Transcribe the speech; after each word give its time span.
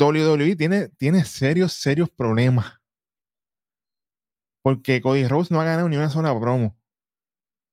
WWE 0.00 0.56
tiene, 0.56 0.88
tiene 0.88 1.24
serios, 1.24 1.74
serios 1.74 2.10
problemas. 2.10 2.80
Porque 4.62 5.00
Cody 5.00 5.26
Rhodes 5.26 5.50
no 5.50 5.60
ha 5.60 5.64
ganado 5.64 5.88
ni 5.88 5.96
una 5.96 6.10
sola 6.10 6.38
promo. 6.38 6.76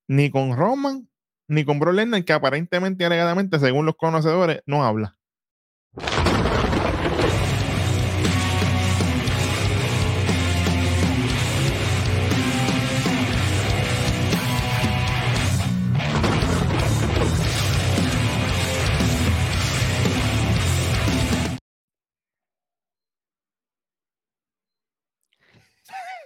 Ni 0.09 0.29
con 0.29 0.55
Roman, 0.55 1.09
ni 1.47 1.65
con 1.65 1.79
Bro 1.79 1.91
Lesnar, 1.93 2.23
que 2.23 2.33
aparentemente, 2.33 3.05
alegadamente, 3.05 3.59
según 3.59 3.85
los 3.85 3.95
conocedores, 3.95 4.61
no 4.65 4.83
habla. 4.85 5.17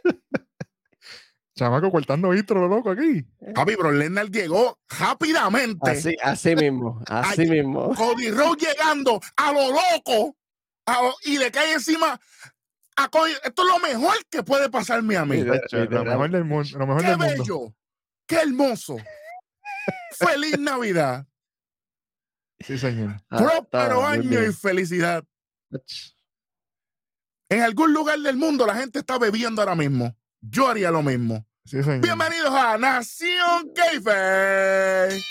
Chamaco 1.56 1.92
cortando 1.92 2.34
intro, 2.34 2.68
loco, 2.68 2.92
aquí. 2.92 3.24
Papi, 3.54 3.76
Bro 3.76 3.92
Lesnar 3.92 4.30
llegó 4.32 4.80
rápidamente. 4.90 5.92
Así, 5.92 6.16
así 6.24 6.56
mismo, 6.56 7.02
así 7.08 7.42
Ay, 7.44 7.50
mismo. 7.50 7.94
Cody 7.94 8.32
Rhodes 8.32 8.68
llegando 8.68 9.20
a 9.36 9.52
lo 9.52 9.70
loco 9.72 10.38
a 10.86 11.02
lo- 11.04 11.16
y 11.26 11.38
le 11.38 11.52
cae 11.52 11.74
encima 11.74 12.20
a 12.96 13.08
Cody. 13.10 13.34
Esto 13.44 13.62
es 13.64 13.68
lo 13.68 13.80
mejor 13.80 14.16
que 14.30 14.42
puede 14.44 14.70
pasarme 14.70 15.18
a 15.18 15.26
mí. 15.26 15.38
Sí, 15.38 15.44
de- 15.44 15.60
Chacho, 15.70 15.86
Lo 15.86 16.06
mejor 16.06 16.32
del 16.32 16.46
mundo. 16.46 16.70
Lo 16.80 16.88
mejor 16.88 17.02
¡Qué 17.02 17.08
del 17.10 17.18
mundo. 17.18 17.34
bello! 17.44 17.76
¡Qué 18.26 18.36
hermoso! 18.38 18.98
¡Feliz 20.18 20.58
Navidad! 20.58 21.28
Sí, 22.60 22.78
señor. 22.78 23.18
Ah, 23.30 23.38
¡Próspero 23.38 24.06
año 24.06 24.42
y 24.42 24.54
felicidad! 24.54 25.24
En 27.52 27.60
algún 27.60 27.94
lugar 27.94 28.18
del 28.18 28.38
mundo 28.38 28.66
la 28.66 28.76
gente 28.76 29.00
está 29.00 29.20
bebiendo 29.20 29.62
ahora 29.62 29.76
mismo. 29.76 30.16
Yo 30.40 30.70
haría 30.70 30.90
lo 30.90 31.04
mismo. 31.04 31.46
Sí. 31.66 31.80
Bienvenidos 32.00 32.50
a 32.50 32.78
Nación 32.78 33.74
Keife. 33.76 35.22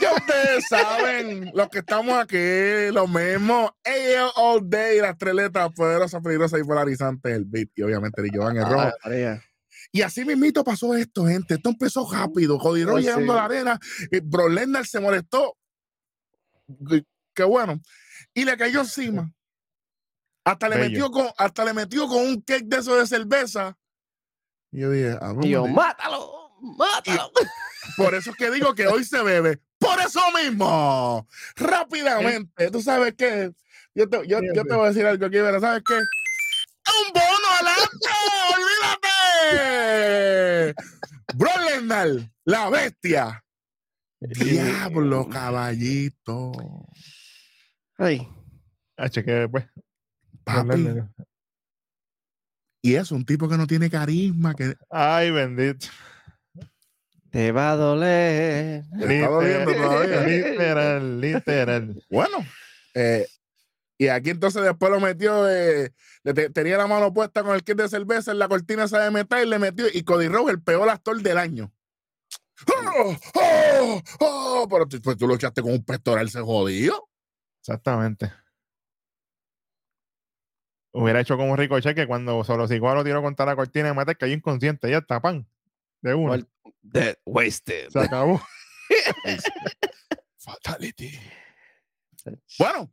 Ya 0.00 0.14
ustedes 0.14 0.64
saben, 0.68 1.50
los 1.54 1.68
que 1.70 1.80
estamos 1.80 2.14
aquí, 2.14 2.94
lo 2.94 3.08
mismo. 3.08 3.76
AL 3.84 4.30
All 4.36 4.70
Day, 4.70 5.00
las 5.00 5.18
tres 5.18 5.34
letras 5.34 5.70
poderosas, 5.74 6.22
peligrosas 6.22 6.60
y 6.60 6.64
polarizantes, 6.64 7.34
el 7.34 7.46
beat 7.46 7.70
y 7.74 7.82
obviamente 7.82 8.22
el 8.22 8.30
rojo. 8.30 8.80
Ah, 8.80 8.94
María. 9.04 9.42
Y 9.90 10.02
así 10.02 10.24
mismito 10.24 10.62
pasó 10.62 10.94
esto, 10.94 11.26
gente. 11.26 11.54
Esto 11.54 11.70
empezó 11.70 12.08
rápido. 12.08 12.60
Rhodes 12.60 12.86
Pues 12.86 13.04
llegando 13.04 13.32
a 13.32 13.36
la 13.36 13.44
arena. 13.46 13.80
Bro 14.22 14.48
Lesnar 14.48 14.86
se 14.86 15.00
molestó. 15.00 15.56
Qué 17.34 17.42
bueno. 17.42 17.80
Y 18.32 18.44
le 18.44 18.56
cayó 18.56 18.80
encima. 18.80 19.34
Hasta 20.44 20.68
le, 20.68 20.76
metió 20.76 21.10
con, 21.10 21.28
hasta 21.36 21.64
le 21.64 21.74
metió 21.74 22.06
con 22.08 22.26
un 22.26 22.40
cake 22.40 22.66
de 22.66 22.78
eso 22.78 22.96
de 22.96 23.06
cerveza. 23.06 23.76
Y 24.72 24.80
yo 24.80 24.90
dije, 24.90 25.16
"Ah, 25.20 25.32
vamos, 25.32 25.70
mátalo, 25.70 26.50
mátalo. 26.60 27.30
por 27.96 28.14
eso 28.14 28.30
es 28.30 28.36
que 28.36 28.50
digo 28.50 28.74
que 28.74 28.86
hoy 28.86 29.04
se 29.04 29.22
bebe. 29.22 29.60
Por 29.78 29.98
eso 30.00 30.20
mismo. 30.42 31.26
Rápidamente. 31.56 32.70
¿Tú 32.70 32.80
sabes 32.82 33.14
qué? 33.16 33.52
Yo 33.94 34.08
te, 34.08 34.26
yo, 34.26 34.40
yo 34.54 34.64
te 34.64 34.74
voy 34.74 34.84
a 34.84 34.88
decir 34.88 35.06
algo 35.06 35.26
aquí, 35.26 35.36
pero 35.36 35.60
¿sabes 35.60 35.82
qué? 35.86 35.94
¡Un 35.94 37.12
bono 37.12 37.48
adelante! 37.58 38.08
¡Olvídate! 38.54 39.10
Bro 41.34 41.50
la 42.44 42.70
bestia. 42.70 43.44
Diablo, 44.20 45.28
caballito. 45.28 46.52
Ay, 47.96 48.28
H, 48.96 49.24
que 49.24 49.32
después. 49.32 49.64
Papi. 50.44 50.88
Y 52.82 52.94
es 52.94 53.10
un 53.12 53.24
tipo 53.26 53.48
que 53.48 53.56
no 53.58 53.66
tiene 53.66 53.90
carisma. 53.90 54.54
Que... 54.54 54.74
Ay, 54.88 55.30
bendito. 55.30 55.86
te 57.30 57.52
va 57.52 57.72
a 57.72 57.76
doler. 57.76 58.84
Todavía. 58.90 60.26
Literal, 60.26 61.20
literal. 61.20 62.02
Bueno, 62.10 62.38
eh, 62.94 63.26
y 63.98 64.08
aquí 64.08 64.30
entonces 64.30 64.62
después 64.62 64.90
lo 64.90 64.98
metió, 64.98 65.48
eh, 65.48 65.92
le 66.24 66.34
te- 66.34 66.48
tenía 66.50 66.78
la 66.78 66.86
mano 66.86 67.12
puesta 67.12 67.42
con 67.42 67.54
el 67.54 67.62
kit 67.62 67.76
de 67.76 67.88
cerveza 67.88 68.32
en 68.32 68.38
la 68.38 68.48
cortina 68.48 68.84
esa 68.84 68.98
de 69.00 69.10
metal 69.10 69.46
y 69.46 69.50
le 69.50 69.58
metió, 69.58 69.86
y 69.92 70.02
Cody 70.02 70.28
Rhodes, 70.28 70.54
el 70.54 70.62
peor 70.62 70.88
actor 70.88 71.20
del 71.20 71.36
año. 71.36 71.70
¡Oh! 72.66 73.16
¡Oh! 73.34 74.02
¡Oh! 74.20 74.66
Pero 74.70 74.86
tú, 74.88 75.00
pues 75.02 75.16
tú 75.18 75.26
lo 75.26 75.34
echaste 75.34 75.60
con 75.62 75.72
un 75.72 75.84
pectoral, 75.84 76.30
se 76.30 76.40
jodió. 76.40 77.08
Exactamente. 77.60 78.32
Hubiera 80.92 81.20
hecho 81.20 81.36
como 81.36 81.54
Ricochet 81.56 81.94
que 81.94 82.06
cuando 82.06 82.42
solo 82.44 82.66
Siguaro 82.66 82.96
lo 82.98 83.04
tiró 83.04 83.22
contra 83.22 83.46
la 83.46 83.56
cortina 83.56 83.88
de 83.88 83.94
mate 83.94 84.16
cayó 84.16 84.34
inconsciente. 84.34 84.90
Ya 84.90 84.98
está, 84.98 85.20
pan. 85.20 85.46
De 86.02 86.14
uno. 86.14 86.36
Dead, 86.82 87.16
wasted. 87.24 87.90
Se 87.90 88.00
acabó. 88.00 88.40
Fatality. 90.38 91.12
Bueno, 92.58 92.90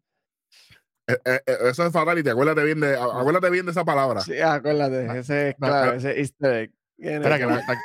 eh, 1.08 1.18
eh, 1.26 1.42
eh, 1.46 1.58
eso 1.70 1.86
es 1.86 1.94
fatality. 1.94 2.30
Acuérdate 2.30 2.64
bien 2.64 2.80
de, 2.82 2.96
acuérdate 2.98 3.50
bien 3.50 3.66
de 3.66 3.72
esa 3.72 3.86
palabra. 3.86 4.22
Sí, 4.22 4.40
acuérdate, 4.40 5.06
ese 5.20 5.50
es 5.50 5.56
no, 5.60 5.68
claro, 5.68 5.94
ese 5.94 6.20
easter 6.20 6.54
egg. 6.54 6.72
Espera, 6.98 7.38
que, 7.38 7.44
con- 7.46 7.54
Mortal, 7.54 7.78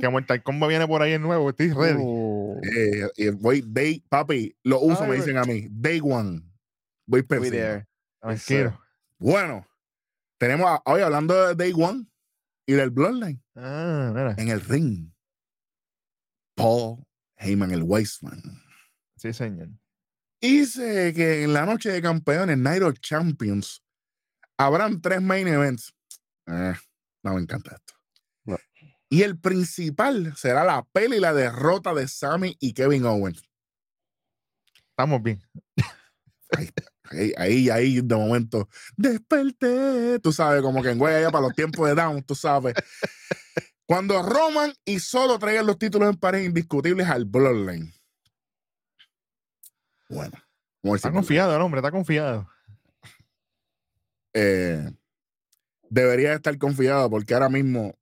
que 0.00 0.08
Mortal 0.08 0.42
Kombat 0.42 0.68
viene 0.68 0.86
por 0.86 1.02
ahí 1.02 1.12
en 1.12 1.22
nuevo. 1.22 1.50
Estoy 1.50 1.72
ready. 1.72 1.98
Uh, 2.00 2.60
Eh, 3.16 3.30
voy, 3.32 3.62
day, 3.66 4.02
papi, 4.08 4.56
lo 4.62 4.80
uso, 4.80 5.02
Ay, 5.02 5.10
me 5.10 5.16
dicen 5.16 5.36
a 5.36 5.44
mí. 5.44 5.66
Day 5.68 6.00
one. 6.02 6.42
Voy 7.06 7.22
there. 7.22 7.86
Tranquilo. 8.20 8.80
Bueno, 9.22 9.64
tenemos 10.36 10.66
a- 10.68 10.82
hoy 10.84 11.00
hablando 11.00 11.46
de 11.46 11.54
Day 11.54 11.72
One 11.80 12.06
y 12.66 12.72
del 12.72 12.90
Bloodline 12.90 13.40
Ah, 13.54 14.10
mira. 14.12 14.34
en 14.36 14.48
el 14.48 14.60
ring. 14.60 15.12
Paul 16.56 17.04
Heyman, 17.36 17.70
el 17.70 17.84
Weissman. 17.84 18.42
Sí, 19.16 19.32
señor. 19.32 19.68
Dice 20.40 21.14
que 21.14 21.44
en 21.44 21.52
la 21.52 21.64
noche 21.64 21.90
de 21.90 22.02
campeones, 22.02 22.58
Night 22.58 22.82
of 22.82 22.98
Champions, 22.98 23.84
habrán 24.58 25.00
tres 25.00 25.22
main 25.22 25.46
events. 25.46 25.94
Eh, 26.48 26.74
no 27.22 27.34
me 27.34 27.42
encanta 27.42 27.76
esto. 27.76 27.94
No. 28.44 28.58
Y 29.08 29.22
el 29.22 29.38
principal 29.38 30.36
será 30.36 30.64
la 30.64 30.82
pelea 30.82 31.18
y 31.18 31.20
la 31.20 31.32
derrota 31.32 31.94
de 31.94 32.08
Sammy 32.08 32.56
y 32.58 32.74
Kevin 32.74 33.06
Owens. 33.06 33.40
Estamos 34.90 35.22
bien. 35.22 35.40
Ahí, 36.56 37.32
ahí, 37.36 37.70
ahí, 37.70 38.00
de 38.00 38.16
momento, 38.16 38.68
desperté. 38.96 40.18
Tú 40.20 40.32
sabes, 40.32 40.62
como 40.62 40.82
que 40.82 40.90
en 40.90 41.02
allá 41.02 41.30
para 41.30 41.46
los 41.46 41.54
tiempos 41.54 41.86
de 41.88 41.94
Down, 41.94 42.22
tú 42.22 42.34
sabes. 42.34 42.74
Cuando 43.86 44.22
Roman 44.22 44.72
y 44.84 45.00
solo 45.00 45.38
traigan 45.38 45.66
los 45.66 45.78
títulos 45.78 46.08
en 46.08 46.16
pareja 46.18 46.44
indiscutibles 46.44 47.08
al 47.08 47.24
Bloodline. 47.24 47.92
Bueno, 50.08 50.32
Está 50.94 51.12
confiado 51.12 51.54
el 51.54 51.62
hombre, 51.62 51.80
está 51.80 51.90
confiado. 51.90 52.48
eh, 54.34 54.90
debería 55.90 56.32
estar 56.34 56.56
confiado 56.58 57.10
porque 57.10 57.34
ahora 57.34 57.48
mismo 57.48 57.94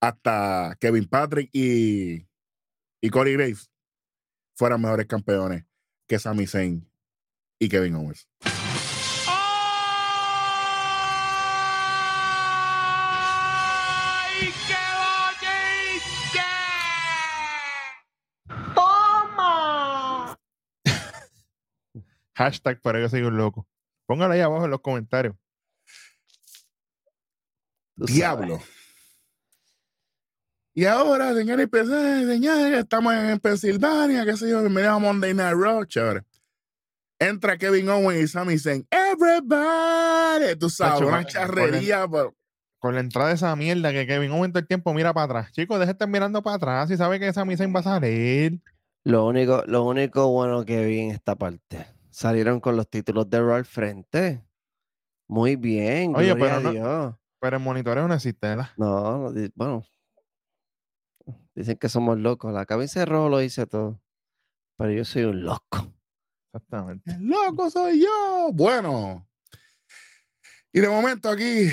hasta 0.00 0.76
Kevin 0.80 1.06
Patrick 1.08 1.50
y, 1.52 2.26
y 3.00 3.10
Corey 3.10 3.34
Graves 3.34 3.70
fueran 4.56 4.80
mejores 4.80 5.06
campeones 5.06 5.64
que 6.06 6.18
Sami 6.18 6.46
Zayn 6.46 6.88
y 7.58 7.68
Kevin 7.68 7.96
Owens. 7.96 8.28
Hashtag 22.34 22.80
para 22.80 23.00
yo 23.00 23.08
soy 23.08 23.22
un 23.22 23.36
loco. 23.36 23.66
Póngalo 24.06 24.34
ahí 24.34 24.40
abajo 24.40 24.64
en 24.64 24.70
los 24.70 24.80
comentarios. 24.80 25.34
Diablo. 27.96 28.60
Y 30.74 30.84
ahora, 30.84 31.34
señores, 31.34 31.68
eh, 31.72 32.26
señores, 32.26 32.80
estamos 32.80 33.14
en 33.14 33.40
Pensilvania, 33.40 34.26
qué 34.26 34.36
sé 34.36 34.50
yo, 34.50 34.60
bienvenidos 34.60 34.96
a 34.96 34.98
Monday 34.98 35.32
Night 35.32 35.56
Raw, 35.56 35.86
chévere. 35.86 36.22
Entra 37.18 37.56
Kevin 37.56 37.88
Owens 37.88 38.20
y 38.22 38.28
Sami 38.28 38.58
Zayn, 38.58 38.86
everybody, 38.90 40.56
tú 40.58 40.68
sabes, 40.68 41.00
una 41.00 41.22
con- 41.22 41.26
charrería, 41.26 42.06
pero 42.10 42.34
Con 42.78 42.94
la 42.94 43.00
entrada 43.00 43.28
de 43.30 43.34
esa 43.36 43.56
mierda 43.56 43.90
que 43.92 44.06
Kevin 44.06 44.30
Owens 44.32 44.52
todo 44.52 44.60
el 44.60 44.66
tiempo 44.66 44.92
mira 44.92 45.14
para 45.14 45.24
atrás. 45.24 45.52
Chicos, 45.52 45.78
deje 45.78 45.86
de 45.86 45.92
estar 45.92 46.08
mirando 46.08 46.42
para 46.42 46.56
atrás 46.56 46.90
y 46.90 46.96
sabe 46.96 47.18
que 47.18 47.28
esa 47.28 47.44
misa 47.44 47.66
va 47.68 47.80
a 47.80 47.82
salir. 47.82 48.60
Lo 49.04 49.26
único, 49.26 49.62
lo 49.66 49.84
único 49.84 50.28
bueno 50.28 50.64
que 50.64 50.84
vi 50.84 50.98
en 51.00 51.10
esta 51.12 51.34
parte. 51.36 51.86
Salieron 52.10 52.60
con 52.60 52.76
los 52.76 52.88
títulos 52.88 53.28
de 53.30 53.40
Raw 53.40 53.54
al 53.54 53.64
frente. 53.64 54.42
Muy 55.28 55.56
bien. 55.56 56.14
Oye, 56.14 56.34
pero 56.36 56.60
no- 56.60 56.70
Dios. 56.72 57.14
Pero 57.40 57.56
el 57.56 57.62
monitoreo 57.62 58.06
no 58.08 58.14
existe, 58.14 58.46
¿verdad? 58.48 58.68
No, 58.76 59.32
bueno. 59.54 59.84
Dicen 61.54 61.76
que 61.78 61.88
somos 61.88 62.18
locos. 62.18 62.52
La 62.52 62.66
camisa 62.66 63.00
de 63.00 63.06
rojo 63.06 63.28
lo 63.28 63.38
dice 63.38 63.66
todo. 63.66 64.00
Pero 64.76 64.92
yo 64.92 65.04
soy 65.04 65.24
un 65.24 65.42
loco. 65.44 65.92
Exactamente. 66.56 67.10
El 67.10 67.26
loco 67.26 67.70
soy 67.70 68.00
yo. 68.02 68.50
Bueno. 68.52 69.28
Y 70.72 70.80
de 70.80 70.88
momento 70.88 71.28
aquí 71.28 71.70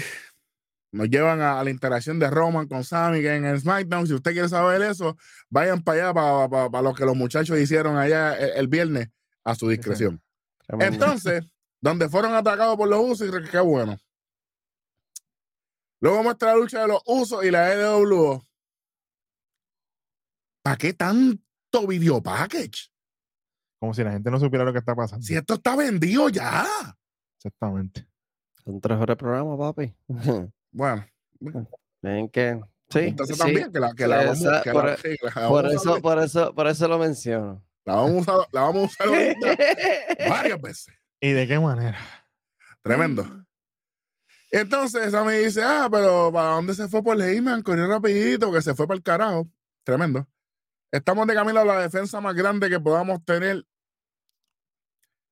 nos 0.91 1.09
llevan 1.09 1.41
a, 1.41 1.63
la 1.63 1.69
interacción 1.69 2.19
de 2.19 2.29
Roman 2.29 2.67
con 2.67 2.83
Sammy 2.83 3.21
que 3.21 3.35
en 3.35 3.45
el 3.45 3.59
SmackDown. 3.59 4.07
Si 4.07 4.13
usted 4.13 4.33
quiere 4.33 4.49
saber 4.49 4.81
eso, 4.81 5.17
vayan 5.49 5.81
para 5.81 6.09
allá 6.09 6.69
para, 6.69 6.81
lo 6.81 6.93
que 6.93 7.05
los 7.05 7.15
muchachos 7.15 7.57
hicieron 7.57 7.97
allá 7.97 8.35
el, 8.35 8.67
viernes 8.67 9.09
a 9.43 9.55
su 9.55 9.69
discreción. 9.69 10.21
Entonces, 10.67 11.45
donde 11.81 12.09
fueron 12.09 12.33
atacados 12.35 12.77
por 12.77 12.87
los 12.87 12.99
usos, 12.99 13.27
y 13.27 13.49
qué 13.49 13.59
bueno. 13.59 13.97
Luego 15.99 16.23
muestra 16.23 16.53
la 16.53 16.57
lucha 16.57 16.81
de 16.81 16.87
los 16.89 17.01
usos 17.05 17.43
y 17.43 17.51
la 17.51 17.73
EWO. 17.73 18.45
¿Para 20.61 20.77
qué 20.77 20.93
tanto 20.93 21.87
video 21.87 22.21
package? 22.21 22.92
Como 23.83 23.93
si 23.93 24.01
la 24.01 24.13
gente 24.13 24.31
no 24.31 24.39
supiera 24.39 24.63
lo 24.63 24.71
que 24.71 24.79
está 24.79 24.95
pasando. 24.95 25.25
Si 25.25 25.35
esto 25.35 25.55
está 25.55 25.75
vendido 25.75 26.29
ya. 26.29 26.65
Exactamente. 27.35 28.07
Son 28.63 28.79
tres 28.79 28.95
horas 28.95 29.09
de 29.09 29.15
programa, 29.17 29.57
papi. 29.57 29.93
Bueno. 30.71 31.05
Ven 32.01 32.29
que. 32.29 32.61
Sí. 32.89 32.99
Entonces 32.99 33.37
también 33.37 33.73
que 33.73 33.81
la, 33.81 33.93
que 33.93 34.07
la 34.07 34.23
vamos, 34.23 34.39
que 34.63 34.71
por, 34.71 34.85
la, 34.85 34.97
la, 35.35 35.49
por 35.49 35.65
eso, 35.65 36.01
por 36.01 36.19
eso, 36.19 36.55
por 36.55 36.67
eso 36.67 36.87
lo 36.87 36.97
menciono. 36.97 37.61
La 37.83 37.95
vamos 37.95 38.25
a 38.25 38.37
usar, 38.37 38.47
la 38.53 38.61
vamos 38.61 38.83
a 38.97 39.03
usar 39.03 39.09
varias 40.29 40.61
veces. 40.61 40.95
¿Y 41.19 41.33
de 41.33 41.45
qué 41.45 41.59
manera? 41.59 41.97
Tremendo. 42.83 43.45
Entonces 44.49 45.07
esa 45.07 45.25
me 45.25 45.39
dice, 45.39 45.61
ah, 45.61 45.89
pero 45.91 46.31
¿para 46.31 46.51
dónde 46.51 46.73
se 46.73 46.87
fue 46.87 47.03
por 47.03 47.21
Heyman? 47.21 47.61
Corrió 47.61 47.85
rapidito, 47.87 48.49
que 48.49 48.61
se 48.61 48.75
fue 48.75 48.87
para 48.87 48.95
el 48.95 49.03
carajo. 49.03 49.45
Tremendo. 49.83 50.25
Estamos 50.89 51.27
de 51.27 51.33
camino 51.33 51.59
a 51.59 51.65
la 51.65 51.81
defensa 51.81 52.21
más 52.21 52.33
grande 52.33 52.69
que 52.69 52.79
podamos 52.79 53.25
tener. 53.25 53.65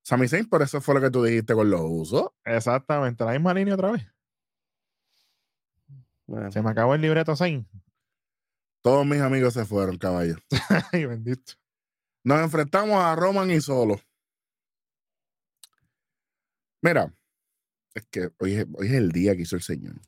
Sami 0.03 0.27
Zayn, 0.27 0.49
por 0.49 0.61
eso 0.61 0.81
fue 0.81 0.95
lo 0.95 1.01
que 1.01 1.11
tú 1.11 1.23
dijiste 1.23 1.53
con 1.53 1.69
los 1.69 1.81
usos. 1.83 2.31
Exactamente, 2.43 3.23
la 3.23 3.31
misma 3.31 3.53
línea 3.53 3.75
otra 3.75 3.91
vez. 3.91 4.05
Se 6.51 6.61
me 6.61 6.69
acabó 6.69 6.95
el 6.95 7.01
libreto 7.01 7.35
Zayn. 7.35 7.67
Todos 8.81 9.05
mis 9.05 9.21
amigos 9.21 9.53
se 9.53 9.65
fueron, 9.65 9.97
caballo. 9.97 10.37
Ay, 10.91 11.05
bendito. 11.05 11.53
Nos 12.23 12.41
enfrentamos 12.41 12.99
a 12.99 13.15
Roman 13.15 13.51
y 13.51 13.61
Solo. 13.61 14.01
Mira, 16.81 17.13
es 17.93 18.05
que 18.07 18.31
hoy 18.39 18.53
es, 18.53 18.65
hoy 18.73 18.87
es 18.87 18.93
el 18.93 19.11
día 19.11 19.35
que 19.35 19.43
hizo 19.43 19.55
el 19.55 19.61
Señor. 19.61 20.01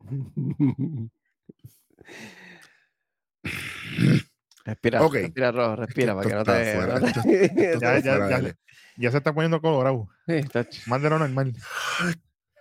Respira, 4.64 5.00
respira, 5.08 5.52
rojo, 5.52 5.76
respira 5.76 6.14
para 6.14 6.28
que 6.28 6.34
no 6.34 6.44
te. 6.44 6.74
Fuera, 6.76 7.00
ya, 7.80 7.98
ya, 7.98 8.40
ya, 8.40 8.56
ya, 8.96 9.10
se 9.10 9.16
está 9.16 9.32
poniendo 9.32 9.60
colorado. 9.60 10.08
Sí, 10.26 10.40
Más 10.86 11.02
de 11.02 11.10
lo 11.10 11.18
normal. 11.18 11.54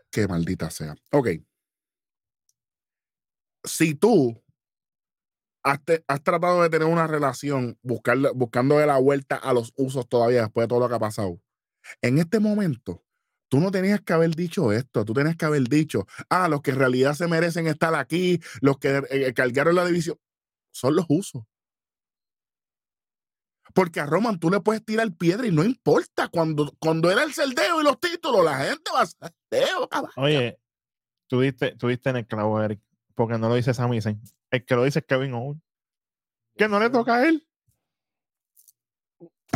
Qué 0.10 0.28
maldita 0.28 0.70
sea. 0.70 0.96
Ok. 1.12 1.30
Si 3.64 3.96
tú 3.96 4.42
has, 5.64 5.80
has 6.08 6.24
tratado 6.24 6.64
de 6.64 6.70
tener 6.70 6.88
una 6.88 7.08
relación 7.08 7.78
buscando 7.82 8.34
buscándole 8.34 8.86
la 8.86 8.98
vuelta 8.98 9.36
a 9.36 9.54
los 9.54 9.74
usos 9.76 10.08
todavía 10.08 10.44
después 10.44 10.64
de 10.64 10.70
todo 10.70 10.80
lo 10.80 10.90
que 10.90 10.96
ha 10.96 11.00
pasado, 11.00 11.42
en 12.02 12.18
este 12.18 12.40
momento 12.40 13.04
Tú 13.50 13.60
no 13.60 13.72
tenías 13.72 14.00
que 14.02 14.14
haber 14.14 14.36
dicho 14.36 14.72
esto, 14.72 15.04
tú 15.04 15.14
tenías 15.14 15.36
que 15.36 15.46
haber 15.46 15.64
dicho, 15.64 16.06
ah, 16.30 16.48
los 16.48 16.62
que 16.62 16.70
en 16.70 16.78
realidad 16.78 17.16
se 17.16 17.28
merecen 17.28 17.66
estar 17.66 17.96
aquí, 17.96 18.40
los 18.62 18.78
que 18.78 18.98
eh, 18.98 19.04
eh, 19.10 19.34
cargaron 19.34 19.74
la 19.76 19.86
división, 19.86 20.18
son 20.72 20.96
los 20.96 21.06
usos. 21.10 21.44
Porque 23.74 24.00
a 24.00 24.06
Roman 24.06 24.40
tú 24.40 24.50
le 24.50 24.60
puedes 24.60 24.84
tirar 24.84 25.12
piedra 25.14 25.48
y 25.48 25.52
no 25.52 25.64
importa. 25.64 26.28
Cuando, 26.28 26.74
cuando 26.80 27.12
era 27.12 27.24
el 27.24 27.34
celdeo 27.34 27.82
y 27.82 27.84
los 27.84 28.00
títulos, 28.00 28.44
la 28.44 28.58
gente 28.58 28.92
va 28.94 29.02
a 29.02 29.06
ser 29.06 29.34
Oye, 30.16 30.60
tú 31.28 31.42
diste, 31.42 31.76
en 32.10 32.16
el 32.16 32.28
clavo, 32.28 32.62
Eric, 32.62 32.82
porque 33.16 33.38
no 33.38 33.50
lo 33.50 33.56
dice 33.56 33.74
Sami 33.74 34.02
Zayn. 34.02 34.22
El 34.52 34.66
que 34.66 34.76
lo 34.76 34.84
dice 34.84 35.00
es 35.00 35.06
Kevin 35.06 35.34
Owens. 35.34 35.62
Que 36.58 36.68
no 36.68 36.80
le 36.80 36.90
toca 36.90 37.16
a 37.16 37.28
él. 37.28 37.48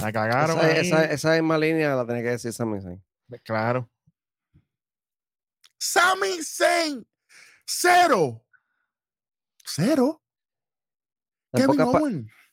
La 0.01 0.11
cagaron. 0.11 0.59
Esa, 0.59 1.05
esa, 1.05 1.33
misma 1.33 1.57
línea 1.57 1.95
la 1.95 2.05
tenía 2.05 2.23
que 2.23 2.29
decir 2.29 2.53
Sami 2.53 2.81
Zayn. 2.81 3.03
Claro. 3.43 3.89
Sami 5.77 6.41
Zayn, 6.41 7.05
cero. 7.65 8.43
Cero. 9.65 10.21
En 11.53 11.67
pocas, 11.67 11.87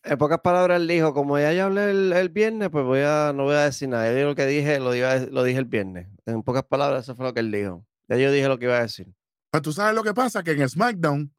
en 0.02 0.18
pocas, 0.18 0.40
palabras, 0.40 0.80
él 0.80 0.88
dijo, 0.88 1.12
como 1.12 1.38
ya 1.38 1.52
yo 1.52 1.64
hablé 1.64 1.90
el, 1.90 2.28
viernes, 2.30 2.70
pues 2.70 2.84
voy 2.84 3.00
a, 3.00 3.32
no 3.34 3.44
voy 3.44 3.54
a 3.54 3.64
decir 3.64 3.88
nada. 3.88 4.12
Yo 4.12 4.26
lo 4.26 4.34
que 4.34 4.46
dije, 4.46 4.78
lo, 4.78 4.92
lo 5.30 5.44
dije 5.44 5.58
el 5.58 5.66
viernes. 5.66 6.08
En 6.26 6.42
pocas 6.42 6.64
palabras, 6.64 7.04
eso 7.04 7.14
fue 7.14 7.26
lo 7.26 7.34
que 7.34 7.40
él 7.40 7.50
dijo. 7.50 7.86
Ya 8.08 8.16
yo 8.16 8.32
dije 8.32 8.48
lo 8.48 8.58
que 8.58 8.64
iba 8.64 8.78
a 8.78 8.82
decir. 8.82 9.12
Pues 9.50 9.62
tú 9.62 9.72
sabes 9.72 9.94
lo 9.94 10.02
que 10.02 10.14
pasa, 10.14 10.42
que 10.42 10.52
en 10.52 10.68
SmackDown 10.68 11.34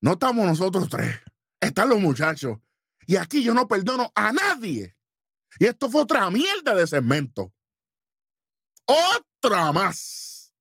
no 0.00 0.12
estamos 0.12 0.46
nosotros 0.46 0.88
tres, 0.88 1.20
están 1.60 1.88
los 1.88 2.00
muchachos. 2.00 2.58
Y 3.06 3.16
aquí 3.16 3.42
yo 3.42 3.54
no 3.54 3.66
perdono 3.66 4.12
a 4.14 4.32
nadie. 4.32 4.96
Y 5.58 5.66
esto 5.66 5.90
fue 5.90 6.02
otra 6.02 6.30
mierda 6.30 6.74
de 6.74 6.86
segmento. 6.86 7.52
Otra 8.86 9.72
más. 9.72 10.54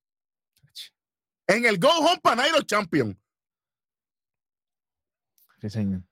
En 1.47 1.65
el 1.65 1.77
Go 1.77 1.89
Home 1.89 2.19
Panairo 2.21 2.61
Champion. 2.63 3.19
Sí, 5.61 5.69
señor. 5.69 6.03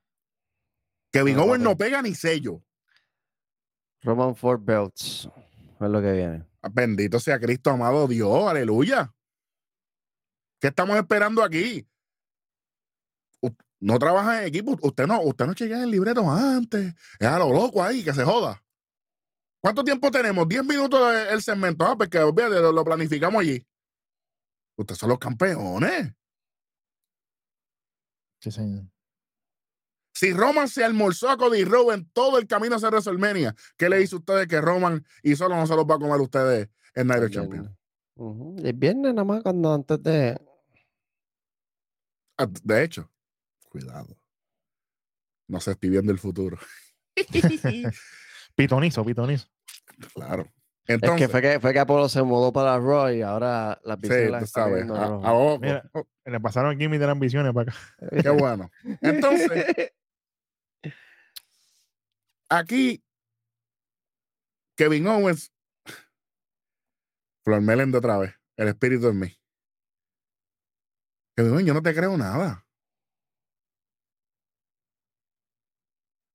Kevin 1.12 1.38
Owens 1.38 1.62
no 1.62 1.76
pega 1.76 2.00
ni 2.00 2.14
sello. 2.14 2.62
Roman 4.02 4.34
Four 4.34 4.58
Belts. 4.58 5.28
Es 5.80 5.88
lo 5.88 6.00
que 6.00 6.12
viene. 6.12 6.44
Bendito 6.72 7.20
sea 7.20 7.38
Cristo, 7.38 7.70
amado 7.70 8.08
Dios. 8.08 8.48
Aleluya. 8.48 9.12
¿Qué 10.60 10.68
estamos 10.68 10.96
esperando 10.96 11.42
aquí? 11.42 11.86
No 13.80 13.98
trabaja 13.98 14.40
en 14.40 14.46
equipo. 14.46 14.78
Usted 14.80 15.06
no, 15.08 15.20
usted 15.22 15.44
no 15.44 15.54
chequea 15.54 15.82
el 15.82 15.90
libreto 15.90 16.28
antes. 16.30 16.94
Es 17.18 17.26
a 17.26 17.38
lo 17.38 17.52
loco 17.52 17.82
ahí, 17.82 18.04
que 18.04 18.12
se 18.14 18.24
joda. 18.24 18.62
¿Cuánto 19.60 19.82
tiempo 19.82 20.10
tenemos? 20.10 20.48
10 20.48 20.64
minutos 20.64 21.00
el 21.30 21.42
segmento. 21.42 21.84
Ah, 21.84 21.96
porque 21.96 22.18
lo, 22.20 22.72
lo 22.72 22.84
planificamos 22.84 23.40
allí. 23.40 23.66
Ustedes 24.76 24.98
son 24.98 25.08
los 25.08 25.18
campeones. 25.18 26.14
Sí, 28.40 28.50
señor. 28.52 28.91
Si 30.12 30.32
Roman 30.32 30.68
se 30.68 30.84
almorzó 30.84 31.30
a 31.30 31.36
Cody 31.36 31.64
Rhodes 31.64 31.98
en 31.98 32.10
todo 32.12 32.38
el 32.38 32.46
camino 32.46 32.76
hacia 32.76 32.88
WrestleMania, 32.88 33.54
¿qué 33.76 33.88
le 33.88 33.98
dice 33.98 34.14
a 34.14 34.18
ustedes 34.18 34.46
que 34.46 34.60
Roman 34.60 35.04
y 35.22 35.34
solo 35.36 35.56
no 35.56 35.66
se 35.66 35.74
los 35.74 35.86
va 35.86 35.94
a 35.94 35.98
comer 35.98 36.20
ustedes 36.20 36.68
en 36.94 37.06
Night 37.06 37.24
of 37.24 37.30
Champions? 37.30 37.70
El 38.62 38.72
viernes 38.74 39.14
nada 39.14 39.24
más 39.24 39.42
cuando 39.42 39.72
antes 39.72 40.02
de. 40.02 40.38
Ah, 42.36 42.46
de 42.62 42.84
hecho, 42.84 43.10
cuidado. 43.68 44.16
No 45.48 45.60
se 45.60 45.72
estoy 45.72 45.90
viendo 45.90 46.12
el 46.12 46.18
futuro. 46.18 46.58
pitonizo, 48.54 49.04
pitonizo. 49.04 49.48
Claro. 50.14 50.46
Entonces, 50.86 51.22
es 51.22 51.26
que 51.26 51.32
fue, 51.32 51.42
que 51.42 51.60
fue 51.60 51.72
que 51.72 51.78
Apolo 51.78 52.08
se 52.08 52.22
mudó 52.22 52.52
para 52.52 52.76
Roy 52.78 53.18
y 53.18 53.22
ahora 53.22 53.80
la 53.84 53.96
sí, 53.96 54.08
tú 54.40 54.46
sabes. 54.46 54.84
A, 54.90 55.58
le 56.24 56.40
pasaron 56.40 56.74
aquí 56.74 56.88
mis 56.88 57.00
ambiciones 57.02 57.52
para 57.52 57.70
acá. 57.70 57.80
Qué 58.22 58.30
bueno. 58.30 58.70
Entonces, 59.00 59.48
aquí, 62.58 63.04
Kevin 64.76 65.06
Owens, 65.06 65.52
Flor 67.44 67.60
Melende 67.60 67.98
otra 67.98 68.18
vez, 68.18 68.34
el 68.56 68.68
espíritu 68.68 69.08
en 69.08 69.18
mí. 69.18 69.40
Kevin 71.36 71.52
Owens, 71.52 71.66
yo 71.66 71.74
no 71.74 71.82
te 71.82 71.94
creo 71.94 72.16
nada. 72.16 72.66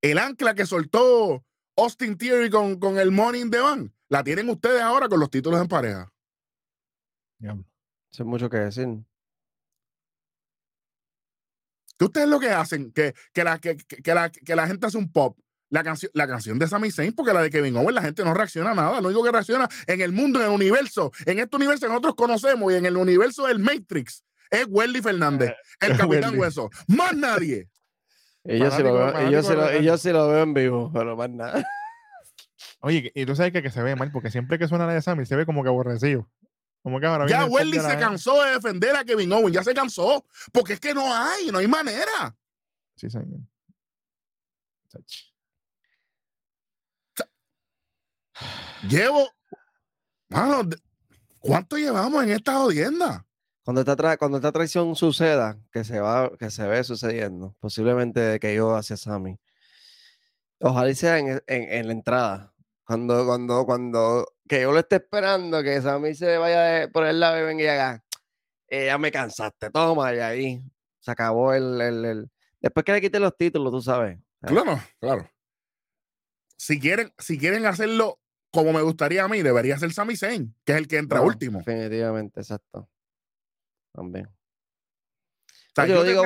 El 0.01 0.17
ancla 0.19 0.53
que 0.53 0.65
soltó 0.65 1.45
Austin 1.75 2.17
Theory 2.17 2.49
con, 2.49 2.79
con 2.79 2.97
el 2.97 3.11
Morning 3.11 3.49
de 3.49 3.59
Van, 3.59 3.95
la 4.09 4.23
tienen 4.23 4.49
ustedes 4.49 4.81
ahora 4.81 5.09
con 5.09 5.19
los 5.19 5.29
títulos 5.29 5.61
en 5.61 5.67
pareja. 5.67 6.13
Diablo. 7.39 7.65
Eso 8.11 8.23
es 8.23 8.27
mucho 8.27 8.49
que 8.49 8.57
decir. 8.57 8.87
¿Qué 11.97 12.05
ustedes 12.05 12.29
lo 12.29 12.39
que 12.39 12.49
hacen? 12.49 12.91
Que, 12.91 13.13
que, 13.33 13.43
la, 13.43 13.59
que, 13.59 13.75
que, 13.75 14.13
la, 14.13 14.29
que 14.29 14.55
la 14.55 14.67
gente 14.67 14.87
hace 14.87 14.97
un 14.97 15.11
pop. 15.11 15.37
La, 15.69 15.83
canción 15.83 16.11
la 16.13 16.27
canción 16.27 16.57
de 16.59 16.67
Sami 16.67 16.91
Zayn, 16.91 17.13
porque 17.13 17.33
la 17.33 17.41
de 17.41 17.49
Kevin 17.49 17.75
Owens, 17.75 17.93
la 17.93 18.01
gente 18.01 18.23
no 18.23 18.33
reacciona 18.33 18.71
a 18.71 18.75
nada. 18.75 19.01
Lo 19.01 19.07
único 19.07 19.23
que 19.23 19.31
reacciona 19.31 19.67
en 19.85 20.01
el 20.01 20.11
mundo, 20.13 20.39
en 20.39 20.45
el 20.45 20.51
universo, 20.51 21.11
en 21.25 21.39
este 21.39 21.55
universo 21.55 21.87
que 21.87 21.89
nosotros 21.89 22.15
conocemos 22.15 22.71
y 22.71 22.75
en 22.75 22.85
el 22.85 22.95
universo 22.95 23.47
del 23.47 23.59
Matrix, 23.59 24.23
es 24.49 24.65
Welly 24.69 25.01
Fernández, 25.01 25.53
el 25.81 25.97
Capitán 25.97 26.39
Hueso. 26.39 26.69
Más 26.87 27.15
nadie. 27.15 27.69
Y 28.45 28.59
yo, 28.59 28.71
sí 28.71 28.81
lo, 28.81 28.93
veo, 28.93 29.11
lo, 30.13 30.37
en 30.41 30.53
vivo, 30.53 30.89
pero 30.93 31.17
más 31.17 31.29
nada. 31.29 31.67
Oye, 32.79 33.11
y 33.13 33.25
tú 33.25 33.35
sabes 33.35 33.51
que, 33.51 33.61
que 33.61 33.69
se 33.69 33.83
ve 33.83 33.95
mal, 33.95 34.11
porque 34.11 34.31
siempre 34.31 34.57
que 34.57 34.67
suena 34.69 34.87
la 34.87 34.93
de 34.93 35.01
Sammy 35.01 35.25
se 35.25 35.35
ve 35.35 35.45
como 35.45 35.63
que 35.63 35.69
aborrecido. 35.69 36.29
Como 36.81 37.01
que 37.01 37.05
ahora 37.07 37.27
ya 37.27 37.45
Welly 37.45 37.79
se 37.81 37.97
cansó 37.97 38.41
de 38.43 38.51
defender 38.51 38.95
a 38.95 39.03
Kevin 39.03 39.33
Owens, 39.33 39.53
ya 39.53 39.63
se 39.63 39.73
cansó, 39.73 40.25
porque 40.53 40.73
es 40.73 40.79
que 40.79 40.93
no 40.93 41.13
hay, 41.13 41.47
no 41.51 41.57
hay 41.57 41.67
manera. 41.67 42.33
Sí, 42.95 43.09
señor. 43.09 43.41
Llevo. 48.87 49.29
Mano, 50.29 50.69
¿cuánto 51.39 51.77
llevamos 51.77 52.23
en 52.23 52.31
esta 52.31 52.55
jodienda? 52.55 53.25
Cuando 53.63 53.81
esta, 53.81 54.17
cuando 54.17 54.37
esta 54.37 54.51
traición 54.51 54.95
suceda, 54.95 55.59
que 55.71 55.83
se 55.83 55.99
va, 55.99 56.31
que 56.37 56.49
se 56.49 56.65
ve 56.65 56.83
sucediendo, 56.83 57.55
posiblemente 57.59 58.19
de 58.19 58.39
que 58.39 58.55
yo 58.55 58.75
hacia 58.75 58.95
Sammy. 58.95 59.37
Ojalá 60.59 60.93
sea 60.95 61.19
en, 61.19 61.43
en, 61.47 61.87
la 61.87 61.93
entrada. 61.93 62.53
Cuando, 62.85 63.25
cuando, 63.25 63.65
cuando, 63.65 64.27
que 64.47 64.61
yo 64.61 64.71
lo 64.71 64.79
esté 64.79 64.95
esperando, 64.95 65.61
que 65.63 65.81
Sammy 65.81 66.15
se 66.15 66.37
vaya 66.37 66.89
por 66.91 67.05
el 67.05 67.19
lado 67.19 67.39
y 67.39 67.43
venga 67.43 67.63
y 67.63 67.67
haga, 67.67 68.03
eh, 68.69 68.85
ya 68.85 68.97
me 68.97 69.11
cansaste, 69.11 69.69
toma, 69.69 70.15
y 70.15 70.19
ahí 70.19 70.61
se 70.99 71.11
acabó 71.11 71.53
el, 71.53 71.81
el, 71.81 72.05
el, 72.05 72.31
Después 72.61 72.83
que 72.85 72.93
le 72.93 73.01
quiten 73.01 73.21
los 73.21 73.35
títulos, 73.35 73.71
tú 73.71 73.81
sabes. 73.81 74.17
Claro, 74.41 74.79
claro. 74.99 75.29
Si 76.57 76.79
quieren, 76.79 77.13
si 77.17 77.37
quieren 77.37 77.65
hacerlo 77.65 78.19
como 78.51 78.73
me 78.73 78.81
gustaría 78.81 79.23
a 79.23 79.27
mí, 79.27 79.41
debería 79.41 79.77
ser 79.77 79.93
Sami 79.93 80.15
Zayn, 80.15 80.55
que 80.65 80.73
es 80.73 80.77
el 80.77 80.87
que 80.87 80.97
entra 80.97 81.21
último. 81.21 81.59
Definitivamente, 81.59 82.39
exacto. 82.41 82.89
También. 83.93 84.29
yo, 85.75 85.85
lo 85.87 86.03
digo, 86.03 86.23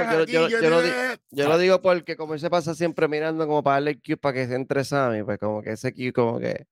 yo, 1.31 1.47
lo, 1.47 1.57
digo 1.57 1.81
porque 1.81 2.15
como 2.15 2.37
se 2.37 2.49
pasa 2.49 2.75
siempre 2.75 3.07
mirando 3.07 3.47
como 3.47 3.63
para 3.63 3.75
darle 3.75 3.99
el 4.03 4.17
para 4.17 4.33
que 4.33 4.47
se 4.47 4.55
entre 4.55 4.83
Sammy, 4.83 5.23
pues 5.23 5.39
como 5.39 5.61
que 5.61 5.71
ese 5.71 5.93
Q 5.93 6.11
como 6.13 6.39
que, 6.39 6.67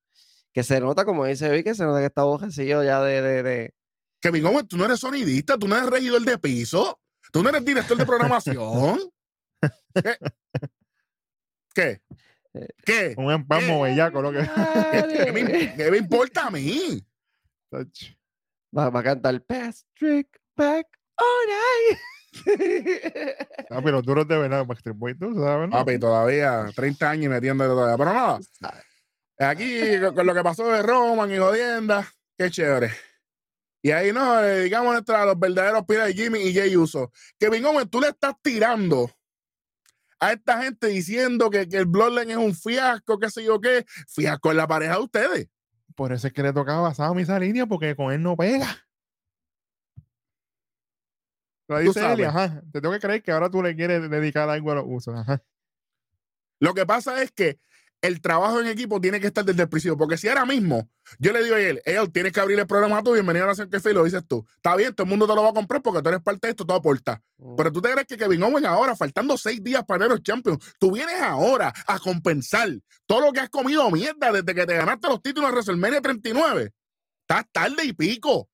que 0.52 0.62
se 0.62 0.80
nota, 0.80 1.04
como 1.04 1.24
dice 1.24 1.50
vi 1.50 1.62
que 1.62 1.74
se 1.74 1.84
nota 1.84 2.00
que 2.00 2.06
está 2.06 2.24
bojecillo 2.24 2.82
ya 2.82 3.02
de, 3.02 3.22
de, 3.22 3.42
de... 3.42 3.74
Kevin 4.20 4.44
Owens, 4.46 4.68
tú 4.68 4.76
no 4.76 4.84
eres 4.84 5.00
sonidista, 5.00 5.56
tú 5.56 5.66
no 5.66 5.76
eres 5.76 5.88
regidor 5.88 6.22
de 6.22 6.38
piso, 6.38 7.00
tú 7.32 7.42
no 7.42 7.48
eres 7.48 7.64
director 7.64 7.96
de 7.96 8.04
programación. 8.04 8.98
¿Qué? 9.94 10.16
¿Qué? 11.74 12.02
¿Qué? 12.84 13.14
Un 13.16 13.32
empalmo 13.32 13.82
bellaco, 13.82 14.20
lo 14.20 14.32
que. 14.32 14.38
¿Qué, 15.76 15.90
me, 15.90 15.96
importa 15.96 16.46
a 16.46 16.50
mí? 16.50 17.04
Va, 18.76 18.86
a 18.86 19.02
cantar 19.02 19.40
Patrick 19.42 20.40
Back 20.56 20.86
All 21.16 21.96
Ah, 23.70 23.80
pero 23.82 24.02
duros 24.02 24.26
de 24.26 24.38
verdad, 24.38 24.64
Backstreet 24.64 24.96
Boys, 24.96 25.18
¿tú 25.18 25.34
sabes? 25.34 25.68
No? 25.68 25.76
Papi, 25.76 25.98
todavía 25.98 26.66
30 26.74 27.10
años 27.10 27.30
metiendo 27.32 27.64
todavía. 27.66 27.96
Pero 27.96 28.14
nada, 28.14 28.38
aquí 29.38 29.98
con 30.14 30.26
lo 30.26 30.34
que 30.34 30.42
pasó 30.42 30.68
de 30.70 30.82
Roman 30.82 31.32
y 31.32 31.38
jodienda, 31.38 32.06
qué 32.36 32.50
chévere. 32.50 32.92
Y 33.82 33.90
ahí 33.92 34.12
nos 34.12 34.42
dedicamos 34.42 35.02
a 35.08 35.24
los 35.24 35.38
verdaderos 35.38 35.86
pilas 35.86 36.08
de 36.08 36.14
Jimmy 36.14 36.40
y 36.40 36.54
Jay 36.54 36.76
Uso. 36.76 37.10
Kevin 37.38 37.64
Owens, 37.64 37.90
tú 37.90 38.00
le 38.00 38.08
estás 38.08 38.34
tirando 38.42 39.10
a 40.20 40.32
esta 40.32 40.62
gente 40.62 40.86
diciendo 40.88 41.50
que, 41.50 41.68
que 41.68 41.78
el 41.78 41.86
Bloodline 41.86 42.30
es 42.30 42.36
un 42.36 42.54
fiasco, 42.54 43.18
qué 43.18 43.30
sé 43.30 43.42
yo 43.42 43.60
qué. 43.60 43.84
Fiasco 44.06 44.50
en 44.50 44.58
la 44.58 44.68
pareja 44.68 44.96
de 44.96 45.02
ustedes. 45.02 45.48
Por 45.96 46.12
eso 46.12 46.26
es 46.26 46.32
que 46.32 46.42
le 46.42 46.52
tocaba 46.52 46.82
basado 46.82 47.14
a 47.14 47.20
esa 47.20 47.38
línea, 47.38 47.66
porque 47.66 47.96
con 47.96 48.12
él 48.12 48.22
no 48.22 48.36
pega. 48.36 48.68
Lo 51.68 51.78
dice 51.78 52.12
él, 52.12 52.24
ajá. 52.24 52.62
Te 52.72 52.80
tengo 52.80 52.92
que 52.92 53.00
creer 53.00 53.22
que 53.22 53.32
ahora 53.32 53.50
tú 53.50 53.62
le 53.62 53.74
quieres 53.74 54.10
dedicar 54.10 54.48
algo 54.48 54.72
a 54.72 54.76
los 54.76 54.84
usos. 54.86 55.14
Ajá. 55.14 55.42
Lo 56.58 56.74
que 56.74 56.84
pasa 56.84 57.22
es 57.22 57.32
que 57.32 57.58
el 58.02 58.20
trabajo 58.20 58.60
en 58.60 58.66
equipo 58.66 59.00
tiene 59.00 59.20
que 59.20 59.26
estar 59.26 59.44
desde 59.44 59.62
el 59.62 59.68
principio. 59.68 59.96
Porque 59.96 60.16
si 60.16 60.28
ahora 60.28 60.46
mismo 60.46 60.88
yo 61.18 61.32
le 61.32 61.42
digo 61.42 61.56
a 61.56 61.60
él, 61.60 61.82
él 61.84 62.12
tienes 62.12 62.32
que 62.32 62.40
abrir 62.40 62.58
el 62.58 62.66
programa 62.66 62.98
a 62.98 63.02
tu 63.02 63.12
bienvenido 63.12 63.44
a 63.44 63.48
Nación 63.48 63.68
Que 63.68 63.90
y 63.90 63.92
lo 63.92 64.04
dices 64.04 64.22
tú. 64.26 64.46
Está 64.56 64.76
bien, 64.76 64.94
todo 64.94 65.04
el 65.04 65.10
mundo 65.10 65.26
te 65.26 65.34
lo 65.34 65.42
va 65.42 65.50
a 65.50 65.52
comprar 65.52 65.82
porque 65.82 66.02
tú 66.02 66.08
eres 66.08 66.22
parte 66.22 66.46
de 66.46 66.50
esto, 66.50 66.64
todo 66.64 66.78
aporta. 66.78 67.22
Mm. 67.38 67.56
Pero 67.56 67.72
tú 67.72 67.80
te 67.80 67.90
crees 67.90 68.06
que 68.06 68.16
Kevin 68.16 68.42
Owens 68.42 68.66
ahora, 68.66 68.96
faltando 68.96 69.36
seis 69.36 69.62
días 69.62 69.84
para 69.84 70.06
los 70.06 70.22
Champions, 70.22 70.58
tú 70.78 70.92
vienes 70.92 71.20
ahora 71.20 71.72
a 71.86 71.98
compensar 71.98 72.70
todo 73.06 73.20
lo 73.20 73.32
que 73.32 73.40
has 73.40 73.50
comido 73.50 73.90
mierda 73.90 74.32
desde 74.32 74.54
que 74.54 74.66
te 74.66 74.76
ganaste 74.76 75.08
los 75.08 75.22
títulos 75.22 75.50
de 75.50 75.54
WrestleMania 75.54 76.00
39. 76.00 76.72
Estás 77.22 77.46
tarde 77.52 77.84
y 77.84 77.92
pico. 77.92 78.48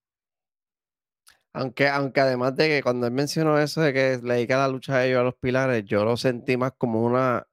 Aunque, 1.52 1.88
aunque 1.88 2.20
además 2.20 2.54
de 2.54 2.68
que 2.68 2.82
cuando 2.82 3.06
él 3.06 3.14
mencionó 3.14 3.58
eso 3.58 3.80
de 3.80 3.94
que 3.94 4.20
le 4.22 4.34
dedica 4.34 4.58
la 4.58 4.68
lucha 4.68 4.96
a 4.96 5.06
ellos 5.06 5.20
a 5.20 5.22
los 5.22 5.36
pilares, 5.36 5.84
yo 5.86 6.04
lo 6.04 6.18
sentí 6.18 6.58
más 6.58 6.72
como 6.76 7.02
una 7.02 7.46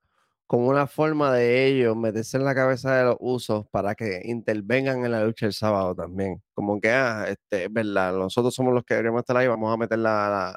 como 0.48 0.68
una 0.68 0.88
forma 0.88 1.34
de 1.34 1.68
ellos 1.68 1.96
meterse 1.96 2.38
en 2.38 2.46
la 2.46 2.54
cabeza 2.54 2.96
de 2.96 3.06
los 3.06 3.18
usos 3.20 3.66
para 3.72 3.96
que 3.96 4.22
intervengan 4.26 5.06
en 5.06 5.12
la 5.12 5.24
lucha 5.24 5.46
el 5.46 5.54
sábado 5.54 5.96
también. 5.96 6.42
Como 6.54 6.80
que, 6.80 6.90
ah, 6.92 7.26
este, 7.28 7.66
es 7.66 7.74
verdad, 7.74 8.14
nosotros 8.14 8.54
somos 8.54 8.74
los 8.74 8.84
que 8.84 8.94
deberíamos 8.96 9.22
estar 9.22 9.38
ahí, 9.38 9.48
vamos 9.48 9.74
a 9.74 9.78
meter 9.78 10.00
la, 10.00 10.56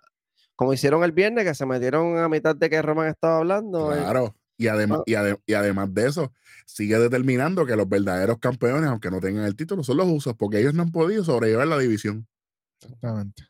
Como 0.54 0.72
hicieron 0.72 1.04
el 1.04 1.12
viernes, 1.12 1.44
que 1.44 1.54
se 1.54 1.66
metieron 1.66 2.18
a 2.18 2.28
mitad 2.28 2.54
de 2.56 2.68
que 2.68 2.82
Roman 2.82 3.08
estaba 3.08 3.38
hablando. 3.38 3.94
Eh. 3.94 3.98
Claro, 3.98 4.34
y, 4.58 4.68
además, 4.68 5.00
ah. 5.00 5.36
y, 5.46 5.54
además 5.54 5.94
de 5.94 6.08
eso, 6.08 6.32
sigue 6.66 6.98
determinando 6.98 7.64
que 7.64 7.76
los 7.76 7.88
verdaderos 7.88 8.38
campeones, 8.38 8.90
aunque 8.90 9.10
no 9.10 9.20
tengan 9.20 9.44
el 9.44 9.56
título, 9.56 9.82
son 9.84 9.98
los 9.98 10.08
usos, 10.08 10.34
porque 10.36 10.60
ellos 10.60 10.74
no 10.74 10.82
han 10.82 10.92
podido 10.92 11.24
sobrellevar 11.24 11.68
la 11.68 11.78
división. 11.78 12.26
Exactamente. 12.80 13.44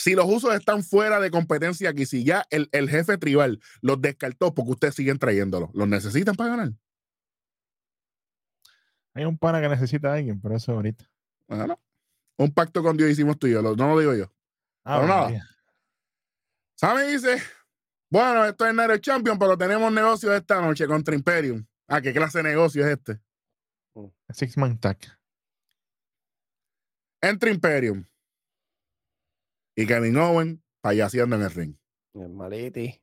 Si 0.00 0.14
los 0.14 0.24
usos 0.24 0.54
están 0.54 0.82
fuera 0.82 1.20
de 1.20 1.30
competencia 1.30 1.90
aquí, 1.90 2.06
si 2.06 2.24
ya 2.24 2.46
el, 2.48 2.70
jefe 2.88 3.18
tribal 3.18 3.60
los 3.82 4.00
descartó 4.00 4.54
porque 4.54 4.70
ustedes 4.70 4.94
siguen 4.94 5.18
trayéndolos, 5.18 5.68
¿los 5.74 5.86
necesitan 5.86 6.36
para 6.36 6.56
ganar? 6.56 6.72
Hay 9.12 9.26
un 9.26 9.36
pana 9.36 9.60
que 9.60 9.68
necesita 9.68 10.10
a 10.10 10.14
alguien, 10.14 10.40
pero 10.40 10.56
eso 10.56 10.72
ahorita. 10.72 11.04
Bueno, 11.48 11.78
un 12.38 12.50
pacto 12.50 12.82
con 12.82 12.96
Dios 12.96 13.10
hicimos 13.10 13.38
tú 13.38 13.46
y 13.46 13.52
yo, 13.52 13.60
no 13.60 13.74
lo 13.76 13.98
digo 13.98 14.14
yo. 14.14 14.32
Ah, 14.84 15.00
pero 15.02 15.06
nada. 15.06 15.48
¿Sabe? 16.76 17.12
Dice, 17.12 17.36
bueno, 18.08 18.46
esto 18.46 18.66
es 18.66 18.74
Nero 18.74 18.96
Champion, 18.96 19.38
pero 19.38 19.58
tenemos 19.58 19.92
negocio 19.92 20.34
esta 20.34 20.62
noche 20.62 20.86
contra 20.86 21.14
Imperium. 21.14 21.62
Ah, 21.86 22.00
¿qué 22.00 22.14
clase 22.14 22.38
de 22.38 22.44
negocio 22.44 22.86
es 22.86 22.92
este? 22.92 23.20
Six 24.30 24.56
Man 24.56 24.78
Tag. 24.78 24.96
Entre 27.20 27.50
Imperium 27.50 28.06
y 29.76 29.86
Kevin 29.86 30.16
Owen 30.16 30.62
payaseando 30.80 31.36
en 31.36 31.42
el 31.42 31.50
ring. 31.50 31.76
El 32.14 32.30
maliti. 32.30 33.00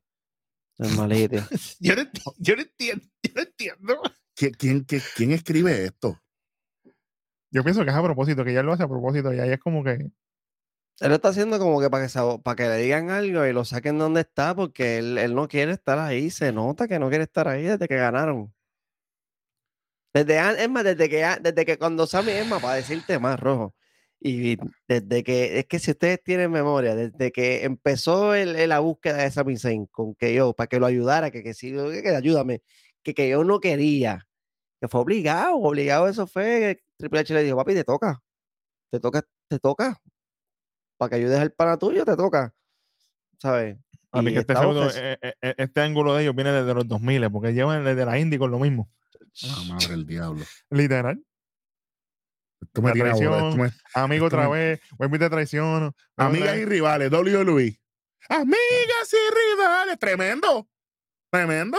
El 0.78 0.96
maliti. 0.96 1.38
yo, 1.80 1.96
no, 1.96 2.04
yo, 2.38 2.56
no, 2.56 2.62
entiendo. 2.62 3.06
Yo 3.24 3.32
no 3.36 3.42
entiendo. 3.42 4.02
¿Quién, 4.36 4.54
quién, 4.54 4.86
quién, 5.16 5.32
escribe 5.32 5.86
esto? 5.86 6.20
Yo 7.50 7.64
pienso 7.64 7.84
que 7.84 7.90
es 7.90 7.96
a 7.96 8.04
propósito, 8.04 8.44
que 8.44 8.54
ya 8.54 8.64
lo 8.64 8.74
hace 8.74 8.84
a 8.84 8.88
propósito 8.88 9.34
y 9.34 9.40
ahí 9.40 9.52
es 9.52 9.60
como 9.60 9.84
que. 9.84 10.12
Él 11.00 11.10
lo 11.10 11.16
está 11.16 11.30
haciendo 11.30 11.60
como 11.60 11.80
que 11.80 11.90
para 11.90 12.08
que, 12.08 12.40
para 12.44 12.56
que 12.56 12.64
le 12.64 12.78
digan 12.78 13.12
algo 13.12 13.46
y 13.46 13.54
lo 13.54 13.64
saquen 13.66 14.00
donde 14.00 14.22
está, 14.22 14.56
porque 14.56 14.98
él, 14.98 15.18
él, 15.20 15.36
no 15.36 15.48
quiere 15.48 15.72
estar 15.72 16.00
ahí. 16.00 16.32
Se 16.32 16.52
nota 16.52 16.88
que 16.88 17.00
no 17.00 17.10
quiere 17.10 17.26
estar 17.26 17.48
ahí 17.48 17.64
desde 17.64 17.88
que 17.88 17.96
ganaron. 17.96 18.54
Desde, 20.14 20.64
es 20.64 20.70
más, 20.70 20.84
desde 20.84 21.10
que, 21.10 21.24
desde 21.42 21.66
que 21.66 21.78
cuando 21.78 22.08
Sammy 22.08 22.32
es 22.32 22.48
más, 22.48 22.62
para 22.62 22.76
decirte 22.76 23.20
más, 23.20 23.40
rojo. 23.40 23.76
Y 24.20 24.58
desde 24.88 25.24
que, 25.24 25.60
es 25.60 25.66
que 25.66 25.80
si 25.80 25.92
ustedes 25.92 26.24
tienen 26.24 26.52
memoria, 26.52 26.96
desde 26.96 27.32
que 27.32 27.64
empezó 27.64 28.34
el, 28.34 28.68
la 28.68 28.80
búsqueda 28.80 29.18
de 29.18 29.32
Sami 29.32 29.58
Zayn 29.58 29.86
con 29.88 30.16
que 30.16 30.34
yo, 30.34 30.54
para 30.54 30.68
que 30.68 30.80
lo 30.80 30.88
ayudara, 30.88 31.30
que, 31.30 31.44
que 31.44 31.54
sí, 31.54 31.72
que, 31.72 32.16
ayúdame, 32.16 32.64
que, 33.04 33.14
que 33.14 33.30
yo 33.30 33.44
no 33.44 33.60
quería, 33.60 34.28
que 34.82 34.88
fue 34.88 35.02
obligado, 35.02 35.58
obligado 35.58 36.08
eso 36.08 36.26
fue, 36.26 36.84
Triple 36.98 37.20
H 37.20 37.34
le 37.34 37.44
dijo, 37.44 37.58
papi, 37.58 37.76
te 37.76 37.84
toca, 37.84 38.24
te 38.90 39.00
toca, 39.00 39.24
te 39.48 39.60
toca, 39.60 40.02
para 40.98 41.10
que 41.10 41.16
ayudes 41.18 41.40
al 41.40 41.52
pana 41.52 41.78
tuyo, 41.78 42.04
te 42.04 42.16
toca, 42.16 42.56
¿sabes? 43.40 43.78
A 44.12 44.22
mí 44.22 44.34
que 44.34 44.40
este, 44.40 44.54
eh, 44.54 45.18
eh, 45.22 45.34
eh, 45.42 45.56
este 45.58 45.82
ángulo 45.82 46.16
de 46.16 46.24
ellos 46.24 46.36
viene 46.36 46.52
desde 46.52 46.74
los 46.74 46.88
2000, 46.88 47.30
porque 47.30 47.54
llevan 47.54 47.84
desde 47.84 48.06
la 48.06 48.18
Indy 48.18 48.38
con 48.38 48.50
lo 48.50 48.58
mismo. 48.58 48.90
Ah, 49.44 49.64
madre 49.68 49.90
del 49.90 50.06
diablo. 50.08 50.44
Literal. 50.72 51.24
Esto 52.62 52.82
me 52.82 52.92
traición, 52.92 53.72
amigo 53.94 54.26
otra 54.26 54.48
vez, 54.50 54.80
vuelve 54.98 55.20
te 55.20 55.30
traiciono. 55.30 55.96
Amigas 56.16 56.58
y 56.58 56.66
rivales, 56.66 57.12
WWE. 57.12 57.80
Amigas 58.30 59.14
y 59.14 59.56
rivales, 59.56 60.00
tremendo. 60.00 60.68
Tremendo. 61.30 61.78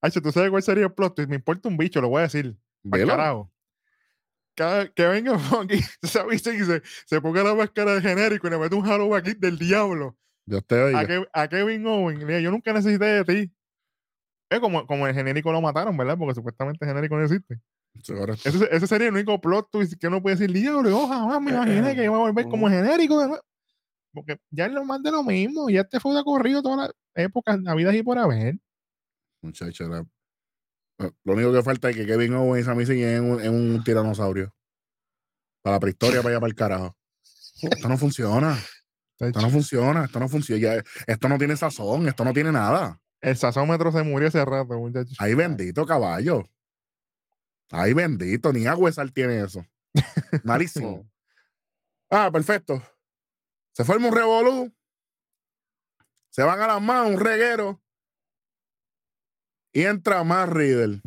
Hacho, 0.00 0.20
¿tú 0.20 0.32
sabes 0.32 0.50
cuál 0.50 0.62
sería 0.62 0.86
el 0.86 0.92
plot? 0.92 1.26
Me 1.28 1.36
importa 1.36 1.68
un 1.68 1.76
bicho, 1.76 2.00
lo 2.00 2.08
voy 2.08 2.20
a 2.20 2.22
decir. 2.22 2.56
Carajo. 2.90 3.52
Que 4.54 5.06
venga 5.06 5.34
aquí, 5.62 5.80
¿sabes? 6.02 6.46
Y 6.46 6.64
se, 6.64 6.82
se 7.06 7.20
ponga 7.20 7.42
la 7.42 7.54
máscara 7.54 7.94
de 7.94 8.02
genérico 8.02 8.46
y 8.46 8.50
le 8.50 8.58
mete 8.58 8.74
un 8.74 8.82
Halloween 8.82 9.20
aquí 9.20 9.34
del 9.34 9.58
diablo. 9.58 10.16
Yo 10.46 10.60
te 10.60 10.82
oigo. 10.82 11.26
A, 11.32 11.48
Kevin 11.48 11.86
Owen, 11.86 12.20
yo 12.42 12.50
nunca 12.50 12.72
necesité 12.72 13.04
de 13.04 13.24
ti. 13.24 13.52
Es 14.50 14.60
como, 14.60 14.86
como 14.86 15.06
el 15.06 15.14
genérico 15.14 15.52
lo 15.52 15.60
mataron, 15.62 15.96
¿verdad? 15.96 16.18
Porque 16.18 16.34
supuestamente 16.34 16.84
el 16.84 16.90
genérico 16.90 17.16
no 17.16 17.24
existe. 17.24 17.60
Ese, 17.94 18.86
sería 18.86 19.08
el 19.08 19.14
único 19.14 19.40
plot 19.40 19.70
twist 19.70 19.94
que 20.00 20.08
uno 20.08 20.22
puede 20.22 20.36
decir, 20.36 20.52
diablo, 20.52 21.02
ojalá 21.02 21.38
me 21.38 21.52
imaginé 21.52 21.94
que 21.94 22.04
iba 22.04 22.16
a 22.16 22.20
volver 22.20 22.48
como 22.48 22.68
genérico. 22.68 23.38
Porque 24.12 24.38
ya 24.50 24.66
es 24.66 24.72
lo 24.72 24.84
más 24.84 25.02
de 25.02 25.10
lo 25.10 25.22
mismo, 25.22 25.70
ya 25.70 25.82
este 25.82 26.00
fue 26.00 26.14
de 26.14 26.24
corrido 26.24 26.62
todas 26.62 26.88
las 26.88 26.90
épocas, 27.14 27.58
vida 27.76 27.94
y 27.94 28.02
por 28.02 28.18
haber. 28.18 28.56
Muchacho, 29.42 29.88
lo 31.24 31.32
único 31.32 31.52
que 31.52 31.62
falta 31.62 31.90
es 31.90 31.96
que 31.96 32.06
Kevin 32.06 32.34
Owens 32.34 32.68
a 32.68 32.74
mí 32.74 32.86
siguen 32.86 33.40
en 33.40 33.54
un, 33.54 33.82
tiranosaurio. 33.84 34.54
Para 35.62 35.76
la 35.76 35.80
prehistoria, 35.80 36.22
para 36.22 36.30
allá, 36.30 36.40
para 36.40 36.50
el 36.50 36.54
carajo. 36.54 36.96
Esto 37.62 37.88
no 37.88 37.96
funciona. 37.96 38.58
Esto 39.18 39.40
no 39.40 39.50
funciona, 39.50 40.04
esto 40.04 40.18
no 40.18 40.28
funciona. 40.28 40.82
esto 41.06 41.28
no 41.28 41.38
tiene 41.38 41.56
sazón, 41.56 42.08
esto 42.08 42.24
no 42.24 42.32
tiene 42.32 42.50
nada. 42.50 43.00
El 43.20 43.36
sazómetro 43.36 43.92
se 43.92 44.02
murió 44.02 44.28
hace 44.28 44.44
rato, 44.44 44.78
muchachos. 44.78 45.16
Ay, 45.18 45.34
bendito 45.34 45.86
caballo. 45.86 46.44
Ay, 47.74 47.94
bendito, 47.94 48.52
ni 48.52 48.66
Agüesal 48.66 49.14
tiene 49.14 49.42
eso. 49.42 49.66
Malísimo. 50.44 51.10
ah, 52.10 52.30
perfecto. 52.30 52.82
Se 53.72 53.82
forma 53.82 54.08
un 54.08 54.14
revolú. 54.14 54.72
Se 56.28 56.42
van 56.42 56.60
a 56.60 56.66
las 56.66 56.82
manos, 56.82 57.12
un 57.12 57.20
reguero. 57.20 57.82
Y 59.72 59.84
entra 59.84 60.22
más 60.22 60.50
Riddle. 60.50 61.00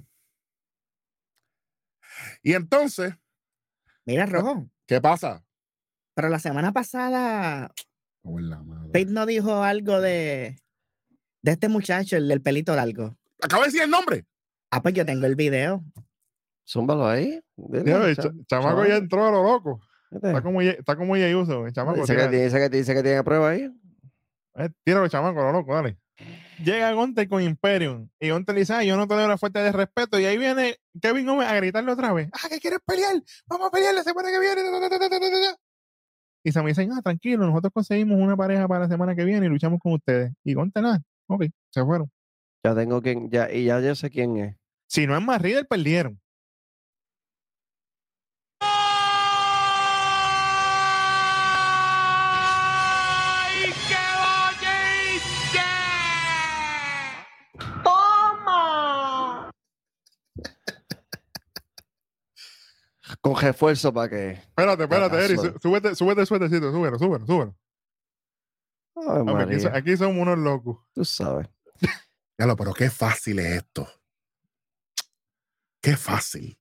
Y 2.41 2.53
entonces. 2.53 3.13
Mira, 4.05 4.25
Rojo. 4.25 4.67
¿Qué 4.87 4.99
pasa? 4.99 5.45
Pero 6.15 6.29
la 6.29 6.39
semana 6.39 6.71
pasada. 6.71 7.71
Pete 8.91 9.11
no 9.11 9.27
dijo 9.27 9.61
algo 9.61 10.01
de. 10.01 10.59
De 11.43 11.51
este 11.51 11.69
muchacho, 11.69 12.17
el 12.17 12.27
del 12.27 12.41
pelito 12.41 12.75
largo. 12.75 13.15
Acaba 13.39 13.63
de 13.63 13.67
decir 13.67 13.83
el 13.83 13.91
nombre. 13.91 14.25
Ah, 14.71 14.81
pues 14.81 14.95
yo 14.95 15.05
tengo 15.05 15.27
el 15.27 15.35
video. 15.35 15.83
Zúmbalo 16.67 17.07
ahí. 17.07 17.39
el 17.73 18.45
chamaco 18.47 18.85
ya 18.85 18.97
entró 18.97 19.27
a 19.27 19.31
lo 19.31 19.43
loco. 19.43 19.79
Está 20.11 20.41
como, 20.41 20.61
está 20.61 20.95
como 20.95 21.13
uso. 21.13 21.67
El 21.67 21.73
chamaco. 21.73 22.01
Dice 22.01 22.15
que, 22.15 22.27
dice, 22.29 22.57
que, 22.57 22.69
dice 22.69 22.93
que 22.93 23.03
tiene 23.03 23.23
prueba 23.23 23.49
ahí. 23.49 23.69
Eh, 24.55 24.69
tíralo, 24.83 25.07
chamaco, 25.07 25.41
lo 25.41 25.51
loco, 25.51 25.73
dale. 25.73 25.97
Llega 26.63 26.93
Gonte 26.93 27.27
con 27.27 27.43
Imperium 27.43 28.07
y 28.19 28.29
Gonte 28.29 28.53
le 28.53 28.59
dice, 28.59 28.73
ah, 28.73 28.83
yo 28.83 28.95
no 28.95 29.07
te 29.07 29.15
doy 29.15 29.25
una 29.25 29.37
fuerte 29.37 29.59
de 29.59 29.71
respeto. 29.71 30.19
Y 30.19 30.25
ahí 30.25 30.37
viene 30.37 30.77
Kevin 31.01 31.27
Owens 31.27 31.51
a 31.51 31.55
gritarle 31.55 31.91
otra 31.91 32.13
vez, 32.13 32.29
ah, 32.31 32.47
que 32.49 32.59
quieres 32.59 32.79
pelear, 32.85 33.21
vamos 33.47 33.67
a 33.67 33.71
pelear 33.71 33.93
la 33.93 34.03
semana 34.03 34.29
que 34.31 34.39
viene. 34.39 34.61
Y 36.43 36.51
se 36.51 36.61
me 36.61 36.69
dicen, 36.69 36.91
ah, 36.93 37.01
tranquilo, 37.01 37.45
nosotros 37.45 37.73
conseguimos 37.73 38.17
una 38.17 38.37
pareja 38.37 38.67
para 38.67 38.81
la 38.81 38.87
semana 38.87 39.15
que 39.15 39.25
viene 39.25 39.47
y 39.47 39.49
luchamos 39.49 39.79
con 39.81 39.93
ustedes. 39.93 40.31
Y 40.45 40.53
Gonte 40.53 40.81
nada, 40.81 41.01
ok, 41.27 41.45
se 41.71 41.83
fueron. 41.83 42.09
Ya 42.63 42.73
tengo 42.73 43.01
quien, 43.01 43.29
ya, 43.29 43.51
y 43.51 43.65
ya 43.65 43.81
yo 43.81 43.93
sé 43.93 44.09
quién 44.09 44.37
es. 44.37 44.55
Si 44.87 45.05
no 45.07 45.17
es 45.17 45.23
más 45.23 45.41
Riddle, 45.41 45.65
perdieron. 45.65 46.21
Con 63.25 63.35
refuerzo 63.35 63.91
para 63.91 64.07
que. 64.07 64.31
Espérate, 64.33 64.83
espérate, 64.83 65.25
Eri. 65.25 65.35
Súbete, 65.35 65.95
súbete 65.95 66.21
el 66.21 66.27
suétercito, 66.27 66.71
súbelo, 66.71 66.99
súbelo, 66.99 67.25
súbelo. 67.25 67.55
aquí, 69.39 69.65
aquí, 69.65 69.97
somos 69.97 70.21
unos 70.21 70.37
locos. 70.37 70.77
Tú 70.93 71.03
sabes. 71.03 71.49
lo 72.37 72.55
pero 72.55 72.71
qué 72.75 72.91
fácil 72.91 73.39
es 73.39 73.63
esto. 73.63 73.87
Qué 75.81 75.97
fácil. 75.97 76.55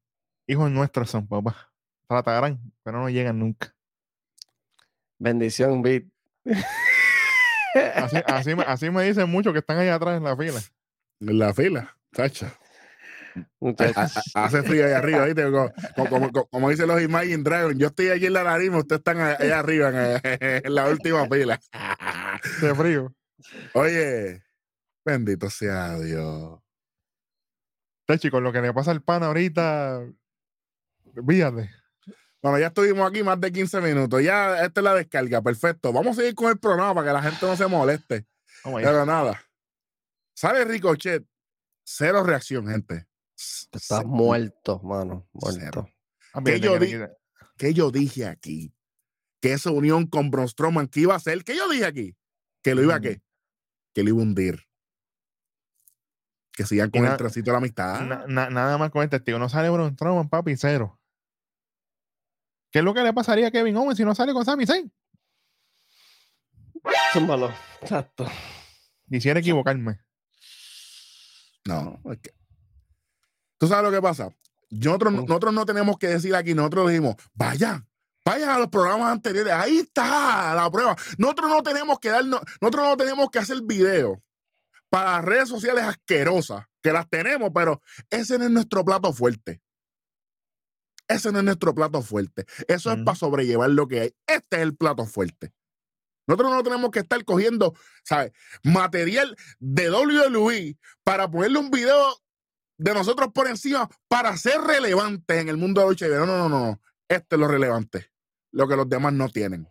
Hijos 0.47 0.71
nuestros 0.71 1.11
son, 1.11 1.27
papá. 1.27 1.71
Tratarán, 2.09 2.59
pero 2.83 2.99
no 2.99 3.11
llegan 3.11 3.39
nunca. 3.39 3.77
Bendición, 5.19 5.83
Bit. 5.83 6.11
Así, 7.97 8.17
así, 8.25 8.53
así, 8.67 8.89
me 8.89 9.03
dicen 9.03 9.29
muchos 9.29 9.53
que 9.53 9.59
están 9.59 9.77
allá 9.77 9.97
atrás 9.97 10.17
en 10.17 10.25
la 10.25 10.35
fila. 10.35 10.61
En 11.21 11.39
la 11.39 11.53
fila, 11.53 11.99
tacha. 12.11 12.57
Hace 14.35 14.63
frío 14.63 14.87
ahí 14.87 14.93
arriba, 14.93 15.25
¿viste? 15.25 15.45
Como, 16.51 16.71
dicen 16.71 16.89
los 16.89 17.03
Imagine 17.03 17.43
Dragons, 17.43 17.79
yo 17.79 17.89
estoy 17.89 18.09
allí 18.09 18.27
en 18.27 18.33
la 18.33 18.45
nariz, 18.45 18.71
ustedes 18.71 19.01
están 19.01 19.21
allá 19.21 19.59
arriba 19.59 19.91
en, 20.23 20.75
la 20.75 20.89
última 20.89 21.29
pila. 21.29 21.61
De 22.61 22.75
frío. 22.75 23.15
Oye, 23.75 24.43
bendito 25.05 25.51
sea 25.51 25.99
Dios. 25.99 26.61
Este 28.07 28.19
chicos, 28.19 28.43
lo 28.43 28.53
que 28.53 28.61
le 28.61 28.73
pasa 28.73 28.91
al 28.91 29.03
pan 29.03 29.23
ahorita, 29.23 30.03
fíjate. 31.27 31.71
Bueno, 32.43 32.59
ya 32.59 32.67
estuvimos 32.67 33.09
aquí 33.09 33.23
más 33.23 33.41
de 33.41 33.51
15 33.51 33.81
minutos. 33.81 34.23
Ya 34.23 34.63
esta 34.63 34.81
es 34.81 34.85
la 34.85 34.95
descarga, 34.95 35.41
perfecto. 35.41 35.95
Vamos 35.95 36.19
a 36.19 36.21
seguir 36.21 36.35
con 36.35 36.51
el 36.51 36.59
programa 36.59 36.95
para 36.95 37.07
que 37.07 37.13
la 37.15 37.23
gente 37.23 37.47
no 37.47 37.57
se 37.57 37.67
moleste. 37.67 38.27
Pero 38.63 39.07
nada. 39.07 39.43
Sale 40.35 40.65
Ricochet. 40.67 41.25
Cero 41.87 42.23
reacción, 42.23 42.67
gente. 42.67 43.07
Estás 43.73 44.05
muerto, 44.05 44.81
mano. 44.81 45.29
Muerto. 45.33 45.89
Ah, 46.33 46.43
¿Qué 46.45 46.61
yo, 46.61 46.79
yo, 47.73 47.91
dije 47.91 48.27
aquí? 48.27 48.75
Que 49.41 49.53
esa 49.53 49.71
unión 49.71 50.07
con 50.07 50.31
Braun 50.31 50.49
Strowman, 50.49 50.89
¿qué 50.89 51.01
iba 51.01 51.15
a 51.15 51.17
hacer? 51.17 51.45
¿Qué 51.45 51.57
yo 51.57 51.69
dije 51.69 51.85
aquí? 51.85 52.17
Que 52.63 52.75
lo 52.75 52.83
iba 52.83 52.97
a 52.97 53.01
qué? 53.01 53.23
Que 53.93 54.03
lo 54.03 54.11
iba 54.11 54.21
a 54.21 54.23
hundir. 54.23 54.61
Que 56.53 56.65
sigan 56.65 56.91
con 56.91 57.05
el 57.05 57.17
tracito 57.17 57.47
de 57.47 57.53
la 57.53 57.59
amistad. 57.59 58.27
nada 58.29 58.79
más 58.79 58.91
con 58.91 59.03
este 59.03 59.21
tío. 59.21 59.39
No 59.39 59.49
sale 59.49 59.71
Braun 59.71 59.95
Strowman, 59.95 60.29
papi, 60.29 60.57
cero. 60.57 61.01
¿Qué 62.71 62.81
es 62.81 62.85
lo 62.85 62.95
que 62.95 63.03
le 63.03 63.13
pasaría 63.13 63.49
a 63.49 63.51
Kevin 63.51 63.77
Owens 63.77 63.97
si 63.97 64.05
no 64.05 64.15
sale 64.15 64.33
con 64.33 64.45
Sami 64.45 64.67
Zayn? 64.67 64.93
malo. 67.21 67.53
Exacto. 67.81 68.27
Quisiera 69.09 69.41
equivocarme. 69.41 70.01
No, 71.67 72.01
es 72.11 72.19
que 72.19 72.31
¿Tú 73.65 73.69
sabes 73.69 73.85
lo 73.85 73.91
que 73.91 74.03
pasa? 74.03 74.29
Nosotros, 74.69 75.11
nosotros 75.11 75.55
no 75.55 75.65
tenemos 75.65 75.97
que 75.97 76.09
decir 76.09 76.35
aquí, 76.35 76.53
nosotros 76.53 76.91
dijimos, 76.91 77.15
vayan, 77.33 77.89
vayan 78.23 78.51
a 78.51 78.59
los 78.59 78.69
programas 78.69 79.11
anteriores, 79.11 79.55
ahí 79.55 79.79
está 79.79 80.55
la 80.55 80.71
prueba. 80.71 80.95
Nosotros 81.17 81.49
no 81.49 81.63
tenemos 81.63 81.99
que 81.99 82.11
darnos, 82.11 82.43
nosotros 82.61 82.89
no 82.89 82.97
tenemos 82.99 83.31
que 83.31 83.39
hacer 83.39 83.63
video 83.63 84.23
para 84.91 85.23
redes 85.23 85.49
sociales 85.49 85.83
asquerosas, 85.83 86.67
que 86.83 86.93
las 86.93 87.09
tenemos, 87.09 87.53
pero 87.55 87.81
ese 88.11 88.37
no 88.37 88.45
es 88.45 88.51
nuestro 88.51 88.85
plato 88.85 89.15
fuerte. 89.15 89.63
Ese 91.09 91.33
no 91.33 91.39
es 91.39 91.45
nuestro 91.47 91.75
plato 91.75 92.03
fuerte. 92.03 92.45
Eso 92.69 92.93
es 92.93 92.99
para 93.03 93.17
sobrellevar 93.17 93.71
lo 93.71 93.89
que 93.89 94.01
hay. 94.01 94.15
Este 94.27 94.59
es 94.59 94.63
el 94.63 94.77
plato 94.77 95.07
fuerte. 95.07 95.55
Nosotros 96.27 96.53
no 96.53 96.63
tenemos 96.63 96.91
que 96.91 96.99
estar 96.99 97.25
cogiendo, 97.25 97.75
¿sabes? 98.03 98.33
Material 98.63 99.35
de 99.59 99.91
WWE 99.91 100.77
para 101.03 101.31
ponerle 101.31 101.61
un 101.61 101.71
video 101.71 102.15
de 102.77 102.95
nosotros 102.95 103.31
por 103.33 103.49
encima 103.49 103.89
para 104.09 104.37
ser 104.37 104.61
relevantes 104.61 105.41
en 105.41 105.49
el 105.49 105.57
mundo 105.57 105.81
de 105.81 105.89
lucha 105.89 106.09
No, 106.09 106.27
no, 106.27 106.37
no, 106.37 106.49
no. 106.49 106.81
Este 107.09 107.37
es 107.37 107.41
lo 107.41 107.49
relevante. 107.49 108.11
Lo 108.51 108.69
que 108.69 108.77
los 108.77 108.89
demás 108.89 109.13
no 109.13 109.29
tienen. 109.29 109.69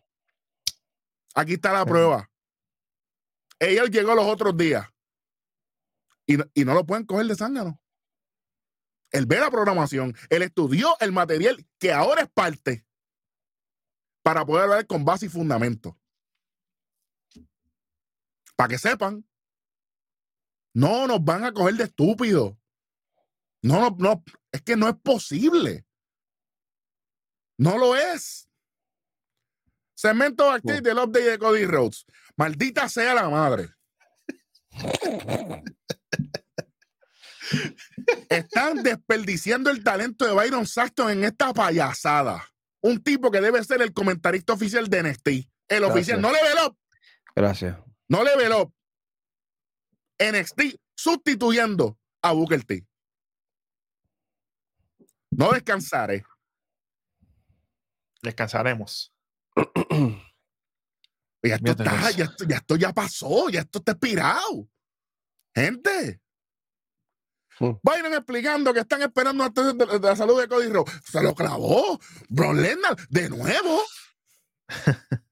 Aquí 1.35 1.53
está 1.53 1.73
la 1.73 1.85
prueba. 1.85 2.29
Ella 3.59 3.85
llegó 3.85 4.13
los 4.13 4.25
otros 4.25 4.55
días 4.57 4.87
y, 6.25 6.37
no 6.63 6.73
lo 6.73 6.85
pueden 6.85 7.05
coger 7.05 7.27
de 7.27 7.35
zángano. 7.35 7.79
Él 9.11 9.25
ve 9.25 9.39
la 9.39 9.51
programación, 9.51 10.15
él 10.29 10.41
estudió 10.41 10.95
el 10.99 11.11
material 11.11 11.65
que 11.77 11.91
ahora 11.91 12.23
es 12.23 12.29
parte 12.29 12.85
para 14.23 14.45
poder 14.45 14.63
hablar 14.63 14.87
con 14.87 15.05
base 15.05 15.27
y 15.27 15.29
fundamento. 15.29 15.99
Para 18.55 18.69
que 18.69 18.77
sepan, 18.77 19.27
no 20.73 21.07
nos 21.07 21.23
van 21.23 21.43
a 21.43 21.53
coger 21.53 21.75
de 21.75 21.83
estúpidos. 21.83 22.55
No, 23.63 23.79
no, 23.79 23.95
no, 23.97 24.23
es 24.51 24.61
que 24.61 24.75
no 24.75 24.89
es 24.89 24.95
posible. 25.01 25.85
No 27.57 27.77
lo 27.77 27.95
es. 27.95 28.49
Cemento 29.95 30.51
activo 30.51 30.81
del 30.81 30.97
update 30.97 31.31
de 31.31 31.39
Cody 31.39 31.65
Rhodes. 31.65 32.05
Maldita 32.35 32.89
sea 32.89 33.13
la 33.13 33.29
madre. 33.29 33.69
Están 38.29 38.83
desperdiciando 38.83 39.69
el 39.69 39.83
talento 39.83 40.25
de 40.25 40.33
Byron 40.33 40.67
Saxton 40.67 41.11
en 41.11 41.23
esta 41.23 41.53
payasada. 41.53 42.43
Un 42.81 43.01
tipo 43.01 43.31
que 43.31 43.39
debe 43.39 43.63
ser 43.63 43.81
el 43.81 43.93
comentarista 43.93 44.51
oficial 44.53 44.89
de 44.89 45.03
NXT. 45.03 45.27
El 45.69 45.85
oficial. 45.85 46.19
No 46.19 46.31
le 46.31 46.39
up. 46.65 46.77
Gracias. 47.33 47.77
No 48.09 48.23
le 48.23 48.55
up. 48.55 48.73
NXT 50.19 50.75
sustituyendo 50.95 51.97
a 52.21 52.33
Booker 52.33 52.63
T. 52.65 52.85
No 55.37 55.51
descansaré. 55.51 56.25
Descansaremos. 58.21 59.13
ya, 61.43 61.55
esto 61.55 61.71
está, 61.71 62.11
ya, 62.11 62.25
esto, 62.25 62.75
ya, 62.75 62.93
pasó, 62.93 63.49
ya 63.49 63.61
esto 63.61 63.79
está 63.79 63.93
expirado. 63.93 64.69
Gente. 65.53 66.21
Vayan 67.83 68.13
explicando 68.13 68.73
que 68.73 68.79
están 68.79 69.03
esperando 69.03 69.47
de, 69.49 69.99
la 69.99 70.15
salud 70.15 70.41
de 70.41 70.47
Cody 70.47 70.69
Rhodes. 70.69 70.93
Se 71.05 71.21
lo 71.21 71.35
clavó. 71.35 71.99
Bro 72.29 72.53
Lennon, 72.53 72.95
de 73.09 73.29
nuevo. 73.29 73.81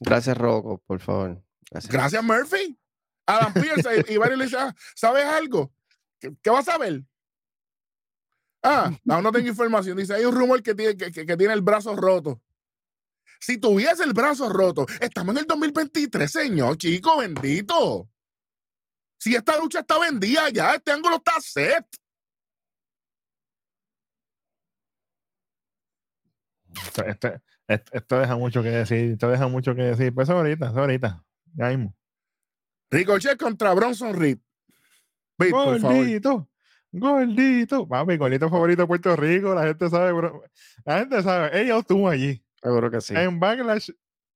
Gracias, 0.00 0.36
Rocco, 0.36 0.82
por 0.86 1.00
favor. 1.00 1.42
Gracias, 1.70 2.22
Murphy. 2.22 2.78
Adam 3.26 3.52
Pierce 3.52 4.04
y, 4.08 4.16
varios 4.16 4.38
le 4.38 4.44
dicen, 4.46 4.60
ah, 4.60 4.74
¿sabes 4.94 5.24
algo? 5.24 5.72
¿Qué, 6.20 6.50
vas 6.50 6.68
a 6.68 6.78
ver? 6.78 7.02
Ah, 8.62 8.92
no, 9.04 9.22
no 9.22 9.32
tengo 9.32 9.48
información. 9.48 9.96
Dice, 9.96 10.14
hay 10.14 10.24
un 10.24 10.34
rumor 10.34 10.62
que 10.62 10.74
tiene, 10.74 10.96
que, 10.96 11.10
tiene 11.36 11.54
el 11.54 11.62
brazo 11.62 11.96
roto. 11.96 12.40
Si 13.40 13.56
tuviese 13.56 14.04
el 14.04 14.12
brazo 14.12 14.50
roto, 14.50 14.86
estamos 15.00 15.34
en 15.34 15.40
el 15.40 15.46
2023, 15.46 16.30
señor, 16.30 16.76
chico, 16.76 17.18
bendito. 17.18 18.10
Si 19.18 19.34
esta 19.34 19.58
lucha 19.58 19.80
está 19.80 19.98
vendida 19.98 20.50
ya, 20.50 20.74
este 20.74 20.92
ángulo 20.92 21.16
está 21.16 21.40
set. 21.40 21.86
Esto, 27.66 28.18
deja 28.18 28.36
mucho 28.36 28.62
que 28.62 28.70
decir, 28.70 29.12
esto 29.12 29.28
deja 29.30 29.48
mucho 29.48 29.74
que 29.74 29.82
decir. 29.82 30.14
Pues 30.14 30.28
ahorita, 30.28 30.68
ahorita, 30.68 31.24
ya 31.54 31.68
mismo. 31.68 31.94
Ricochet 32.90 33.38
contra 33.38 33.72
Bronson 33.72 34.14
Reed. 34.14 34.38
Gordito, 35.48 36.48
gordito. 36.92 37.88
Papi, 37.88 38.16
gordito 38.16 38.50
favorito 38.50 38.82
de 38.82 38.86
Puerto 38.86 39.16
Rico. 39.16 39.54
La 39.54 39.66
gente 39.66 39.88
sabe, 39.88 40.12
bro. 40.12 40.42
La 40.84 40.98
gente 41.00 41.22
sabe. 41.22 41.60
Ella 41.60 41.78
estuvo 41.78 42.08
allí. 42.08 42.44
Seguro 42.62 42.90
que 42.90 43.00
sí. 43.00 43.14
En 43.16 43.40
Backlash 43.40 43.90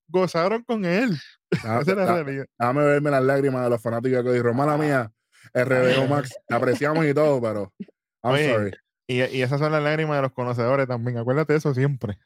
gozaron 0.07 0.63
con 0.63 0.85
él. 0.85 1.15
Ah, 1.63 1.81
Déjame 1.85 2.83
verme 2.83 3.11
las 3.11 3.23
lágrimas 3.23 3.63
de 3.63 3.69
los 3.69 3.81
fanáticos 3.81 4.17
de 4.17 4.23
Cody 4.23 4.41
Romana 4.41 4.77
mía, 4.77 5.11
RBO 5.53 6.07
Max. 6.07 6.35
apreciamos 6.49 7.05
y 7.05 7.13
todo, 7.13 7.41
pero 7.41 7.73
I'm 8.23 8.51
sorry. 8.51 8.71
Y, 9.07 9.21
y, 9.21 9.41
esas 9.43 9.59
son 9.59 9.71
las 9.71 9.83
lágrimas 9.83 10.17
de 10.17 10.23
los 10.23 10.31
conocedores 10.31 10.87
también. 10.87 11.17
Acuérdate 11.17 11.53
de 11.53 11.59
eso 11.59 11.73
siempre. 11.73 12.17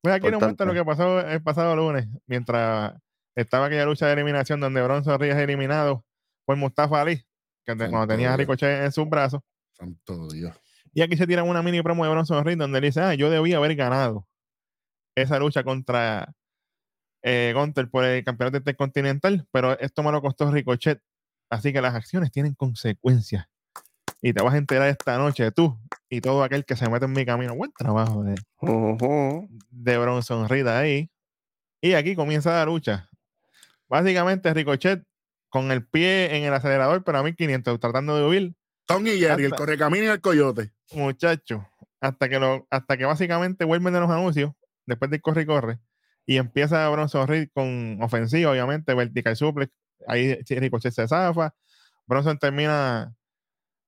Pues 0.00 0.14
aquí 0.14 0.30
nos 0.30 0.40
muestra 0.40 0.66
lo 0.66 0.72
que 0.72 0.84
pasó 0.84 1.20
el 1.20 1.42
pasado 1.42 1.74
lunes, 1.74 2.06
mientras 2.26 2.94
estaba 3.34 3.66
aquella 3.66 3.84
lucha 3.84 4.06
de 4.06 4.12
eliminación 4.12 4.60
donde 4.60 4.80
Bronson 4.82 5.22
es 5.24 5.36
eliminado 5.36 6.04
por 6.44 6.56
Mustafa 6.56 7.00
Ali, 7.00 7.26
que 7.66 7.76
cuando 7.76 8.06
tenía 8.06 8.32
a 8.32 8.36
Ricochet 8.36 8.84
en 8.84 8.92
sus 8.92 9.08
brazos. 9.08 9.42
Santo 9.72 10.28
Dios. 10.28 10.54
Y 10.94 11.02
aquí 11.02 11.16
se 11.16 11.26
tira 11.26 11.42
una 11.42 11.62
mini 11.62 11.82
promo 11.82 12.04
de 12.04 12.10
Bronson 12.10 12.44
Reed 12.44 12.56
donde 12.56 12.78
él 12.78 12.84
dice, 12.84 13.00
ah, 13.00 13.14
yo 13.14 13.28
debía 13.28 13.58
haber 13.58 13.74
ganado 13.74 14.26
esa 15.14 15.38
lucha 15.38 15.62
contra 15.64 16.32
eh, 17.22 17.52
Gunter 17.54 17.90
por 17.90 18.04
el 18.04 18.24
campeonato 18.24 18.58
intercontinental, 18.58 19.46
pero 19.50 19.78
esto 19.78 20.02
me 20.02 20.12
lo 20.12 20.22
costó 20.22 20.50
Ricochet. 20.50 21.02
Así 21.50 21.72
que 21.72 21.80
las 21.80 21.94
acciones 21.94 22.30
tienen 22.30 22.54
consecuencias. 22.54 23.46
Y 24.22 24.32
te 24.32 24.42
vas 24.42 24.54
a 24.54 24.58
enterar 24.58 24.88
esta 24.88 25.18
noche 25.18 25.50
tú 25.52 25.78
y 26.08 26.20
todo 26.20 26.42
aquel 26.42 26.64
que 26.64 26.76
se 26.76 26.88
mete 26.88 27.04
en 27.04 27.12
mi 27.12 27.26
camino. 27.26 27.54
Buen 27.54 27.72
trabajo 27.72 28.24
de, 28.24 28.34
de 29.70 29.98
Bronson 29.98 30.48
Reed 30.48 30.66
ahí. 30.66 31.10
Y 31.80 31.92
aquí 31.92 32.16
comienza 32.16 32.52
la 32.52 32.64
lucha. 32.64 33.08
Básicamente 33.88 34.52
Ricochet 34.52 35.04
con 35.56 35.72
el 35.72 35.86
pie 35.86 36.36
en 36.36 36.44
el 36.44 36.52
acelerador, 36.52 37.02
pero 37.02 37.16
a 37.16 37.22
1500, 37.22 37.80
tratando 37.80 38.14
de 38.14 38.26
huir. 38.26 38.54
Tony 38.84 39.12
y 39.12 39.20
Jerry, 39.20 39.46
el 39.46 39.54
correcamino 39.54 40.04
y 40.04 40.08
el 40.08 40.20
coyote. 40.20 40.70
Muchacho, 40.92 41.66
hasta 41.98 42.28
que, 42.28 42.38
lo, 42.38 42.66
hasta 42.68 42.98
que 42.98 43.06
básicamente 43.06 43.64
vuelven 43.64 43.94
de 43.94 44.00
los 44.00 44.10
anuncios, 44.10 44.52
después 44.84 45.10
de 45.10 45.18
corre 45.18 45.42
y 45.42 45.46
corre, 45.46 45.78
y 46.26 46.36
empieza 46.36 46.86
Bronson 46.90 47.26
Reed 47.26 47.48
con 47.54 48.02
ofensiva, 48.02 48.50
obviamente, 48.50 48.92
vertical 48.92 49.34
suplex. 49.34 49.72
Ahí 50.06 50.34
Ricochet 50.34 50.92
se 50.92 51.08
zafa. 51.08 51.54
Bronson 52.06 52.38
termina 52.38 53.16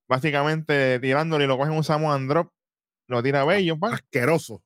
básicamente 0.09 0.99
tirándole 1.01 1.45
y 1.45 1.49
lo 1.49 1.59
coge 1.59 1.71
un 1.71 1.85
Samoan 1.85 2.29
Drop, 2.29 2.51
lo 3.09 3.23
tira 3.23 3.45
bello, 3.45 3.77
Asqueroso. 3.83 4.65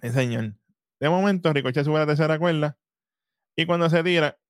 El 0.00 0.12
señor. 0.12 0.54
De 0.98 1.08
momento, 1.08 1.52
Ricochet 1.52 1.84
sube 1.84 1.98
a 1.98 2.00
la 2.00 2.06
tercera 2.06 2.36
cuerda 2.36 2.76
y 3.54 3.64
cuando 3.64 3.88
se 3.88 4.02
tira, 4.02 4.40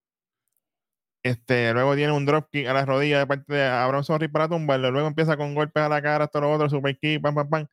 este, 1.22 1.72
luego 1.72 1.94
tiene 1.94 2.12
un 2.12 2.26
dropkick 2.26 2.66
a 2.66 2.72
la 2.72 2.84
rodilla 2.84 3.18
de 3.18 3.26
parte 3.26 3.52
de 3.52 3.86
Bronson 3.86 4.18
Reed 4.18 4.30
para 4.30 4.48
tumbarlo. 4.48 4.90
Luego 4.90 5.06
empieza 5.06 5.36
con 5.36 5.54
golpes 5.54 5.82
a 5.82 5.88
la 5.88 6.02
cara, 6.02 6.26
todo 6.26 6.42
lo 6.42 6.52
otro, 6.52 6.68
super 6.68 6.98
kick, 6.98 7.22
pam, 7.22 7.34
pam, 7.34 7.48
pam. 7.48 7.66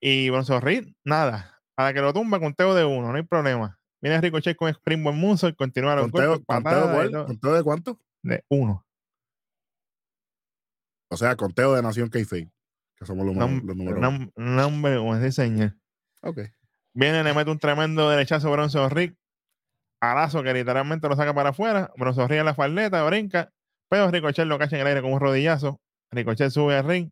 Y 0.00 0.30
Bronson 0.30 0.62
Reed, 0.62 0.88
nada. 1.04 1.60
A 1.76 1.84
la 1.84 1.92
que 1.92 2.00
lo 2.00 2.12
tumba, 2.12 2.40
conteo 2.40 2.74
de 2.74 2.84
uno, 2.84 3.10
no 3.10 3.16
hay 3.16 3.22
problema. 3.22 3.78
Viene 4.00 4.20
Ricochet 4.20 4.56
con 4.56 4.68
Springboard 4.68 5.16
Moonsault, 5.16 5.56
continúa 5.56 5.96
los 5.96 6.10
golpes. 6.10 6.44
¿Conteo, 6.46 7.26
¿Conteo 7.26 7.54
de 7.54 7.62
cuánto? 7.62 7.98
De 8.22 8.44
uno. 8.48 8.84
O 11.08 11.16
sea, 11.16 11.36
conteo 11.36 11.74
de 11.74 11.82
Nación 11.82 12.10
Keife, 12.10 12.50
que 12.96 13.06
somos 13.06 13.26
los, 13.26 13.36
números. 13.36 14.32
Nombre, 14.36 14.96
como 14.96 15.30
señor. 15.30 15.74
Ok. 16.22 16.40
Viene, 16.92 17.22
le 17.24 17.34
mete 17.34 17.50
un 17.50 17.58
tremendo 17.58 18.08
derechazo 18.08 18.48
a 18.48 18.52
Bronson 18.52 18.90
Reed 18.90 19.14
Alazo 20.12 20.42
que 20.42 20.52
literalmente 20.52 21.08
lo 21.08 21.16
saca 21.16 21.34
para 21.34 21.50
afuera. 21.50 21.92
Bronson 21.96 22.28
Reed 22.28 22.40
en 22.40 22.46
la 22.46 22.54
faldeta, 22.54 23.02
brinca. 23.04 23.52
Pero 23.88 24.10
Ricochet 24.10 24.46
lo 24.46 24.58
cacha 24.58 24.76
en 24.76 24.82
el 24.82 24.88
aire 24.88 25.02
con 25.02 25.12
un 25.12 25.20
rodillazo. 25.20 25.80
Ricochet 26.10 26.50
sube 26.50 26.76
al 26.76 26.86
ring. 26.86 27.10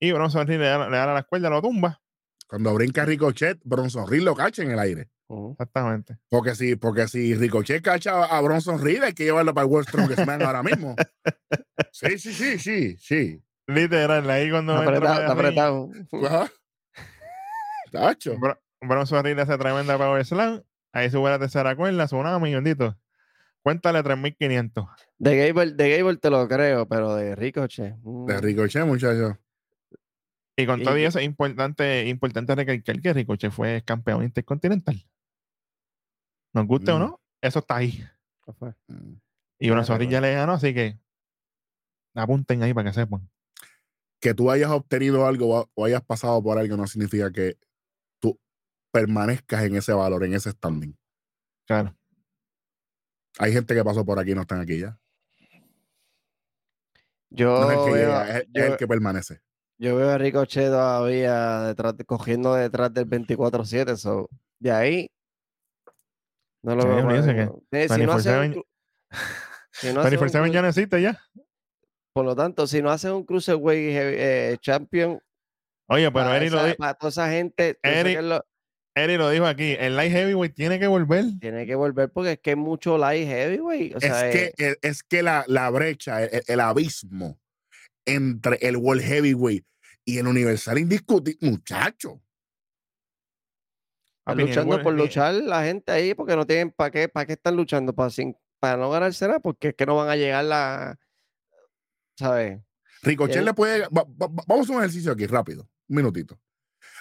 Y 0.00 0.12
Bronson 0.12 0.46
Reed 0.46 0.58
le 0.58 0.66
da, 0.66 0.88
la 0.88 1.18
escuela, 1.20 1.48
lo 1.48 1.62
tumba. 1.62 2.00
Cuando 2.48 2.74
brinca 2.74 3.04
Ricochet, 3.04 3.60
Bronson 3.64 4.08
Reed 4.08 4.22
lo 4.22 4.34
cacha 4.34 4.62
en 4.62 4.70
el 4.70 4.78
aire. 4.78 5.08
Exactamente. 5.52 6.18
Porque 6.28 6.54
si, 6.54 6.76
porque 6.76 7.08
si 7.08 7.34
Ricochet 7.34 7.82
cacha 7.82 8.24
a 8.24 8.40
Bronson 8.40 8.82
Reed, 8.82 9.02
hay 9.02 9.12
que 9.12 9.24
llevarlo 9.24 9.52
para 9.54 9.66
el 9.66 9.72
World 9.72 9.88
Strongest 9.88 10.26
Man 10.26 10.42
ahora 10.42 10.62
mismo. 10.62 10.94
Sí, 11.92 12.18
sí, 12.18 12.32
sí, 12.32 12.58
sí, 12.58 12.96
sí. 12.98 13.42
Literal, 13.66 14.28
ahí 14.28 14.50
cuando. 14.50 14.82
Está 14.82 15.30
apretado. 15.30 15.90
Tacho. 17.90 18.36
Bronson 18.80 19.24
Reed 19.24 19.38
hace 19.38 19.56
tremenda 19.58 19.96
Power 19.98 20.24
Slam. 20.24 20.62
Ahí 20.96 21.10
sube 21.10 21.28
la 21.28 21.38
tercera 21.38 21.76
cuerda, 21.76 22.06
Tsunami, 22.06 22.54
bendito. 22.54 22.96
Cuéntale 23.62 24.02
3500. 24.02 24.86
De 25.18 25.36
Gable, 25.36 25.72
de 25.72 25.90
Gable 25.94 26.16
te 26.16 26.30
lo 26.30 26.48
creo, 26.48 26.88
pero 26.88 27.14
de 27.14 27.34
Ricochet. 27.34 27.96
Mm. 28.02 28.24
De 28.24 28.40
Ricochet, 28.40 28.86
muchachos. 28.86 29.36
Y 30.56 30.64
con 30.64 30.82
todo 30.82 30.96
eso 30.96 31.18
es 31.18 31.26
importante, 31.26 32.08
importante 32.08 32.54
recalcar 32.54 33.02
que 33.02 33.12
Ricochet 33.12 33.52
fue 33.52 33.82
campeón 33.84 34.24
intercontinental. 34.24 35.06
Nos 36.54 36.66
guste 36.66 36.92
o 36.92 36.96
mm. 36.96 37.00
no, 37.00 37.20
eso 37.42 37.58
está 37.58 37.76
ahí. 37.76 38.02
Mm. 38.88 39.16
Y 39.58 39.68
una 39.68 39.82
ya 39.82 40.20
le 40.22 40.32
ganó, 40.32 40.52
así 40.52 40.72
que 40.72 40.98
apunten 42.14 42.62
ahí 42.62 42.72
para 42.72 42.88
que 42.88 42.94
sepan. 42.94 43.28
Que 44.18 44.32
tú 44.32 44.50
hayas 44.50 44.70
obtenido 44.70 45.26
algo 45.26 45.68
o 45.74 45.84
hayas 45.84 46.02
pasado 46.02 46.42
por 46.42 46.58
algo 46.58 46.74
no 46.78 46.86
significa 46.86 47.30
que 47.30 47.58
permanezcas 48.96 49.62
en 49.64 49.76
ese 49.76 49.92
valor, 49.92 50.24
en 50.24 50.32
ese 50.32 50.50
standing. 50.50 50.96
Claro. 51.66 51.94
Hay 53.38 53.52
gente 53.52 53.74
que 53.74 53.84
pasó 53.84 54.06
por 54.06 54.18
aquí 54.18 54.30
y 54.30 54.34
no 54.34 54.40
están 54.40 54.60
aquí 54.60 54.78
ya. 54.78 54.98
Yo 57.28 57.70
es 57.70 58.46
el 58.54 58.76
que, 58.78 58.88
permanece. 58.88 59.42
Yo 59.78 59.96
veo 59.96 60.08
a 60.08 60.16
Ricochet 60.16 60.68
todavía 60.68 61.60
detrás, 61.62 61.94
cogiendo 62.06 62.54
detrás 62.54 62.94
del 62.94 63.06
24-7. 63.06 64.28
de 64.60 64.70
ahí 64.70 65.10
no 66.62 66.74
lo 66.74 66.86
veo. 66.88 67.62
Que 67.70 67.88
si 67.90 68.02
no 68.02 68.12
hace 68.12 68.62
si 69.72 69.92
no 69.92 70.46
ya 70.46 70.62
necesita 70.62 70.98
ya. 70.98 71.20
Por 72.14 72.24
lo 72.24 72.34
tanto, 72.34 72.66
si 72.66 72.80
no 72.80 72.90
hace 72.90 73.12
un 73.12 73.24
Cruiserweight 73.24 73.90
eh, 73.94 74.56
Champion. 74.62 75.20
Oye, 75.88 76.10
pero 76.10 76.32
Eri 76.32 76.48
lo 76.48 76.64
dijo. 76.64 76.76
Para 76.78 76.94
toda 76.94 77.10
esa 77.10 77.28
gente. 77.28 77.78
Eri 78.96 79.18
lo, 79.18 79.28
dijo 79.28 79.44
aquí. 79.44 79.76
El 79.78 79.94
Light 79.94 80.10
Heavyweight 80.10 80.54
tiene 80.54 80.78
que 80.78 80.86
volver. 80.86 81.26
Tiene 81.38 81.66
que 81.66 81.74
volver 81.74 82.10
porque 82.10 82.32
es 82.32 82.38
que 82.38 82.50
hay 82.50 82.56
mucho 82.56 82.96
Light 82.96 83.28
Heavyweight. 83.28 84.02
es, 84.02 84.22
que, 84.32 84.54
eh, 84.56 84.76
es 84.80 85.02
que 85.02 85.22
la, 85.22 85.44
la 85.48 85.68
brecha, 85.68 86.24
el, 86.24 86.60
abismo 86.60 87.38
entre 88.06 88.56
el 88.62 88.78
World 88.78 89.02
Heavyweight 89.02 89.66
y 90.06 90.16
el 90.16 90.26
Universal 90.26 90.78
indiscutible, 90.78 91.36
muchacho. 91.46 92.22
Están 94.20 94.38
luchando 94.38 94.82
por 94.82 94.94
luchar 94.94 95.34
la 95.34 95.62
gente 95.62 95.92
ahí 95.92 96.14
porque 96.14 96.34
no 96.34 96.46
tienen 96.46 96.70
para 96.70 96.90
qué, 96.90 97.08
para 97.08 97.26
qué 97.26 97.34
están 97.34 97.54
luchando, 97.54 97.94
para, 97.94 98.08
sin, 98.08 98.34
para 98.58 98.78
no 98.78 98.88
ganarse 98.88 99.26
nada, 99.26 99.40
porque 99.40 99.68
es 99.68 99.74
que 99.74 99.84
no 99.84 99.96
van 99.96 100.08
a 100.08 100.16
llegar 100.16 100.42
la, 100.46 100.98
¿sabes? 102.18 102.62
Ricochet 103.02 103.44
le 103.44 103.52
puede. 103.52 103.86
vamos 103.90 104.70
a 104.70 104.72
un 104.72 104.78
ejercicio 104.78 105.12
aquí, 105.12 105.26
rápido. 105.26 105.68
Un 105.86 105.96
minutito. 105.96 106.40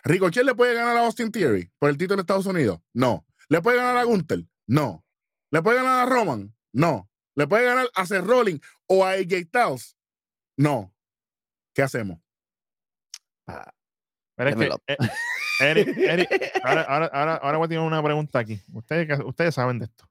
¿Ricochet 0.06 0.46
le 0.46 0.54
puede 0.54 0.76
ganar 0.76 0.96
a 0.98 1.06
Austin 1.06 1.32
Theory 1.32 1.72
por 1.80 1.90
el 1.90 1.98
título 1.98 2.18
de 2.18 2.22
Estados 2.22 2.46
Unidos? 2.46 2.80
No. 2.94 3.26
¿Le 3.50 3.60
puede 3.62 3.78
ganar 3.78 3.98
a 3.98 4.04
Gunther? 4.04 4.46
No. 4.68 5.04
¿Le 5.50 5.64
puede 5.64 5.78
ganar 5.78 6.08
a 6.08 6.10
Roman? 6.10 6.56
No. 6.72 7.10
¿Le 7.34 7.48
puede 7.48 7.66
ganar 7.66 7.90
a 7.96 8.06
Seth 8.06 8.24
Rollins 8.24 8.62
o 8.86 9.04
a 9.04 9.12
AJ 9.12 9.48
Styles? 9.48 9.98
No. 10.58 10.94
¿Qué 11.74 11.82
hacemos? 11.82 12.20
Ah, 13.48 13.74
eh, 14.38 14.86
Eric, 15.60 16.52
ahora, 16.64 16.82
ahora, 16.84 17.36
ahora, 17.36 17.58
voy 17.58 17.66
a 17.66 17.70
tener 17.70 17.84
una 17.84 18.04
pregunta 18.04 18.40
aquí. 18.40 18.62
Ustedes, 18.74 19.20
ustedes 19.26 19.56
saben 19.56 19.80
de 19.80 19.86
esto. 19.86 20.10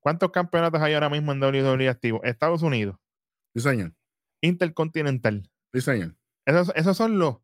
¿Cuántos 0.00 0.30
campeonatos 0.32 0.82
hay 0.82 0.92
ahora 0.92 1.08
mismo 1.08 1.32
en 1.32 1.42
WWE 1.42 1.88
activo? 1.88 2.22
Estados 2.24 2.62
Unidos. 2.62 2.96
Sí, 3.54 3.62
señor. 3.62 3.94
Intercontinental. 4.42 5.50
Sí, 5.72 5.80
señor. 5.80 6.14
Esos, 6.44 6.72
esos 6.74 6.96
son 6.96 7.18
los 7.18 7.38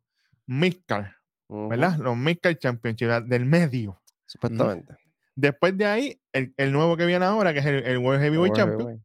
Midcard, 0.45 1.07
¿verdad? 1.51 1.97
Los 1.97 2.17
Midcard 2.17 2.57
Championship 2.57 3.07
del 3.25 3.45
medio. 3.45 4.01
Supuestamente. 4.25 4.95
Después 5.35 5.77
de 5.77 5.85
ahí, 5.85 6.21
el, 6.31 6.53
el, 6.57 6.71
nuevo 6.71 6.95
que 6.97 7.05
viene 7.05 7.25
ahora, 7.25 7.53
que 7.53 7.59
es 7.59 7.65
el, 7.65 7.97
World 7.97 8.21
Heavyweight 8.21 8.55
Champion. 8.55 9.03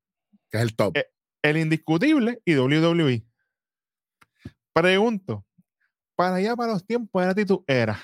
Que 0.50 0.59
es 0.59 0.62
el 0.62 0.76
top. 0.76 0.96
Eh, 0.96 1.06
el, 1.42 1.56
indiscutible 1.56 2.40
y 2.44 2.56
WWE. 2.56 3.24
Pregunto, 4.72 5.44
para 6.14 6.37
allá 6.37 6.54
para 6.54 6.72
los 6.72 6.87
tiempos 6.87 7.20
de 7.20 7.26
la 7.26 7.30
actitud 7.30 7.61
era. 7.66 7.98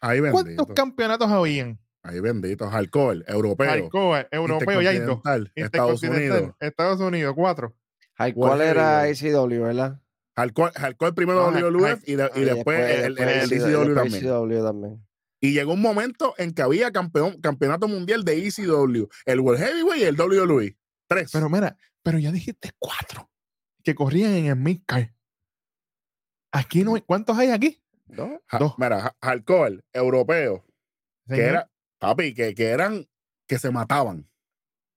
Ahí 0.00 0.20
¿Cuántos 0.20 0.66
campeonatos 0.74 1.30
habían? 1.30 1.78
Ahí 2.02 2.18
benditos. 2.20 2.72
Alcohol, 2.74 3.24
europeo. 3.28 3.70
Alcohol, 3.70 4.26
europeo, 4.30 4.82
ya 4.82 4.90
hay 4.90 4.98
dos. 4.98 5.20
Estados 5.54 6.02
Unidos. 6.02 6.52
Estados 6.58 7.00
Unidos, 7.00 7.34
cuatro. 7.36 7.74
¿Cuál 8.34 8.60
era 8.60 9.08
ICW, 9.08 9.62
verdad? 9.62 10.01
Hardcore, 10.34 11.12
primero 11.14 11.50
WWF 11.50 12.08
y, 12.08 12.12
y, 12.12 12.44
después, 12.44 13.04
el, 13.04 13.18
ECW 13.18 13.94
también. 14.64 15.04
Y 15.40 15.52
llegó 15.52 15.74
un 15.74 15.82
momento 15.82 16.34
en 16.38 16.54
que 16.54 16.62
había 16.62 16.90
campeón, 16.92 17.40
campeonato 17.40 17.88
mundial 17.88 18.24
de 18.24 18.46
ECW, 18.46 19.08
el 19.26 19.40
World 19.40 19.60
Heavyweight 19.60 20.02
y 20.02 20.04
el 20.04 20.18
WWE. 20.18 20.78
Tres. 21.08 21.30
Pero 21.32 21.50
mira, 21.50 21.76
pero 22.02 22.18
ya 22.18 22.32
dijiste 22.32 22.70
cuatro 22.78 23.30
que 23.82 23.94
corrían 23.94 24.32
en 24.32 24.46
el 24.46 24.56
Midcard. 24.56 25.08
Aquí 26.52 26.84
no 26.84 26.94
hay. 26.94 27.02
¿Cuántos 27.02 27.36
hay 27.36 27.50
aquí? 27.50 27.82
Dos. 28.06 28.74
Mira, 28.78 29.16
hardcore, 29.20 29.80
europeo. 29.92 30.64
Que 31.26 31.40
era, 31.40 31.70
papi, 31.98 32.34
que, 32.34 32.54
que 32.54 32.68
eran, 32.68 33.08
que 33.46 33.58
se 33.58 33.70
mataban. 33.70 34.28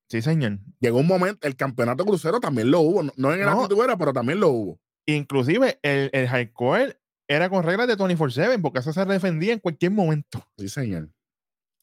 Sí, 0.10 0.22
señor. 0.22 0.60
Llegó 0.80 1.00
un 1.00 1.08
momento, 1.08 1.48
el 1.48 1.56
campeonato 1.56 2.06
crucero 2.06 2.40
también 2.40 2.70
lo 2.72 2.82
hubo. 2.82 3.04
No, 3.16 3.34
en 3.34 3.40
el 3.40 3.46
no. 3.46 3.68
pero 3.98 4.14
también 4.14 4.40
lo 4.40 4.50
hubo. 4.50 4.80
Inclusive 5.06 5.80
el, 5.84 6.10
el 6.14 6.28
hardcore 6.28 6.98
era 7.28 7.50
con 7.50 7.64
reglas 7.64 7.88
de 7.88 7.98
24-7 7.98 8.62
porque 8.62 8.80
eso 8.80 8.94
se 8.94 9.06
defendía 9.06 9.54
en 9.54 9.60
cualquier 9.60 9.92
momento. 9.92 10.46
Sí, 10.58 10.70
señor. 10.70 11.10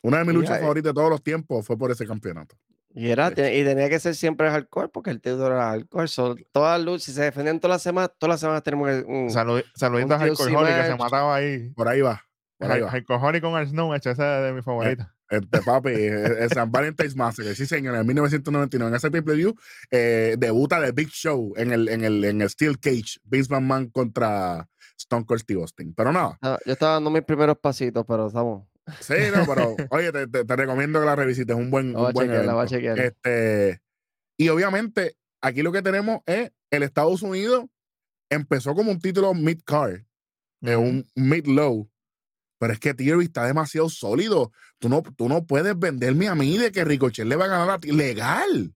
Una 0.02 0.18
de 0.18 0.24
mis 0.24 0.34
luchas 0.34 0.60
favoritas 0.60 0.90
de 0.90 0.94
todos 0.94 1.10
los 1.10 1.22
tiempos 1.22 1.64
fue 1.64 1.78
por 1.78 1.90
ese 1.90 2.06
campeonato. 2.06 2.56
Y, 2.94 3.08
era, 3.08 3.28
y 3.30 3.64
tenía 3.64 3.88
que 3.88 3.98
ser 3.98 4.14
siempre 4.14 4.50
hardcore 4.50 4.88
porque 4.88 5.10
el 5.10 5.20
título 5.20 5.46
era 5.46 5.70
hardcore. 5.70 6.08
todas 6.52 6.78
las 6.78 6.84
luchas, 6.84 7.04
si 7.04 7.12
se 7.12 7.22
defendían 7.22 7.58
todas 7.58 7.76
las 7.76 7.82
semanas, 7.82 8.10
todas 8.18 8.34
las 8.34 8.40
semanas 8.40 8.62
tenemos 8.62 8.88
que. 8.88 9.04
Un, 9.06 9.30
saludito 9.30 10.14
a 10.14 10.18
Hardcore 10.18 10.56
Holly 10.56 10.72
que 10.74 10.84
se 10.84 10.96
mataba 10.96 11.34
ahí. 11.34 11.70
Por 11.70 11.88
ahí 11.88 12.00
va. 12.00 12.22
Hardcore 12.60 13.20
Holly 13.20 13.40
con 13.40 13.58
el 13.58 13.66
Snow, 13.68 13.94
esa 13.94 14.10
es 14.10 14.18
de 14.18 14.52
mi 14.52 14.62
favorita. 14.62 15.14
Este 15.32 15.62
papi, 15.62 15.90
el 15.90 16.50
San 16.50 16.70
Valentine's 16.70 17.16
Massacre, 17.16 17.54
sí 17.54 17.64
señor, 17.64 17.96
en 17.96 18.06
1999, 18.06 18.90
en 18.90 18.94
ese 18.94 19.10
triple 19.10 19.34
view, 19.34 19.54
eh, 19.90 20.36
debuta 20.38 20.78
The 20.78 20.92
Big 20.92 21.08
Show 21.08 21.54
en 21.56 21.72
el, 21.72 21.88
en 21.88 22.04
el, 22.04 22.22
en 22.22 22.42
el 22.42 22.50
Steel 22.50 22.78
Cage, 22.78 23.18
Vince 23.24 23.50
McMahon 23.50 23.88
contra 23.88 24.68
Stone 24.98 25.24
Cold 25.24 25.40
Steve 25.40 25.62
Austin. 25.62 25.94
Pero 25.94 26.12
nada. 26.12 26.38
yo 26.42 26.72
estaba 26.72 26.92
dando 26.94 27.10
mis 27.10 27.22
primeros 27.22 27.56
pasitos, 27.58 28.04
pero 28.06 28.26
estamos. 28.26 28.68
Sí, 29.00 29.14
no, 29.34 29.46
pero 29.46 29.74
oye, 29.90 30.12
te, 30.12 30.26
te, 30.26 30.56
recomiendo 30.56 31.00
que 31.00 31.06
la 31.06 31.16
revisites, 31.16 31.56
un 31.56 31.70
buen, 31.70 31.96
un 31.96 32.12
buen 32.12 32.30
Este, 32.98 33.80
y 34.36 34.48
obviamente, 34.50 35.16
aquí 35.40 35.62
lo 35.62 35.72
que 35.72 35.80
tenemos 35.80 36.20
es 36.26 36.50
el 36.70 36.82
Estados 36.82 37.22
Unidos 37.22 37.64
empezó 38.28 38.74
como 38.74 38.90
un 38.90 39.00
título 39.00 39.32
mid-card, 39.32 40.02
un 40.60 41.06
mid-low, 41.14 41.88
pero 42.62 42.74
es 42.74 42.78
que 42.78 42.94
Theory 42.94 43.24
está 43.24 43.44
demasiado 43.44 43.88
sólido. 43.88 44.52
Tú 44.78 44.88
no, 44.88 45.02
tú 45.02 45.28
no 45.28 45.44
puedes 45.44 45.76
venderme 45.76 46.28
a 46.28 46.36
mí 46.36 46.56
de 46.58 46.70
que 46.70 46.84
Ricochet 46.84 47.26
le 47.26 47.34
va 47.34 47.46
a 47.46 47.48
ganar 47.48 47.70
a 47.70 47.80
ti. 47.80 47.90
Legal. 47.90 48.72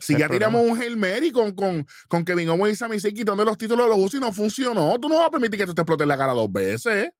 Si 0.00 0.18
ya 0.18 0.28
tiramos 0.28 0.68
un 0.68 0.76
Hail 0.76 0.96
Mary 0.96 1.30
con, 1.30 1.52
con, 1.52 1.86
con 2.08 2.24
Kevin 2.24 2.48
Owens 2.48 2.72
y 2.72 2.76
Sami 2.78 2.98
Zayn 2.98 3.14
quitando 3.14 3.44
los 3.44 3.56
títulos 3.56 3.86
de 3.86 3.90
los 3.90 3.98
usos 3.98 4.14
y 4.14 4.20
no 4.20 4.32
funcionó, 4.32 4.98
tú 4.98 5.08
no 5.08 5.18
vas 5.18 5.28
a 5.28 5.30
permitir 5.30 5.60
que 5.60 5.66
tú 5.66 5.72
te 5.72 5.82
explote 5.82 6.04
la 6.04 6.18
cara 6.18 6.32
dos 6.32 6.50
veces. 6.50 7.12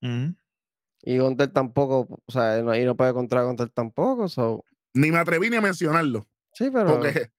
Y 0.00 1.18
Gunter 1.18 1.52
tampoco, 1.52 2.22
o 2.24 2.32
sea, 2.32 2.58
y 2.58 2.86
no 2.86 2.96
puede 2.96 3.12
contra 3.12 3.42
Gunter 3.42 3.68
tampoco. 3.68 4.64
Ni 4.94 5.10
me 5.10 5.18
atreví 5.18 5.50
ni 5.50 5.56
a 5.56 5.60
mencionarlo. 5.60 6.26
Sí, 6.54 6.70
pero. 6.72 6.86
Porque, 6.86 7.30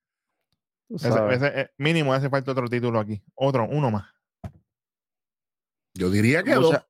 eh, 1.55 1.69
mínimo 1.79 2.13
hace 2.13 2.29
falta 2.29 2.51
otro 2.51 2.67
título 2.67 2.99
aquí. 2.99 3.19
Otro, 3.33 3.67
uno 3.67 3.89
más. 3.89 4.13
Yo 5.93 6.09
diría 6.09 6.43
que 6.43 6.55
mucha, 6.55 6.87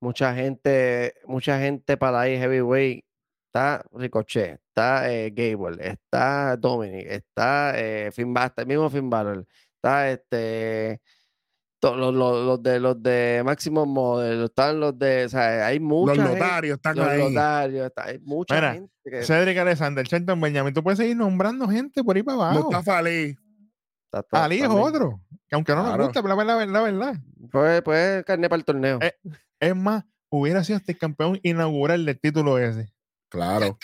Mucha 0.00 0.34
gente, 0.34 1.14
mucha 1.26 1.58
gente 1.58 1.96
para 1.96 2.20
ahí 2.20 2.36
heavyweight. 2.36 3.04
Está 3.48 3.82
Ricochet, 3.92 4.60
está 4.68 5.10
eh, 5.10 5.32
Gable, 5.34 5.78
está 5.80 6.56
Dominic, 6.56 7.06
está 7.06 7.72
eh, 7.76 8.10
Finn 8.12 8.34
Balor, 8.34 8.52
el 8.58 8.66
mismo 8.66 8.90
Finn 8.90 9.08
Balor, 9.08 9.46
está 9.74 10.10
este 10.10 11.00
los, 11.82 12.14
los, 12.14 12.62
de 12.62 12.80
los 12.80 13.02
de 13.02 13.42
Máximo 13.44 13.86
Model, 13.86 14.44
están 14.44 14.80
los 14.80 14.98
de, 14.98 15.24
o 15.24 15.28
sea, 15.28 15.66
hay 15.66 15.80
muchos. 15.80 16.16
Los 16.16 16.30
notarios 16.30 16.76
están 16.76 16.96
los 16.96 17.06
ahí. 17.06 17.22
Notarios, 17.22 17.86
está, 17.86 18.04
hay 18.04 18.18
mucha 18.18 18.72
gente. 18.72 18.92
Que... 19.04 19.22
Cedric 19.22 19.58
Alexander, 19.58 20.04
Shelton 20.06 20.40
Benjamin, 20.40 20.74
tú 20.74 20.82
puedes 20.82 20.98
seguir 20.98 21.16
nombrando 21.16 21.68
gente 21.68 22.02
por 22.04 22.16
ahí 22.16 22.22
para 22.22 22.36
abajo. 22.36 22.64
Mustafa 22.64 22.98
Ali. 22.98 23.36
Ali 24.32 24.60
es 24.60 24.68
otro, 24.68 25.20
que 25.48 25.54
aunque 25.54 25.74
no 25.74 25.82
nos 25.82 26.06
gusta, 26.06 26.22
pero 26.22 26.34
la 26.34 26.54
verdad, 26.56 26.68
la 26.68 26.80
verdad. 26.80 27.14
Pues, 27.50 27.82
pues 27.82 28.24
carne 28.24 28.48
para 28.48 28.58
el 28.58 28.64
torneo. 28.64 28.98
Eh, 29.02 29.14
es 29.60 29.76
más, 29.76 30.04
hubiera 30.30 30.64
sido 30.64 30.78
este 30.78 30.96
campeón 30.96 31.40
inaugural 31.42 32.04
del 32.04 32.18
título 32.18 32.58
ese. 32.58 32.92
Claro. 33.28 33.78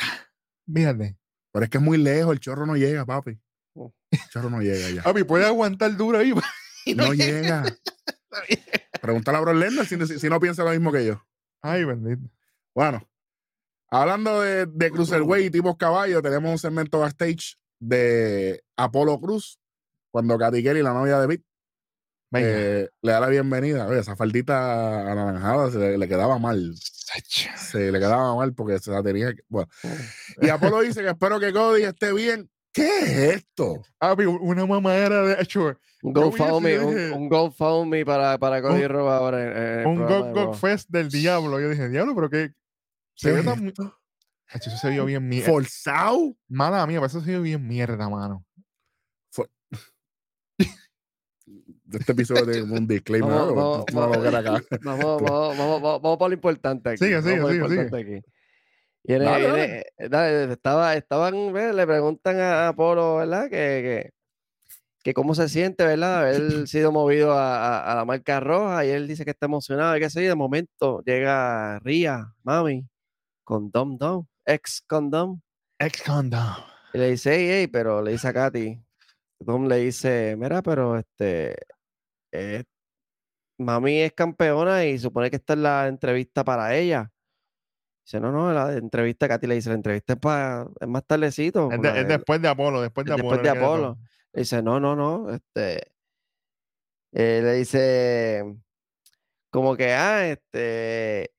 Fíjate. 0.73 1.19
Pero 1.53 1.65
es 1.65 1.71
que 1.71 1.79
es 1.79 1.85
muy 1.85 1.99
lejos, 1.99 2.33
el 2.33 2.41
chorro 2.41 2.67
no 2.67 2.77
llega, 2.77 3.05
papi. 3.05 3.39
Oh. 3.75 3.93
El 4.11 4.19
chorro 4.31 4.51
no 4.51 4.61
llega 4.61 4.91
ya. 4.91 5.03
Papi, 5.03 5.25
puede 5.25 5.45
aguantar 5.45 5.97
duro 5.97 6.19
ahí. 6.19 6.33
no, 6.97 7.13
llega. 7.13 7.65
Pregúntale 9.01 9.39
a 9.39 9.41
Bro 9.41 9.55
Lennon 9.55 9.87
si, 9.87 10.19
si, 10.19 10.29
no 10.29 10.41
piensa 10.41 10.65
lo 10.65 10.71
mismo 10.71 10.93
que 10.93 11.05
yo. 11.05 11.25
Ay, 11.63 11.85
bendito. 11.85 12.29
Bueno, 12.75 13.09
hablando 13.91 14.41
de, 14.41 14.67
de 14.67 14.91
Cruiserweight 14.91 15.47
y 15.47 15.51
tipos 15.51 15.77
caballos, 15.77 16.23
tenemos 16.23 16.51
un 16.51 16.59
segmento 16.59 16.99
backstage 16.99 17.57
de 17.79 18.65
Apolo 18.77 19.21
Cruz, 19.21 19.61
cuando 20.15 20.39
Katy 20.39 20.63
Kelly, 20.63 20.81
la 20.81 20.93
novia 20.93 21.19
de 21.19 21.27
Pete, 21.27 21.45
eh, 22.35 22.89
le 23.03 23.13
da 23.13 23.19
la 23.19 23.27
bienvenida. 23.27 23.89
Oye, 23.89 23.99
esa 23.99 24.15
faldita 24.15 25.11
anaranjada 25.11 25.73
se 25.73 25.99
le, 25.99 26.07
quedaba 26.09 26.39
mal. 26.39 26.73
Se 27.57 27.91
le 27.91 27.99
quedaba 27.99 28.37
mal 28.37 28.55
porque 28.55 28.79
se 28.79 28.93
la 28.93 29.03
tenía. 29.03 29.35
Bueno. 29.49 29.69
Y 30.41 30.51
Apolo 30.51 30.83
dice 30.83 31.03
que 31.03 31.09
espero 31.09 31.41
que 31.41 31.53
Cody 31.53 31.83
esté 31.83 32.13
bien. 32.13 32.49
¿Qué 32.73 32.87
es 33.01 33.09
esto? 33.39 33.83
Ah, 33.99 34.15
una 34.41 34.65
mamadera 34.67 35.23
de 35.23 35.43
hecho. 35.43 35.77
Un 36.05 36.13
GoFundMe, 36.13 36.79
un, 36.79 37.29
un 37.29 38.05
para, 38.05 38.39
para 38.39 38.63
Cody 38.63 38.87
Roba 38.87 39.17
ahora. 39.17 39.83
un 39.85 39.97
Go 39.97 40.33
Go 40.33 40.55
Fest 40.55 40.91
del 40.91 41.09
diablo. 41.09 41.59
Yo 41.59 41.71
dije, 41.71 41.89
diablo, 41.89 42.15
pero 42.15 42.31
que 42.31 42.53
se 43.17 43.33
ve 43.33 43.43
tan. 43.43 43.73
Eso 44.53 44.71
se 44.77 44.91
vio 44.91 45.07
bien 45.07 45.29
mierda. 45.29 45.51
¿Forzado? 45.51 46.37
Mala 46.47 46.87
mía, 46.87 47.01
eso 47.05 47.21
se 47.21 47.31
vio 47.33 47.43
bien 47.43 47.67
mierda, 47.67 48.09
mano 48.09 48.45
este 51.95 52.13
episodio 52.13 52.47
de 52.47 52.63
un 52.63 52.87
disclaimer. 52.87 53.31
Vamos, 53.31 53.85
vamos, 53.93 55.83
vamos, 55.83 56.19
para 56.19 56.29
lo 56.29 56.35
importante 56.35 56.91
aquí. 56.91 57.05
Sigue, 57.05 57.23
sigue, 57.23 57.89
sigue. 57.91 58.23
Y 59.07 59.13
estaba, 59.13 60.95
estaban, 60.95 61.53
le 61.53 61.87
preguntan 61.87 62.41
a, 62.41 62.73
Polo, 62.75 63.17
¿verdad? 63.17 63.51
Que, 63.51 64.13
que, 65.03 65.13
cómo 65.13 65.35
se 65.35 65.51
siente, 65.51 65.85
¿verdad? 65.85 66.21
Haber 66.21 66.39
sido 66.69 66.91
movido 66.91 67.33
a, 67.33 67.93
a, 67.93 67.95
la 67.97 68.05
marca 68.07 68.41
roja 68.41 68.87
y 68.87 68.91
él 68.91 69.07
dice 69.07 69.27
que 69.27 69.33
está 69.33 69.45
emocionado 69.45 69.95
y 69.97 70.01
que 70.01 70.09
sí, 70.09 70.23
de 70.23 70.35
momento 70.35 71.03
llega 71.05 71.79
Ria, 71.81 72.33
mami, 72.43 72.87
con 73.45 73.71
Dom 73.71 73.99
Dom, 73.99 74.27
ex 74.47 74.83
condom. 74.87 75.41
Ex 75.79 76.03
condom. 76.03 76.55
Y 76.95 76.99
le 76.99 77.11
dice, 77.11 77.35
hey, 77.35 77.49
hey, 77.51 77.67
pero 77.67 78.01
le 78.01 78.13
dice 78.13 78.29
a 78.29 78.33
Katy, 78.33 78.81
Dom 79.39 79.69
le 79.69 79.77
dice, 79.77 80.35
mira, 80.39 80.63
pero 80.63 80.97
este, 80.99 81.57
eh, 82.35 82.65
mami 83.59 84.01
es 84.01 84.13
campeona 84.13 84.85
y 84.85 84.99
supone 84.99 85.31
que 85.31 85.37
esta 85.37 85.55
es 85.55 85.61
la 85.61 85.87
entrevista 85.87 86.45
para 86.45 86.75
ella. 86.75 87.11
Dice, 88.05 88.21
no, 88.21 88.31
no, 88.33 88.53
la 88.53 88.75
entrevista, 88.75 89.29
Katy 89.29 89.47
le 89.47 89.55
dice, 89.55 89.71
la 89.71 89.77
entrevista 89.77 90.13
es, 90.13 90.19
para, 90.19 90.67
es 90.79 90.89
más 90.89 91.07
tardecito. 91.07 91.71
Es, 91.71 92.09
después 92.09 92.43
de 92.43 92.49
Apolo, 92.49 92.83
después 92.83 93.07
de 93.07 93.15
Apolo. 93.15 93.31
Después 93.31 93.43
de 93.43 93.59
Apolo. 93.59 93.99
dice, 94.33 94.63
no, 94.63 94.79
no, 94.79 94.95
no, 94.95 95.31
este, 95.31 95.95
eh, 97.13 97.41
le 97.43 97.53
dice, 97.55 98.45
como 99.51 99.77
que, 99.77 99.93
ah, 99.93 100.27
este, 100.27 101.33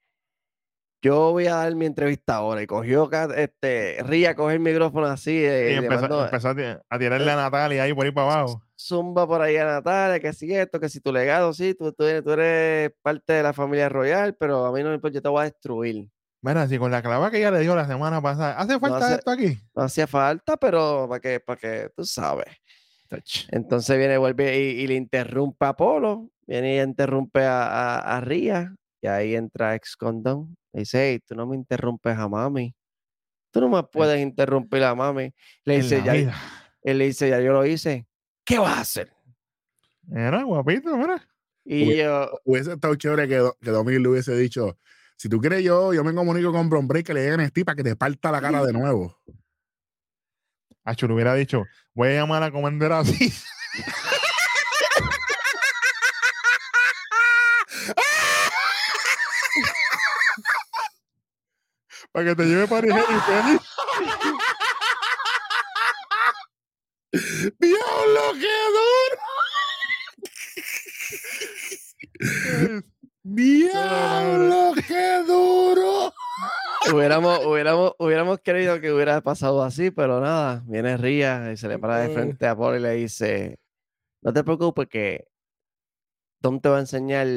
yo 1.03 1.33
voy 1.33 1.45
a 1.45 1.55
dar 1.55 1.75
mi 1.75 1.85
entrevista 1.85 2.37
ahora. 2.37 2.63
Y 2.63 2.65
cogió 2.65 3.11
este, 3.35 4.01
Ría 4.01 4.31
a 4.31 4.35
coger 4.35 4.55
el 4.55 4.61
micrófono 4.61 5.05
así. 5.05 5.37
Eh, 5.45 5.73
y 5.73 5.75
empezó, 5.75 6.19
a, 6.19 6.97
tirarle 6.97 7.31
a 7.31 7.35
Natalia 7.35 7.83
ahí 7.83 7.93
por 7.93 8.05
ahí 8.05 8.11
para 8.11 8.33
abajo. 8.33 8.64
Zumba 8.77 9.25
por 9.27 9.41
ahí 9.41 9.57
a 9.57 9.65
Natalia, 9.65 10.19
que 10.19 10.33
si 10.33 10.53
esto, 10.53 10.79
que 10.79 10.89
si 10.89 10.99
tu 10.99 11.11
legado, 11.11 11.53
sí, 11.53 11.73
tú, 11.73 11.93
tú, 11.93 12.03
eres 12.03 12.91
parte 13.01 13.33
de 13.33 13.43
la 13.43 13.53
familia 13.53 13.89
royal, 13.89 14.35
pero 14.35 14.65
a 14.65 14.71
mí 14.71 14.83
no 14.83 14.89
me 14.89 14.95
importa, 14.95 15.15
yo 15.15 15.21
te 15.21 15.29
voy 15.29 15.41
a 15.41 15.45
destruir. 15.45 16.09
Mira, 16.41 16.67
si 16.67 16.77
con 16.77 16.91
la 16.91 17.01
clava 17.01 17.31
que 17.31 17.37
ella 17.37 17.51
le 17.51 17.61
dio 17.61 17.75
la 17.75 17.87
semana 17.87 18.21
pasada, 18.21 18.57
¿hace 18.59 18.79
falta 18.79 19.15
esto 19.15 19.31
aquí? 19.31 19.57
No 19.75 19.83
hacía 19.83 20.05
falta, 20.05 20.57
pero 20.57 21.07
para 21.09 21.19
que, 21.19 21.39
para 21.39 21.59
que 21.59 21.89
tú 21.95 22.05
sabes. 22.05 22.47
Entonces 23.49 23.97
viene, 23.97 24.17
vuelve 24.17 24.59
y, 24.59 24.85
le 24.87 24.95
interrumpe 24.95 25.65
a 25.65 25.73
Polo, 25.73 26.29
viene 26.45 26.75
y 26.75 26.81
interrumpe 26.81 27.43
a, 27.43 27.67
a, 27.67 28.17
a 28.17 28.21
Ría, 28.21 28.75
y 29.01 29.07
ahí 29.07 29.35
entra 29.35 29.75
ex 29.75 29.95
condón 29.95 30.55
dice, 30.79 31.11
hey, 31.11 31.19
tú 31.25 31.35
no 31.35 31.45
me 31.45 31.55
interrumpes 31.55 32.17
a 32.17 32.27
mami. 32.27 32.75
Tú 33.51 33.61
no 33.61 33.69
me 33.69 33.83
puedes 33.83 34.21
interrumpir 34.21 34.83
a 34.83 34.93
mami. 34.93 35.31
Le 35.63 35.77
dice, 35.77 36.01
ya, 36.03 36.15
él 36.81 36.97
le 36.97 37.05
dice, 37.05 37.29
ya 37.29 37.39
yo 37.39 37.53
lo 37.53 37.65
hice. 37.65 38.05
¿Qué 38.45 38.59
vas 38.59 38.77
a 38.77 38.81
hacer? 38.81 39.11
Era 40.11 40.43
guapito, 40.43 40.95
mira. 40.95 41.27
Y 41.65 41.97
yo. 41.97 42.29
Hubiese 42.45 42.73
estado 42.73 42.95
chévere 42.95 43.27
que, 43.27 43.49
que 43.59 43.71
Dominic 43.71 44.01
le 44.01 44.09
hubiese 44.09 44.37
dicho: 44.37 44.77
Si 45.17 45.27
tú 45.27 45.41
quieres, 45.41 45.63
yo, 45.63 45.93
yo 45.93 46.03
me 46.03 46.13
comunico 46.13 46.51
con 46.51 46.69
Bron 46.69 46.87
Break 46.87 47.07
que 47.07 47.15
le 47.15 47.23
lleguen 47.23 47.41
a 47.41 47.49
para 47.65 47.75
que 47.75 47.83
te 47.83 47.95
parta 47.95 48.31
la 48.31 48.39
cara 48.39 48.63
de 48.63 48.71
nuevo. 48.71 49.19
Acho, 50.83 51.07
le 51.07 51.15
hubiera 51.15 51.33
dicho, 51.33 51.63
voy 51.95 52.09
a 52.09 52.13
llamar 52.13 52.43
a 52.43 52.51
Commander 52.51 52.91
así. 52.91 53.33
para 62.11 62.25
que 62.25 62.35
te 62.35 62.45
lleve 62.45 62.67
para 62.67 62.87
y 62.87 62.91
feliz. 62.91 63.61
¡Diablo, 67.59 68.21
qué 68.41 68.57
duro! 68.75 69.19
¡Diablo, 73.23 74.73
qué 74.87 75.23
duro! 75.25 76.13
hubiéramos, 76.93 77.45
hubiéramos, 77.45 77.93
hubiéramos 77.99 78.39
querido 78.39 78.79
que 78.81 78.91
hubiera 78.91 79.21
pasado 79.21 79.63
así, 79.63 79.91
pero 79.91 80.19
nada, 80.19 80.63
viene 80.65 80.97
Ría 80.97 81.51
y 81.51 81.57
se 81.57 81.67
le 81.67 81.79
para 81.79 81.99
de 81.99 82.09
frente 82.09 82.47
a 82.47 82.55
Paul 82.55 82.77
y 82.77 82.81
le 82.81 82.91
dice, 82.91 83.59
no 84.21 84.33
te 84.33 84.43
preocupes 84.43 84.87
que 84.87 85.27
Tom 86.41 86.59
te 86.59 86.69
va 86.69 86.77
a 86.77 86.81
enseñar 86.81 87.27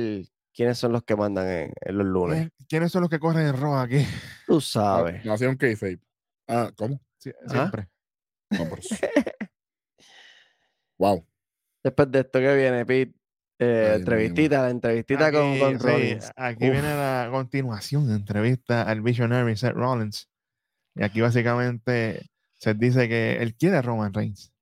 quiénes 0.52 0.78
son 0.78 0.92
los 0.92 1.02
que 1.04 1.16
mandan 1.16 1.48
en, 1.48 1.98
los 1.98 2.06
lunes. 2.06 2.50
¿Quiénes 2.68 2.92
son 2.92 3.02
los 3.02 3.10
que 3.10 3.18
corren 3.18 3.46
en 3.46 3.56
roja 3.56 3.82
aquí? 3.82 4.04
Tú 4.46 4.60
sabes. 4.60 5.24
Nación 5.24 5.56
Kayfabe. 5.56 6.00
Ah, 6.46 6.70
¿cómo? 6.76 7.00
siempre. 7.46 7.88
wow. 10.98 11.24
Después 11.82 12.10
de 12.10 12.20
esto 12.20 12.38
que 12.38 12.56
viene, 12.56 12.84
Pete, 12.84 13.14
eh, 13.60 13.94
entrevistita, 13.96 14.62
la 14.62 14.70
entrevistita 14.70 15.32
con, 15.32 15.58
con 15.58 15.78
Rollins. 15.80 16.30
aquí 16.36 16.70
viene 16.70 16.94
la 16.94 17.28
continuación 17.30 18.06
de 18.06 18.14
entrevista 18.14 18.82
al 18.82 19.00
Visionary 19.00 19.56
Seth 19.56 19.74
Rollins. 19.74 20.28
Y 20.94 21.02
aquí 21.02 21.20
básicamente 21.20 22.28
se 22.58 22.74
dice 22.74 23.08
que 23.08 23.36
él 23.36 23.54
quiere 23.56 23.76
a 23.76 23.82
Roman 23.82 24.12
Reigns. 24.12 24.52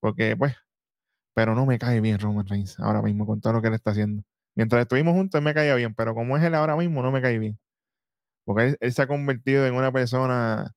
Porque, 0.00 0.36
pues, 0.36 0.54
pero 1.34 1.54
no 1.54 1.66
me 1.66 1.78
cae 1.78 2.00
bien 2.00 2.18
Roman 2.18 2.46
Reigns 2.46 2.78
ahora 2.78 3.02
mismo 3.02 3.26
con 3.26 3.40
todo 3.40 3.54
lo 3.54 3.62
que 3.62 3.68
él 3.68 3.74
está 3.74 3.92
haciendo. 3.92 4.22
Mientras 4.54 4.82
estuvimos 4.82 5.14
juntos, 5.14 5.38
él 5.38 5.44
me 5.44 5.54
caía 5.54 5.74
bien, 5.74 5.94
pero 5.94 6.14
como 6.14 6.36
es 6.36 6.42
él 6.42 6.54
ahora 6.54 6.76
mismo, 6.76 7.02
no 7.02 7.10
me 7.10 7.22
cae 7.22 7.38
bien. 7.38 7.58
Porque 8.44 8.76
él 8.80 8.92
se 8.92 9.02
ha 9.02 9.06
convertido 9.06 9.66
en 9.66 9.74
una 9.74 9.92
persona 9.92 10.72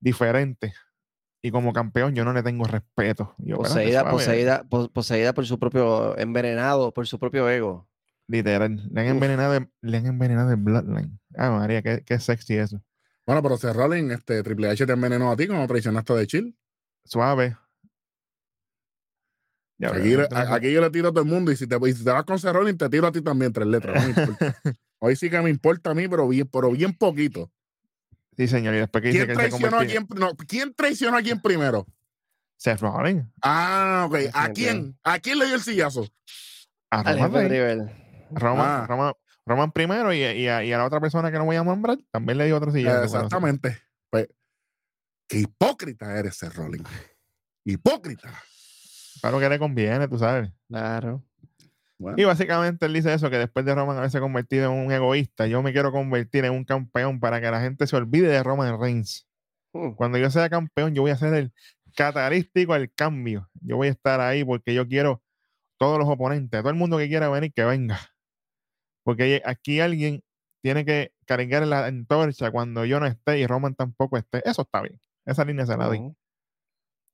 diferente 0.00 0.72
y 1.42 1.50
como 1.50 1.72
campeón 1.72 2.14
yo 2.14 2.24
no 2.24 2.32
le 2.32 2.42
tengo 2.42 2.64
respeto. 2.66 3.34
poseída, 3.56 4.10
poseída, 4.10 4.64
poseída 4.64 5.32
por 5.32 5.46
su 5.46 5.58
propio 5.58 6.18
envenenado, 6.18 6.92
por 6.92 7.06
su 7.06 7.18
propio 7.18 7.48
ego. 7.48 7.88
Literal, 8.26 8.88
le 8.92 9.00
han 9.00 9.06
envenenado, 9.06 9.66
le 9.80 9.96
han 9.96 10.06
envenenado 10.06 10.50
el 10.50 10.56
bloodline. 10.56 11.18
Ah, 11.36 11.50
María, 11.50 11.80
qué, 11.82 12.02
qué 12.04 12.18
sexy 12.18 12.58
eso. 12.58 12.82
Bueno, 13.28 13.42
pero 13.42 13.56
Seth 13.56 13.74
Rollins, 13.74 14.12
este 14.12 14.42
Triple 14.42 14.70
H 14.70 14.86
te 14.86 14.92
envenenó 14.92 15.30
a 15.30 15.36
ti 15.36 15.46
como 15.46 15.66
traicionaste 15.66 16.14
de 16.14 16.26
Chill. 16.26 16.58
Suave. 17.04 17.56
aquí, 19.82 20.14
aquí, 20.34 20.72
yo 20.72 20.80
le 20.80 20.90
tiro 20.90 21.08
a 21.08 21.10
todo 21.10 21.22
el 21.22 21.28
mundo 21.28 21.52
y 21.52 21.56
si 21.56 21.66
te, 21.66 21.78
te 21.78 22.10
vas 22.10 22.24
con 22.24 22.38
Seth 22.38 22.52
Rollins, 22.52 22.78
te 22.78 22.88
tiro 22.88 23.06
a 23.06 23.12
ti 23.12 23.20
también 23.22 23.52
tres 23.52 23.66
letras. 23.66 24.02
Hoy 24.98 25.14
sí 25.14 25.30
que 25.30 25.40
me 25.40 25.50
importa 25.50 25.90
a 25.90 25.94
mí, 25.94 26.08
pero 26.08 26.26
bien, 26.26 26.48
pero 26.50 26.70
bien 26.70 26.92
poquito. 26.92 27.50
Sí, 28.38 28.46
señor. 28.46 28.74
Y 28.74 28.78
después 28.78 29.02
que 29.02 29.10
¿Quién, 29.10 29.32
traicionó 29.32 29.78
a 29.78 29.84
quién, 29.84 30.06
no, 30.14 30.36
¿Quién 30.36 30.72
traicionó 30.72 31.16
a 31.16 31.22
quién 31.22 31.42
primero? 31.42 31.86
Seth 32.56 32.80
Rollins. 32.80 33.26
Ah, 33.42 34.06
ok. 34.08 34.16
¿A 34.32 34.50
quién? 34.50 34.96
¿A 35.02 35.18
quién 35.18 35.40
le 35.40 35.46
dio 35.46 35.56
el 35.56 35.60
sillazo? 35.60 36.06
A 36.90 37.02
Roman. 37.02 37.92
Roman, 38.30 38.66
ah. 38.66 39.12
Roman, 39.44 39.72
primero 39.72 40.12
y, 40.12 40.18
y, 40.18 40.48
a, 40.48 40.62
y, 40.62 40.72
a, 40.72 40.78
la 40.78 40.84
otra 40.84 41.00
persona 41.00 41.32
que 41.32 41.38
no 41.38 41.46
voy 41.46 41.56
a 41.56 41.64
nombrar 41.64 41.98
también 42.12 42.38
le 42.38 42.46
dio 42.46 42.56
otro 42.56 42.70
sillazo. 42.70 43.04
Exactamente. 43.04 43.76
Pues, 44.08 44.28
qué 45.26 45.40
hipócrita 45.40 46.16
eres, 46.16 46.36
Seth 46.36 46.54
Rollins. 46.54 46.88
Hipócrita. 47.64 48.32
Claro 49.20 49.40
que 49.40 49.48
le 49.48 49.58
conviene, 49.58 50.06
tú 50.06 50.18
sabes. 50.18 50.50
Claro. 50.68 51.24
Y 52.16 52.24
básicamente 52.24 52.86
él 52.86 52.92
dice 52.92 53.12
eso, 53.12 53.28
que 53.28 53.38
después 53.38 53.64
de 53.64 53.74
Roman 53.74 53.96
haberse 53.96 54.20
convertido 54.20 54.72
en 54.72 54.86
un 54.86 54.92
egoísta, 54.92 55.46
yo 55.48 55.62
me 55.62 55.72
quiero 55.72 55.90
convertir 55.90 56.44
en 56.44 56.52
un 56.52 56.64
campeón 56.64 57.18
para 57.18 57.40
que 57.40 57.50
la 57.50 57.60
gente 57.60 57.86
se 57.86 57.96
olvide 57.96 58.28
de 58.28 58.42
Roman 58.42 58.80
Reigns. 58.80 59.26
Hmm. 59.72 59.92
Cuando 59.94 60.16
yo 60.18 60.30
sea 60.30 60.48
campeón, 60.48 60.94
yo 60.94 61.02
voy 61.02 61.10
a 61.10 61.16
ser 61.16 61.34
el 61.34 61.52
catalístico 61.96 62.72
al 62.72 62.92
cambio. 62.92 63.50
Yo 63.60 63.76
voy 63.76 63.88
a 63.88 63.90
estar 63.90 64.20
ahí 64.20 64.44
porque 64.44 64.74
yo 64.74 64.86
quiero 64.86 65.22
todos 65.76 65.98
los 65.98 66.08
oponentes, 66.08 66.60
todo 66.60 66.70
el 66.70 66.76
mundo 66.76 66.98
que 66.98 67.08
quiera 67.08 67.28
venir, 67.28 67.52
que 67.52 67.64
venga. 67.64 67.98
Porque 69.02 69.42
aquí 69.44 69.80
alguien 69.80 70.22
tiene 70.62 70.84
que 70.84 71.12
cargar 71.24 71.66
la 71.66 71.86
antorcha 71.86 72.50
cuando 72.50 72.84
yo 72.84 73.00
no 73.00 73.06
esté 73.06 73.38
y 73.38 73.46
Roman 73.46 73.74
tampoco 73.74 74.16
esté. 74.16 74.42
Eso 74.48 74.62
está 74.62 74.82
bien. 74.82 75.00
Esa 75.24 75.44
línea 75.44 75.66
se 75.66 75.76
la 75.76 75.86
doy. 75.86 76.12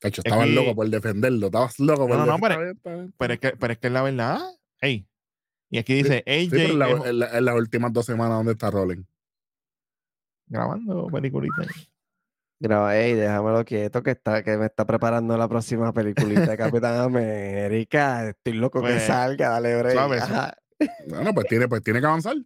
hecho, 0.03 0.23
estabas 0.25 0.49
loco 0.49 0.75
por 0.75 0.89
defenderlo, 0.89 1.47
estabas 1.47 1.79
loco 1.79 2.07
por 2.07 2.17
no, 2.19 2.27
no, 2.27 2.39
pero, 2.39 2.73
pero, 3.17 3.35
es 3.35 3.41
que, 3.41 3.51
pero 3.53 3.73
es 3.73 3.79
que 3.79 3.91
la 3.91 4.03
verdad, 4.03 4.41
y 4.85 5.79
aquí 5.79 5.95
dice 5.95 6.23
AJ. 6.27 7.07
en, 7.07 7.45
las 7.45 7.55
últimas 7.55 7.93
dos 7.93 8.07
semanas, 8.07 8.39
¿dónde 8.39 8.53
está 8.53 8.71
Rolling? 8.71 9.03
Grabando 10.47 11.09
peliculita. 11.09 11.63
Graba, 12.61 12.97
ey, 12.97 13.15
déjamelo 13.15 13.65
quieto 13.65 14.03
que 14.03 14.13
está, 14.13 14.43
que 14.43 14.57
me 14.57 14.67
está 14.67 14.87
preparando 14.87 15.37
la 15.37 15.49
próxima 15.49 15.93
peliculita 15.93 16.47
de 16.47 16.57
Capitán 16.57 16.97
América. 17.01 18.29
Estoy 18.29 18.53
loco 18.55 18.81
que 18.81 18.89
pues, 18.89 19.03
salga, 19.03 19.51
dale 19.51 19.77
break. 19.77 20.57
Bueno, 21.09 21.35
pues 21.35 21.47
tiene, 21.49 21.69
pues 21.69 21.83
tiene 21.83 22.01
que 22.01 22.07
avanzar. 22.07 22.37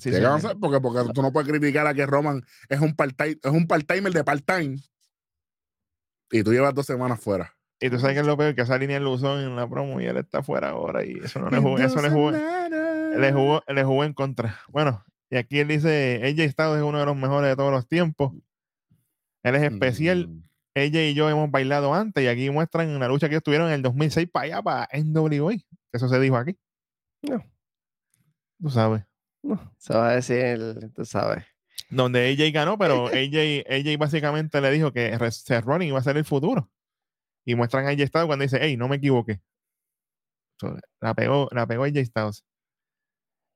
tiene 0.00 0.18
que 0.20 0.26
avanzar 0.26 0.56
porque, 0.58 0.80
porque 0.80 1.12
tú 1.12 1.22
no 1.22 1.32
puedes 1.32 1.48
criticar 1.48 1.86
a 1.86 1.94
que 1.94 2.06
Roman 2.06 2.42
es 2.68 2.80
un 2.80 2.94
part-timer 2.94 3.38
es 3.42 3.52
un 3.52 3.66
part 3.66 3.86
de 3.88 4.24
part-time 4.24 4.76
y 6.30 6.42
tú 6.42 6.52
llevas 6.52 6.74
dos 6.74 6.86
semanas 6.86 7.20
fuera. 7.20 7.53
Y 7.80 7.90
tú 7.90 7.98
sabes 7.98 8.14
que 8.14 8.20
es 8.20 8.26
lo 8.26 8.36
peor, 8.36 8.54
que 8.54 8.62
esa 8.62 8.78
línea 8.78 9.00
lo 9.00 9.12
usó 9.12 9.38
en 9.38 9.56
la 9.56 9.68
promo 9.68 10.00
y 10.00 10.06
él 10.06 10.16
está 10.16 10.42
fuera 10.42 10.70
ahora 10.70 11.04
y 11.04 11.18
eso 11.22 11.40
no 11.40 11.50
le 11.50 11.58
jugó, 11.58 11.78
eso 11.78 12.00
le 12.00 12.10
jugó, 12.10 12.30
le 12.30 13.32
jugó, 13.32 13.62
le 13.66 13.84
jugó 13.84 14.04
en 14.04 14.12
contra. 14.12 14.60
Bueno, 14.68 15.04
y 15.30 15.36
aquí 15.36 15.58
él 15.58 15.68
dice, 15.68 16.20
AJ 16.22 16.52
Styles 16.52 16.76
es 16.76 16.82
uno 16.82 16.98
de 16.98 17.06
los 17.06 17.16
mejores 17.16 17.50
de 17.50 17.56
todos 17.56 17.72
los 17.72 17.86
tiempos. 17.88 18.32
Él 19.42 19.56
es 19.56 19.62
especial. 19.62 20.28
Mm. 20.28 20.42
Ella 20.76 21.04
y 21.04 21.14
yo 21.14 21.30
hemos 21.30 21.50
bailado 21.50 21.94
antes 21.94 22.24
y 22.24 22.26
aquí 22.26 22.50
muestran 22.50 22.88
una 22.90 23.06
lucha 23.06 23.28
que 23.28 23.36
estuvieron 23.36 23.68
en 23.68 23.74
el 23.74 23.82
2006 23.82 24.28
para 24.30 24.44
allá, 24.46 24.62
para 24.62 24.88
NWA. 24.92 25.54
Eso 25.92 26.08
se 26.08 26.18
dijo 26.18 26.36
aquí. 26.36 26.56
No. 27.22 27.44
Tú 28.60 28.70
sabes. 28.70 29.04
No, 29.42 29.72
se 29.78 29.94
va 29.94 30.10
a 30.10 30.14
decir, 30.16 30.90
tú 30.94 31.04
sabes. 31.04 31.44
Donde 31.90 32.32
AJ 32.32 32.52
ganó, 32.52 32.78
pero 32.78 33.06
AJ, 33.12 33.64
AJ 33.68 33.98
básicamente 33.98 34.60
le 34.60 34.70
dijo 34.70 34.92
que 34.92 35.16
Seth 35.30 35.64
Rollins 35.64 35.90
iba 35.90 35.98
a 35.98 36.02
ser 36.02 36.16
el 36.16 36.24
futuro 36.24 36.70
y 37.44 37.54
muestran 37.54 37.86
a 37.86 37.90
AJ 37.90 38.06
Styles 38.08 38.26
cuando 38.26 38.42
dice, 38.42 38.58
hey, 38.60 38.76
no 38.76 38.88
me 38.88 38.96
equivoqué. 38.96 39.40
la 41.00 41.14
pegó, 41.14 41.48
la 41.52 41.66
pegó 41.66 41.84
AJ 41.84 42.06
Styles. 42.06 42.44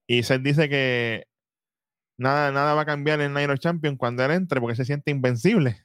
Y 0.06 0.22
Seth 0.22 0.42
dice 0.42 0.68
que 0.68 1.26
nada, 2.16 2.50
nada 2.52 2.74
va 2.74 2.82
a 2.82 2.86
cambiar 2.86 3.20
en 3.20 3.32
Night 3.32 3.58
Champion 3.58 3.96
cuando 3.96 4.24
él 4.24 4.32
entre 4.32 4.60
porque 4.60 4.76
se 4.76 4.84
siente 4.84 5.10
invencible. 5.10 5.84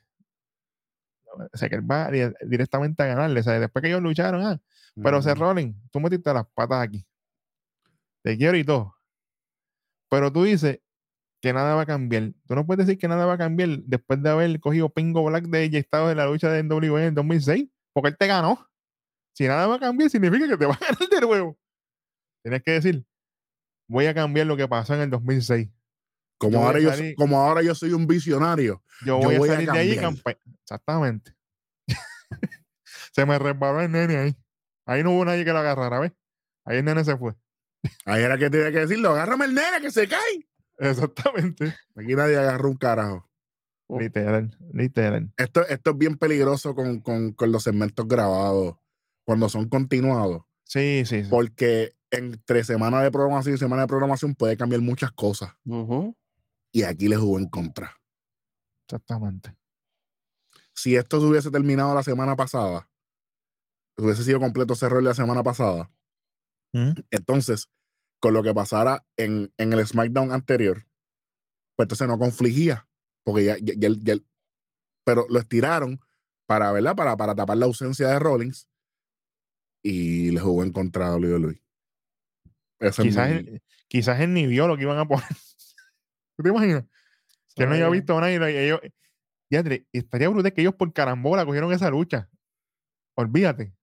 O 1.25 1.57
sea, 1.57 1.67
que 1.67 1.75
él 1.75 1.89
va 1.89 2.11
directamente 2.45 3.01
a 3.03 3.07
ganarle. 3.07 3.39
O 3.39 3.43
sea, 3.43 3.59
después 3.59 3.81
que 3.81 3.89
ellos 3.89 4.01
lucharon, 4.01 4.45
ah, 4.45 4.61
pero 5.01 5.21
Seth 5.21 5.37
Rollins, 5.37 5.75
tú 5.91 5.99
metiste 5.99 6.33
las 6.33 6.45
patas 6.53 6.83
aquí. 6.83 7.05
Te 8.23 8.37
quiero 8.37 8.57
y 8.57 8.63
todo. 8.63 8.95
Pero 10.09 10.31
tú 10.31 10.43
dices 10.43 10.79
que 11.41 11.51
nada 11.53 11.75
va 11.75 11.81
a 11.81 11.85
cambiar. 11.85 12.33
Tú 12.47 12.55
no 12.55 12.65
puedes 12.65 12.85
decir 12.85 12.99
que 12.99 13.07
nada 13.07 13.25
va 13.25 13.33
a 13.33 13.37
cambiar 13.37 13.79
después 13.79 14.21
de 14.21 14.29
haber 14.29 14.59
cogido 14.59 14.89
Pingo 14.89 15.25
Black 15.25 15.45
de 15.45 15.65
AJ 15.65 15.87
Styles 15.87 16.11
en 16.11 16.17
la 16.17 16.27
lucha 16.27 16.49
de 16.49 16.63
NWA 16.63 17.01
en 17.01 17.07
el 17.07 17.13
2006 17.15 17.67
porque 17.93 18.09
él 18.09 18.17
te 18.17 18.27
ganó. 18.27 18.69
Si 19.33 19.47
nada 19.47 19.67
va 19.67 19.75
a 19.75 19.79
cambiar, 19.79 20.09
significa 20.09 20.47
que 20.47 20.57
te 20.57 20.65
va 20.65 20.73
a 20.73 20.79
ganar 20.91 21.09
de 21.09 21.21
nuevo. 21.21 21.57
Tienes 22.43 22.61
que 22.63 22.71
decir, 22.71 23.05
voy 23.87 24.05
a 24.05 24.13
cambiar 24.13 24.47
lo 24.47 24.57
que 24.57 24.67
pasó 24.67 24.93
en 24.95 25.01
el 25.01 25.09
2006. 25.09 25.69
Como, 26.37 26.65
ahora 26.65 26.79
yo, 26.79 26.91
como 27.15 27.39
ahora 27.39 27.61
yo 27.61 27.73
soy 27.73 27.93
un 27.93 28.05
visionario. 28.05 28.83
Yo 29.05 29.17
voy, 29.17 29.35
a 29.35 29.53
salir 29.53 29.71
de 29.71 29.79
ahí 29.79 29.99
Exactamente. 30.61 31.33
se 33.13 33.25
me 33.25 33.39
resbaló 33.39 33.79
el 33.81 33.91
nene 33.91 34.17
ahí. 34.17 34.35
Ahí 34.85 35.03
no 35.03 35.11
hubo 35.11 35.23
nadie 35.23 35.45
que 35.45 35.53
lo 35.53 35.59
agarrara, 35.59 35.99
¿ves? 35.99 36.11
Ahí 36.65 36.79
el 36.79 36.85
nene 36.85 37.05
se 37.05 37.15
fue. 37.15 37.33
Ahí 38.05 38.23
era 38.23 38.37
que 38.37 38.49
tenía 38.49 38.71
que 38.71 38.79
decirlo, 38.79 39.11
agárrame 39.11 39.45
el 39.45 39.53
nene 39.53 39.79
que 39.81 39.91
se 39.91 40.07
cae. 40.07 40.47
Exactamente. 40.79 41.75
Aquí 41.95 42.15
nadie 42.15 42.37
agarró 42.37 42.69
un 42.69 42.77
carajo. 42.77 43.29
Literal, 43.89 44.57
literal. 44.71 45.33
Esto, 45.37 45.65
esto 45.67 45.91
es 45.91 45.97
bien 45.97 46.17
peligroso 46.17 46.73
con, 46.73 46.99
con, 47.01 47.33
con, 47.33 47.51
los 47.51 47.63
segmentos 47.63 48.07
grabados, 48.07 48.75
cuando 49.25 49.49
son 49.49 49.67
continuados. 49.69 50.43
Sí, 50.63 51.03
sí, 51.05 51.23
Porque 51.29 51.95
entre 52.09 52.63
semana 52.63 53.01
de 53.01 53.11
programación 53.11 53.55
y 53.55 53.57
semana 53.57 53.83
de 53.83 53.87
programación 53.87 54.35
puede 54.35 54.57
cambiar 54.57 54.81
muchas 54.81 55.11
cosas. 55.11 55.53
Y 56.71 56.83
aquí 56.83 57.07
le 57.07 57.17
jugó 57.17 57.37
en 57.37 57.47
contra. 57.47 57.91
Exactamente. 58.87 59.55
Si 60.73 60.95
esto 60.95 61.19
se 61.19 61.27
hubiese 61.27 61.51
terminado 61.51 61.93
la 61.93 62.03
semana 62.03 62.35
pasada, 62.35 62.89
hubiese 63.97 64.23
sido 64.23 64.39
completo 64.39 64.73
ese 64.73 64.89
rol 64.89 65.03
la 65.03 65.13
semana 65.13 65.43
pasada, 65.43 65.91
¿Mm? 66.71 66.93
entonces, 67.11 67.69
con 68.19 68.33
lo 68.33 68.41
que 68.41 68.53
pasara 68.53 69.05
en, 69.17 69.53
en 69.57 69.73
el 69.73 69.85
SmackDown 69.85 70.31
anterior, 70.31 70.87
pues 71.75 71.85
entonces 71.85 72.07
no 72.07 72.17
confligía 72.17 72.87
porque 73.23 73.45
ya, 73.45 73.57
ya, 73.59 73.73
ya, 73.75 74.15
pero 75.03 75.25
lo 75.29 75.39
estiraron 75.39 75.99
para, 76.45 76.71
¿verdad? 76.71 76.95
Para, 76.95 77.17
para 77.17 77.35
tapar 77.35 77.57
la 77.57 77.65
ausencia 77.65 78.07
de 78.07 78.19
Rollins 78.19 78.67
y 79.83 80.31
le 80.31 80.39
jugó 80.39 80.63
en 80.63 80.71
contra 80.71 81.11
de 81.11 81.17
WWE. 81.17 81.61
quizás, 83.01 83.31
él, 83.31 83.61
quizás 83.87 84.19
él 84.21 84.33
ni 84.33 84.47
vio 84.47 84.67
lo 84.67 84.77
que 84.77 84.83
iban 84.83 84.97
a 84.97 85.07
poner. 85.07 85.27
¿Tú 86.37 86.43
te 86.43 86.49
imaginas? 86.49 86.85
Que 87.55 87.63
él 87.63 87.69
no 87.69 87.75
haya 87.75 87.89
visto 87.89 88.19
nada 88.19 88.49
y 88.51 88.57
ellos. 88.57 88.79
Ya, 89.49 89.63
estaría 89.91 90.29
brutal 90.29 90.51
que 90.51 90.61
ellos 90.61 90.73
por 90.73 90.91
carambola 90.93 91.45
cogieron 91.45 91.71
esa 91.71 91.89
lucha. 91.91 92.27
Olvídate. 93.15 93.73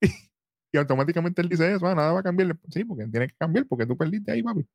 y 0.72 0.78
automáticamente 0.78 1.42
él 1.42 1.48
dice 1.48 1.72
eso, 1.72 1.86
ah, 1.86 1.94
nada 1.94 2.12
va 2.12 2.20
a 2.20 2.24
cambiar. 2.24 2.58
Sí, 2.70 2.84
porque 2.84 3.06
tiene 3.06 3.28
que 3.28 3.36
cambiar 3.36 3.66
porque 3.66 3.86
tú 3.86 3.96
perdiste 3.96 4.32
ahí, 4.32 4.42
papi. 4.42 4.66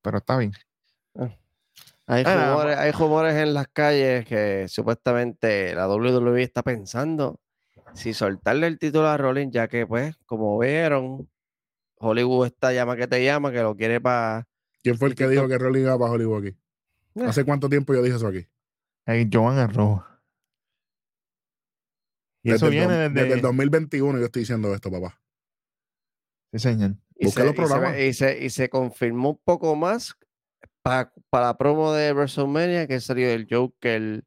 Pero 0.00 0.18
está 0.18 0.38
bien. 0.38 0.52
Ah. 1.14 1.36
Hay, 2.06 2.24
rumores, 2.24 2.76
hay 2.76 2.90
rumores 2.90 3.34
en 3.36 3.54
las 3.54 3.68
calles 3.68 4.26
que 4.26 4.66
supuestamente 4.68 5.74
la 5.74 5.88
WWE 5.88 6.42
está 6.42 6.62
pensando 6.62 7.40
si 7.94 8.14
soltarle 8.14 8.66
el 8.66 8.78
título 8.78 9.06
a 9.08 9.16
Rollins, 9.16 9.52
ya 9.52 9.68
que, 9.68 9.86
pues, 9.86 10.16
como 10.26 10.58
vieron, 10.58 11.28
Hollywood 11.96 12.46
está 12.46 12.72
llama 12.72 12.96
que 12.96 13.06
te 13.06 13.24
llama, 13.24 13.52
que 13.52 13.60
lo 13.60 13.76
quiere 13.76 14.00
para. 14.00 14.48
¿Quién 14.82 14.96
fue 14.96 15.08
el 15.08 15.14
que 15.14 15.28
dijo 15.28 15.46
que 15.48 15.58
Rollins 15.58 15.84
iba 15.86 15.98
para 15.98 16.10
Hollywood 16.10 16.46
aquí? 16.46 16.56
Eh. 17.14 17.24
¿Hace 17.26 17.44
cuánto 17.44 17.68
tiempo 17.68 17.94
yo 17.94 18.02
dije 18.02 18.16
eso 18.16 18.26
aquí? 18.26 18.46
Hey, 19.06 19.28
Joan 19.32 19.58
Arrojo. 19.58 20.04
Y 22.42 22.52
eso 22.52 22.68
viene 22.70 22.94
desde... 22.94 23.10
desde... 23.10 23.34
el 23.34 23.40
2021 23.40 24.18
yo 24.18 24.24
estoy 24.24 24.40
diciendo 24.40 24.74
esto, 24.74 24.90
papá. 24.90 25.20
Sí, 26.52 26.58
señor. 26.58 26.96
Y 27.14 27.28
se, 27.28 27.44
los 27.44 27.54
programas. 27.54 27.96
Y 27.98 28.12
se, 28.14 28.44
y 28.44 28.50
se, 28.50 28.68
confirmó 28.68 29.30
un 29.30 29.40
poco 29.44 29.76
más 29.76 30.16
para, 30.82 31.12
para 31.30 31.46
la 31.46 31.58
promo 31.58 31.92
de 31.92 32.12
WrestleMania 32.12 32.86
que 32.86 33.00
sería 33.00 33.32
el 33.32 33.46
Joker 33.48 34.24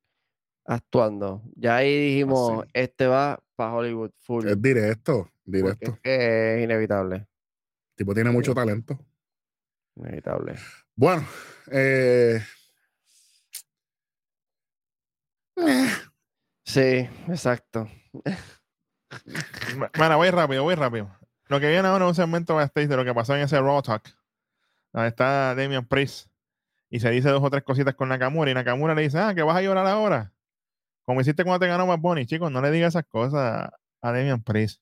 actuando. 0.65 1.43
Ya 1.55 1.77
ahí 1.77 2.09
dijimos, 2.09 2.63
ah, 2.63 2.67
este 2.73 3.07
va 3.07 3.41
para 3.55 3.73
Hollywood 3.73 4.11
full. 4.19 4.47
Es 4.47 4.61
directo, 4.61 5.29
directo. 5.43 5.99
Es, 6.03 6.63
inevitable. 6.63 7.15
El 7.17 7.95
tipo 7.95 8.13
tiene 8.13 8.31
mucho 8.31 8.53
talento. 8.53 8.99
Inevitable. 9.95 10.55
Bueno, 10.95 11.25
eh... 11.71 12.41
Sí, 16.63 17.07
exacto. 17.29 17.87
Bueno, 19.97 20.17
voy 20.17 20.29
rápido, 20.29 20.63
voy 20.63 20.75
rápido. 20.75 21.09
Lo 21.47 21.59
que 21.59 21.69
viene 21.69 21.87
ahora 21.87 22.05
es 22.05 22.09
un 22.09 22.15
segmento 22.15 22.57
de 22.57 22.97
lo 22.97 23.05
que 23.05 23.13
pasó 23.13 23.35
en 23.35 23.41
ese 23.41 23.59
Raw 23.61 23.81
Talk. 23.81 24.03
Donde 24.91 25.09
está 25.09 25.55
Damian 25.55 25.85
Priest 25.85 26.27
y 26.89 26.99
se 26.99 27.09
dice 27.11 27.29
dos 27.29 27.43
o 27.43 27.49
tres 27.49 27.63
cositas 27.63 27.95
con 27.95 28.09
Nakamura. 28.09 28.51
Y 28.51 28.53
Nakamura 28.53 28.95
le 28.95 29.03
dice, 29.03 29.19
ah, 29.19 29.33
que 29.35 29.43
vas 29.43 29.57
a 29.57 29.61
llorar 29.61 29.87
ahora. 29.87 30.33
Como 31.05 31.21
hiciste 31.21 31.43
cuando 31.43 31.59
te 31.59 31.67
ganó 31.67 31.85
más 31.85 31.99
Bunny, 31.99 32.25
chicos, 32.25 32.51
no 32.51 32.61
le 32.61 32.71
digas 32.71 32.93
esas 32.93 33.05
cosas 33.05 33.69
a 34.01 34.11
Damian 34.11 34.43
Priest. 34.43 34.81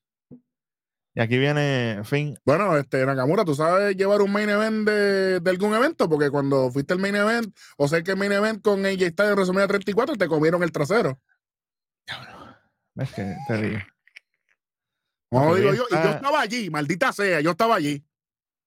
Y 1.16 1.20
aquí 1.20 1.38
viene 1.38 2.00
Finn. 2.04 2.36
Bueno, 2.44 2.76
este, 2.76 3.06
Nakamura, 3.06 3.44
¿tú 3.44 3.54
sabes 3.54 3.96
llevar 3.96 4.20
un 4.20 4.32
main 4.32 4.48
event 4.48 4.88
de, 4.88 5.40
algún 5.48 5.72
evento? 5.72 6.08
Porque 6.08 6.28
cuando 6.28 6.72
fuiste 6.72 6.92
al 6.92 6.98
main 6.98 7.14
event, 7.14 7.56
o 7.76 7.86
sé 7.86 8.02
que 8.02 8.12
el 8.12 8.16
main 8.16 8.32
event 8.32 8.62
con 8.62 8.84
AJ 8.84 9.10
Styles 9.10 9.30
en 9.30 9.34
WrestleMania 9.34 9.68
34, 9.68 10.16
te 10.16 10.26
comieron 10.26 10.62
el 10.64 10.72
trasero. 10.72 11.20
¿Ves 12.94 13.12
que 13.12 13.36
te 13.46 13.62
digo? 13.62 13.78
No, 15.30 15.54
digo 15.54 15.74
yo, 15.74 15.84
y 15.88 15.94
yo 15.94 16.10
estaba 16.10 16.40
allí, 16.40 16.70
maldita 16.70 17.12
sea, 17.12 17.40
yo 17.40 17.52
estaba 17.52 17.76
allí. 17.76 18.04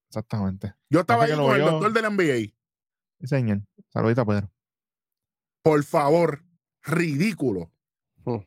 Exactamente. 0.09 0.73
Yo 0.89 1.01
estaba 1.01 1.25
allí 1.25 1.35
con 1.35 1.55
el 1.55 1.61
doctor 1.65 1.93
del 1.93 2.13
NBA. 2.13 2.56
Señor. 3.23 3.61
Saludita, 3.89 4.25
Pedro. 4.25 4.51
Por 5.63 5.83
favor, 5.83 6.43
ridículo. 6.83 7.71
Hmm, 8.23 8.37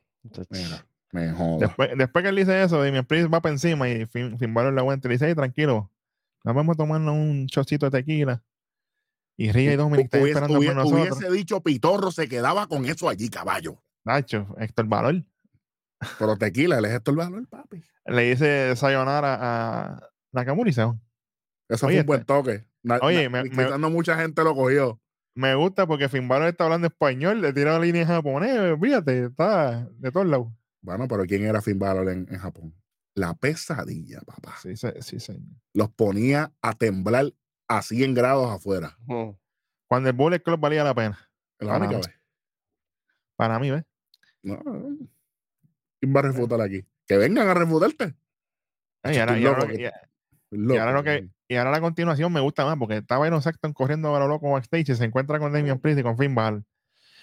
Mira, 0.51 0.87
me 1.13 1.31
joda. 1.33 1.67
Después, 1.67 1.91
después, 1.97 2.23
que 2.23 2.29
él 2.29 2.37
dice 2.37 2.63
eso, 2.63 2.81
mi 2.83 3.03
Priest 3.03 3.33
va 3.33 3.41
para 3.41 3.53
encima 3.53 3.89
y 3.89 4.07
Finn, 4.07 4.39
Finn 4.39 4.55
Balor 4.55 4.73
le 4.73 4.81
aguanta 4.81 5.07
y 5.07 5.11
le 5.11 5.15
dice, 5.15 5.29
hey, 5.29 5.35
tranquilo, 5.35 5.91
vamos 6.45 6.75
a 6.75 6.77
tomarnos 6.77 7.15
un 7.15 7.47
chocito 7.47 7.89
de 7.89 7.99
tequila. 7.99 8.43
Y 9.37 9.53
Ría 9.53 9.73
y 9.73 9.77
Dominic 9.77 10.07
están 10.07 10.27
esperando 10.27 10.61
por 10.61 10.75
nosotros. 10.75 11.19
Hubiese 11.19 11.33
dicho 11.35 11.63
Pitorro, 11.63 12.11
se 12.11 12.29
quedaba 12.29 12.67
con 12.67 12.85
eso 12.85 13.09
allí, 13.09 13.31
caballo. 13.31 13.83
Nacho, 14.05 14.55
Héctor 14.59 14.87
Valor. 14.87 15.25
Pero 16.19 16.37
tequila, 16.37 16.79
él 16.79 16.85
es 16.85 16.93
Héctor 16.93 17.17
Valor, 17.17 17.49
papi. 17.49 17.83
Le 18.07 18.31
dice 18.31 18.77
sayonara 18.77 19.39
a 19.41 20.11
Nakamura 20.33 20.71
y 20.71 20.73
se 20.73 20.83
Eso 21.69 21.87
fue 21.87 22.01
un 22.01 22.07
buen 22.07 22.21
este, 22.21 22.67
oye, 23.03 23.29
me, 23.29 23.45
mucha 23.91 24.17
gente 24.17 24.43
lo 24.43 24.55
cogió. 24.55 25.01
Me 25.35 25.55
gusta 25.55 25.87
porque 25.87 26.09
Finn 26.09 26.29
Balor 26.29 26.49
está 26.49 26.65
hablando 26.65 26.89
español, 26.89 27.41
le 27.41 27.53
tira 27.53 27.73
la 27.73 27.79
línea 27.79 28.03
en 28.03 28.09
japonés, 28.09 28.79
fíjate, 28.81 29.27
está 29.27 29.89
de 29.93 30.11
todos 30.11 30.27
lados. 30.27 30.49
Bueno, 30.83 31.07
pero 31.09 31.25
¿quién 31.25 31.45
era 31.45 31.63
Finn 31.63 31.79
Balor 31.79 32.09
en, 32.09 32.27
Japón? 32.27 32.75
La 33.15 33.35
pesadilla, 33.35 34.21
papá. 34.21 34.57
Sí, 34.61 34.77
sí, 34.77 34.89
sí, 35.01 35.21
señor. 35.21 35.43
Los 35.75 35.91
ponía 35.91 36.53
a 36.63 36.75
temblar 36.75 37.33
a 37.69 37.83
100 37.83 38.15
grados 38.15 38.51
afuera. 38.51 38.97
Cuando 39.87 40.09
el 40.09 40.17
Bullet 40.17 40.41
Club 40.41 40.59
valía 40.59 40.85
la 40.85 40.95
pena. 40.95 41.31
La 41.59 41.77
única 41.77 41.97
vez. 41.97 42.11
Para 43.37 43.59
mí, 43.59 43.71
¿ves? 43.71 43.85
No. 44.43 44.61
¿Quién 46.01 46.15
va 46.15 46.21
a 46.21 46.23
refutar 46.25 46.61
aquí? 46.61 46.85
Que 47.07 47.17
vengan 47.19 47.49
a 47.49 47.55
refutarte. 47.55 48.15
Y, 50.51 50.77
ahora, 50.77 50.93
lo 50.93 51.05
que, 51.05 51.29
y 51.49 51.57
ahora 51.57 51.71
la 51.71 51.81
continuación 51.81 52.33
me 52.33 52.41
gusta 52.41 52.65
más 52.65 52.77
porque 52.77 52.99
estaba 52.99 53.27
Iron 53.27 53.43
Saxton 53.43 53.73
corriendo 53.73 54.15
a 54.15 54.21
lo 54.21 54.29
loco 54.29 54.51
backstage 54.51 54.91
y 54.91 54.95
se 54.95 55.05
encuentra 55.05 55.39
con 55.39 55.53
Damian 55.53 55.79
Priest 55.79 56.01
y 56.01 56.03
con 56.03 56.19
Finn 56.19 56.35
Balor. 56.35 56.65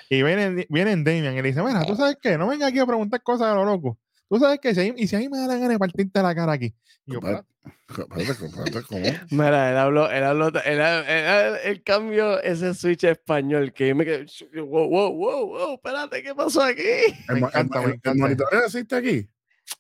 Y 0.10 0.24
viene, 0.24 0.66
viene 0.70 0.96
Damian 0.96 1.34
y 1.34 1.42
le 1.42 1.50
dice, 1.50 1.62
bueno, 1.62 1.84
¿tú 1.86 1.96
sabes 1.96 2.18
qué? 2.22 2.38
No 2.38 2.48
venga 2.48 2.68
aquí 2.68 2.80
a 2.80 2.86
preguntar 2.86 3.22
cosas 3.22 3.48
a 3.48 3.56
lo 3.56 3.66
loco. 3.66 4.00
Tú 4.30 4.40
sabes 4.40 4.60
que 4.60 4.76
si, 4.76 4.94
y 4.98 5.08
si 5.08 5.16
a 5.16 5.20
mí 5.20 5.30
me 5.30 5.38
da 5.38 5.48
la 5.48 5.56
gana 5.56 5.70
de 5.70 5.80
partirte 5.80 6.22
la 6.22 6.36
cara 6.36 6.54
aquí. 6.54 6.74
Y 7.06 7.14
yo, 7.14 7.22
Mira, 9.32 9.72
él 9.72 9.78
habló, 9.78 10.10
él 10.10 10.24
habló, 10.24 10.52
él, 10.64 11.84
cambió 11.84 12.42
ese 12.42 12.74
switch 12.74 13.04
español 13.06 13.74
que 13.74 13.94
me 13.94 14.06
quedé, 14.06 14.26
wow, 14.62 14.90
wow, 14.90 15.14
wow, 15.14 15.48
wow, 15.48 15.74
espérate, 15.76 16.24
¿qué 16.24 16.36
pasó 16.36 16.64
aquí? 16.64 16.82
Me 17.30 17.40
encanta, 17.40 17.82
me 17.82 17.94
encanta. 17.94 18.46
¿El 18.52 18.60
existe 18.66 18.96
aquí? 18.96 19.30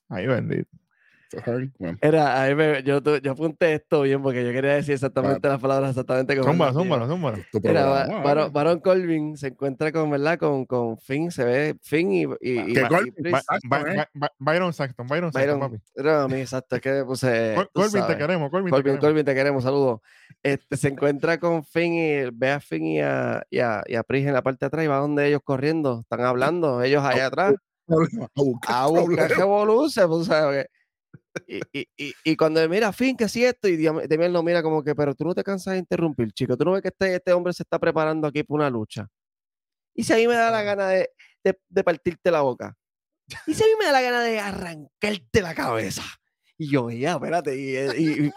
Ahí 0.10 0.28
bendito. 0.28 0.70
Era, 2.02 2.80
yo, 2.82 3.02
yo 3.02 3.32
apunté 3.32 3.74
esto 3.74 4.04
bien 4.04 4.22
porque 4.22 4.46
yo 4.46 4.52
quería 4.52 4.76
decir 4.76 4.94
exactamente 4.94 5.48
las 5.48 5.60
palabras 5.60 5.90
exactamente 5.92 6.38
como. 6.38 6.52
Zúmbalo, 6.52 6.74
zúmbalo, 6.74 7.08
zúmbalo. 7.08 7.38
Era 7.64 8.50
Baron, 8.50 8.80
Colvin 8.80 9.36
se 9.38 9.48
encuentra 9.48 9.92
con, 9.92 10.10
¿verdad? 10.10 10.40
Con, 10.40 10.66
con 10.66 10.98
Finn, 10.98 11.32
se 11.32 11.44
ve 11.44 11.76
Finn 11.82 12.12
y. 12.12 12.24
y, 12.42 12.74
¿Qué 12.74 12.88
Colvin? 12.88 13.14
Byron 14.40 14.74
Saxton, 14.74 15.08
Byron 15.08 15.34
Saxton, 15.34 15.60
papi. 15.60 15.78
No, 15.96 16.12
a 16.12 16.28
mí, 16.28 16.36
exacto, 16.36 16.76
es 16.78 16.82
que 16.82 17.04
puse. 17.04 17.56
Colvin, 17.74 18.08
te 18.08 18.18
queremos, 18.18 18.50
Colvin, 18.50 18.72
Colvin, 18.72 18.72
te 18.72 18.84
queremos. 18.84 19.02
Colvin, 19.02 19.26
te 19.26 19.36
queremos, 19.36 19.64
saludos. 19.64 20.00
Este, 20.44 20.78
se 20.78 20.88
encuentra 20.90 21.40
con 21.40 21.64
Finn 21.64 21.94
y 21.94 22.30
ve 22.32 22.52
a 22.52 22.60
Finn 22.60 22.86
y 22.86 23.02
a, 23.02 23.44
y 23.50 23.60
a, 23.60 23.84
y 23.86 23.96
a 23.96 24.04
Pris 24.04 24.26
en 24.26 24.34
la 24.34 24.42
parte 24.42 24.60
de 24.62 24.68
atrás 24.68 24.86
y 24.86 24.88
va 24.88 24.98
donde 24.98 25.28
ellos 25.28 25.42
corriendo, 25.44 26.02
están 26.02 26.22
hablando, 26.22 26.82
ellos 26.82 27.04
allá 27.04 27.28
atrás. 27.28 27.56
A 28.68 28.88
buscar 28.88 29.30
revolución, 29.32 30.10
pues, 30.10 30.28
¿sabes? 30.28 30.68
Y, 31.48 31.88
y, 31.98 32.14
y, 32.24 32.36
cuando 32.36 32.68
mira, 32.70 32.92
fin, 32.92 33.16
que 33.16 33.28
si 33.28 33.44
esto, 33.44 33.68
y 33.68 33.78
Demian 33.78 34.34
lo 34.34 34.44
mira 34.44 34.64
como 34.64 34.84
que, 34.84 34.96
pero 34.96 35.14
tú 35.16 35.26
no 35.26 35.36
te 35.36 35.44
cansas 35.44 35.74
de 35.74 35.80
interrumpir, 35.80 36.32
chico, 36.32 36.58
tú 36.58 36.66
no 36.66 36.72
ves 36.72 36.82
que 36.82 36.90
este, 36.90 37.16
este 37.16 37.34
hombre 37.34 37.54
se 37.54 37.64
está 37.64 37.80
preparando 37.80 38.28
aquí 38.28 38.44
para 38.44 38.56
una 38.56 38.70
lucha. 38.70 39.08
Y 39.94 40.04
si 40.04 40.14
a 40.14 40.18
mí 40.18 40.28
me 40.28 40.36
da 40.36 40.52
la 40.52 40.64
gana 40.64 40.88
de, 40.90 41.10
de, 41.44 41.84
partirte 41.84 42.32
la 42.32 42.42
boca, 42.42 42.76
y 43.46 43.54
si 43.54 43.64
a 43.64 43.66
mí 43.66 43.74
me 43.80 43.86
da 43.86 43.92
la 43.92 44.02
gana 44.02 44.22
de 44.24 44.40
arrancarte 44.40 45.42
la 45.42 45.54
cabeza. 45.54 46.04
Y 46.58 46.72
yo, 46.72 46.90
ya, 46.90 47.14
espérate, 47.14 47.56
y, 47.56 47.78
y, 47.78 48.34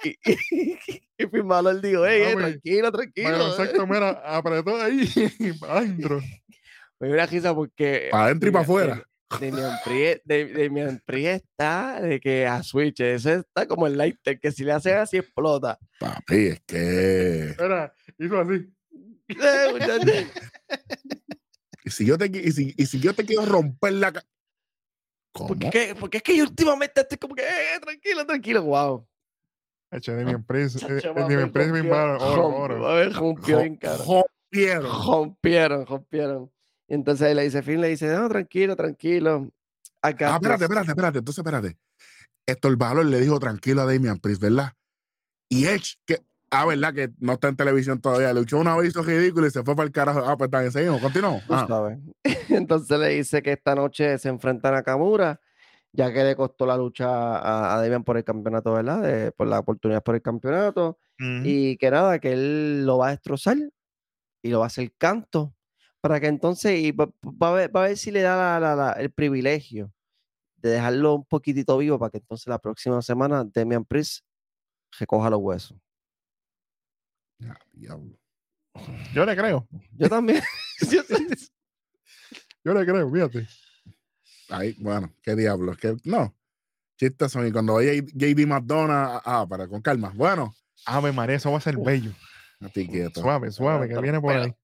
y, 1.17 1.27
firmalo, 1.27 1.71
él 1.71 1.81
dijo, 1.81 2.07
hey, 2.07 2.35
tranquilo, 2.37 2.93
tranquilo. 2.93 3.29
Bueno, 3.31 3.49
exacto, 3.49 3.87
mira, 3.87 4.11
apretó 4.25 4.77
ahí, 4.77 5.07
para 5.61 5.79
adentro. 5.79 6.21
Me 7.01 7.07
dio 7.07 7.15
una 7.15 7.27
risa 7.27 7.55
porque... 7.55 8.09
Para 8.11 8.25
adentro 8.25 8.51
y 8.51 8.53
para 8.53 8.63
afuera 8.63 9.10
de 9.39 10.69
mi 10.71 10.81
está 11.29 12.01
de 12.01 12.21
que 12.21 12.47
a 12.47 12.63
Switch, 12.63 13.01
ese 13.01 13.37
está 13.37 13.67
como 13.67 13.87
el 13.87 13.97
lighter, 13.97 14.41
que 14.41 14.51
si 14.51 14.65
le 14.65 14.73
hacen 14.73 14.97
así 14.97 15.19
explota. 15.19 15.79
Papi, 15.99 16.47
es 16.47 16.61
que. 16.67 17.51
Espera, 17.51 17.95
hizo 18.19 18.41
así. 18.41 18.73
y, 21.85 21.91
si 21.91 22.07
yo 22.07 22.19
te, 22.19 22.27
y, 22.27 22.51
si, 22.51 22.75
y 22.77 22.87
si 22.87 22.99
yo 22.99 23.15
te 23.15 23.25
quiero 23.25 23.47
romper 23.47 23.93
la. 23.93 24.13
¿Cómo? 25.33 25.49
Porque, 25.49 25.95
porque 25.99 26.17
es 26.17 26.23
que 26.25 26.37
yo 26.37 26.45
últimamente 26.45 27.01
estoy 27.01 27.19
como 27.19 27.37
que, 27.37 27.43
eh, 27.43 27.79
tranquilo, 27.81 28.27
tranquilo, 28.27 28.65
wow. 28.65 29.07
Hecho 29.93 30.15
de 30.15 30.25
mi 30.25 30.33
empresa, 30.33 30.87
de 30.87 31.13
mi 31.27 31.35
empresa, 31.35 31.73
mi 31.73 31.83
Rompieron, 34.07 35.05
rompieron, 35.05 35.87
rompieron. 35.87 36.45
Y 36.45 36.60
entonces 36.91 37.35
le 37.37 37.45
dice, 37.45 37.63
Finn 37.63 37.81
le 37.81 37.89
dice, 37.89 38.13
no, 38.13 38.29
tranquilo, 38.29 38.75
tranquilo. 38.75 39.49
Acá 40.03 40.33
ah, 40.33 40.37
espérate, 40.37 40.65
espérate, 40.65 40.91
espérate. 40.91 41.19
Entonces, 41.19 41.39
espérate. 41.39 41.79
Esto 42.47 42.67
el 42.67 42.77
valor 42.77 43.07
le 43.07 43.21
dijo 43.21 43.39
tranquilo 43.39 43.83
a 43.83 43.87
Damian 43.87 44.19
Priest, 44.19 44.43
¿verdad? 44.43 44.73
Y 45.49 45.67
Edge, 45.67 45.99
que, 46.05 46.21
ah, 46.51 46.67
¿verdad? 46.67 46.93
Que 46.93 47.11
no 47.21 47.35
está 47.35 47.47
en 47.47 47.55
televisión 47.55 48.01
todavía. 48.01 48.33
Le 48.33 48.41
echó 48.41 48.59
un 48.59 48.67
aviso 48.67 49.05
ridículo 49.05 49.47
y 49.47 49.51
se 49.53 49.63
fue 49.63 49.77
para 49.77 49.87
el 49.87 49.93
carajo. 49.93 50.25
Ah, 50.27 50.37
pues 50.37 50.51
también 50.51 50.73
seguimos, 50.73 51.01
continuamos. 51.01 51.45
Ah. 51.49 51.97
Entonces 52.49 52.99
le 52.99 53.09
dice 53.11 53.41
que 53.41 53.53
esta 53.53 53.77
noche 53.77 54.19
se 54.19 54.29
enfrenta 54.29 54.71
a 54.71 54.73
Nakamura, 54.73 55.41
ya 55.93 56.13
que 56.13 56.25
le 56.25 56.35
costó 56.35 56.67
la 56.67 56.77
lucha 56.77 57.07
a, 57.09 57.73
a 57.73 57.81
Damian 57.81 58.03
por 58.03 58.17
el 58.17 58.25
campeonato, 58.25 58.73
¿verdad? 58.73 59.33
por 59.37 59.47
la 59.47 59.61
oportunidad 59.61 60.03
por 60.03 60.17
el 60.17 60.23
campeonato. 60.23 60.99
Y 61.45 61.77
que 61.77 61.91
nada, 61.91 62.19
que 62.19 62.33
él 62.33 62.85
lo 62.87 62.99
va 62.99 63.09
a 63.09 63.11
destrozar 63.11 63.59
y 64.43 64.49
lo 64.49 64.59
va 64.61 64.65
a 64.65 64.69
hacer 64.69 64.91
canto 64.97 65.55
para 66.01 66.21
que 66.21 66.27
entonces 66.27 66.79
y 66.81 66.93
va, 66.93 67.11
a 67.41 67.53
ver, 67.53 67.97
si 67.97 68.11
le 68.11 68.23
da 68.23 68.93
el 68.99 69.11
privilegio 69.11 69.93
de 70.57 70.71
dejarlo 70.71 71.15
un 71.15 71.25
poquitito 71.25 71.77
vivo 71.79 71.99
para 71.99 72.11
que 72.11 72.19
entonces 72.19 72.47
la 72.47 72.59
próxima 72.59 73.01
semana 73.03 73.45
Damian 73.45 73.85
Priest 73.85 74.25
recoja 74.99 75.31
los 75.31 75.41
huesos. 75.41 75.77
Yo 79.15 79.25
le 79.25 79.37
creo. 79.37 79.67
Yo 79.93 80.09
también. 80.09 80.43
Yo 82.65 82.75
le 82.75 82.85
creo, 82.85 83.11
fíjate. 83.11 83.49
Ay, 84.51 84.77
bueno, 84.79 85.15
qué 85.23 85.35
diablos. 85.35 85.79
Que, 85.79 85.97
no, 86.05 86.37
chistes 86.97 87.33
son. 87.33 87.47
Y 87.47 87.53
cuando 87.53 87.75
vaya 87.75 87.93
JD 87.95 88.47
McDonough, 88.47 89.23
ah, 89.25 89.47
para, 89.49 89.67
con 89.69 89.81
calma. 89.81 90.13
Bueno. 90.15 90.55
Ave 90.87 91.13
María, 91.13 91.37
eso 91.37 91.51
va 91.51 91.59
a 91.59 91.61
ser 91.61 91.77
bello. 91.77 92.13
Suave, 93.15 93.51
suave, 93.51 93.89
que 93.89 94.01
viene 94.01 94.21
por 94.21 94.35
ahí. 94.35 94.55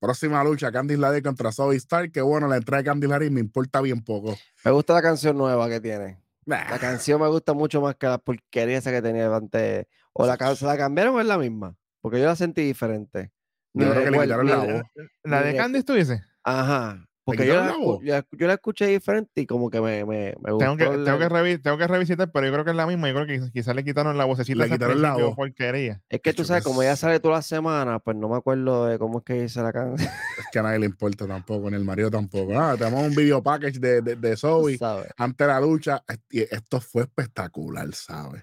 Próxima 0.00 0.42
lucha, 0.42 0.72
Candice 0.72 0.98
LeRae 0.98 1.22
contra 1.22 1.52
Zoe 1.52 1.76
Stark. 1.76 2.10
Que 2.10 2.22
bueno, 2.22 2.48
la 2.48 2.56
entrada 2.56 2.82
de 2.82 2.86
Candice 2.86 3.12
LeRae 3.12 3.30
me 3.30 3.40
importa 3.40 3.80
bien 3.80 4.02
poco. 4.02 4.36
Me 4.64 4.70
gusta 4.70 4.94
la 4.94 5.02
canción 5.02 5.36
nueva 5.36 5.68
que 5.68 5.80
tiene. 5.80 6.18
La 6.46 6.78
canción 6.78 7.20
me 7.20 7.28
gusta 7.28 7.52
mucho 7.52 7.80
más 7.80 7.94
que 7.96 8.06
la 8.06 8.18
porquería 8.18 8.78
esa 8.78 8.90
que 8.90 9.02
tenía 9.02 9.34
antes. 9.34 9.86
O 10.14 10.26
la, 10.26 10.36
¿se 10.56 10.64
la 10.64 10.76
cambiaron 10.76 11.14
o 11.14 11.20
es 11.20 11.26
la 11.26 11.38
misma? 11.38 11.76
Porque 12.00 12.18
yo 12.18 12.26
la 12.26 12.34
sentí 12.34 12.62
diferente. 12.62 13.30
Yo 13.74 13.90
creo 13.90 14.04
que 14.04 14.10
le 14.10 14.22
quitaron 14.22 14.46
la 14.48 14.56
voz. 14.56 14.82
¿La 15.22 15.42
de 15.42 15.54
Candice 15.54 15.84
tú 15.84 15.92
dices? 15.92 16.20
Ajá. 16.42 17.06
Porque 17.30 17.46
yo 17.46 17.54
la, 17.54 18.24
yo 18.32 18.46
la, 18.46 18.54
escuché 18.54 18.86
diferente 18.86 19.42
y 19.42 19.46
como 19.46 19.70
que 19.70 19.80
me, 19.80 20.04
me, 20.04 20.34
me 20.42 20.52
gustó. 20.52 20.58
Tengo 20.58 20.76
que, 20.76 20.84
tengo, 20.84 21.18
que 21.18 21.58
tengo 21.58 21.78
que 21.78 21.86
revisitar, 21.86 22.30
pero 22.30 22.46
yo 22.46 22.52
creo 22.52 22.64
que 22.64 22.70
es 22.70 22.76
la 22.76 22.86
misma. 22.86 23.08
Yo 23.08 23.14
creo 23.14 23.26
que 23.26 23.52
quizás 23.52 23.74
le 23.74 23.84
quitaron 23.84 24.16
la 24.18 24.24
vocecita. 24.24 24.64
Le 24.64 24.70
quitaron 24.70 25.00
la 25.00 25.14
voz. 25.14 25.36
Porquería. 25.36 26.02
Es 26.08 26.20
que 26.20 26.32
tú 26.32 26.44
sabes, 26.44 26.64
como 26.64 26.82
ya 26.82 26.96
sale 26.96 27.20
toda 27.20 27.36
la 27.36 27.42
semana, 27.42 27.98
pues 27.98 28.16
no 28.16 28.28
me 28.28 28.36
acuerdo 28.36 28.86
de 28.86 28.98
cómo 28.98 29.18
es 29.18 29.24
que 29.24 29.34
dice 29.42 29.62
la 29.62 29.72
canción. 29.72 30.10
Es 30.40 30.46
que 30.52 30.58
a 30.58 30.62
nadie 30.62 30.78
le 30.78 30.86
importa 30.86 31.26
tampoco, 31.26 31.70
ni 31.70 31.76
el 31.76 31.84
marido 31.84 32.10
tampoco. 32.10 32.58
Ah, 32.58 32.74
tenemos 32.76 33.06
un 33.06 33.14
video 33.14 33.42
package 33.42 33.78
de, 33.78 34.00
de, 34.00 34.16
de 34.16 34.36
Zoe 34.36 34.78
antes 35.16 35.46
de 35.46 35.52
la 35.52 35.60
lucha. 35.60 36.02
Esto 36.30 36.80
fue 36.80 37.02
espectacular, 37.02 37.92
¿sabes? 37.94 38.42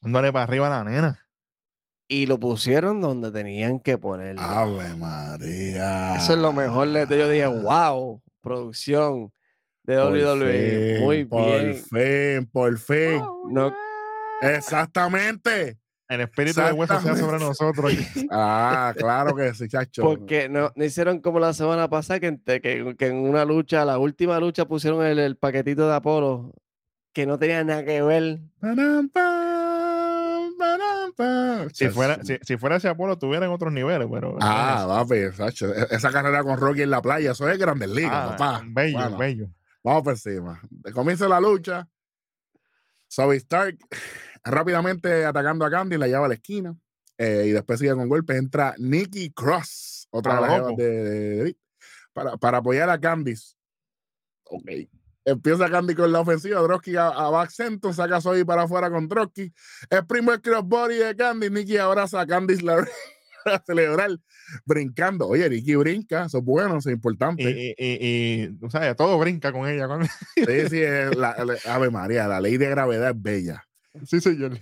Dándole 0.00 0.32
para 0.32 0.44
arriba 0.44 0.66
a 0.68 0.84
la 0.84 0.90
nena. 0.90 1.25
Y 2.08 2.26
lo 2.26 2.38
pusieron 2.38 3.00
donde 3.00 3.32
tenían 3.32 3.80
que 3.80 3.98
ponerlo. 3.98 4.40
Ave 4.40 4.94
María. 4.94 6.16
Eso 6.16 6.34
es 6.34 6.38
lo 6.38 6.52
mejor. 6.52 6.88
Yo 6.88 7.28
dije, 7.28 7.46
wow, 7.46 8.22
producción 8.40 9.32
de 9.82 9.96
WWE. 9.98 11.00
Muy 11.00 11.24
bien. 11.24 11.28
Por 11.28 11.74
fin, 11.74 12.46
por 12.52 12.78
fin. 12.78 13.22
no. 13.50 13.74
Exactamente. 14.42 15.78
El 16.08 16.20
espíritu 16.20 16.60
de 16.60 16.72
hueso 16.72 17.00
sea 17.00 17.16
sobre 17.16 17.38
nosotros. 17.38 17.92
ah, 18.30 18.94
claro 18.96 19.34
que 19.34 19.52
sí, 19.54 19.66
chacho. 19.68 20.02
Porque 20.02 20.48
no, 20.48 20.70
no 20.76 20.84
hicieron 20.84 21.20
como 21.20 21.40
la 21.40 21.52
semana 21.52 21.88
pasada, 21.88 22.20
que, 22.20 22.38
que, 22.44 22.94
que, 22.96 23.06
en 23.06 23.16
una 23.16 23.44
lucha, 23.44 23.84
la 23.84 23.98
última 23.98 24.38
lucha, 24.38 24.66
pusieron 24.66 25.04
el, 25.04 25.18
el 25.18 25.36
paquetito 25.36 25.88
de 25.88 25.96
Apolo, 25.96 26.54
que 27.12 27.26
no 27.26 27.38
tenía 27.38 27.64
nada 27.64 27.84
que 27.84 28.02
ver. 28.02 28.38
Si 31.72 31.88
fuera, 31.88 32.22
si, 32.22 32.36
si, 32.42 32.58
fuera 32.58 32.76
ese 32.76 32.88
Apolo, 32.88 33.16
tuviera 33.16 33.46
en 33.46 33.52
otros 33.52 33.72
niveles, 33.72 34.06
pero. 34.10 34.36
Ah, 34.40 34.86
va, 34.86 35.16
e, 35.16 35.32
Esa 35.90 36.12
carrera 36.12 36.42
con 36.42 36.58
Rocky 36.58 36.82
en 36.82 36.90
la 36.90 37.00
playa, 37.00 37.30
eso 37.30 37.48
es 37.48 37.58
Grandes 37.58 37.88
Ligas, 37.88 38.12
ah, 38.12 38.36
papá. 38.36 38.62
Bello, 38.66 39.16
bello. 39.16 39.48
Vamos 39.82 40.02
por 40.02 40.12
encima. 40.12 40.60
Comienza 40.92 41.26
la 41.28 41.40
lucha. 41.40 41.88
Zoe 43.10 43.36
Stark 43.36 43.78
rápidamente 44.44 45.24
atacando 45.24 45.64
a 45.64 45.70
Candy, 45.70 45.96
la 45.96 46.06
lleva 46.06 46.26
a 46.26 46.28
la 46.28 46.34
esquina. 46.34 46.76
Eh, 47.16 47.44
y 47.46 47.50
después 47.52 47.78
sigue 47.78 47.94
con 47.94 48.08
golpes. 48.08 48.36
Entra 48.36 48.74
Nikki 48.78 49.30
Cross, 49.30 50.08
otra 50.10 50.40
de, 50.76 50.86
de, 50.86 51.56
para, 52.12 52.36
para 52.36 52.58
apoyar 52.58 52.90
a 52.90 53.00
Candice. 53.00 53.54
Ok. 54.44 54.68
Empieza 55.26 55.68
Candy 55.68 55.96
con 55.96 56.12
la 56.12 56.20
ofensiva, 56.20 56.60
Drosky 56.60 56.94
a, 56.94 57.08
a 57.08 57.30
back 57.30 57.50
saca 57.50 58.16
a 58.16 58.20
Zoe 58.20 58.44
para 58.44 58.62
afuera 58.62 58.88
con 58.88 59.08
Drosky. 59.08 59.52
El 59.90 60.06
primer 60.06 60.40
crossbody 60.40 60.98
de 60.98 61.16
Candy, 61.16 61.50
Nicky 61.50 61.78
abraza 61.78 62.20
a 62.20 62.26
para 63.44 63.62
celebrar 63.66 64.10
brincando. 64.64 65.26
Oye, 65.26 65.50
Nicky 65.50 65.74
brinca, 65.74 66.26
eso 66.26 66.38
es 66.38 66.44
bueno, 66.44 66.78
eso 66.78 66.90
es 66.90 66.94
importante. 66.94 67.42
Y, 67.42 67.74
y, 67.76 68.44
y, 68.44 68.70
sabes, 68.70 68.94
todo 68.94 69.18
brinca 69.18 69.50
con 69.50 69.68
ella. 69.68 69.88
Sí, 70.36 70.68
sí, 70.70 70.82
la, 71.16 71.34
Ave 71.64 71.90
María, 71.90 72.28
la 72.28 72.40
ley 72.40 72.56
de 72.56 72.70
gravedad 72.70 73.10
es 73.10 73.20
bella. 73.20 73.66
Sí, 74.04 74.20
señor. 74.20 74.60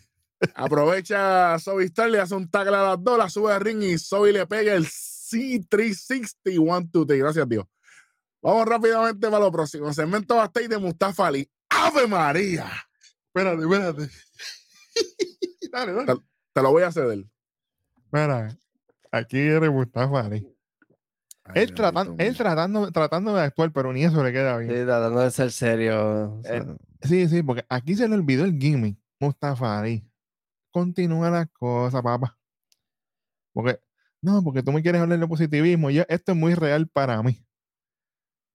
Aprovecha 0.55 1.59
Zoe 1.59 1.85
Star, 1.85 2.09
le 2.09 2.21
hace 2.21 2.35
un 2.35 2.51
tackle 2.51 2.77
a 2.77 2.83
las 2.83 3.05
dos, 3.05 3.19
la 3.19 3.29
sube 3.29 3.53
al 3.53 3.61
ring 3.61 3.83
y 3.83 3.99
Zoe 3.99 4.33
le 4.33 4.47
pega 4.47 4.73
el 4.73 4.87
C360 4.87 6.59
1 6.59 6.89
2 6.91 7.07
Gracias, 7.07 7.47
Dios. 7.47 7.67
Vamos 8.45 8.67
rápidamente 8.67 9.27
para 9.31 9.43
lo 9.43 9.51
próximo. 9.51 9.91
Segmento 9.95 10.37
Bastey 10.37 10.69
de 10.69 10.77
Mustafa 10.77 11.29
Ali. 11.29 11.51
¡Ave 11.71 12.07
María! 12.07 12.71
Espérate, 13.29 13.63
espérate. 13.63 14.11
dale, 15.73 15.93
dale. 15.95 16.21
Te, 16.53 16.63
lo 16.63 16.71
voy 16.71 16.83
a 16.83 16.93
ceder. 16.93 17.25
Mira, 18.13 18.55
aquí 19.11 19.39
viene 19.39 19.71
Mustafa 19.71 20.27
Ali. 20.27 20.47
él, 21.55 21.75
tratando, 21.75 22.17
él 22.19 22.37
tratando, 22.37 22.93
tratando 22.93 23.35
de 23.35 23.45
actuar, 23.45 23.73
pero 23.73 23.95
ni 23.95 24.05
eso 24.05 24.23
le 24.23 24.31
queda 24.31 24.59
bien. 24.59 24.71
Sí, 24.71 24.85
tratando 24.85 25.21
de 25.21 25.31
ser 25.31 25.51
serio. 25.51 26.43
Eh, 26.45 26.67
sí, 27.01 27.27
sí, 27.31 27.43
porque 27.43 27.65
aquí 27.71 27.95
se 27.95 28.07
le 28.07 28.15
olvidó 28.15 28.45
el 28.45 28.59
gimmick. 28.59 28.99
Mustafa 29.21 29.79
Ali. 29.79 30.07
Continúa 30.71 31.31
la 31.31 31.47
cosa, 31.47 32.03
papá. 32.03 32.39
Porque, 33.55 33.81
no, 34.21 34.45
porque 34.45 34.63
tú 34.63 34.71
me 34.71 34.83
quieres 34.83 35.01
hablar 35.01 35.19
de 35.19 35.27
positivismo. 35.27 35.89
Yo, 35.89 36.03
esto 36.09 36.33
es 36.33 36.39
muy 36.39 36.55
real 36.55 36.89
para 36.89 37.23
mí. 37.23 37.43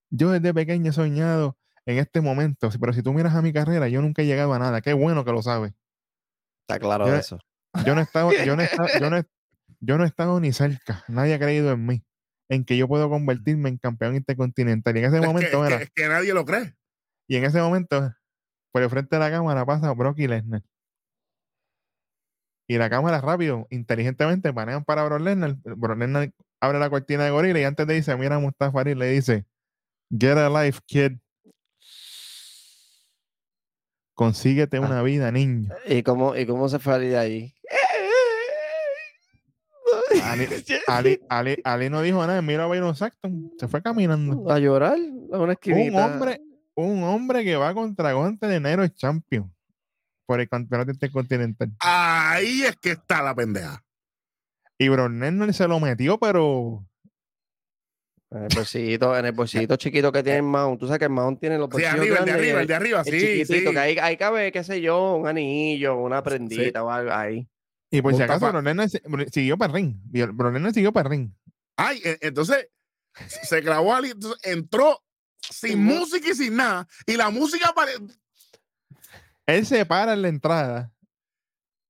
Yo 0.09 0.31
desde 0.31 0.53
pequeño 0.53 0.89
he 0.89 0.93
soñado 0.93 1.57
en 1.85 1.97
este 1.97 2.21
momento, 2.21 2.69
pero 2.79 2.93
si 2.93 3.01
tú 3.01 3.13
miras 3.13 3.35
a 3.35 3.41
mi 3.41 3.53
carrera, 3.53 3.87
yo 3.87 4.01
nunca 4.01 4.21
he 4.21 4.25
llegado 4.25 4.53
a 4.53 4.59
nada. 4.59 4.81
Qué 4.81 4.93
bueno 4.93 5.25
que 5.25 5.31
lo 5.31 5.41
sabes. 5.41 5.73
Está 6.61 6.79
claro 6.79 7.07
eso. 7.13 7.39
Yo 7.85 7.95
no 7.95 8.01
he 8.01 8.03
estado, 8.03 8.31
yo 8.45 8.55
no 8.55 8.63
he 8.63 8.69
yo 9.81 9.97
no, 9.97 10.03
he 10.03 10.07
estado 10.07 10.39
ni 10.39 10.53
cerca. 10.53 11.03
Nadie 11.07 11.33
ha 11.35 11.39
creído 11.39 11.71
en 11.71 11.85
mí, 11.85 12.03
en 12.49 12.65
que 12.65 12.77
yo 12.77 12.87
puedo 12.87 13.09
convertirme 13.09 13.69
en 13.69 13.77
campeón 13.77 14.15
intercontinental. 14.15 14.95
Y 14.95 14.99
en 14.99 15.05
ese 15.05 15.21
momento 15.21 15.65
era. 15.65 15.81
Es 15.81 15.89
que, 15.95 16.07
nadie 16.07 16.33
lo 16.33 16.45
cree. 16.45 16.75
Y 17.27 17.37
en 17.37 17.45
ese 17.45 17.61
momento, 17.61 18.13
por 18.71 18.81
el 18.81 18.89
frente 18.89 19.15
de 19.15 19.19
la 19.19 19.31
cámara 19.31 19.65
pasa 19.65 19.91
Brock 19.93 20.19
y 20.19 20.27
Lesnar. 20.27 20.63
Y 22.67 22.77
la 22.77 22.89
cámara 22.89 23.19
rápido, 23.19 23.65
inteligentemente 23.71 24.51
manejan 24.53 24.83
para 24.83 25.03
Brock 25.03 25.21
Lesnar. 25.21 25.55
Brock 25.63 25.97
Lesnar 25.97 26.31
abre 26.59 26.79
la 26.79 26.89
cortina 26.89 27.23
de 27.23 27.31
gorila 27.31 27.59
y 27.59 27.63
antes 27.63 27.87
de 27.87 27.97
irse, 27.97 28.15
mira 28.15 28.35
a 28.35 28.39
Mustafa 28.39 28.87
y 28.89 28.95
le 28.95 29.07
dice, 29.07 29.45
Get 30.09 30.37
a 30.37 30.49
life, 30.49 30.79
kid. 30.85 31.17
Consíguete 34.15 34.77
ah. 34.77 34.81
una 34.81 35.01
vida, 35.03 35.31
niño. 35.31 35.73
¿Y 35.85 36.03
cómo, 36.03 36.35
y 36.35 36.45
cómo 36.45 36.67
se 36.67 36.79
fue 36.79 36.93
Ali 36.93 37.07
de 37.07 37.17
ahí? 37.17 37.55
Ali, 40.23 40.47
Ali, 41.29 41.61
Ali, 41.63 41.89
no 41.89 42.01
dijo 42.01 42.25
nada. 42.25 42.41
Mira 42.41 42.65
a 42.65 42.67
Byron 42.67 42.95
Saxton. 42.95 43.51
Se 43.59 43.67
fue 43.67 43.81
caminando. 43.81 44.49
A 44.51 44.59
llorar 44.59 44.97
a 45.31 45.37
una 45.37 45.57
Un 45.65 45.95
hombre, 45.95 46.41
un 46.75 47.03
hombre 47.03 47.43
que 47.43 47.55
va 47.55 47.73
contra 47.73 48.13
Gonte 48.13 48.47
de 48.47 48.59
Nero 48.59 48.87
Champion 48.87 49.53
por 50.25 50.39
el 50.39 50.49
campeonato 50.49 50.91
intercontinental. 50.91 51.71
Ahí 51.79 52.63
es 52.63 52.75
que 52.77 52.91
está 52.91 53.21
la 53.21 53.33
pendeja. 53.33 53.83
Y 54.77 54.87
Bronner 54.89 55.53
se 55.53 55.67
lo 55.67 55.79
metió, 55.79 56.17
pero 56.19 56.85
en 58.31 58.43
el 58.43 58.49
bolsillito, 58.55 59.17
en 59.17 59.25
el 59.25 59.31
bolsillito 59.31 59.75
chiquito 59.75 60.11
que 60.11 60.21
tiene 60.21 60.37
el 60.37 60.43
Mount. 60.43 60.79
Tú 60.79 60.85
sabes 60.85 60.99
que 60.99 61.05
el 61.05 61.11
Mount 61.11 61.39
tiene 61.39 61.57
los 61.57 61.69
bolsillos 61.69 61.93
Sí, 61.93 61.99
arriba, 61.99 62.17
el 62.19 62.25
de 62.25 62.31
arriba, 62.31 62.61
el 62.61 62.67
de 62.67 62.75
arriba, 62.75 63.03
sí, 63.03 63.11
chiquitito, 63.11 63.71
que 63.71 63.79
ahí, 63.79 64.17
cabe, 64.17 64.51
qué 64.51 64.63
sé 64.63 64.81
yo, 64.81 65.15
un 65.15 65.27
anillo, 65.27 65.97
una 65.97 66.21
prendita 66.21 66.83
o 66.83 66.91
algo 66.91 67.11
ahí. 67.11 67.47
Y 67.91 68.01
por 68.01 68.15
si 68.15 68.21
acaso, 68.21 68.47
Bronena 68.47 68.87
siguió 68.87 69.57
para 69.57 69.73
el 69.73 69.75
ring. 69.75 69.95
Bronena 70.33 70.71
siguió 70.71 70.93
para 70.93 71.09
el 71.09 71.11
ring. 71.11 71.31
Ay, 71.75 71.99
e, 72.03 72.19
entonces 72.21 72.69
se 73.43 73.61
grabó 73.61 73.95
Ali, 73.95 74.11
entonces 74.11 74.39
entró 74.43 75.03
sin 75.41 75.83
música 75.83 76.29
y 76.29 76.35
sin 76.35 76.55
nada. 76.55 76.87
Y 77.07 77.15
la 77.15 77.31
música 77.31 77.73
para 77.73 77.91
Él 79.47 79.65
se 79.65 79.85
para 79.87 80.13
en 80.13 80.21
la 80.21 80.27
entrada. 80.27 80.91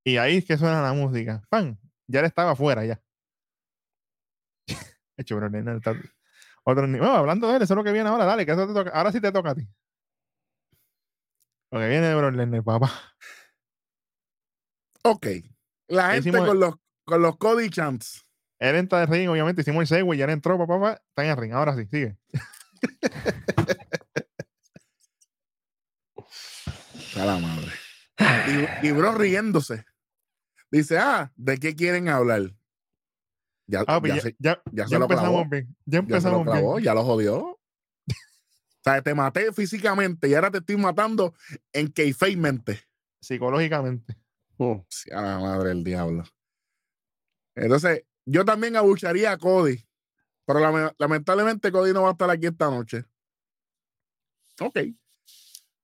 Y 0.06 0.16
ahí 0.16 0.38
es 0.38 0.46
que 0.46 0.58
suena 0.58 0.82
la 0.82 0.94
música. 0.94 1.44
¡Pam! 1.50 1.78
Ya 2.08 2.22
él 2.22 2.26
estaba 2.26 2.52
afuera 2.52 2.86
ya. 2.86 3.02
Hecho, 5.18 5.36
Bronena 5.36 5.76
está 5.76 5.94
hablando 6.72 7.48
de 7.50 7.58
él, 7.58 7.62
eso 7.62 7.74
es 7.74 7.78
lo 7.78 7.84
que 7.84 7.92
viene 7.92 8.10
ahora. 8.10 8.26
Dale, 8.26 8.46
que 8.46 8.52
eso 8.52 8.68
te 8.68 8.74
toca. 8.74 8.92
Ahora 8.92 9.12
sí 9.12 9.22
te 9.22 9.32
toca 9.32 9.52
a 9.52 9.56
ti. 9.56 9.68
Lo 11.72 11.80
que 11.80 11.88
viene 11.88 12.08
de 12.08 12.16
Bron 12.16 12.64
papá. 12.64 12.92
Ok. 15.04 15.28
La 15.88 16.14
gente 16.14 16.38
con 16.38 16.60
los, 16.60 16.76
con 17.06 17.22
los 17.22 17.38
Cody 17.38 17.70
Champs. 17.70 18.26
Él 18.60 18.76
entra 18.76 19.00
de 19.00 19.06
ring, 19.06 19.30
obviamente 19.30 19.62
hicimos 19.62 19.82
el 19.82 19.88
segue, 19.88 20.18
ya 20.18 20.26
él 20.26 20.32
entró, 20.32 20.58
papá, 20.58 20.80
papá, 20.80 21.02
está 21.08 21.24
en 21.24 21.30
el 21.32 21.38
ring. 21.38 21.54
Ahora 21.54 21.76
sí, 21.76 21.86
sigue. 21.86 22.18
A 27.16 27.26
la 27.26 27.38
madre. 27.38 27.72
Y, 28.84 28.92
bro 28.92 29.14
riéndose. 29.14 29.86
Dice, 30.72 31.00
ah, 31.00 31.32
¿de 31.36 31.58
qué 31.58 31.76
quieren 31.76 32.08
hablar? 32.10 32.54
Ya, 33.70 33.86
ya, 33.86 34.34
ya, 34.40 34.86
ya, 34.88 34.98
empezamos 34.98 35.48
bien. 35.48 35.76
Ya 35.86 36.00
empezamos 36.00 36.46
ya 36.48 36.60
bien. 36.60 36.84
Ya 36.84 36.94
lo 36.96 37.04
jodió. 37.04 37.38
o 37.38 37.58
sea, 38.84 39.00
te 39.04 39.14
maté 39.14 39.54
físicamente 39.54 40.28
y 40.28 40.34
ahora 40.34 40.50
te 40.50 40.58
estoy 40.58 40.76
matando 40.78 41.36
en 41.72 41.94
mente. 42.38 42.82
Psicológicamente. 43.22 44.18
Oh, 44.58 44.84
a 45.14 45.22
la 45.22 45.40
madre 45.40 45.70
del 45.70 45.84
diablo. 45.84 46.24
Entonces, 47.54 48.06
yo 48.26 48.44
también 48.44 48.76
abucharía 48.76 49.34
a 49.34 49.38
Cody. 49.38 49.86
Pero 50.46 50.94
lamentablemente 50.98 51.72
Cody 51.72 51.94
no 51.94 52.02
va 52.02 52.10
a 52.10 52.12
estar 52.14 52.30
aquí 52.32 52.48
esta 52.48 52.72
noche. 52.72 53.06
Ok. 54.60 54.80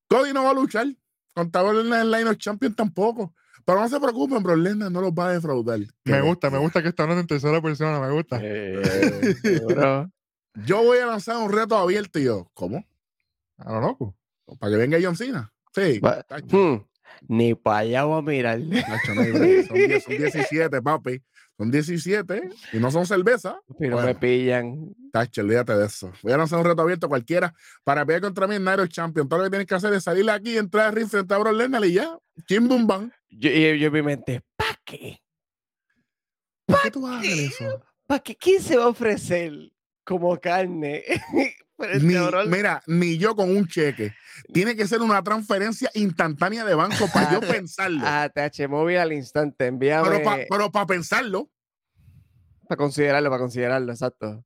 Cody 0.08 0.34
no 0.34 0.44
va 0.44 0.50
a 0.50 0.56
luchar. 0.56 0.88
Contra 1.36 1.70
en 1.70 1.94
el 1.94 2.10
Line 2.10 2.30
of 2.32 2.38
Champion 2.38 2.74
tampoco. 2.74 3.36
Pero 3.66 3.80
no 3.80 3.90
se 3.90 4.00
preocupen, 4.00 4.44
bro. 4.44 4.56
Lesnar 4.56 4.92
no 4.92 5.02
los 5.02 5.12
va 5.12 5.30
a 5.30 5.34
defraudar. 5.34 5.80
Me 6.04 6.22
gusta, 6.22 6.50
me 6.50 6.60
gusta 6.60 6.84
que 6.84 6.90
está 6.90 7.04
hablando 7.04 7.22
en 7.22 7.28
tercera 7.28 7.62
persona, 7.62 8.00
me 8.00 8.12
gusta. 8.12 8.40
Eh, 8.42 8.82
yo 10.66 10.84
voy 10.84 11.00
a 11.00 11.08
lanzar 11.08 11.38
un 11.38 11.52
reto 11.52 11.76
abierto 11.76 12.20
y 12.20 12.26
yo, 12.26 12.50
¿cómo? 12.54 12.86
A 13.58 13.74
lo 13.74 13.82
loco. 13.82 14.16
Para 14.60 14.72
que 14.72 14.78
venga 14.78 15.00
John 15.02 15.16
Cena. 15.16 15.52
Sí. 15.74 16.00
Hmm. 16.52 16.86
Ni 17.28 17.56
para 17.56 17.80
allá 17.80 18.04
voy 18.04 18.20
a 18.20 18.22
mirar. 18.22 18.60
son 19.06 19.76
17, 20.08 20.82
papi. 20.82 21.22
Son 21.58 21.72
17 21.72 22.50
y 22.74 22.78
no 22.78 22.92
son 22.92 23.06
cerveza. 23.06 23.60
Pero 23.80 24.02
me 24.02 24.14
pillan. 24.14 24.94
Tacho, 25.12 25.42
olvídate 25.42 25.74
de 25.76 25.86
eso. 25.86 26.12
Voy 26.22 26.34
a 26.34 26.38
lanzar 26.38 26.60
un 26.60 26.66
reto 26.66 26.82
abierto 26.82 27.08
cualquiera 27.08 27.54
para 27.84 28.06
pelear 28.06 28.22
contra 28.22 28.46
mí 28.46 28.56
en 28.56 28.64
Nairo 28.66 28.86
Champion. 28.88 29.28
Todo 29.28 29.40
lo 29.40 29.46
que 29.46 29.52
tienes 29.52 29.68
que 29.68 29.76
hacer 29.76 29.94
es 29.94 30.04
salir 30.04 30.30
aquí, 30.30 30.58
entrar 30.58 30.88
al 30.88 30.96
ring 30.96 31.08
frente 31.08 31.34
a 31.34 31.38
Bro 31.38 31.54
y 31.86 31.94
ya. 31.94 32.18
Chim 32.46 32.68
bum. 32.68 33.10
Yo, 33.38 33.50
yo, 33.50 33.92
mi 33.92 34.02
mente, 34.02 34.42
¿para 34.56 34.80
qué? 34.86 35.22
¿Para 36.66 36.84
qué 36.84 36.92
tú 36.92 37.06
a 37.08 37.22
eso? 37.24 37.84
¿Para 38.08 38.22
qué? 38.22 38.36
¿Quién 38.36 38.62
se 38.62 38.78
va 38.78 38.86
a 38.86 38.88
ofrecer 38.88 39.52
como 40.04 40.40
carne? 40.40 41.04
ni, 42.02 42.16
mira, 42.48 42.82
ni 42.88 43.18
yo 43.18 43.36
con 43.36 43.56
un 43.56 43.68
cheque. 43.68 44.14
Tiene 44.54 44.76
que 44.76 44.88
ser 44.88 45.02
una 45.02 45.22
transferencia 45.22 45.90
instantánea 45.96 46.64
de 46.64 46.76
banco 46.76 47.08
para 47.14 47.34
yo 47.34 47.40
pensarlo. 47.42 48.02
Ah, 48.04 48.30
TH 48.34 48.70
Móvil 48.70 48.98
al 48.98 49.12
instante, 49.12 49.68
envíame. 49.68 50.22
Pero 50.50 50.72
para 50.72 50.86
pensarlo. 50.86 51.50
Para 52.68 52.78
considerarlo, 52.78 53.30
para 53.30 53.42
considerarlo, 53.42 53.92
exacto. 53.92 54.46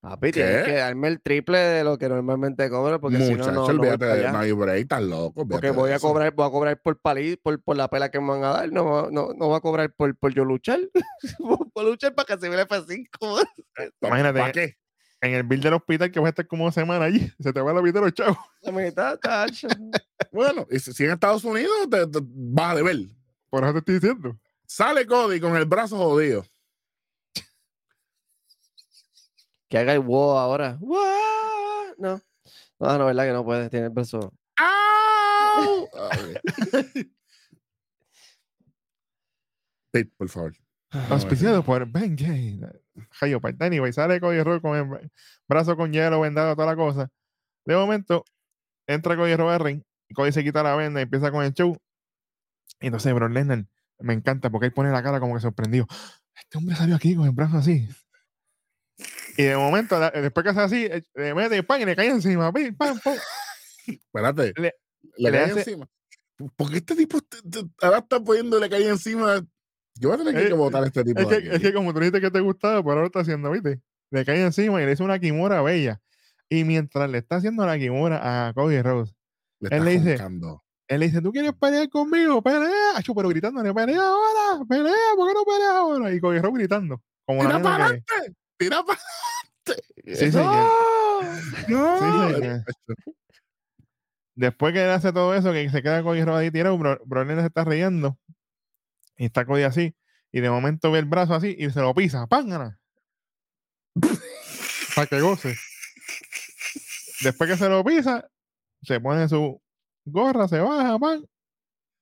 Papi, 0.00 0.32
tienes 0.32 0.64
que 0.64 0.74
darme 0.76 1.08
el 1.08 1.20
triple 1.20 1.58
de 1.58 1.84
lo 1.84 1.98
que 1.98 2.08
normalmente 2.08 2.70
cobro, 2.70 3.00
porque 3.00 3.18
si 3.18 3.34
no, 3.34 3.52
no, 3.52 3.64
olvídate 3.64 4.06
de 4.06 4.32
My 4.32 4.50
Break, 4.50 4.82
estás 4.82 5.02
loco. 5.02 5.46
Porque 5.46 5.70
voy 5.70 5.90
a 5.90 5.98
cobrar, 5.98 6.32
voy 6.34 6.46
a 6.46 6.50
cobrar 6.50 6.80
por 6.80 6.98
palí, 6.98 7.36
por, 7.36 7.62
por, 7.62 7.76
la 7.76 7.88
pela 7.88 8.10
que 8.10 8.18
me 8.18 8.28
van 8.28 8.44
a 8.44 8.48
dar, 8.48 8.72
no, 8.72 9.10
no, 9.10 9.34
no 9.34 9.46
voy 9.48 9.56
a 9.56 9.60
cobrar 9.60 9.92
por, 9.92 10.16
por 10.16 10.32
yo 10.32 10.44
luchar. 10.44 10.80
por 11.74 11.84
luchar 11.84 12.14
para 12.14 12.26
que 12.26 12.40
se 12.40 12.48
vea 12.48 12.66
F5. 12.66 13.48
Imagínate. 14.00 14.40
¿Para 14.40 14.52
qué? 14.52 14.80
en 15.20 15.34
el 15.34 15.42
bill 15.42 15.60
del 15.60 15.74
hospital 15.74 16.10
que 16.10 16.20
va 16.20 16.28
a 16.28 16.30
estar 16.30 16.46
como 16.46 16.64
una 16.64 16.72
semana 16.72 17.04
allí, 17.04 17.30
se 17.40 17.52
te 17.52 17.60
va 17.60 17.72
la 17.72 17.80
vida 17.80 18.00
de 18.00 18.06
los 18.06 18.14
chavos. 18.14 18.38
La 18.62 18.72
mitad, 18.72 19.18
tacho. 19.18 19.68
bueno, 20.32 20.66
y 20.70 20.78
si 20.78 21.04
en 21.04 21.12
Estados 21.12 21.44
Unidos 21.44 21.72
te, 21.90 21.98
vas 22.22 22.72
a 22.72 22.76
deber. 22.76 22.96
Por 23.48 23.64
eso 23.64 23.72
te 23.72 23.78
estoy 23.78 23.94
diciendo. 23.94 24.38
Sale 24.66 25.06
Cody 25.06 25.40
con 25.40 25.56
el 25.56 25.64
brazo 25.64 25.96
jodido. 25.96 26.44
Que 29.70 29.78
haga 29.78 29.94
el 29.94 30.00
wow 30.00 30.36
ahora. 30.36 30.76
¡Wow! 30.80 30.98
No. 31.98 32.20
No, 32.80 32.98
no, 32.98 33.06
verdad 33.06 33.24
que 33.24 33.32
no 33.32 33.44
puede. 33.44 33.70
Tiene 33.70 33.86
el 33.86 33.92
brazo. 33.92 34.34
¡Au! 34.56 35.88
por 40.18 40.28
favor. 40.28 40.54
Auspiciado 41.08 41.64
por 41.64 41.86
Ben 41.86 42.16
Gay. 42.16 42.60
Hayo, 43.20 43.40
anyway, 43.60 43.92
sale 43.92 44.20
Cody 44.20 44.42
Rhodes 44.42 44.60
con 44.60 44.76
el 44.76 45.10
brazo 45.48 45.76
con 45.76 45.92
hielo 45.92 46.20
vendado, 46.20 46.56
toda 46.56 46.66
la 46.66 46.76
cosa. 46.76 47.08
De 47.64 47.76
momento, 47.76 48.24
entra 48.88 49.16
Cody 49.16 49.36
Rhodes 49.36 49.60
al 49.60 49.64
ring. 49.64 49.82
Cody 50.14 50.32
se 50.32 50.42
quita 50.42 50.64
la 50.64 50.74
venda 50.74 51.00
y 51.00 51.04
empieza 51.04 51.30
con 51.30 51.44
el 51.44 51.52
show. 51.54 51.76
Y 52.80 52.86
entonces, 52.86 53.14
Bro 53.14 53.28
Lennon 53.28 53.68
me 54.00 54.14
encanta 54.14 54.50
porque 54.50 54.66
él 54.66 54.72
pone 54.72 54.90
la 54.90 55.02
cara 55.02 55.20
como 55.20 55.34
que 55.34 55.40
sorprendido. 55.40 55.86
Este 56.34 56.58
hombre 56.58 56.74
salió 56.74 56.96
aquí 56.96 57.14
con 57.14 57.26
el 57.26 57.32
brazo 57.32 57.58
así. 57.58 57.88
Y 59.36 59.42
de 59.44 59.56
momento, 59.56 59.98
después 59.98 60.44
que 60.44 60.50
hace 60.50 60.60
así, 60.60 60.84
eh, 60.84 61.02
le 61.14 61.34
mete 61.34 61.62
pan, 61.62 61.80
y 61.80 61.84
le 61.84 61.96
cae 61.96 62.08
encima. 62.08 62.52
Pam, 62.52 62.76
pam, 62.76 63.16
Espérate. 63.86 64.52
Le, 64.56 64.74
le, 65.16 65.30
cae 65.30 65.50
encima. 65.50 65.88
¿Por 66.56 66.70
qué 66.70 66.78
este 66.78 66.96
tipo 66.96 67.18
ahora 67.82 67.98
está 67.98 68.18
poniéndole 68.18 68.70
cae 68.70 68.88
encima 68.88 69.44
yo 70.00 70.08
voy 70.08 70.20
a 70.20 70.24
tener 70.24 70.48
que 70.48 70.54
votar 70.54 70.82
a 70.82 70.86
este 70.86 71.04
tipo. 71.04 71.20
Es 71.20 71.26
que, 71.26 71.54
es 71.56 71.60
que, 71.60 71.74
como 71.74 71.92
tú 71.92 72.00
dijiste 72.00 72.22
que 72.22 72.30
te 72.30 72.40
gustaba, 72.40 72.82
por 72.82 72.94
ahora 72.94 73.06
está 73.06 73.20
haciendo, 73.20 73.50
¿viste? 73.50 73.80
Le 74.10 74.24
cae 74.24 74.42
encima 74.42 74.82
y 74.82 74.86
le 74.86 74.92
hizo 74.92 75.04
una 75.04 75.18
kimura 75.18 75.60
bella. 75.60 76.00
Y 76.48 76.64
mientras 76.64 77.08
le 77.10 77.18
está 77.18 77.36
haciendo 77.36 77.66
la 77.66 77.78
kimura 77.78 78.48
a 78.48 78.54
Cody 78.54 78.80
Rose, 78.80 79.12
él, 79.60 79.84
le 79.84 79.90
dice, 79.90 80.18
él 80.88 81.00
le 81.00 81.06
dice, 81.06 81.20
¿tú 81.20 81.30
quieres 81.32 81.52
pelear 81.52 81.88
conmigo? 81.90 82.42
Pelea. 82.42 82.96
Acho, 82.96 83.14
pero 83.14 83.28
gritándole, 83.28 83.74
pelea 83.74 84.00
ahora, 84.00 84.64
pelea, 84.66 84.94
¿por 85.16 85.28
qué 85.28 85.34
no 85.34 85.44
pelea 85.44 85.76
ahora? 85.76 86.14
Y 86.14 86.18
Cody 86.18 86.38
Rose 86.38 86.56
gritando. 86.56 87.02
Como 87.26 87.42
tira 87.42 88.02
tira 88.60 88.84
para 88.84 89.00
adelante. 89.66 90.16
Sí, 90.16 90.30
no, 90.36 91.22
no. 91.68 91.98
Sí, 91.98 92.72
Después 94.34 94.72
que 94.72 94.84
él 94.84 94.90
hace 94.90 95.12
todo 95.12 95.34
eso, 95.34 95.52
que 95.52 95.68
se 95.68 95.82
queda 95.82 96.02
Cody 96.02 96.24
Rose 96.24 96.44
ahí 96.44 96.50
tirado, 96.50 96.78
Bro, 96.78 97.26
se 97.26 97.46
está 97.46 97.64
riendo 97.64 98.18
y 99.16 99.26
está 99.26 99.44
Cody 99.44 99.64
así. 99.64 99.94
Y 100.32 100.40
de 100.40 100.50
momento 100.50 100.90
ve 100.90 101.00
el 101.00 101.04
brazo 101.04 101.34
así 101.34 101.56
y 101.58 101.70
se 101.70 101.80
lo 101.80 101.94
pisa. 101.94 102.26
¡Pángana! 102.26 102.78
Para 104.94 105.06
que 105.06 105.20
goce. 105.20 105.56
Después 107.22 107.50
que 107.50 107.56
se 107.56 107.68
lo 107.68 107.84
pisa, 107.84 108.30
se 108.82 109.00
pone 109.00 109.28
su 109.28 109.60
gorra, 110.06 110.48
se 110.48 110.60
baja, 110.60 110.98
pan, 110.98 111.26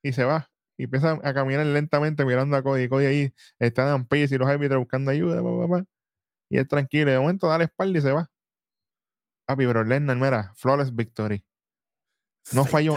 y 0.03 0.13
se 0.13 0.25
va. 0.25 0.49
Y 0.77 0.85
empieza 0.85 1.19
a 1.25 1.35
caminar 1.35 1.67
lentamente 1.67 2.25
mirando 2.25 2.57
a 2.57 2.63
Cody. 2.63 2.89
Cody 2.89 3.07
ahí 3.07 3.35
está 3.59 3.93
en 3.95 4.07
Pace 4.07 4.37
y 4.37 4.39
los 4.39 4.49
árbitros 4.49 4.79
buscando 4.79 5.11
ayuda. 5.11 5.43
Y 6.51 6.59
él 6.59 6.69
tranquilo. 6.69 7.11
De 7.11 7.19
momento 7.19 7.49
da 7.49 7.59
la 7.59 7.65
espalda 7.65 7.99
y 7.99 8.03
se 8.03 8.13
va. 8.13 8.31
Papi, 9.47 9.67
pero 9.67 9.85
Lennon, 9.85 10.21
mira, 10.21 10.53
flawless 10.57 10.95
victory. 10.95 11.45
No 12.53 12.65
falló, 12.65 12.97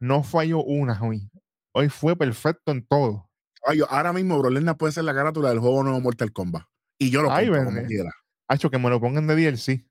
no 0.00 0.22
falló 0.22 0.62
una 0.62 1.00
hoy. 1.02 1.30
Hoy 1.72 1.88
fue 1.88 2.16
perfecto 2.16 2.72
en 2.72 2.86
todo 2.86 3.26
ahora 3.88 4.12
mismo 4.12 4.38
Bro 4.38 4.76
puede 4.76 4.92
ser 4.92 5.04
la 5.04 5.14
carátula 5.14 5.50
del 5.50 5.58
juego 5.58 5.82
nuevo 5.82 6.00
Mortal 6.00 6.32
Kombat. 6.32 6.64
Y 6.98 7.10
yo 7.10 7.22
lo 7.22 7.28
compro 7.28 7.64
como 7.64 7.82
quiera. 7.82 8.10
Hacho, 8.48 8.70
que 8.70 8.78
me 8.78 8.88
lo 8.88 9.00
pongan 9.00 9.26
de 9.26 9.34
DLC. 9.34 9.84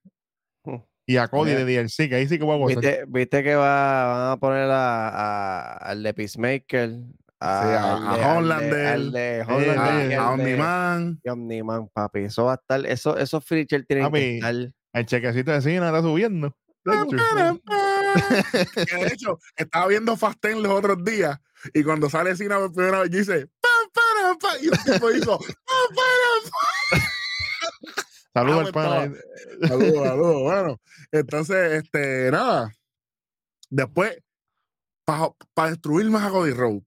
Y 1.07 1.17
a 1.17 1.27
Cody 1.27 1.51
de 1.51 1.65
DLC, 1.65 2.09
que 2.09 2.15
ahí 2.15 2.27
sí 2.27 2.39
que 2.39 2.43
voy 2.43 2.55
a 2.55 2.57
gozar. 2.57 2.81
¿Viste, 2.81 3.05
¿Viste, 3.07 3.43
que 3.43 3.53
va, 3.53 4.05
van 4.07 4.31
a 4.31 4.37
poner 4.37 4.67
a, 4.71 5.77
al 5.77 6.01
de 6.01 6.15
Peacemaker? 6.15 6.97
A, 7.47 7.61
sí, 7.61 7.67
a, 7.69 7.93
a 7.93 8.37
Hollander, 8.37 8.87
al 8.87 9.11
de, 9.11 9.45
a, 10.17 10.31
Omniman. 10.31 11.21
Omniman, 11.25 11.87
papi. 11.89 12.21
Eso 12.21 12.45
va 12.45 12.53
a 12.53 12.55
estar, 12.55 12.83
eso, 12.85 13.15
esos 13.17 13.45
features 13.45 13.85
tienen 13.87 14.11
que 14.11 14.37
estar. 14.37 14.55
El 14.93 15.05
chequecito 15.05 15.51
de 15.51 15.61
cine 15.61 15.85
está 15.85 16.01
subiendo. 16.01 16.55
de 16.85 17.59
hecho, 19.11 19.39
estaba 19.55 19.87
viendo 19.87 20.15
Fast 20.15 20.39
Ten 20.39 20.61
los 20.61 20.71
otros 20.71 21.03
días 21.03 21.39
y 21.73 21.83
cuando 21.83 22.07
sale 22.09 22.35
Cina 22.35 22.59
por 22.59 22.71
primera 22.73 23.01
vez 23.01 23.09
dice 23.09 23.49
y 24.61 24.67
el 24.67 24.83
tipo 24.83 25.09
hizo 25.11 25.39
Saludos 28.33 28.65
al 28.65 28.73
pana. 28.73 29.13
Saludos, 29.65 29.93
saludos. 30.07 30.41
Bueno, 30.43 30.81
entonces, 31.11 31.83
este, 31.83 32.29
nada. 32.31 32.73
Después, 33.69 34.17
para 35.05 35.69
destruir 35.69 36.09
más 36.09 36.25
a 36.25 36.31
Cody 36.31 36.51
Road, 36.51 36.81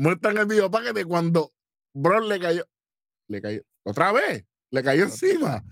muestran 0.00 0.38
el 0.38 0.46
video 0.46 0.70
paquete 0.70 1.04
cuando 1.04 1.52
Bro 1.92 2.20
le 2.20 2.40
cayó. 2.40 2.64
Le 3.28 3.42
cayó. 3.42 3.62
Otra 3.84 4.12
vez. 4.12 4.44
Le 4.70 4.82
cayó 4.82 5.04
encima. 5.04 5.62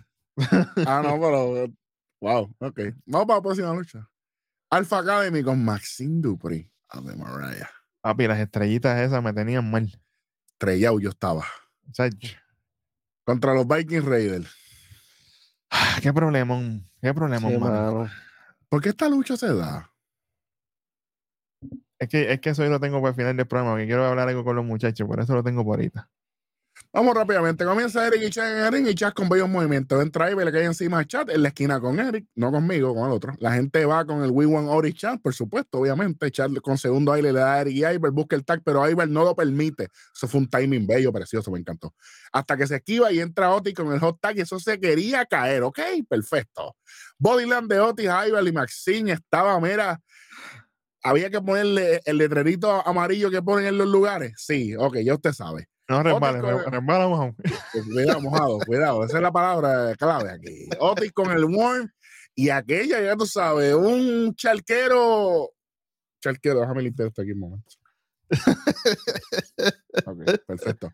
ah, 0.86 1.02
no, 1.02 1.14
pero. 1.20 1.68
Wow, 2.20 2.54
ok. 2.58 2.80
Vamos 3.06 3.26
para 3.26 3.38
la 3.38 3.42
próxima 3.42 3.74
lucha. 3.74 4.08
Alpha 4.70 4.98
Academy 4.98 5.42
con 5.42 5.64
Maxine 5.64 6.20
Dupri. 6.20 6.70
de 7.02 7.16
Mariah. 7.16 7.70
Papi, 8.00 8.26
las 8.26 8.38
estrellitas 8.38 9.00
esas 9.00 9.22
me 9.22 9.32
tenían 9.32 9.70
mal. 9.70 9.90
Estrellado 10.52 11.00
yo 11.00 11.10
estaba. 11.10 11.44
Contra 13.24 13.54
los 13.54 13.66
Viking 13.66 14.04
Raiders. 14.04 14.52
Ah, 15.70 15.98
qué 16.02 16.12
problema, 16.12 16.60
qué 17.00 17.12
problema, 17.14 18.10
¿Por 18.68 18.82
qué 18.82 18.88
esta 18.88 19.08
lucha 19.08 19.36
se 19.36 19.54
da? 19.54 19.90
Es 21.98 22.08
que, 22.08 22.32
es 22.32 22.40
que 22.40 22.50
eso 22.50 22.64
yo 22.64 22.70
lo 22.70 22.80
tengo 22.80 23.00
para 23.00 23.10
el 23.10 23.16
final 23.16 23.36
del 23.36 23.46
programa, 23.46 23.76
que 23.76 23.86
quiero 23.86 24.04
hablar 24.04 24.28
algo 24.28 24.44
con 24.44 24.56
los 24.56 24.64
muchachos, 24.64 25.06
por 25.06 25.20
eso 25.20 25.34
lo 25.34 25.42
tengo 25.42 25.64
por 25.64 25.78
ahorita. 25.78 26.08
Vamos 26.90 27.14
rápidamente. 27.14 27.64
Comienza 27.66 28.06
Eric 28.06 28.22
y 28.22 28.30
Chad 28.30 28.50
en 28.50 28.64
el 28.64 28.72
ring 28.72 28.88
y 28.88 28.94
Chad 28.94 29.12
con 29.12 29.28
bellos 29.28 29.48
movimientos. 29.48 30.00
Entra 30.02 30.30
Iber, 30.30 30.46
le 30.46 30.52
cae 30.52 30.64
encima 30.64 31.00
a 31.00 31.04
Chad 31.04 31.28
en 31.28 31.42
la 31.42 31.48
esquina 31.48 31.80
con 31.80 32.00
Eric, 32.00 32.26
no 32.34 32.50
conmigo, 32.50 32.94
con 32.94 33.06
el 33.06 33.12
otro. 33.12 33.34
La 33.40 33.52
gente 33.52 33.84
va 33.84 34.06
con 34.06 34.22
el 34.24 34.30
We 34.30 34.46
Want 34.46 34.68
Ori 34.70 34.94
Chad, 34.94 35.18
por 35.20 35.34
supuesto, 35.34 35.80
obviamente. 35.80 36.30
Chad 36.30 36.50
con 36.62 36.78
segundo 36.78 37.12
aire 37.12 37.32
le 37.32 37.40
da 37.40 37.54
a 37.54 37.60
Eric 37.60 37.74
y 37.76 37.84
Iber, 37.84 38.10
busca 38.10 38.36
el 38.36 38.44
tag, 38.44 38.62
pero 38.64 38.88
Iber 38.88 39.08
no 39.08 39.22
lo 39.22 39.36
permite. 39.36 39.88
Eso 40.14 40.26
fue 40.28 40.40
un 40.40 40.48
timing 40.48 40.86
bello, 40.86 41.12
precioso, 41.12 41.50
me 41.50 41.58
encantó. 41.58 41.94
Hasta 42.32 42.56
que 42.56 42.66
se 42.66 42.76
esquiva 42.76 43.12
y 43.12 43.20
entra 43.20 43.50
Otis 43.50 43.74
con 43.74 43.92
el 43.92 44.00
hot 44.00 44.18
tag 44.20 44.38
y 44.38 44.40
eso 44.40 44.58
se 44.58 44.80
quería 44.80 45.26
caer, 45.26 45.64
¿ok? 45.64 45.80
Perfecto. 46.08 46.74
Bodyland 47.18 47.70
de 47.70 47.80
Otis, 47.80 48.06
Iber 48.06 48.46
y 48.46 48.52
Maxine 48.52 49.12
estaba, 49.12 49.60
mira, 49.60 50.00
había 51.02 51.30
que 51.30 51.40
ponerle 51.40 52.00
el 52.04 52.18
letrerito 52.18 52.86
amarillo 52.86 53.30
que 53.30 53.42
ponen 53.42 53.66
en 53.66 53.78
los 53.78 53.88
lugares. 53.88 54.34
Sí, 54.36 54.74
ok, 54.76 54.98
ya 54.98 55.14
usted 55.14 55.32
sabe. 55.32 55.68
No 55.88 56.02
resbale, 56.02 56.40
resbala 56.42 57.08
mojado. 57.08 57.34
Cuidado, 57.92 58.20
mojado, 58.20 58.58
cuidado. 58.66 59.04
Esa 59.04 59.16
es 59.16 59.22
la 59.22 59.32
palabra 59.32 59.94
clave 59.96 60.30
aquí. 60.30 60.68
Otis 60.78 61.12
con 61.12 61.30
el 61.30 61.44
warm 61.44 61.90
y 62.34 62.50
aquella, 62.50 63.00
ya 63.00 63.16
tú 63.16 63.26
sabes, 63.26 63.74
un 63.74 64.34
charquero. 64.34 65.50
Charquero, 66.20 66.60
déjame 66.60 66.82
limpiar 66.82 67.08
esto 67.08 67.22
aquí 67.22 67.32
un 67.32 67.40
momento. 67.40 67.74
ok, 70.04 70.46
perfecto. 70.46 70.92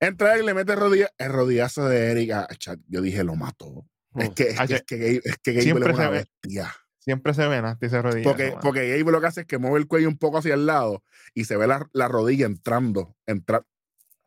Entra 0.00 0.38
y 0.38 0.44
le 0.44 0.54
mete 0.54 0.74
rodilla, 0.74 1.10
el 1.18 1.32
rodillazo 1.32 1.86
de 1.86 2.10
Erika. 2.10 2.48
Yo 2.88 3.02
dije, 3.02 3.22
lo 3.22 3.36
mató. 3.36 3.86
Es 4.16 4.30
que, 4.30 4.48
es 4.48 4.58
que, 4.58 4.74
es 4.74 4.82
que, 4.84 5.16
es 5.18 5.38
que 5.42 5.58
es 5.58 5.72
una 5.72 6.10
bestia. 6.10 6.74
Siempre 7.02 7.34
se 7.34 7.48
ven 7.48 7.64
hasta 7.64 7.84
ese 7.84 8.00
rodilla. 8.00 8.22
Porque, 8.22 8.54
porque 8.62 8.88
Gable 8.88 9.10
lo 9.10 9.20
que 9.20 9.26
hace 9.26 9.40
es 9.40 9.46
que 9.48 9.58
mueve 9.58 9.78
el 9.78 9.88
cuello 9.88 10.08
un 10.08 10.18
poco 10.18 10.38
hacia 10.38 10.54
el 10.54 10.66
lado 10.66 11.02
y 11.34 11.46
se 11.46 11.56
ve 11.56 11.66
la, 11.66 11.88
la 11.92 12.06
rodilla 12.06 12.46
entrando, 12.46 13.16
entra, 13.26 13.66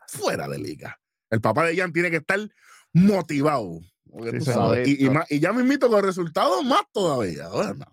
fuera 0.08 0.50
de 0.50 0.60
liga. 0.60 1.00
El 1.30 1.40
papá 1.40 1.66
de 1.66 1.78
Jan 1.78 1.94
tiene 1.94 2.12
que 2.12 2.18
estar 2.18 2.40
motivado. 2.92 3.80
y, 4.86 5.08
y, 5.08 5.40
ya 5.40 5.54
me 5.54 5.62
invito 5.62 5.90
con 5.90 6.04
resultados 6.04 6.66
más 6.66 6.82
todavía. 6.92 7.48
Bueno. 7.48 7.86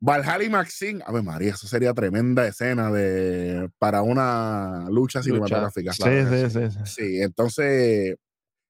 Valhalla 0.00 0.44
y 0.44 0.50
Maxine, 0.50 1.02
a 1.06 1.12
ver 1.12 1.22
María, 1.22 1.52
eso 1.52 1.66
sería 1.66 1.94
tremenda 1.94 2.46
escena 2.46 2.90
de 2.90 3.70
para 3.78 4.02
una 4.02 4.86
lucha 4.90 5.22
cinematográfica. 5.22 5.94
Sí, 5.94 6.02
sí, 6.02 6.50
sí, 6.50 6.78
sí, 6.84 7.22
entonces, 7.22 8.16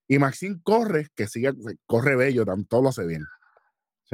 y 0.07 0.19
Maxine 0.19 0.61
corre, 0.63 1.07
que 1.13 1.27
sigue, 1.27 1.51
corre 1.87 2.15
bello, 2.15 2.45
todo 2.69 2.83
lo 2.83 2.89
hace 2.89 3.05
bien. 3.05 3.25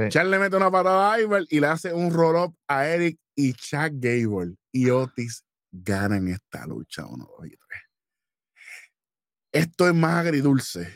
Charles 0.07 0.31
le 0.31 0.39
mete 0.39 0.55
una 0.55 0.71
patada 0.71 1.13
a 1.13 1.21
Iber 1.21 1.45
y 1.49 1.59
le 1.59 1.67
hace 1.67 1.93
un 1.93 2.13
roll-up 2.13 2.55
a 2.67 2.87
Eric 2.87 3.19
y 3.35 3.53
Chuck 3.53 3.91
Gable. 3.93 4.55
Y 4.71 4.89
Otis 4.89 5.43
ganan 5.71 6.27
esta 6.29 6.65
lucha, 6.65 7.05
uno, 7.05 7.27
dos 7.37 7.47
y 7.47 7.57
tres 7.57 7.89
esto 9.51 9.87
es 9.87 9.95
más 9.95 10.25
agridulce. 10.25 10.87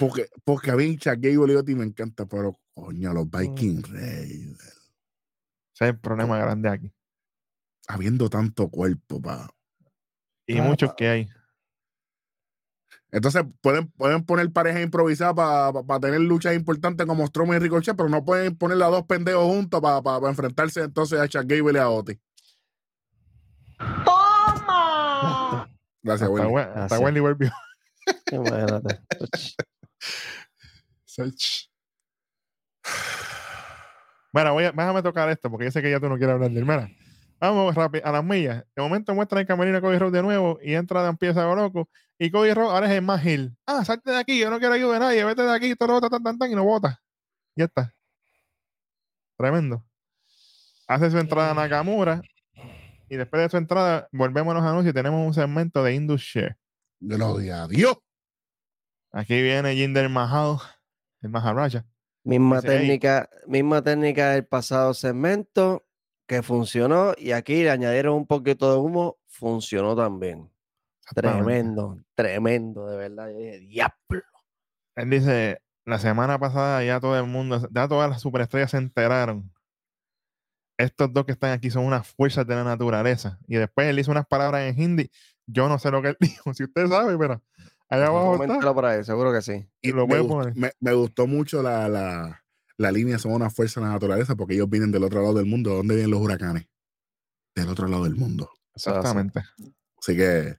Porque, 0.00 0.26
porque 0.44 0.70
a 0.72 0.76
mí 0.76 0.96
Gable 0.96 1.52
y 1.52 1.56
Otis 1.56 1.76
me 1.76 1.84
encanta, 1.84 2.26
pero 2.26 2.58
coño, 2.74 3.12
los 3.12 3.30
Viking 3.30 3.78
mm. 3.78 3.92
Raiders. 3.92 4.92
Ese 5.74 5.84
es 5.84 5.90
el 5.90 5.98
problema 6.00 6.38
grande 6.38 6.68
aquí. 6.68 6.92
Habiendo 7.86 8.28
tanto 8.28 8.68
cuerpo, 8.68 9.20
pa. 9.20 9.48
Y 10.46 10.60
muchos 10.60 10.94
que 10.94 11.08
hay. 11.08 11.28
Entonces 13.12 13.44
pueden, 13.60 13.88
pueden 13.92 14.24
poner 14.24 14.52
parejas 14.52 14.82
improvisadas 14.82 15.34
para 15.34 16.00
tener 16.00 16.20
luchas 16.20 16.54
importantes 16.54 17.06
como 17.06 17.26
Strowman 17.26 17.56
y 17.56 17.60
Ricochet, 17.60 17.96
pero 17.96 18.08
no 18.08 18.24
pueden 18.24 18.56
poner 18.56 18.80
a 18.82 18.86
dos 18.86 19.04
pendejos 19.04 19.44
juntos 19.44 19.80
para 19.80 20.28
enfrentarse 20.28 20.82
entonces 20.82 21.18
a 21.18 21.28
Chuck 21.28 21.44
Gable 21.46 21.78
y 21.78 21.80
a 21.80 21.88
Otis. 21.88 22.18
¡Toma! 24.04 25.68
Gracias, 26.02 26.30
Wendy. 26.30 26.54
Hasta, 26.56 26.98
Wendy 26.98 27.20
volvió. 27.20 27.50
Bueno, 34.32 34.52
voy 34.52 34.64
a, 34.64 34.72
déjame 34.72 35.02
tocar 35.02 35.28
esto 35.28 35.50
porque 35.50 35.64
yo 35.66 35.70
sé 35.72 35.82
que 35.82 35.90
ya 35.90 35.98
tú 35.98 36.08
no 36.08 36.16
quieres 36.16 36.34
hablar 36.34 36.50
de 36.50 36.60
hermana. 36.60 36.90
Vamos 37.40 37.74
rápido 37.74 38.06
a 38.06 38.12
las 38.12 38.24
millas. 38.24 38.64
De 38.76 38.82
momento 38.82 39.14
muestra 39.14 39.40
el 39.40 39.46
camerino 39.46 39.78
a 39.78 39.80
Cody 39.80 39.98
Rhodes 39.98 40.12
de 40.12 40.22
nuevo 40.22 40.58
y 40.62 40.74
entra 40.74 41.02
de 41.02 41.08
empieza 41.08 41.50
a 41.50 41.54
loco. 41.54 41.88
Y 42.22 42.30
Cody 42.30 42.52
Rhodes 42.52 42.70
ahora 42.70 42.86
es 42.86 42.92
el 42.92 43.02
más 43.02 43.22
gil. 43.22 43.56
Ah, 43.64 43.82
salte 43.82 44.10
de 44.10 44.18
aquí, 44.18 44.38
yo 44.38 44.50
no 44.50 44.58
quiero 44.58 44.74
ayudar 44.74 44.96
a 44.96 45.06
nadie, 45.06 45.24
vete 45.24 45.40
de 45.40 45.54
aquí, 45.54 45.74
todo 45.74 45.98
lo 45.98 46.00
tan, 46.02 46.22
tan, 46.22 46.38
tan, 46.38 46.52
y 46.52 46.54
no 46.54 46.64
bota. 46.64 47.00
Ya 47.56 47.64
está. 47.64 47.94
Tremendo. 49.38 49.82
Hace 50.86 51.10
su 51.10 51.18
entrada 51.18 51.52
a 51.52 51.54
Nakamura 51.54 52.20
y 53.08 53.16
después 53.16 53.40
de 53.40 53.48
su 53.48 53.56
entrada, 53.56 54.06
volvemos 54.12 54.52
a 54.52 54.58
los 54.58 54.66
anuncios 54.66 54.92
y 54.92 54.94
tenemos 54.94 55.26
un 55.26 55.32
segmento 55.32 55.82
de 55.82 55.94
Indus 55.94 56.20
Share. 56.20 56.58
Gloria 57.00 57.62
a 57.62 57.68
Dios. 57.68 57.96
Aquí 59.12 59.40
viene 59.40 59.74
Jinder 59.74 60.10
Mahal, 60.10 60.58
el 61.22 61.30
Maharaja. 61.30 61.86
Misma 62.22 62.60
técnica, 62.60 63.30
misma 63.46 63.80
técnica 63.80 64.32
del 64.32 64.44
pasado 64.44 64.92
segmento 64.92 65.86
que 66.26 66.42
funcionó 66.42 67.14
y 67.16 67.32
aquí 67.32 67.62
le 67.62 67.70
añadieron 67.70 68.14
un 68.14 68.26
poquito 68.26 68.70
de 68.70 68.76
humo, 68.76 69.18
funcionó 69.26 69.96
también. 69.96 70.50
Tremendo, 71.14 71.98
tremendo, 72.14 72.86
de 72.86 72.96
verdad. 72.96 73.28
diablo. 73.60 74.22
Él 74.96 75.10
dice, 75.10 75.62
la 75.84 75.98
semana 75.98 76.38
pasada 76.38 76.84
ya 76.84 77.00
todo 77.00 77.18
el 77.18 77.26
mundo, 77.26 77.68
ya 77.70 77.88
todas 77.88 78.10
las 78.10 78.20
superestrellas 78.20 78.70
se 78.70 78.76
enteraron 78.76 79.50
estos 80.80 81.12
dos 81.12 81.24
que 81.24 81.32
están 81.32 81.52
aquí 81.52 81.70
son 81.70 81.84
unas 81.84 82.06
fuerzas 82.06 82.46
de 82.46 82.54
la 82.54 82.64
naturaleza. 82.64 83.38
Y 83.46 83.56
después 83.56 83.86
él 83.86 83.98
hizo 83.98 84.10
unas 84.10 84.26
palabras 84.26 84.62
en 84.62 84.80
hindi. 84.80 85.10
Yo 85.46 85.68
no 85.68 85.78
sé 85.78 85.90
lo 85.90 86.02
que 86.02 86.08
él 86.08 86.16
dijo, 86.20 86.54
si 86.54 86.64
usted 86.64 86.86
sabe, 86.88 87.16
pero 87.18 87.42
allá 87.88 88.06
abajo 88.06 88.42
está. 88.42 88.74
por 88.74 88.84
ahí, 88.86 89.04
seguro 89.04 89.32
que 89.32 89.42
sí. 89.42 89.66
Y 89.82 89.92
lo 89.92 90.06
me, 90.06 90.20
gustó, 90.20 90.52
me, 90.80 90.92
gustó 90.94 91.26
mucho 91.26 91.62
la, 91.62 91.88
la, 91.88 92.44
la, 92.76 92.92
línea, 92.92 93.18
son 93.18 93.32
unas 93.32 93.54
fuerzas 93.54 93.82
de 93.82 93.88
la 93.88 93.94
naturaleza, 93.94 94.36
porque 94.36 94.54
ellos 94.54 94.70
vienen 94.70 94.90
del 94.90 95.04
otro 95.04 95.20
lado 95.20 95.34
del 95.34 95.46
mundo. 95.46 95.74
¿Dónde 95.74 95.94
vienen 95.94 96.10
los 96.10 96.20
huracanes? 96.20 96.66
Del 97.54 97.68
otro 97.68 97.88
lado 97.88 98.04
del 98.04 98.16
mundo. 98.16 98.50
Exactamente. 98.74 99.42
Así 99.98 100.16
que, 100.16 100.56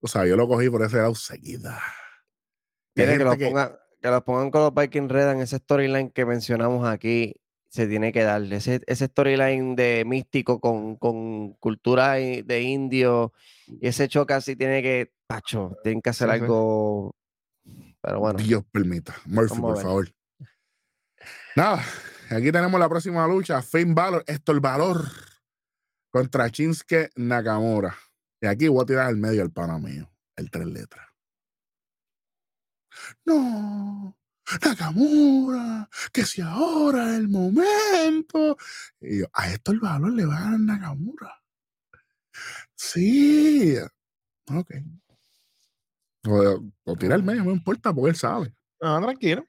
o 0.00 0.08
sea, 0.08 0.26
yo 0.26 0.36
lo 0.36 0.48
cogí 0.48 0.68
por 0.70 0.82
ese 0.82 0.96
lado 0.96 1.14
seguida. 1.14 1.80
Que, 2.94 3.16
lo 3.16 3.36
pongan, 3.36 3.76
que 4.00 4.08
lo 4.08 4.24
pongan 4.24 4.50
con 4.50 4.62
los 4.62 4.74
Viking 4.74 5.08
Red 5.08 5.32
en 5.32 5.40
ese 5.40 5.58
storyline 5.58 6.10
que 6.10 6.26
mencionamos 6.26 6.86
aquí 6.86 7.34
se 7.70 7.86
tiene 7.86 8.12
que 8.12 8.24
darle. 8.24 8.56
Ese, 8.56 8.80
ese 8.86 9.06
storyline 9.06 9.76
de 9.76 10.04
místico 10.04 10.60
con, 10.60 10.96
con, 10.96 11.52
cultura 11.54 12.14
de 12.14 12.62
indio 12.62 13.32
y 13.80 13.86
ese 13.88 14.08
choque 14.08 14.34
así 14.34 14.56
tiene 14.56 14.82
que, 14.82 15.12
pacho, 15.26 15.76
tienen 15.82 16.02
que 16.02 16.10
hacer 16.10 16.30
algo. 16.30 17.14
Pero 18.02 18.18
bueno. 18.18 18.38
Dios 18.38 18.64
permita. 18.70 19.14
Murphy, 19.26 19.60
por 19.60 19.80
favor. 19.80 20.08
Nada, 21.54 21.84
aquí 22.30 22.50
tenemos 22.50 22.80
la 22.80 22.88
próxima 22.88 23.26
lucha. 23.26 23.62
Finn 23.62 23.94
Balor, 23.94 24.24
esto 24.26 24.52
el 24.52 24.60
valor 24.60 25.04
contra 26.10 26.48
Shinsuke 26.48 27.10
Nakamura. 27.16 27.96
Y 28.40 28.46
aquí 28.46 28.68
voy 28.68 28.82
a 28.82 28.86
tirar 28.86 29.06
al 29.06 29.16
medio 29.16 29.42
el 29.42 29.52
pana 29.52 29.78
mío, 29.78 30.10
el 30.36 30.50
tres 30.50 30.66
letras. 30.66 31.06
No, 33.24 34.16
Nakamura, 34.64 35.88
que 36.12 36.24
si 36.24 36.40
ahora 36.40 37.10
es 37.10 37.18
el 37.18 37.28
momento. 37.28 38.56
Y 39.00 39.20
yo, 39.20 39.26
a 39.32 39.50
esto 39.50 39.72
el 39.72 39.80
valor 39.80 40.12
le 40.12 40.24
va 40.24 40.38
a 40.38 40.50
dar 40.50 40.60
Nakamura. 40.60 41.42
Sí. 42.74 43.76
Ok. 44.52 44.70
O, 46.26 46.72
o 46.84 46.96
tira 46.96 47.14
el 47.14 47.22
medio, 47.22 47.44
no 47.44 47.52
importa, 47.52 47.92
porque 47.92 48.10
él 48.10 48.16
sabe. 48.16 48.54
No, 48.80 49.00
tranquilo. 49.00 49.46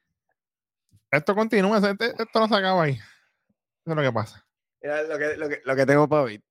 Esto 1.09 1.35
continúa, 1.35 1.77
esto 1.77 2.39
no 2.39 2.47
se 2.47 2.55
acaba 2.55 2.83
ahí. 2.83 2.93
Eso 2.93 3.91
es 3.91 3.95
lo 3.95 4.01
que 4.01 4.11
pasa. 4.11 4.45
Mira 4.81 5.03
lo 5.03 5.17
que, 5.17 5.37
lo 5.37 5.49
que, 5.49 5.61
lo 5.65 5.75
que 5.75 5.85
tengo 5.85 6.07
para 6.07 6.23
ver. 6.23 6.43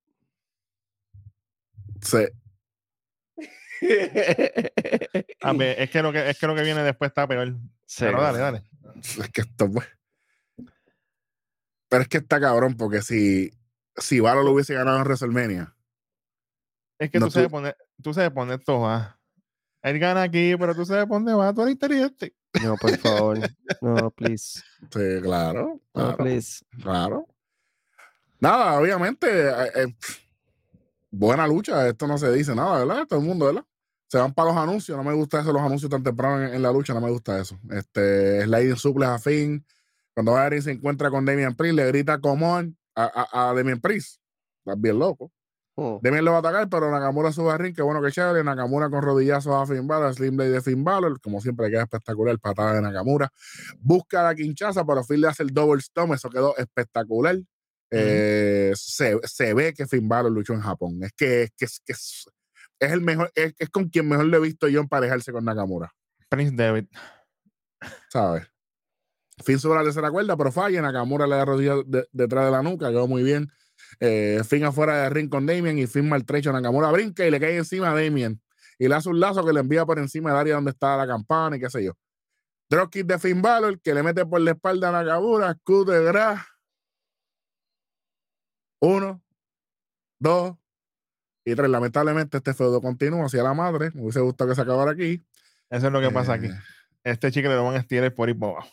Sí. 2.01 2.27
a 5.41 5.53
ver, 5.53 5.81
es 5.81 5.89
que 5.89 6.01
lo 6.01 6.11
que 6.11 6.29
es 6.29 6.39
que 6.39 6.47
lo 6.47 6.55
que 6.55 6.63
viene 6.63 6.83
después 6.83 7.09
está 7.09 7.27
peor. 7.27 7.55
Pero 7.97 8.21
dale, 8.21 8.39
dale. 8.39 8.63
Es 9.01 9.29
que 9.31 9.41
esto, 9.41 9.71
pues. 9.71 9.87
Pero 11.89 12.03
es 12.03 12.07
que 12.07 12.17
está 12.17 12.39
cabrón, 12.39 12.75
porque 12.77 13.01
si, 13.01 13.51
si 13.97 14.19
Valo 14.19 14.43
lo 14.43 14.51
hubiese 14.51 14.73
ganado 14.73 14.97
en 14.97 15.03
WrestleMania. 15.03 15.75
Es 16.97 17.09
que 17.09 17.19
tú, 17.19 17.29
sabes 17.31 17.49
poner, 17.49 17.75
tú 18.01 18.13
sabes 18.13 18.31
poner 18.31 18.63
todo, 18.63 18.87
ah. 18.87 19.19
Él 19.81 19.97
gana 19.97 20.21
aquí, 20.21 20.55
pero 20.57 20.75
tú 20.75 20.85
sabes 20.85 21.07
dónde 21.09 21.33
va, 21.33 21.53
tú 21.53 21.63
eres 21.63 21.73
inteligente. 21.73 22.35
No, 22.63 22.75
por 22.77 22.97
favor. 22.97 23.39
No, 23.81 24.11
please. 24.11 24.61
Sí, 24.91 25.21
claro. 25.21 25.81
No, 25.95 26.15
please. 26.15 26.63
Claro. 26.81 27.27
Nada, 28.39 28.79
obviamente. 28.79 29.27
Eh, 29.27 29.71
eh, 29.75 29.95
buena 31.11 31.47
lucha. 31.47 31.87
Esto 31.87 32.07
no 32.07 32.17
se 32.17 32.31
dice 32.31 32.55
nada, 32.55 32.83
¿verdad? 32.85 33.05
Todo 33.07 33.19
el 33.19 33.25
mundo, 33.25 33.45
¿verdad? 33.45 33.65
se 34.11 34.17
van 34.17 34.33
para 34.33 34.49
los 34.49 34.57
anuncios. 34.57 34.97
No 34.97 35.05
me 35.05 35.13
gusta 35.13 35.39
eso, 35.39 35.53
los 35.53 35.61
anuncios 35.61 35.89
tan 35.89 36.03
temprano 36.03 36.43
en, 36.43 36.61
la 36.61 36.69
lucha, 36.73 36.93
no 36.93 36.99
me 36.99 37.09
gusta 37.09 37.39
eso. 37.39 37.57
Este, 37.69 38.43
Sliding 38.43 38.75
Suples 38.75 39.07
a 39.07 39.19
fin. 39.19 39.65
Cuando 40.13 40.35
Ari 40.35 40.61
se 40.61 40.71
encuentra 40.71 41.09
con 41.09 41.23
Damian 41.23 41.55
Priest, 41.55 41.75
le 41.77 41.87
grita 41.87 42.19
come 42.19 42.73
a, 42.93 43.03
a, 43.31 43.49
a 43.49 43.53
Damian 43.53 43.79
Priest. 43.79 44.19
Estás 44.65 44.81
bien 44.81 44.99
loco. 44.99 45.31
Oh. 45.75 46.01
Lo 46.03 46.31
va 46.31 46.37
a 46.37 46.39
atacar, 46.39 46.67
pero 46.67 46.91
Nakamura 46.91 47.31
sube 47.31 47.51
a 47.51 47.57
ring, 47.57 47.73
que 47.73 47.81
bueno 47.81 48.01
que 48.01 48.11
chévere. 48.11 48.43
Nakamura 48.43 48.89
con 48.89 49.01
rodillazos 49.01 49.53
a 49.53 49.65
Finn 49.65 49.87
Balor, 49.87 50.13
Slim 50.13 50.35
Blade 50.35 50.51
de 50.51 50.61
Finn 50.61 50.83
Balor, 50.83 51.21
como 51.21 51.39
siempre 51.39 51.69
queda 51.69 51.83
espectacular, 51.83 52.37
patada 52.37 52.73
de 52.73 52.81
Nakamura. 52.81 53.31
Busca 53.79 54.23
la 54.23 54.35
quinchaza, 54.35 54.85
pero 54.85 55.05
Finn 55.05 55.21
le 55.21 55.29
hace 55.29 55.43
el 55.43 55.53
double 55.53 55.81
stomp, 55.81 56.13
eso 56.13 56.29
quedó 56.29 56.57
espectacular. 56.57 57.37
Eh, 57.91 58.71
se, 58.75 59.53
ve 59.53 59.73
que 59.73 59.85
Finn 59.85 60.07
Balor 60.07 60.31
luchó 60.31 60.53
en 60.53 60.61
Japón. 60.61 61.03
Es 61.03 61.11
que, 61.13 61.43
es, 61.43 61.51
que, 61.57 61.65
es, 61.65 61.81
es, 62.79 62.91
el 62.91 63.01
mejor, 63.01 63.31
es, 63.35 63.53
con 63.69 63.89
quien 63.89 64.07
mejor 64.07 64.25
le 64.25 64.37
he 64.37 64.39
visto 64.39 64.67
yo 64.67 64.79
emparejarse 64.79 65.31
con 65.31 65.43
Nakamura. 65.43 65.93
Prince 66.29 66.55
David. 66.55 66.85
¿Sabes? 68.09 68.47
Finn 69.43 69.59
sube 69.59 69.75
la 69.75 69.83
tercera 69.83 70.09
cuerda, 70.09 70.37
pero 70.37 70.51
falla. 70.51 70.81
Nakamura 70.81 71.27
le 71.27 71.35
da 71.35 71.45
rodilla 71.45 71.75
detrás 72.11 72.45
de 72.45 72.51
la 72.51 72.63
nuca, 72.63 72.89
quedó 72.89 73.07
muy 73.07 73.23
bien. 73.23 73.51
Eh, 73.99 74.41
Finn 74.47 74.63
afuera 74.63 75.03
de 75.03 75.09
ring 75.09 75.29
con 75.29 75.45
Damien 75.45 75.77
y 75.77 75.87
Finn 75.87 76.07
maltrecho. 76.07 76.51
Nakamura 76.53 76.91
brinca 76.91 77.25
y 77.25 77.31
le 77.31 77.39
cae 77.39 77.57
encima 77.57 77.91
a 77.91 77.95
Damien. 77.95 78.41
Y 78.79 78.87
le 78.87 78.95
hace 78.95 79.09
un 79.09 79.19
lazo 79.19 79.45
que 79.45 79.53
le 79.53 79.59
envía 79.59 79.85
por 79.85 79.99
encima 79.99 80.31
del 80.31 80.39
área 80.39 80.55
donde 80.55 80.71
está 80.71 80.95
la 80.95 81.05
campana 81.05 81.57
y 81.57 81.59
qué 81.59 81.69
sé 81.69 81.83
yo. 81.83 81.93
Dropkick 82.69 83.05
de 83.05 83.19
Finn 83.19 83.41
Balor 83.41 83.81
que 83.81 83.93
le 83.93 84.01
mete 84.01 84.25
por 84.25 84.39
la 84.39 84.51
espalda 84.51 84.89
a 84.89 84.91
Nakamura. 84.91 85.57
Q 85.63 85.85
de 85.85 86.03
Gra. 86.03 86.47
Uno, 88.81 89.21
dos 90.19 90.57
y 91.45 91.55
tres. 91.55 91.69
Lamentablemente 91.69 92.37
este 92.37 92.53
feudo 92.53 92.81
continúa 92.81 93.25
hacia 93.25 93.43
la 93.43 93.53
madre. 93.53 93.91
Me 93.93 94.01
hubiese 94.01 94.19
gustado 94.19 94.49
que 94.49 94.55
se 94.55 94.61
acabara 94.61 94.91
aquí. 94.91 95.23
Eso 95.69 95.87
es 95.87 95.93
lo 95.93 96.01
que 96.01 96.09
pasa 96.09 96.33
aquí. 96.33 96.47
Eh. 96.47 96.59
Este 97.03 97.31
chico 97.31 97.47
le 97.47 97.55
van 97.55 97.75
a 97.75 97.79
estirar 97.79 98.13
por 98.13 98.27
ahí 98.27 98.33
por 98.33 98.51
abajo. 98.51 98.69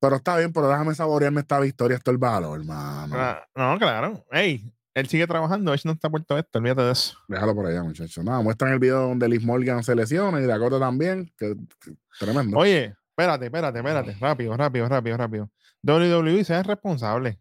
Pero 0.00 0.16
está 0.16 0.36
bien, 0.38 0.52
pero 0.52 0.68
déjame 0.68 0.94
saborearme 0.94 1.42
esta 1.42 1.60
victoria, 1.60 1.98
esto 1.98 2.10
el 2.10 2.16
valor, 2.16 2.58
hermano. 2.58 3.14
Ah, 3.16 3.46
no, 3.54 3.78
claro. 3.78 4.24
Ey, 4.30 4.72
él 4.94 5.08
sigue 5.08 5.26
trabajando, 5.26 5.74
él 5.74 5.80
no 5.84 5.92
está 5.92 6.08
puesto 6.08 6.38
esto, 6.38 6.58
olvídate 6.58 6.82
de 6.82 6.92
eso. 6.92 7.18
Déjalo 7.28 7.54
por 7.54 7.66
allá, 7.66 7.82
muchachos. 7.82 8.24
Nada, 8.24 8.40
muestran 8.40 8.72
el 8.72 8.78
video 8.78 9.08
donde 9.08 9.28
Liz 9.28 9.44
Morgan 9.44 9.84
se 9.84 9.94
lesiona 9.94 10.40
y 10.40 10.46
Dakota 10.46 10.78
también, 10.78 11.30
que, 11.36 11.54
tremendo. 12.18 12.56
Oye, 12.56 12.96
espérate, 13.10 13.44
espérate, 13.44 13.78
espérate, 13.78 14.16
rápido, 14.18 14.56
rápido, 14.56 14.88
rápido, 14.88 15.16
rápido. 15.18 15.50
WWE 15.82 16.44
sea 16.44 16.62
responsable. 16.62 17.38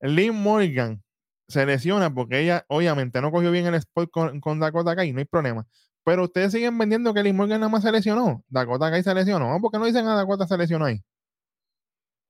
Liz 0.00 0.32
Morgan 0.32 1.02
se 1.48 1.64
lesiona 1.66 2.12
porque 2.12 2.40
ella, 2.40 2.64
obviamente, 2.68 3.20
no 3.20 3.30
cogió 3.30 3.50
bien 3.50 3.66
el 3.66 3.74
spot 3.74 4.10
con, 4.10 4.40
con 4.40 4.60
Dakota 4.60 4.96
Kai, 4.96 5.12
no 5.12 5.18
hay 5.18 5.24
problema. 5.24 5.66
Pero 6.04 6.24
ustedes 6.24 6.52
siguen 6.52 6.76
vendiendo 6.76 7.14
que 7.14 7.22
Liz 7.22 7.34
Morgan 7.34 7.60
nada 7.60 7.70
más 7.70 7.82
se 7.82 7.90
lesionó. 7.90 8.44
Dakota 8.48 8.90
Kai 8.90 9.02
se 9.02 9.14
lesionó. 9.14 9.58
¿Por 9.60 9.70
qué 9.70 9.78
no 9.78 9.86
dicen 9.86 10.06
a 10.06 10.14
Dakota 10.14 10.46
se 10.46 10.58
lesionó 10.58 10.84
ahí? 10.84 11.02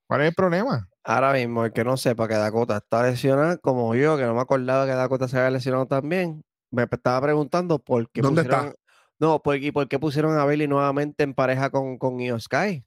¿Cuál 0.06 0.22
es 0.22 0.28
el 0.28 0.34
problema? 0.34 0.88
Ahora 1.02 1.32
mismo, 1.32 1.64
el 1.64 1.72
que 1.72 1.84
no 1.84 1.96
sepa 1.96 2.28
que 2.28 2.34
Dakota 2.34 2.76
está 2.76 3.02
lesionada, 3.02 3.56
como 3.58 3.94
yo, 3.94 4.16
que 4.16 4.24
no 4.24 4.34
me 4.34 4.40
acordaba 4.40 4.86
que 4.86 4.92
Dakota 4.92 5.28
se 5.28 5.38
había 5.38 5.50
lesionado 5.50 5.86
también, 5.86 6.42
me 6.70 6.84
estaba 6.84 7.20
preguntando 7.20 7.78
por 7.78 8.08
qué 8.10 8.20
¿Dónde 8.20 8.42
está? 8.42 8.74
No, 9.18 9.42
por, 9.42 9.56
¿y 9.56 9.70
por 9.70 9.88
qué 9.88 9.98
pusieron 9.98 10.36
a 10.38 10.44
Bailey 10.44 10.66
nuevamente 10.66 11.24
en 11.24 11.34
pareja 11.34 11.70
con, 11.70 11.98
con 11.98 12.20
Io 12.20 12.38
Sky? 12.38 12.84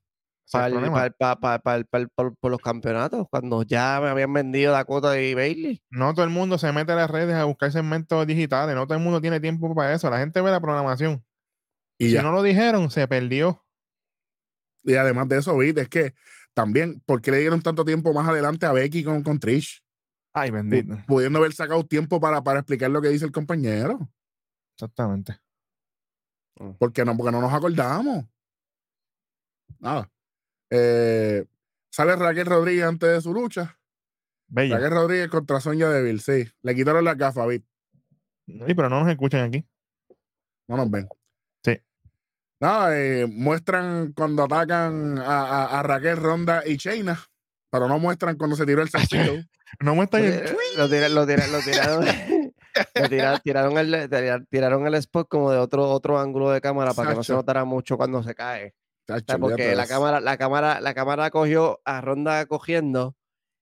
Para, 0.51 0.69
por 2.39 2.51
los 2.51 2.61
campeonatos, 2.61 3.27
cuando 3.29 3.63
ya 3.63 3.99
me 4.01 4.09
habían 4.09 4.31
vendido 4.31 4.71
Dakota 4.71 5.19
y 5.19 5.33
Bailey. 5.33 5.83
No 5.89 6.13
todo 6.13 6.23
el 6.23 6.31
mundo 6.31 6.57
se 6.57 6.71
mete 6.71 6.93
a 6.93 6.95
las 6.95 7.11
redes 7.11 7.35
a 7.35 7.43
buscar 7.43 7.71
segmentos 7.71 8.25
digitales, 8.25 8.75
no 8.75 8.87
todo 8.87 8.97
el 8.97 9.03
mundo 9.03 9.19
tiene 9.19 9.39
tiempo 9.39 9.73
para 9.75 9.93
eso. 9.93 10.09
La 10.09 10.19
gente 10.19 10.39
ve 10.39 10.51
la 10.51 10.61
programación. 10.61 11.23
Y 11.97 12.11
si 12.11 12.15
no 12.15 12.31
lo 12.31 12.43
dijeron, 12.43 12.89
se 12.89 13.07
perdió. 13.07 13.65
Y 14.83 14.95
además 14.95 15.27
de 15.27 15.39
eso, 15.39 15.57
viste, 15.57 15.81
es 15.81 15.89
que 15.89 16.13
también, 16.53 17.01
¿por 17.05 17.21
qué 17.21 17.31
le 17.31 17.39
dieron 17.39 17.61
tanto 17.61 17.83
tiempo 17.83 18.13
más 18.13 18.27
adelante 18.27 18.65
a 18.65 18.71
Becky 18.71 19.03
con, 19.03 19.23
con 19.23 19.39
Trish? 19.39 19.83
Ay, 20.33 20.51
bendito. 20.51 20.97
Pudiendo 21.07 21.39
haber 21.39 21.53
sacado 21.53 21.83
tiempo 21.85 22.19
para, 22.19 22.41
para 22.43 22.59
explicar 22.59 22.89
lo 22.89 23.01
que 23.01 23.09
dice 23.09 23.25
el 23.25 23.31
compañero. 23.31 24.09
Exactamente. 24.75 25.39
Porque 26.79 27.03
no, 27.03 27.17
porque 27.17 27.31
no 27.31 27.41
nos 27.41 27.53
acordamos. 27.53 28.25
Nada. 29.79 30.09
Eh, 30.69 31.45
sale 31.89 32.15
Raquel 32.15 32.45
Rodríguez 32.45 32.85
antes 32.85 33.09
de 33.09 33.21
su 33.21 33.33
lucha. 33.33 33.77
Raquel 34.49 34.91
Rodríguez 34.91 35.27
contra 35.29 35.59
Sonia 35.59 35.89
Deville, 35.89 36.19
sí. 36.19 36.49
Le 36.61 36.75
quitaron 36.75 37.03
la 37.03 37.15
gafas, 37.15 37.47
Sí, 37.49 38.73
pero 38.75 38.89
no 38.89 39.01
nos 39.01 39.09
escuchan 39.09 39.41
aquí. 39.41 39.65
No 40.67 40.77
nos 40.77 40.89
ven. 40.89 41.07
Sí. 41.63 41.81
Nada, 42.59 42.97
eh, 42.97 43.27
muestran 43.27 44.13
cuando 44.13 44.43
atacan 44.43 45.17
a, 45.19 45.81
Raquel 45.83 46.17
Ronda 46.17 46.63
y 46.65 46.77
Chaina, 46.77 47.19
pero 47.69 47.87
no 47.87 47.99
muestran 47.99 48.37
cuando 48.37 48.55
se 48.55 48.65
tiró 48.65 48.81
el 48.81 48.89
sencillo. 48.89 49.33
no 49.81 49.95
muestran 49.95 50.23
el... 50.23 50.55
Lo, 50.77 50.87
tiraron, 50.87 51.15
lo 51.15 51.25
tiraron, 53.09 53.41
tiraron, 53.43 53.77
el, 53.77 54.47
tiraron 54.49 54.87
el 54.87 54.95
spot 54.95 55.27
como 55.27 55.51
de 55.51 55.57
otro, 55.57 55.89
otro 55.89 56.19
ángulo 56.19 56.51
de 56.51 56.61
cámara 56.61 56.93
para 56.93 57.09
que 57.09 57.15
no 57.15 57.23
se 57.23 57.33
notara 57.33 57.65
mucho 57.65 57.97
cuando 57.97 58.23
se 58.23 58.33
cae 58.33 58.75
porque 59.39 59.75
la 59.75 59.87
cámara, 59.87 60.19
la 60.19 60.37
cámara, 60.37 60.81
la 60.81 60.93
cámara 60.93 61.29
cogió 61.29 61.81
a 61.85 62.01
Ronda 62.01 62.45
cogiendo 62.45 63.15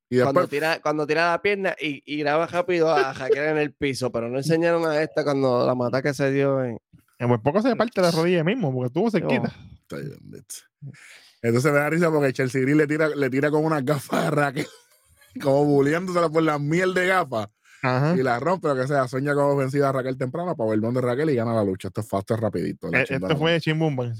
y 0.09 0.21
cuando, 0.21 0.47
tira, 0.47 0.81
cuando 0.81 1.07
tira 1.07 1.31
la 1.31 1.41
pierna 1.41 1.75
y, 1.79 2.03
y 2.05 2.19
graba 2.19 2.45
rápido 2.45 2.91
a 2.91 3.13
Jaquel 3.13 3.45
en 3.45 3.57
el 3.57 3.73
piso, 3.73 4.11
pero 4.11 4.29
no 4.29 4.37
enseñaron 4.37 4.85
a 4.85 5.01
esta 5.01 5.23
cuando 5.23 5.65
la 5.65 5.73
mata 5.73 6.01
que 6.01 6.13
se 6.13 6.31
dio 6.31 6.63
en. 6.63 6.79
En 7.17 7.29
muy 7.29 7.37
poco 7.39 7.61
se 7.61 7.75
parte 7.75 8.01
la 8.01 8.11
rodilla 8.11 8.43
mismo, 8.43 8.73
porque 8.73 8.87
estuvo 8.87 9.09
cerquita. 9.09 9.53
Entonces 11.41 11.71
me 11.71 11.79
da 11.79 11.89
risa 11.89 12.11
porque 12.11 12.33
Chelsea 12.33 12.61
Green 12.61 12.77
le 12.77 12.87
tira, 12.87 13.09
le 13.09 13.29
tira 13.29 13.49
con 13.49 13.63
una 13.65 13.81
gafa 13.81 14.27
a 14.27 14.31
Raquel, 14.31 14.67
como 15.41 15.65
bulliándosela 15.65 16.29
por 16.29 16.43
la 16.43 16.59
miel 16.59 16.93
de 16.93 17.07
gafas 17.07 17.49
y 18.17 18.23
la 18.23 18.39
rompe, 18.39 18.67
lo 18.67 18.75
que 18.75 18.87
sea. 18.87 19.07
Sueña 19.07 19.33
con 19.33 19.57
ofensiva 19.57 19.89
a 19.89 19.91
Raquel 19.91 20.17
temprano 20.17 20.55
para 20.55 20.73
el 20.73 20.81
de 20.81 21.01
Raquel 21.01 21.29
y 21.29 21.35
gana 21.35 21.53
la 21.53 21.63
lucha. 21.63 21.89
Esto 21.89 22.01
es 22.01 22.07
es 22.29 22.39
rapidito. 22.39 22.87
Eh, 22.93 23.05
esto 23.09 23.37
fue 23.37 23.59
Chimbumban, 23.59 24.13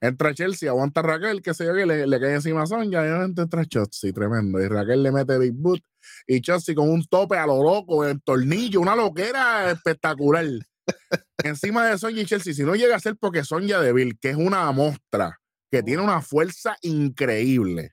Entra 0.00 0.34
Chelsea, 0.34 0.70
aguanta 0.70 1.00
a 1.00 1.02
Raquel, 1.02 1.42
que 1.42 1.54
se 1.54 1.64
yo 1.66 1.74
que 1.74 1.86
le, 1.86 2.06
le, 2.06 2.20
cae 2.20 2.34
encima 2.34 2.62
a 2.62 2.66
Sonia 2.66 3.04
y 3.04 3.30
entra 3.40 3.64
Chelsea, 3.64 4.12
tremendo. 4.12 4.60
Y 4.60 4.68
Raquel 4.68 5.02
le 5.02 5.12
mete 5.12 5.38
Big 5.38 5.54
Boot 5.54 5.82
y 6.26 6.40
Chelsea 6.40 6.74
con 6.74 6.88
un 6.88 7.04
tope 7.06 7.36
a 7.36 7.46
lo 7.46 7.62
loco, 7.62 8.04
el 8.04 8.22
tornillo, 8.22 8.80
una 8.80 8.96
loquera 8.96 9.70
espectacular. 9.70 10.46
encima 11.44 11.86
de 11.86 11.98
Sonia 11.98 12.22
y 12.22 12.26
Chelsea, 12.26 12.54
si 12.54 12.62
no 12.62 12.74
llega 12.74 12.96
a 12.96 13.00
ser 13.00 13.16
porque 13.16 13.44
Sonia 13.44 13.80
Deville, 13.80 14.16
que 14.20 14.30
es 14.30 14.36
una 14.36 14.70
mostra, 14.72 15.38
que 15.70 15.82
tiene 15.82 16.02
una 16.02 16.22
fuerza 16.22 16.76
increíble 16.82 17.92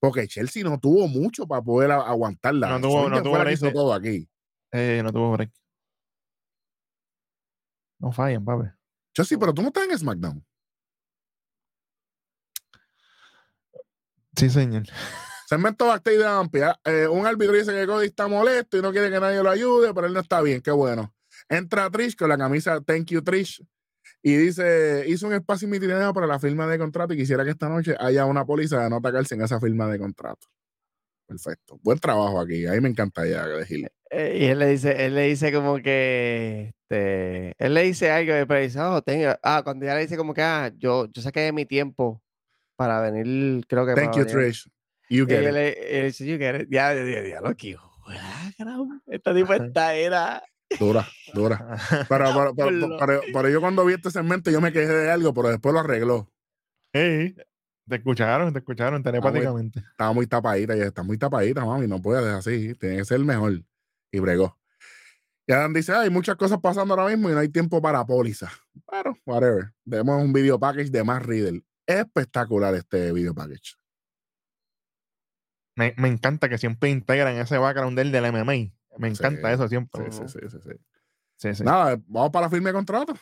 porque 0.00 0.28
Chelsea 0.28 0.62
no 0.64 0.78
tuvo 0.78 1.08
mucho 1.08 1.46
para 1.46 1.62
poder 1.62 1.90
aguantarla. 1.92 2.68
No 2.68 2.80
tuvo, 2.80 3.08
no 3.08 3.22
tuvo 3.22 3.38
break. 3.38 3.72
todo 3.72 3.92
aquí. 3.92 4.28
Eh, 4.72 5.00
no 5.02 5.12
tuvo 5.12 5.32
break. 5.32 5.52
No 7.98 8.12
fallen, 8.12 8.44
papi. 8.44 8.68
Chelsea, 9.14 9.38
pero 9.38 9.52
tú 9.52 9.62
no 9.62 9.68
estás 9.68 9.88
en 9.88 9.98
SmackDown. 9.98 10.44
Sí, 14.36 14.48
señor. 14.48 14.84
Segmento 15.48 15.86
backstage 15.86 16.18
de 16.18 16.26
amplia. 16.26 16.78
Eh, 16.84 17.08
un 17.08 17.26
árbitro 17.26 17.54
dice 17.54 17.72
que 17.72 17.86
Cody 17.86 18.06
está 18.06 18.28
molesto 18.28 18.76
y 18.76 18.82
no 18.82 18.92
quiere 18.92 19.10
que 19.10 19.18
nadie 19.18 19.42
lo 19.42 19.50
ayude, 19.50 19.92
pero 19.92 20.06
él 20.06 20.12
no 20.12 20.20
está 20.20 20.40
bien. 20.42 20.60
Qué 20.60 20.70
bueno. 20.70 21.12
Entra 21.48 21.90
Trish 21.90 22.14
con 22.14 22.28
la 22.28 22.38
camisa 22.38 22.80
Thank 22.80 23.06
you, 23.06 23.22
Trish. 23.22 23.64
Y 24.22 24.34
dice, 24.34 25.04
hizo 25.06 25.26
un 25.26 25.34
espacio 25.34 25.66
en 25.66 25.70
mi 25.70 25.78
para 26.12 26.26
la 26.26 26.38
firma 26.38 26.66
de 26.66 26.78
contrato 26.78 27.14
y 27.14 27.16
quisiera 27.16 27.44
que 27.44 27.50
esta 27.50 27.68
noche 27.68 27.94
haya 27.98 28.24
una 28.24 28.44
póliza 28.44 28.82
de 28.82 28.90
no 28.90 28.96
atacarse 28.96 29.34
en 29.34 29.42
esa 29.42 29.60
firma 29.60 29.86
de 29.86 29.98
contrato. 29.98 30.48
Perfecto. 31.26 31.78
Buen 31.82 31.98
trabajo 31.98 32.40
aquí. 32.40 32.66
A 32.66 32.72
mí 32.72 32.80
me 32.80 32.88
encanta 32.88 33.26
ya 33.26 33.46
decirle. 33.46 33.90
Eh, 34.10 34.38
y 34.40 34.44
él 34.46 34.58
le 34.58 34.68
dice, 34.68 35.04
él 35.04 35.14
le 35.14 35.22
dice 35.28 35.52
como 35.52 35.76
que, 35.76 36.72
este, 36.82 37.54
él 37.58 37.74
le 37.74 37.82
dice 37.82 38.10
algo, 38.10 38.32
pero 38.46 38.60
dice, 38.60 38.80
oh, 38.80 39.02
ah, 39.42 39.60
cuando 39.62 39.84
ya 39.84 39.94
le 39.94 40.00
dice 40.00 40.16
como 40.16 40.32
que, 40.32 40.42
ah, 40.42 40.72
yo, 40.78 41.06
yo 41.12 41.22
saqué 41.22 41.52
mi 41.52 41.66
tiempo 41.66 42.22
para 42.76 43.00
venir, 43.02 43.66
creo 43.66 43.86
que. 43.86 43.94
Thank 43.94 44.16
you, 44.16 44.24
Trish. 44.24 44.68
You 45.10 45.26
get 45.26 45.42
it. 45.42 45.76
Él, 45.78 46.06
dice, 46.06 46.26
you 46.26 46.38
get 46.38 46.62
it. 46.62 46.68
Ya, 46.70 46.94
ya, 46.94 47.04
ya, 47.04 47.40
lo 47.40 47.54
que 47.54 47.76
esta 49.06 49.34
tipo 49.34 49.52
esta 49.52 49.94
era. 49.94 50.42
Dura, 50.78 51.08
dura. 51.32 51.78
Pero, 52.08 52.54
pero, 53.32 53.48
yo 53.48 53.60
cuando 53.60 53.84
vi 53.84 53.94
este 53.94 54.10
segmento 54.10 54.50
yo 54.50 54.60
me 54.60 54.72
quejé 54.72 54.86
de 54.86 55.10
algo, 55.10 55.32
pero 55.32 55.48
después 55.48 55.72
lo 55.72 55.80
arregló. 55.80 56.30
te 56.92 57.34
escucharon, 57.88 58.52
te 58.52 58.58
escucharon 58.58 59.02
telepáticamente. 59.02 59.80
Estaba 59.80 60.12
muy, 60.12 60.26
tapadita 60.26 60.76
y 60.76 60.80
está 60.80 61.02
muy 61.02 61.16
tapadita, 61.16 61.64
mami, 61.64 61.86
no 61.86 62.02
puedes 62.02 62.24
así, 62.24 62.74
tiene 62.74 62.98
que 62.98 63.04
ser 63.04 63.16
el 63.16 63.24
mejor. 63.24 63.62
Y 64.12 64.18
bregó. 64.20 64.58
Y 65.46 65.52
Adam 65.52 65.72
dice, 65.72 65.94
hay 65.94 66.10
muchas 66.10 66.36
cosas 66.36 66.60
pasando 66.60 66.92
ahora 66.92 67.08
mismo 67.08 67.30
y 67.30 67.32
no 67.32 67.38
hay 67.38 67.48
tiempo 67.48 67.80
para 67.80 68.04
póliza. 68.04 68.50
Pero, 68.90 69.16
whatever. 69.24 69.72
Vemos 69.84 70.22
un 70.22 70.32
video 70.32 70.58
package 70.60 70.90
de 70.90 71.02
más 71.02 71.24
Riddle. 71.24 71.62
Espectacular 71.86 72.74
este 72.74 73.12
video 73.12 73.34
package. 73.34 73.76
Me, 75.76 75.94
me 75.96 76.08
encanta 76.08 76.50
que 76.50 76.58
siempre 76.58 76.90
integran 76.90 77.36
ese 77.36 77.56
background 77.56 77.96
del 77.96 78.12
del 78.12 78.30
MMA. 78.30 78.77
Me 78.98 79.08
encanta 79.08 79.52
eso 79.52 79.68
siempre. 79.68 80.10
Sí, 80.10 80.22
sí, 80.26 80.38
sí, 81.36 81.54
sí, 81.54 81.64
Nada, 81.64 81.98
vamos 82.06 82.30
para 82.30 82.46
la 82.46 82.50
firme 82.50 82.70
de 82.70 82.74
contrato. 82.74 83.14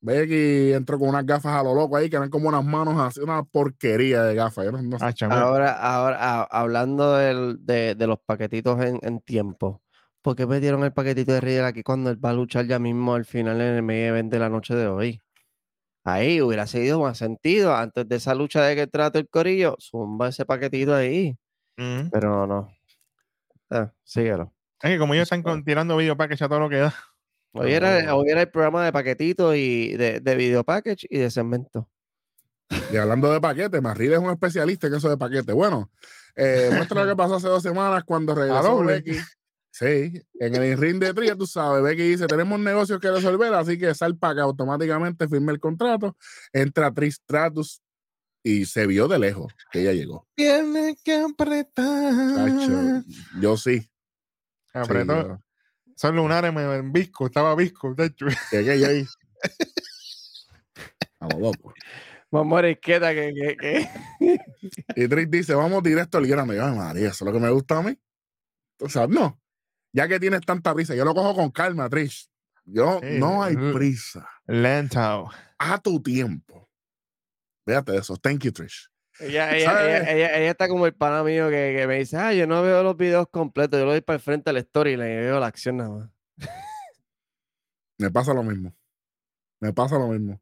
Ve 0.00 0.26
que 0.26 0.74
entró 0.74 0.98
con 0.98 1.10
unas 1.10 1.24
gafas 1.24 1.54
a 1.54 1.62
lo 1.62 1.74
loco 1.74 1.96
ahí, 1.96 2.10
que 2.10 2.16
eran 2.16 2.28
como 2.28 2.48
unas 2.48 2.64
manos 2.64 2.98
así, 2.98 3.20
una 3.20 3.44
porquería 3.44 4.24
de 4.24 4.34
gafas. 4.34 4.66
Ah, 5.00 5.12
ahora, 5.30 5.72
ahora, 5.72 6.42
hablando 6.42 7.16
de, 7.16 7.94
los 7.98 8.18
paquetitos 8.18 8.80
en, 8.80 9.20
tiempo, 9.20 9.80
¿Por 10.20 10.36
qué 10.36 10.46
metieron 10.46 10.84
el 10.84 10.92
paquetito 10.92 11.32
de 11.32 11.40
Riddle 11.40 11.64
aquí 11.64 11.82
cuando 11.82 12.10
él 12.10 12.24
va 12.24 12.30
a 12.30 12.32
luchar 12.32 12.66
ya 12.66 12.78
mismo 12.78 13.14
al 13.14 13.24
final 13.24 13.60
en 13.60 13.74
el 13.74 13.82
medio 13.82 14.08
event 14.08 14.30
de 14.30 14.38
la 14.38 14.48
noche 14.48 14.74
de 14.74 14.86
hoy? 14.86 15.20
Ahí 16.04 16.40
hubiera 16.40 16.66
sido 16.66 17.00
más 17.00 17.18
sentido. 17.18 17.74
Antes 17.74 18.08
de 18.08 18.16
esa 18.16 18.34
lucha 18.34 18.62
de 18.62 18.74
que 18.74 18.86
trate 18.86 19.20
el 19.20 19.28
corillo, 19.28 19.76
zumba 19.80 20.28
ese 20.28 20.44
paquetito 20.44 20.94
ahí. 20.94 21.36
Pero 21.76 22.46
no. 22.46 22.68
Eh, 23.70 23.88
síguelo. 24.04 24.52
Es 24.82 24.90
que 24.90 24.98
como 24.98 25.14
ellos 25.14 25.30
están 25.30 25.64
tirando 25.64 25.96
video 25.96 26.16
package 26.16 26.42
a 26.42 26.48
todo 26.48 26.60
lo 26.60 26.68
que 26.68 26.76
da. 26.76 26.94
Hoy 27.52 27.72
era, 27.72 27.98
el 28.00 28.48
programa 28.48 28.84
de 28.84 28.92
paquetito 28.92 29.54
y 29.54 29.94
de, 29.96 30.20
de 30.20 30.34
video 30.36 30.64
package 30.64 31.06
y 31.08 31.18
de 31.18 31.30
segmento. 31.30 31.88
Y 32.90 32.96
hablando 32.96 33.30
de 33.32 33.40
paquetes, 33.40 33.82
Marril 33.82 34.14
es 34.14 34.18
un 34.18 34.30
especialista 34.30 34.86
en 34.86 34.94
eso 34.94 35.08
de 35.08 35.16
paquetes. 35.16 35.54
Bueno, 35.54 35.90
eh, 36.34 36.70
muestra 36.72 37.04
lo 37.04 37.10
que 37.10 37.16
pasó 37.16 37.36
hace 37.36 37.48
dos 37.48 37.62
semanas 37.62 38.04
cuando 38.04 38.34
regresó 38.34 38.82
Becky. 38.82 39.18
Sí, 39.70 40.20
en 40.34 40.54
el 40.54 40.76
ring 40.76 40.98
de 40.98 41.14
Tria, 41.14 41.34
tú 41.34 41.46
sabes, 41.46 41.82
Becky 41.82 42.02
dice, 42.02 42.26
tenemos 42.26 42.60
negocios 42.60 43.00
que 43.00 43.10
resolver, 43.10 43.54
así 43.54 43.78
que 43.78 43.94
sal 43.94 44.18
para 44.18 44.42
automáticamente 44.42 45.26
firme 45.28 45.50
el 45.50 45.60
contrato, 45.60 46.14
entra 46.52 46.92
Trish 46.92 47.14
Stratus 47.14 47.80
y 48.42 48.66
se 48.66 48.86
vio 48.86 49.08
de 49.08 49.18
lejos 49.18 49.50
que 49.70 49.80
ella 49.80 49.92
llegó. 49.94 50.26
Tiene 50.34 50.94
que 51.02 51.14
apretar. 51.14 53.02
yo 53.40 53.56
sí. 53.56 53.88
Apretó. 54.72 55.42
Son 55.96 56.16
lunares 56.16 56.54
en 56.54 56.92
visco, 56.92 57.26
estaba 57.26 57.54
visco, 57.54 57.94
de 57.94 58.06
hecho. 58.06 58.26
Llegué 58.50 58.84
ahí. 58.84 59.06
Vamos 61.20 61.40
locos. 61.40 61.74
Vamos 62.30 62.62
a 62.62 62.68
izquierda 62.68 63.12
que, 63.12 63.32
que, 63.34 63.56
que. 63.56 64.40
Y 64.96 65.06
Trish 65.06 65.28
dice, 65.28 65.54
vamos 65.54 65.82
directo 65.82 66.16
al 66.16 66.26
grano. 66.26 66.54
Yo, 66.54 66.66
María, 66.74 67.08
eso 67.08 67.24
es 67.24 67.26
lo 67.26 67.32
que 67.32 67.44
me 67.44 67.50
gusta 67.50 67.78
a 67.78 67.82
mí. 67.82 67.96
O 68.80 68.88
sea, 68.88 69.06
no. 69.06 69.38
Ya 69.92 70.08
que 70.08 70.18
tienes 70.18 70.40
tanta 70.40 70.72
prisa, 70.72 70.94
yo 70.94 71.04
lo 71.04 71.14
cojo 71.14 71.34
con 71.34 71.50
calma, 71.50 71.90
Trish. 71.90 72.30
Yo 72.64 73.00
no 73.02 73.42
hay 73.42 73.54
prisa. 73.56 74.26
Lento. 74.46 75.30
A 75.58 75.78
tu 75.78 76.02
tiempo. 76.02 76.70
Fíjate 77.66 77.96
eso. 77.96 78.16
Thank 78.16 78.44
you, 78.44 78.52
Trish. 78.52 78.88
Ella, 79.22 79.56
ella, 79.56 80.50
está 80.50 80.68
como 80.68 80.86
el 80.86 80.94
pana 80.94 81.22
mío 81.22 81.48
que, 81.48 81.84
me 81.86 81.98
dice, 81.98 82.16
ah, 82.16 82.32
yo 82.32 82.46
no 82.46 82.62
veo 82.62 82.82
los 82.82 82.96
videos 82.96 83.28
completos, 83.30 83.78
yo 83.78 83.86
lo 83.86 83.92
doy 83.92 84.00
para 84.00 84.16
el 84.16 84.22
frente 84.22 84.50
a 84.50 84.52
la 84.52 84.60
story 84.60 84.92
y 84.92 84.96
le 84.96 85.20
veo 85.20 85.40
la 85.40 85.46
acción 85.46 85.76
nada 85.76 85.90
más. 85.90 86.10
Me 87.98 88.10
pasa 88.10 88.34
lo 88.34 88.42
mismo. 88.42 88.74
Me 89.60 89.72
pasa 89.72 89.96
lo 89.96 90.08
mismo. 90.08 90.40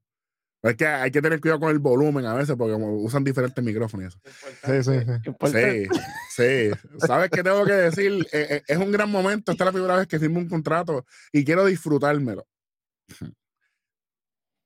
Es 0.63 0.77
que 0.77 0.87
hay 0.87 1.11
que 1.11 1.23
tener 1.23 1.41
cuidado 1.41 1.61
con 1.61 1.71
el 1.71 1.79
volumen 1.79 2.27
a 2.27 2.35
veces 2.35 2.55
porque 2.57 2.75
usan 2.75 3.25
diferentes 3.25 3.65
micrófonos. 3.65 4.19
Sí, 4.65 4.83
sí, 4.83 4.93
sí. 5.01 5.89
Sí, 6.31 6.71
¿Sabes 6.99 7.31
qué 7.31 7.43
tengo 7.43 7.65
que 7.65 7.73
decir? 7.73 8.27
Eh, 8.33 8.47
eh, 8.51 8.63
es 8.67 8.77
un 8.77 8.93
gran 8.93 9.11
momento. 9.11 9.53
Esta 9.53 9.65
es 9.65 9.67
la 9.67 9.73
primera 9.73 9.97
vez 9.97 10.07
que 10.07 10.19
firmo 10.19 10.39
un 10.39 10.49
contrato 10.49 11.05
y 11.33 11.45
quiero 11.45 11.65
disfrutármelo. 11.65 12.47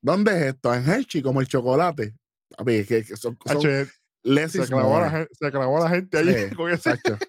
¿Dónde 0.03 0.37
es 0.37 0.43
esto? 0.55 0.75
En 0.75 0.89
Hershey, 0.89 1.23
como 1.23 1.41
el 1.41 1.47
chocolate. 1.47 2.15
A 2.59 2.65
ver, 2.65 2.87
que, 2.87 3.05
son, 3.17 3.39
se, 4.49 4.67
clavó 4.67 5.01
la 5.01 5.11
gente, 5.11 5.35
se 5.35 5.51
clavó 5.51 5.79
la 5.79 5.89
gente 5.91 6.19
ahí 6.19 6.51
con 6.57 6.71
Exacto. 6.71 7.19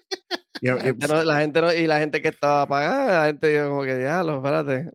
Y, 0.62 0.68
la, 0.68 0.80
gente 0.80 1.06
no, 1.06 1.22
la 1.22 1.40
gente 1.40 1.60
no, 1.60 1.70
y 1.70 1.86
la 1.86 1.98
gente 1.98 2.22
que 2.22 2.28
estaba 2.28 2.62
apagada, 2.62 3.20
la 3.20 3.26
gente 3.26 3.46
dijo 3.46 3.68
como 3.68 3.82
que 3.82 3.94
diablo, 3.94 4.36
espérate. 4.38 4.90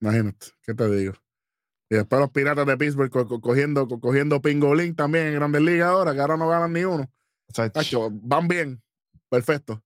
Imagínate, 0.00 0.46
¿qué 0.64 0.74
te 0.74 0.90
digo? 0.90 1.14
Y 1.88 1.94
después 1.94 2.20
los 2.20 2.30
piratas 2.30 2.66
de 2.66 2.76
Pittsburgh 2.76 3.40
cogiendo, 3.40 3.86
cogiendo 3.86 4.42
pingolín 4.42 4.96
también 4.96 5.28
en 5.28 5.34
Grandes 5.34 5.62
Ligas 5.62 5.90
ahora, 5.90 6.12
que 6.12 6.20
ahora 6.20 6.36
no 6.36 6.48
ganan 6.48 6.72
ni 6.72 6.82
uno. 6.82 7.08
Exacto. 7.48 8.10
van 8.10 8.48
bien. 8.48 8.82
Perfecto. 9.30 9.80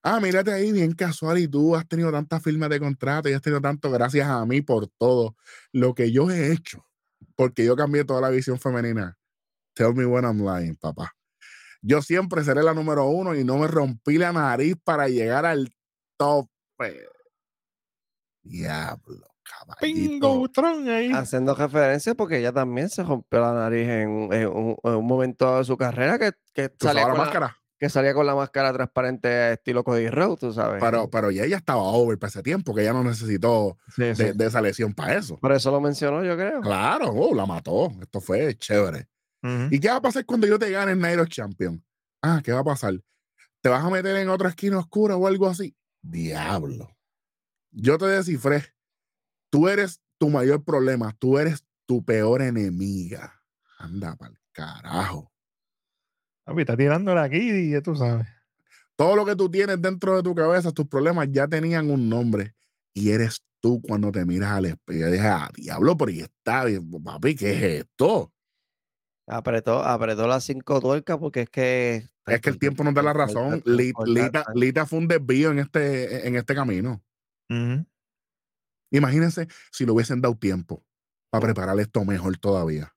Ah, 0.00 0.20
mírate 0.20 0.52
ahí, 0.52 0.70
bien 0.70 0.92
casual. 0.92 1.38
Y 1.38 1.48
tú 1.48 1.74
has 1.74 1.88
tenido 1.88 2.12
tantas 2.12 2.40
firmas 2.40 2.70
de 2.70 2.78
contrato 2.78 3.28
y 3.28 3.32
has 3.32 3.42
tenido 3.42 3.60
tanto 3.60 3.90
gracias 3.90 4.28
a 4.28 4.46
mí 4.46 4.62
por 4.62 4.86
todo 4.96 5.34
lo 5.72 5.92
que 5.92 6.12
yo 6.12 6.30
he 6.30 6.52
hecho 6.52 6.86
porque 7.36 7.64
yo 7.64 7.76
cambié 7.76 8.04
toda 8.04 8.20
la 8.20 8.30
visión 8.30 8.58
femenina. 8.58 9.16
Tell 9.74 9.92
me 9.92 10.06
when 10.06 10.24
I'm 10.24 10.40
lying, 10.40 10.76
papá. 10.76 11.12
Yo 11.82 12.00
siempre 12.00 12.42
seré 12.44 12.62
la 12.62 12.72
número 12.72 13.06
uno 13.06 13.34
y 13.34 13.44
no 13.44 13.58
me 13.58 13.66
rompí 13.66 14.16
la 14.16 14.32
nariz 14.32 14.76
para 14.82 15.08
llegar 15.08 15.44
al 15.44 15.70
tope. 16.16 16.48
Diablo, 18.42 19.26
caballito. 19.42 20.48
ahí. 20.90 21.12
Haciendo 21.12 21.54
referencia 21.54 22.14
porque 22.14 22.38
ella 22.38 22.52
también 22.52 22.88
se 22.88 23.02
rompió 23.02 23.40
la 23.40 23.52
nariz 23.52 23.88
en, 23.88 24.08
un, 24.48 25.06
momento 25.06 25.58
de 25.58 25.64
su 25.64 25.76
carrera 25.76 26.18
que, 26.18 26.32
que 26.54 26.72
salía 26.80 27.02
con 27.02 27.12
la 27.12 27.18
máscara. 27.18 27.56
que 27.78 27.90
salía 27.90 28.14
con 28.14 28.26
la 28.26 28.34
máscara 28.34 28.72
transparente 28.72 29.52
estilo 29.52 29.84
Cody 29.84 30.08
Rhodes, 30.08 30.40
tú 30.40 30.52
sabes. 30.54 30.80
Pero, 30.80 31.10
pero 31.10 31.30
ya 31.30 31.44
ella 31.44 31.58
estaba 31.58 31.82
over 31.82 32.18
para 32.18 32.28
ese 32.28 32.42
tiempo, 32.42 32.74
que 32.74 32.80
ella 32.80 32.94
no 32.94 33.04
necesitó 33.04 33.76
de, 33.98 34.34
esa 34.38 34.62
lesión 34.62 34.94
para 34.94 35.16
eso. 35.16 35.36
Por 35.38 35.52
eso 35.52 35.70
lo 35.70 35.82
mencionó, 35.82 36.24
yo 36.24 36.34
creo. 36.34 36.62
Claro, 36.62 37.10
oh, 37.10 37.34
la 37.34 37.44
mató. 37.44 37.90
Esto 38.00 38.20
fue 38.22 38.54
chévere. 38.56 39.08
¿Y 39.70 39.78
qué 39.78 39.88
va 39.88 39.96
a 39.96 40.02
pasar 40.02 40.24
cuando 40.24 40.46
yo 40.46 40.58
te 40.58 40.70
gane 40.70 40.92
el 40.92 40.98
Nairo 40.98 41.26
Champion? 41.26 41.84
Ah, 42.22 42.40
¿qué 42.42 42.52
va 42.52 42.60
a 42.60 42.64
pasar? 42.64 42.94
¿Te 43.60 43.68
vas 43.68 43.84
a 43.84 43.90
meter 43.90 44.16
en 44.16 44.28
otra 44.28 44.48
esquina 44.48 44.78
oscura 44.78 45.16
o 45.16 45.26
algo 45.26 45.46
así? 45.46 45.76
Diablo. 46.02 46.88
Yo 47.70 47.98
te 47.98 48.06
descifré. 48.06 48.74
Tú 49.50 49.68
eres 49.68 50.00
tu 50.18 50.30
mayor 50.30 50.64
problema. 50.64 51.14
Tú 51.18 51.38
eres 51.38 51.64
tu 51.86 52.04
peor 52.04 52.42
enemiga. 52.42 53.42
Anda 53.78 54.16
pa'l 54.16 54.38
carajo. 54.52 55.32
Papi, 56.44 56.60
está 56.60 56.76
tirándola 56.76 57.24
aquí 57.24 57.38
y 57.38 57.70
ya 57.70 57.80
tú 57.80 57.96
sabes. 57.96 58.26
Todo 58.96 59.16
lo 59.16 59.24
que 59.24 59.34
tú 59.34 59.50
tienes 59.50 59.80
dentro 59.80 60.16
de 60.16 60.22
tu 60.22 60.34
cabeza, 60.34 60.72
tus 60.72 60.86
problemas 60.86 61.28
ya 61.30 61.48
tenían 61.48 61.90
un 61.90 62.08
nombre. 62.08 62.54
Y 62.92 63.10
eres 63.10 63.42
tú 63.60 63.80
cuando 63.82 64.12
te 64.12 64.24
miras 64.24 64.52
al 64.52 64.66
espejo. 64.66 65.08
Y 65.08 65.12
dije, 65.12 65.26
ah, 65.26 65.50
diablo, 65.56 65.96
pero 65.96 66.10
y 66.10 66.20
está 66.20 66.64
papi, 67.02 67.34
¿qué 67.34 67.52
es 67.52 67.62
esto? 67.84 68.33
Apretó, 69.26 69.82
apretó 69.82 70.26
las 70.26 70.44
cinco 70.44 70.80
tuercas 70.80 71.18
porque 71.18 71.42
es 71.42 71.50
que. 71.50 72.08
Es 72.26 72.40
que 72.40 72.50
el 72.50 72.58
tiempo 72.58 72.84
nos 72.84 72.94
da 72.94 73.02
la 73.02 73.12
razón. 73.12 73.62
Lita, 73.64 74.44
Lita, 74.54 74.86
fue 74.86 74.98
un 74.98 75.08
desvío 75.08 75.50
en 75.50 75.58
este, 75.58 76.26
en 76.26 76.36
este 76.36 76.54
camino. 76.54 77.02
Imagínense 78.90 79.48
si 79.70 79.84
le 79.84 79.92
hubiesen 79.92 80.20
dado 80.20 80.36
tiempo 80.36 80.84
para 81.30 81.42
preparar 81.42 81.78
esto 81.80 82.04
mejor 82.04 82.38
todavía 82.38 82.93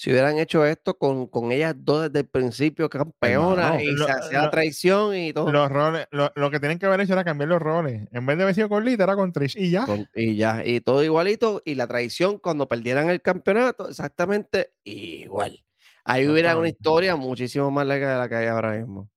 si 0.00 0.10
hubieran 0.10 0.38
hecho 0.38 0.64
esto 0.64 0.96
con, 0.96 1.26
con 1.26 1.52
ellas 1.52 1.74
dos 1.76 2.04
desde 2.04 2.20
el 2.20 2.26
principio, 2.26 2.88
campeonas, 2.88 3.82
y 3.82 3.94
se 3.94 4.10
hacía 4.10 4.40
la 4.40 4.50
traición 4.50 5.14
y 5.14 5.34
todo. 5.34 5.52
Los 5.52 5.70
roles, 5.70 6.06
lo, 6.10 6.50
que 6.50 6.58
tienen 6.58 6.78
que 6.78 6.86
haber 6.86 7.02
hecho 7.02 7.12
era 7.12 7.22
cambiar 7.22 7.50
los 7.50 7.60
roles. 7.60 8.08
En 8.10 8.24
vez 8.24 8.38
de 8.38 8.44
haber 8.44 8.54
sido 8.54 8.70
con 8.70 8.82
Lita, 8.82 9.04
era 9.04 9.14
con 9.14 9.30
Trish 9.30 9.58
y 9.58 9.68
ya. 9.68 9.84
y 10.14 10.36
ya, 10.36 10.64
y 10.64 10.80
todo 10.80 11.04
igualito. 11.04 11.60
Y 11.66 11.74
la 11.74 11.86
traición 11.86 12.38
cuando 12.38 12.66
perdieran 12.66 13.10
el 13.10 13.20
campeonato, 13.20 13.90
exactamente 13.90 14.72
igual. 14.84 15.62
Ahí 16.02 16.26
hubiera 16.26 16.56
una 16.56 16.70
historia 16.70 17.14
muchísimo 17.16 17.70
más 17.70 17.86
larga 17.86 18.14
de 18.14 18.18
la 18.20 18.28
que 18.30 18.36
hay 18.36 18.46
ahora 18.46 18.78
mismo. 18.78 19.10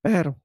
Pero. 0.00 0.40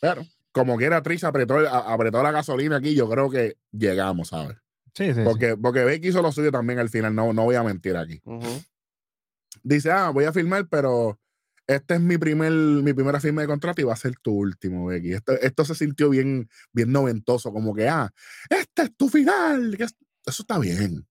Pero, 0.00 0.24
como 0.50 0.76
quiera, 0.76 1.00
Trish 1.00 1.24
apretó, 1.24 1.58
apretó 1.58 2.24
la 2.24 2.32
gasolina 2.32 2.78
aquí, 2.78 2.96
yo 2.96 3.08
creo 3.08 3.30
que 3.30 3.56
llegamos, 3.70 4.30
¿sabes? 4.30 4.56
Sí, 4.94 5.12
sí, 5.12 5.20
porque, 5.24 5.56
porque 5.56 5.84
Becky 5.84 6.08
hizo 6.08 6.22
lo 6.22 6.30
suyo 6.30 6.52
también 6.52 6.78
al 6.78 6.88
final, 6.88 7.14
no, 7.14 7.32
no 7.32 7.44
voy 7.44 7.56
a 7.56 7.62
mentir 7.62 7.96
aquí. 7.96 8.22
Dice, 9.62 9.90
ah, 9.90 10.10
voy 10.10 10.24
a 10.24 10.32
firmar, 10.32 10.68
pero 10.68 11.18
este 11.66 11.94
es 11.94 12.00
mi, 12.00 12.18
primer, 12.18 12.52
mi 12.52 12.92
primera 12.92 13.18
firma 13.20 13.40
de 13.40 13.48
contrato 13.48 13.80
y 13.80 13.84
va 13.84 13.94
a 13.94 13.96
ser 13.96 14.14
tu 14.20 14.32
último, 14.32 14.86
Becky. 14.86 15.14
Esto, 15.14 15.32
esto 15.32 15.64
se 15.64 15.74
sintió 15.74 16.10
bien, 16.10 16.48
bien 16.72 16.92
noventoso, 16.92 17.52
como 17.52 17.74
que, 17.74 17.88
ah, 17.88 18.10
este 18.48 18.82
es 18.82 18.96
tu 18.96 19.08
final. 19.08 19.74
Eso 19.74 19.94
está 20.26 20.58
bien. 20.58 21.06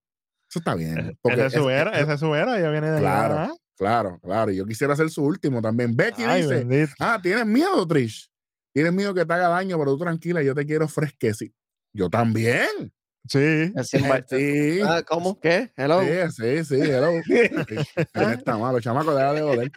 Eso 0.49 0.59
está 0.59 0.75
bien. 0.75 1.17
Esa 1.23 1.45
es 1.47 1.53
su 1.53 1.69
era, 1.69 1.99
esa 1.99 2.13
es 2.13 2.19
su 2.19 2.33
era, 2.35 2.59
ya 2.59 2.69
viene 2.69 2.91
de 2.91 2.99
Claro, 2.99 3.39
¿ah? 3.39 3.55
claro, 3.75 4.19
claro. 4.21 4.51
Yo 4.51 4.65
quisiera 4.65 4.95
ser 4.95 5.09
su 5.09 5.23
último 5.23 5.61
también. 5.61 5.95
Becky 5.95 6.23
dice, 6.23 6.93
ah, 6.99 7.19
¿tienes 7.21 7.45
miedo, 7.47 7.87
Trish? 7.87 8.29
¿Tienes 8.71 8.93
miedo 8.93 9.13
que 9.13 9.25
te 9.25 9.33
haga 9.33 9.49
daño, 9.49 9.77
pero 9.77 9.93
tú 9.93 10.03
tranquila, 10.03 10.41
yo 10.41 10.53
te 10.53 10.65
quiero 10.65 10.87
fresquecito. 10.87 11.55
Yo 11.91 12.09
también. 12.09 12.93
Sí. 13.27 13.73
sí. 13.83 14.79
Ah, 14.85 15.01
¿Cómo? 15.07 15.39
¿Qué? 15.39 15.71
Hello. 15.77 16.01
Sí, 16.01 16.33
sí, 16.35 16.65
sí, 16.65 16.75
hello. 16.75 17.11
está 18.31 18.57
malo, 18.57 18.81
chamaco, 18.81 19.15
deja 19.15 19.33
de 19.33 19.41
joder. 19.41 19.71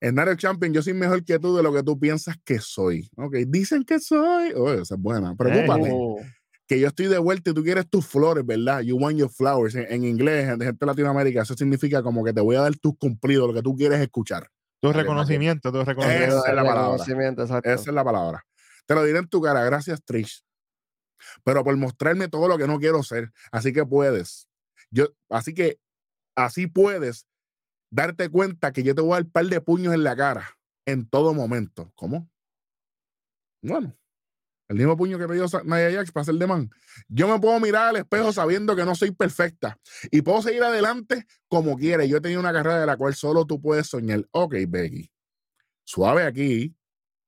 En 0.00 0.14
Nario 0.14 0.34
Champion, 0.34 0.72
yo 0.72 0.82
soy 0.82 0.94
mejor 0.94 1.22
que 1.24 1.38
tú 1.38 1.54
de 1.54 1.62
lo 1.62 1.74
que 1.74 1.82
tú 1.82 1.98
piensas 1.98 2.36
que 2.42 2.58
soy. 2.58 3.10
Ok, 3.16 3.34
dicen 3.46 3.84
que 3.84 4.00
soy. 4.00 4.52
Oh, 4.56 4.72
esa 4.72 4.94
es 4.94 5.00
buena. 5.00 5.34
Preocúpate. 5.36 5.94
Que 6.66 6.80
yo 6.80 6.88
estoy 6.88 7.08
de 7.08 7.18
vuelta 7.18 7.50
y 7.50 7.54
tú 7.54 7.62
quieres 7.62 7.88
tus 7.90 8.06
flores, 8.06 8.46
¿verdad? 8.46 8.80
You 8.80 8.96
want 8.96 9.18
your 9.18 9.30
flowers. 9.30 9.74
En, 9.74 10.04
inglés, 10.04 10.48
en 10.48 10.60
gente 10.60 10.78
de 10.80 10.86
Latinoamérica, 10.86 11.42
eso 11.42 11.54
significa 11.54 12.02
como 12.02 12.24
que 12.24 12.32
te 12.32 12.40
voy 12.40 12.56
a 12.56 12.60
dar 12.60 12.74
tus 12.76 12.96
cumplidos, 12.96 13.48
lo 13.48 13.54
que 13.54 13.62
tú 13.62 13.76
quieres 13.76 14.00
escuchar. 14.00 14.48
Tu 14.80 14.90
reconocimiento, 14.90 15.70
tu 15.70 15.84
reconocimiento. 15.84 16.38
Esa 16.38 16.48
es 16.48 16.54
la 16.54 16.64
palabra. 16.64 17.04
Esa 17.64 17.72
es 17.72 17.86
la 17.88 18.04
palabra. 18.04 18.42
Te 18.86 18.94
lo 18.94 19.04
diré 19.04 19.18
en 19.18 19.28
tu 19.28 19.42
cara. 19.42 19.64
Gracias, 19.64 20.02
Trish 20.02 20.42
pero 21.44 21.64
por 21.64 21.76
mostrarme 21.76 22.28
todo 22.28 22.48
lo 22.48 22.58
que 22.58 22.66
no 22.66 22.78
quiero 22.78 23.02
ser. 23.02 23.32
Así 23.52 23.72
que 23.72 23.84
puedes. 23.84 24.48
Yo, 24.90 25.08
así 25.28 25.54
que 25.54 25.78
así 26.34 26.66
puedes 26.66 27.26
darte 27.90 28.28
cuenta 28.28 28.72
que 28.72 28.82
yo 28.82 28.94
te 28.94 29.02
voy 29.02 29.12
a 29.12 29.14
dar 29.16 29.26
par 29.26 29.46
de 29.46 29.60
puños 29.60 29.94
en 29.94 30.04
la 30.04 30.16
cara 30.16 30.58
en 30.86 31.08
todo 31.08 31.34
momento. 31.34 31.92
¿Cómo? 31.94 32.28
Bueno, 33.62 33.94
el 34.68 34.76
mismo 34.76 34.96
puño 34.96 35.18
que 35.18 35.26
me 35.26 35.34
dio 35.34 35.46
Nia 35.64 35.92
Jax 35.92 36.12
para 36.12 36.22
hacer 36.22 36.36
de 36.36 36.46
man. 36.46 36.70
Yo 37.08 37.26
me 37.26 37.38
puedo 37.40 37.58
mirar 37.58 37.88
al 37.88 37.96
espejo 37.96 38.32
sabiendo 38.32 38.76
que 38.76 38.84
no 38.84 38.94
soy 38.94 39.10
perfecta 39.10 39.76
y 40.12 40.22
puedo 40.22 40.40
seguir 40.42 40.62
adelante 40.62 41.26
como 41.48 41.76
quiera. 41.76 42.04
Yo 42.04 42.18
he 42.18 42.20
tenido 42.20 42.40
una 42.40 42.52
carrera 42.52 42.80
de 42.80 42.86
la 42.86 42.96
cual 42.96 43.14
solo 43.14 43.44
tú 43.44 43.60
puedes 43.60 43.88
soñar. 43.88 44.24
Ok, 44.30 44.54
Becky, 44.68 45.10
suave 45.84 46.24
aquí. 46.24 46.74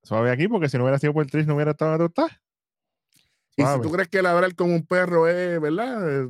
Suave 0.04 0.30
aquí, 0.30 0.48
porque 0.48 0.68
si 0.68 0.76
no 0.76 0.84
hubiera 0.84 0.98
sido 0.98 1.12
por 1.14 1.26
Trish, 1.26 1.46
no 1.46 1.54
hubiera 1.54 1.72
estado 1.72 1.92
a 1.92 1.98
Y 3.56 3.64
si 3.64 3.80
tú 3.82 3.90
crees 3.90 4.08
que 4.08 4.22
ladrar 4.22 4.54
como 4.54 4.74
un 4.74 4.86
perro 4.86 5.28
es, 5.28 5.60
¿verdad? 5.60 6.26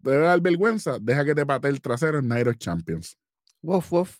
Debe 0.00 0.24
dar 0.24 0.40
vergüenza, 0.40 0.98
deja 1.00 1.24
que 1.24 1.34
te 1.34 1.46
pate 1.46 1.68
el 1.68 1.80
trasero 1.80 2.18
en 2.18 2.28
Night 2.28 2.46
of 2.46 2.56
Champions. 2.58 3.18
Uf, 3.62 3.92
uf. 3.92 4.18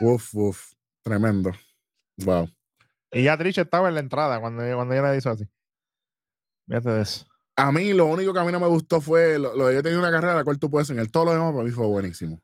uf, 0.00 0.34
uf. 0.34 0.72
Tremendo. 1.02 1.52
Wow. 2.18 2.48
Y 3.12 3.22
ya 3.22 3.38
Trish 3.38 3.58
estaba 3.58 3.88
en 3.88 3.94
la 3.94 4.00
entrada 4.00 4.40
cuando, 4.40 4.62
cuando 4.74 4.94
ella 4.94 5.10
le 5.10 5.16
hizo 5.16 5.30
así. 5.30 5.48
Fíjate 6.66 6.90
de 6.90 7.02
eso. 7.02 7.26
A 7.56 7.72
mí 7.72 7.92
lo 7.92 8.06
único 8.06 8.32
que 8.32 8.38
a 8.38 8.44
mí 8.44 8.52
no 8.52 8.60
me 8.60 8.66
gustó 8.66 9.00
fue 9.00 9.38
lo, 9.38 9.66
de 9.66 9.74
yo 9.74 9.82
tenía 9.82 9.98
una 9.98 10.10
carrera 10.10 10.34
la 10.34 10.44
cual 10.44 10.58
tú 10.58 10.70
puedes 10.70 10.90
en 10.90 10.98
el 10.98 11.10
todo 11.10 11.24
lo 11.24 11.32
demás 11.32 11.52
para 11.52 11.64
mí 11.64 11.70
fue 11.70 11.86
buenísimo. 11.86 12.40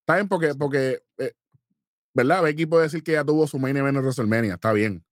Está 0.00 0.14
bien 0.16 0.28
porque, 0.28 0.54
porque 0.54 1.02
eh, 1.18 1.32
¿verdad? 2.14 2.42
Becky 2.42 2.66
puede 2.66 2.84
decir 2.84 3.02
que 3.02 3.12
ya 3.12 3.24
tuvo 3.24 3.46
su 3.46 3.58
main 3.58 3.76
event 3.76 3.96
en 3.96 4.02
WrestleMania, 4.02 4.54
está 4.54 4.72
bien. 4.72 5.04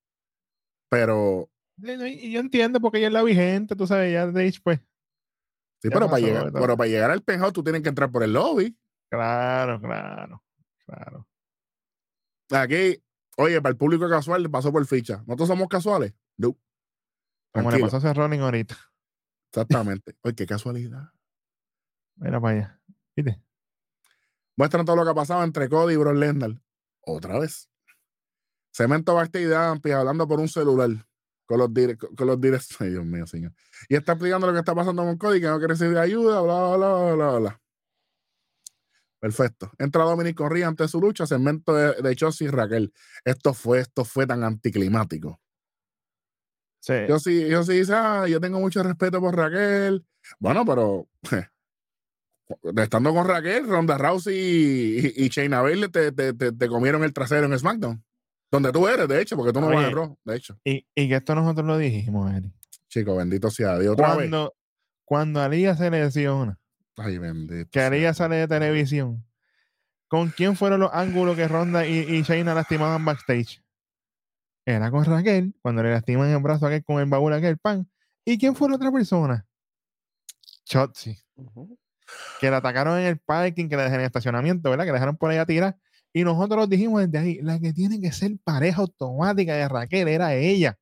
Pero. 0.88 1.50
Y 1.82 2.30
yo 2.32 2.40
entiendo 2.40 2.80
porque 2.80 2.98
ella 2.98 3.08
es 3.08 3.12
la 3.12 3.22
vigente, 3.22 3.76
tú 3.76 3.86
sabes, 3.86 4.12
ya 4.12 4.30
Trish, 4.30 4.62
pues. 4.62 4.80
Sí, 5.82 5.88
pero, 5.88 6.08
para 6.08 6.20
llegar, 6.20 6.52
pero 6.52 6.76
para 6.76 6.88
llegar 6.88 7.10
al 7.10 7.22
penthouse 7.22 7.54
tú 7.54 7.62
tienes 7.62 7.82
que 7.82 7.88
entrar 7.88 8.10
por 8.10 8.22
el 8.22 8.32
lobby. 8.32 8.76
Claro, 9.08 9.80
claro, 9.80 10.42
claro. 10.86 11.26
Aquí, 12.50 13.02
Oye, 13.40 13.60
para 13.62 13.70
el 13.70 13.78
público 13.78 14.06
casual 14.06 14.50
pasó 14.50 14.70
por 14.70 14.84
ficha. 14.84 15.22
¿Nosotros 15.26 15.48
somos 15.48 15.68
casuales? 15.68 16.12
No. 16.36 16.58
Como 17.52 17.70
le 17.70 17.78
pasó 17.78 17.96
a 17.96 18.12
running 18.12 18.40
ahorita. 18.40 18.76
Exactamente. 19.50 20.14
Oye, 20.22 20.34
qué 20.34 20.46
casualidad. 20.46 21.10
Mira 22.16 22.38
para 22.38 22.54
allá. 22.54 22.82
¿Viste? 23.16 23.42
Muestran 24.56 24.84
todo 24.84 24.96
lo 24.96 25.04
que 25.04 25.10
ha 25.10 25.14
pasado 25.14 25.42
entre 25.42 25.70
Cody 25.70 25.94
y 25.94 25.96
Bro 25.96 26.12
Lesnar. 26.12 26.60
Otra 27.00 27.38
vez. 27.38 27.70
Cemento 28.72 29.14
Backstage 29.14 29.46
de 29.46 29.94
hablando 29.94 30.28
por 30.28 30.38
un 30.38 30.48
celular 30.48 30.90
con 31.50 31.58
los 31.58 31.74
directos. 31.74 32.10
Con 32.16 32.28
los 32.28 32.38
Ay, 32.80 32.90
Dios 32.90 33.04
mío, 33.04 33.26
señor. 33.26 33.52
Y 33.88 33.96
está 33.96 34.12
explicando 34.12 34.46
lo 34.46 34.52
que 34.52 34.60
está 34.60 34.72
pasando 34.72 35.02
con 35.02 35.18
Cody, 35.18 35.40
que 35.40 35.48
no 35.48 35.58
quiere 35.58 35.74
recibir 35.74 35.98
ayuda, 35.98 36.40
bla, 36.42 36.76
bla, 36.76 36.94
bla, 36.94 37.14
bla, 37.14 37.38
bla. 37.38 37.60
Perfecto. 39.18 39.72
Entra 39.76 40.04
Dominic 40.04 40.36
Corría 40.36 40.68
ante 40.68 40.86
su 40.86 41.00
lucha, 41.00 41.26
segmento 41.26 41.74
de, 41.74 42.00
de 42.00 42.14
Chossi 42.14 42.44
y 42.44 42.48
Raquel. 42.48 42.92
Esto 43.24 43.52
fue, 43.52 43.80
esto 43.80 44.04
fue 44.04 44.28
tan 44.28 44.44
anticlimático. 44.44 45.40
Sí. 46.78 46.94
Yo 47.08 47.18
sí, 47.18 47.48
yo 47.48 47.64
sí 47.64 47.72
dice, 47.80 47.94
ah, 47.94 48.28
yo 48.28 48.40
tengo 48.40 48.60
mucho 48.60 48.84
respeto 48.84 49.20
por 49.20 49.36
Raquel. 49.36 50.06
Bueno, 50.38 50.64
pero 50.64 51.08
estando 52.76 53.12
con 53.12 53.26
Raquel, 53.26 53.66
Ronda 53.66 53.98
Rousey 53.98 54.36
y, 54.36 55.24
y, 55.24 55.28
Shayna 55.28 55.64
te, 55.90 56.12
te, 56.12 56.32
te, 56.32 56.68
comieron 56.68 57.02
el 57.02 57.12
trasero 57.12 57.46
en 57.46 57.58
SmackDown. 57.58 58.04
Donde 58.50 58.72
tú 58.72 58.88
eres, 58.88 59.06
de 59.06 59.22
hecho, 59.22 59.36
porque 59.36 59.52
tú 59.52 59.60
no 59.60 59.68
vas 59.68 59.84
a 59.84 59.90
Raw, 59.90 60.18
de 60.24 60.36
hecho. 60.36 60.58
Y, 60.64 60.86
y, 60.94 61.08
que 61.08 61.16
esto 61.16 61.34
nosotros 61.34 61.66
lo 61.66 61.78
dijimos, 61.78 62.32
Eri. 62.32 62.52
Chico, 62.88 63.16
bendito 63.16 63.50
sea 63.50 63.78
Dios. 63.78 63.96
cuando, 63.96 64.54
cuando 65.04 65.40
Alía 65.40 65.76
se 65.76 65.90
lesiona, 65.90 66.58
Ay, 66.96 67.18
bendito. 67.18 67.70
Que 67.70 67.80
haría 67.80 68.12
sale 68.12 68.36
de 68.36 68.48
televisión. 68.48 69.24
¿Con 70.08 70.30
quién 70.30 70.56
fueron 70.56 70.80
los 70.80 70.90
ángulos 70.92 71.36
que 71.36 71.46
Ronda 71.46 71.86
y, 71.86 71.98
y 71.98 72.22
Shayna 72.22 72.52
lastimaban 72.52 73.04
backstage? 73.04 73.62
Era 74.66 74.90
con 74.90 75.04
Raquel, 75.04 75.54
cuando 75.62 75.82
le 75.82 75.90
lastiman 75.90 76.28
el 76.30 76.42
brazo 76.42 76.66
a 76.66 76.68
aquel 76.68 76.84
con 76.84 77.00
el 77.00 77.08
baúl 77.08 77.32
a 77.32 77.36
aquel 77.36 77.58
pan. 77.58 77.88
¿Y 78.24 78.38
quién 78.38 78.54
fue 78.54 78.68
la 78.68 78.76
otra 78.76 78.92
persona? 78.92 79.46
Chotzi. 80.64 81.16
Que 82.40 82.50
la 82.50 82.58
atacaron 82.58 82.98
en 82.98 83.06
el 83.06 83.18
parking, 83.18 83.68
que 83.68 83.76
la 83.76 83.82
dejaron 83.82 84.00
en 84.00 84.04
el 84.04 84.06
estacionamiento, 84.06 84.68
¿verdad? 84.68 84.84
Que 84.84 84.90
la 84.90 84.94
dejaron 84.94 85.16
por 85.16 85.30
ahí 85.30 85.38
a 85.38 85.46
tirar. 85.46 85.78
Y 86.12 86.24
nosotros 86.24 86.68
dijimos 86.68 87.02
desde 87.02 87.18
ahí, 87.18 87.38
la 87.42 87.58
que 87.58 87.72
tiene 87.72 88.00
que 88.00 88.12
ser 88.12 88.32
pareja 88.42 88.80
automática 88.82 89.54
de 89.54 89.68
Raquel 89.68 90.08
era 90.08 90.34
ella. 90.34 90.76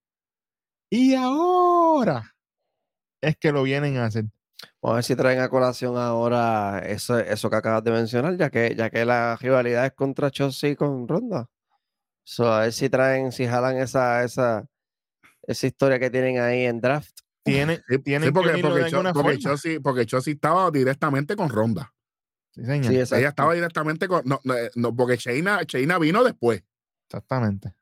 Y 0.91 1.15
ahora 1.15 2.35
es 3.21 3.37
que 3.37 3.53
lo 3.53 3.63
vienen 3.63 3.99
a 3.99 4.07
hacer. 4.07 4.25
Vamos 4.81 4.95
a 4.95 4.97
ver 4.97 5.05
si 5.05 5.17
traen 5.17 5.41
a 5.41 5.49
colación 5.49 5.97
ahora 5.97 6.81
eso, 6.87 7.19
eso 7.19 7.51
que 7.51 7.57
acabas 7.57 7.85
de 7.85 7.91
mencionar, 7.91 8.37
ya 8.37 8.49
que, 8.49 8.75
ya 8.77 8.91
que 8.91 9.05
la 9.05 9.37
rivalidad 9.37 9.87
es 9.87 9.93
contra 9.93 10.31
Chelsea 10.31 10.77
con 10.77 11.07
Ronda. 11.07 11.49
a 12.39 12.61
ver 12.61 12.73
si 12.73 12.89
traen, 12.89 13.33
si 13.33 13.47
jalan 13.47 13.77
esa, 13.77 14.25
esa, 14.25 14.67
esa 15.43 15.67
historia 15.67 15.99
que 15.99 16.11
tienen 16.11 16.41
ahí 16.41 16.65
en 16.65 16.81
draft. 16.81 17.21
Tiene, 17.45 17.81
tiene 18.05 18.31
porque, 18.31 18.61
porque, 19.15 19.39
Chelsea, 19.39 19.81
porque 19.81 20.03
estaba 20.03 20.71
directamente 20.71 21.35
con 21.35 21.49
Ronda. 21.49 21.93
Sí, 22.59 22.65
señor. 22.65 22.93
Ella 22.93 23.29
estaba 23.29 23.55
directamente 23.55 24.09
con. 24.09 24.23
No, 24.25 24.41
no, 24.75 24.97
porque 24.97 25.17
Shayna, 25.17 25.99
vino 25.99 26.25
después. 26.25 26.63
Exactamente. 27.07 27.73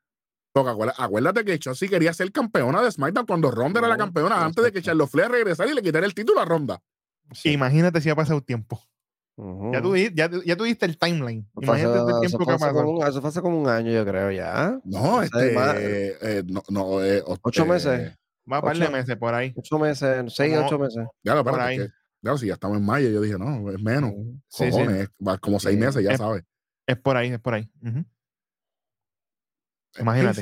Porque 0.53 0.91
acuérdate, 0.97 1.45
que 1.45 1.59
Chelsea 1.59 1.89
quería 1.89 2.13
ser 2.13 2.31
campeona 2.31 2.81
de 2.81 2.91
SmackDown 2.91 3.25
cuando 3.25 3.51
Ronda 3.51 3.79
era 3.79 3.87
la 3.87 3.97
campeona 3.97 4.43
antes 4.43 4.63
de 4.63 4.71
que 4.71 4.81
Charlotte 4.81 5.09
Flair 5.09 5.29
regresara 5.29 5.69
y 5.69 5.75
le 5.75 5.81
quitara 5.81 6.05
el 6.05 6.13
título 6.13 6.39
a 6.39 6.45
Ronda. 6.45 6.81
Imagínate 7.43 8.01
si 8.01 8.09
ha 8.09 8.15
pasado 8.15 8.41
tiempo. 8.41 8.81
ya, 9.37 9.81
tú, 9.81 9.95
ya, 9.95 10.29
ya, 10.45 10.55
tú 10.55 10.63
diste 10.63 10.85
el 10.85 10.97
timeline. 10.97 11.47
Imagínate 11.61 12.11
el 12.11 12.19
tiempo 12.21 12.45
que 12.45 12.53
ha 12.53 12.57
pasado. 12.57 13.07
eso 13.07 13.21
fue 13.21 13.29
hace 13.29 13.41
como 13.41 13.59
un 13.61 13.67
año, 13.67 13.91
yo 13.91 14.05
creo, 14.05 14.31
ya. 14.31 14.79
No, 14.83 15.21
este. 15.21 15.53
Eh, 16.21 16.43
no, 16.47 16.63
no, 16.69 17.03
eh, 17.03 17.23
ocho 17.25 17.65
meses. 17.65 18.13
Va 18.51 18.57
a 18.57 18.61
par 18.61 18.77
de 18.77 18.89
meses 18.89 19.15
por 19.17 19.33
ahí. 19.33 19.53
Ocho 19.55 19.77
meses, 19.77 20.33
seis, 20.33 20.55
ocho 20.57 20.79
meses. 20.79 21.05
Ya 21.23 21.35
lo 21.35 21.43
por 21.43 21.59
ahí. 21.59 21.79
Claro, 22.27 22.37
si 22.37 22.47
ya 22.47 22.55
estamos 22.55 22.77
en 22.77 22.85
mayo, 22.85 23.09
yo 23.09 23.21
dije, 23.21 23.37
no, 23.37 23.69
es 23.71 23.79
menos. 23.79 24.11
Sí, 24.49 24.69
Cojones, 24.69 25.07
sí. 25.07 25.37
como 25.39 25.61
seis 25.61 25.77
meses, 25.77 26.03
ya 26.03 26.17
sabes. 26.17 26.43
Es 26.85 26.97
por 26.97 27.15
ahí, 27.15 27.31
es 27.31 27.39
por 27.39 27.53
ahí. 27.53 27.71
Imagínate. 29.97 30.41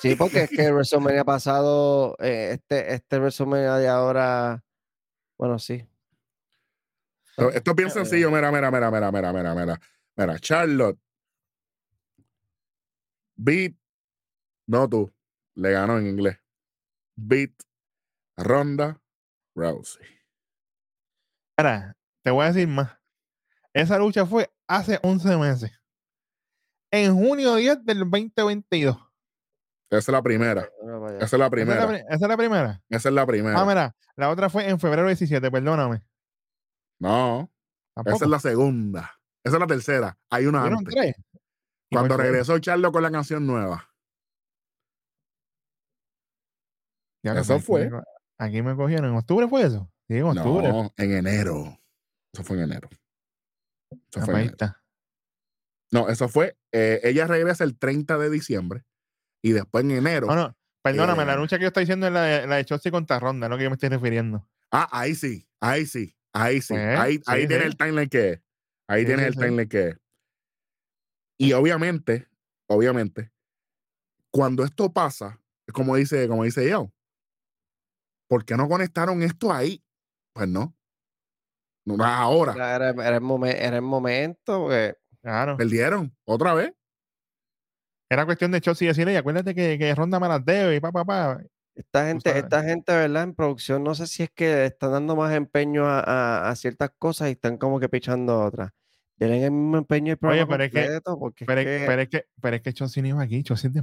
Sí, 0.00 0.16
porque 0.16 0.42
es 0.42 0.50
que 0.50 0.66
el 0.66 0.72
WrestleMania 0.72 1.24
pasado, 1.24 2.16
eh, 2.18 2.54
este, 2.54 2.92
este 2.94 3.18
WrestleMania 3.18 3.76
de 3.76 3.86
ahora, 3.86 4.64
bueno, 5.38 5.60
sí. 5.60 5.86
esto 7.54 7.70
es 7.70 7.76
bien 7.76 7.90
sencillo, 7.90 8.30
mira, 8.32 8.50
mira, 8.50 8.70
mira, 8.72 8.90
mira, 8.90 9.12
mira, 9.12 9.32
mira, 9.32 9.54
mira. 9.54 9.80
Mira, 10.16 10.38
Charlotte 10.40 10.98
beat, 13.36 13.74
no 14.66 14.88
tú, 14.88 15.12
le 15.54 15.70
ganó 15.70 15.98
en 15.98 16.08
inglés. 16.08 16.36
Beat 17.14 17.52
Ronda 18.36 19.00
Rousey. 19.54 20.19
Ahora, 21.60 21.94
te 22.22 22.30
voy 22.30 22.44
a 22.44 22.52
decir 22.52 22.66
más. 22.68 22.96
Esa 23.74 23.98
lucha 23.98 24.24
fue 24.24 24.50
hace 24.66 24.98
11 25.02 25.36
meses 25.36 25.70
en 26.90 27.14
junio 27.14 27.56
10 27.56 27.84
del 27.84 27.98
2022. 27.98 28.96
Esa 29.90 29.98
es 29.98 30.08
la 30.08 30.22
primera. 30.22 30.70
Esa 31.20 31.36
es 31.36 31.38
la 31.38 31.50
primera. 31.50 31.84
¿Esa 31.84 32.14
es 32.14 32.28
la, 32.28 32.36
primera? 32.38 32.82
Esa 32.88 33.08
es 33.10 33.14
la 33.14 33.26
primera. 33.26 33.60
Ah, 33.60 33.66
mira, 33.66 33.94
la 34.16 34.30
otra 34.30 34.48
fue 34.48 34.70
en 34.70 34.80
febrero 34.80 35.06
17, 35.06 35.50
perdóname. 35.50 36.02
No. 36.98 37.52
Esa 38.06 38.24
es 38.24 38.30
la 38.30 38.40
segunda. 38.40 39.20
Esa 39.44 39.56
es 39.56 39.60
la 39.60 39.66
tercera. 39.66 40.18
Hay 40.30 40.46
una 40.46 40.64
antes. 40.64 41.14
Cuando 41.90 42.16
regresó 42.16 42.58
Charlo 42.58 42.90
con 42.90 43.02
la 43.02 43.10
canción 43.10 43.46
nueva. 43.46 43.86
eso 47.22 47.60
fue. 47.60 47.90
Aquí 48.38 48.62
me 48.62 48.74
cogieron. 48.74 49.10
¿En 49.10 49.16
octubre 49.18 49.46
fue 49.46 49.60
eso? 49.62 49.90
Sí, 50.10 50.16
en 50.16 50.24
octubre. 50.24 50.68
No, 50.68 50.92
en 50.96 51.12
enero. 51.12 51.80
Eso 52.32 52.42
fue 52.42 52.56
en 52.56 52.64
enero. 52.64 52.88
Eso 53.92 54.26
fue 54.26 54.34
en 54.34 54.40
enero. 54.40 54.76
No, 55.92 56.08
eso 56.08 56.28
fue. 56.28 56.58
Eh, 56.72 56.98
ella 57.04 57.28
regresa 57.28 57.62
el 57.62 57.78
30 57.78 58.18
de 58.18 58.28
diciembre 58.28 58.84
y 59.40 59.52
después 59.52 59.84
en 59.84 59.92
enero. 59.92 60.26
No, 60.26 60.34
no, 60.34 60.56
perdóname, 60.82 61.24
la 61.24 61.34
eh, 61.34 61.36
lucha 61.36 61.58
que 61.58 61.62
yo 61.62 61.68
estoy 61.68 61.84
diciendo 61.84 62.08
es 62.08 62.12
la 62.12 62.22
de, 62.22 62.46
la 62.48 62.56
de 62.56 62.64
Chelsea 62.64 62.90
contra 62.90 63.20
Ronda, 63.20 63.48
¿no? 63.48 63.56
Que 63.56 63.62
yo 63.62 63.70
me 63.70 63.74
estoy 63.74 63.88
refiriendo. 63.88 64.48
Ah, 64.72 64.88
ahí 64.90 65.14
sí, 65.14 65.48
ahí 65.60 65.86
sí, 65.86 66.16
ahí 66.32 66.60
sí. 66.60 66.74
Pues, 66.74 66.98
ahí 66.98 67.20
ahí 67.26 67.46
tiene 67.46 67.66
el 67.66 67.76
timeline 67.76 68.08
que 68.08 68.30
es. 68.30 68.40
Ahí 68.88 69.06
tiene 69.06 69.26
el 69.26 69.36
timeline 69.36 69.68
que 69.68 69.88
es. 69.90 69.96
Y 71.38 71.52
obviamente, 71.52 72.26
obviamente, 72.66 73.30
cuando 74.32 74.64
esto 74.64 74.92
pasa, 74.92 75.40
es 75.68 75.72
como 75.72 75.94
dice, 75.94 76.26
como 76.26 76.42
dice 76.42 76.68
yo. 76.68 76.92
¿Por 78.28 78.44
qué 78.44 78.56
no 78.56 78.68
conectaron 78.68 79.22
esto 79.22 79.52
ahí? 79.52 79.84
Pues 80.40 80.48
no. 80.48 80.74
No 81.84 82.02
ahora. 82.02 82.52
Era, 82.54 82.76
era, 82.76 82.88
el, 82.88 83.44
era 83.44 83.76
el 83.76 83.82
momento, 83.82 84.62
porque 84.62 84.94
Claro. 85.20 85.58
Perdieron, 85.58 86.16
otra 86.24 86.54
vez. 86.54 86.72
Era 88.08 88.24
cuestión 88.24 88.50
de 88.52 88.62
Chelsea 88.62 88.86
y 88.86 88.88
decirle, 88.88 89.18
acuérdate 89.18 89.54
que, 89.54 89.78
que 89.78 89.94
Ronda 89.94 90.18
me 90.18 90.28
las 90.28 90.42
debe 90.42 90.76
y 90.76 90.80
pa, 90.80 90.90
pa, 90.90 91.04
pa. 91.04 91.42
Esta 91.74 92.06
gente, 92.06 92.38
esta 92.38 92.62
gente, 92.62 92.90
¿verdad? 92.90 93.24
En 93.24 93.34
producción, 93.34 93.84
no 93.84 93.94
sé 93.94 94.06
si 94.06 94.22
es 94.22 94.30
que 94.30 94.64
están 94.64 94.92
dando 94.92 95.14
más 95.14 95.34
empeño 95.34 95.86
a, 95.86 96.48
a, 96.48 96.56
ciertas 96.56 96.90
cosas 96.98 97.28
y 97.28 97.32
están 97.32 97.58
como 97.58 97.78
que 97.78 97.90
pichando 97.90 98.40
otras. 98.40 98.70
Tienen 99.18 99.42
el 99.42 99.50
mismo 99.50 99.76
empeño 99.76 100.12
el 100.12 100.18
programa 100.18 100.42
Oye, 100.42 100.50
pero 100.50 100.64
es, 100.64 100.70
que, 100.70 101.44
pero, 101.44 102.00
es 102.00 102.08
que, 102.08 102.24
pero 102.40 102.56
es 102.56 102.62
que 102.62 102.72
Chossi 102.72 103.02
no 103.02 103.08
iba 103.08 103.22
aquí, 103.22 103.42
Chossi 103.42 103.66
es 103.66 103.74
de 103.74 103.82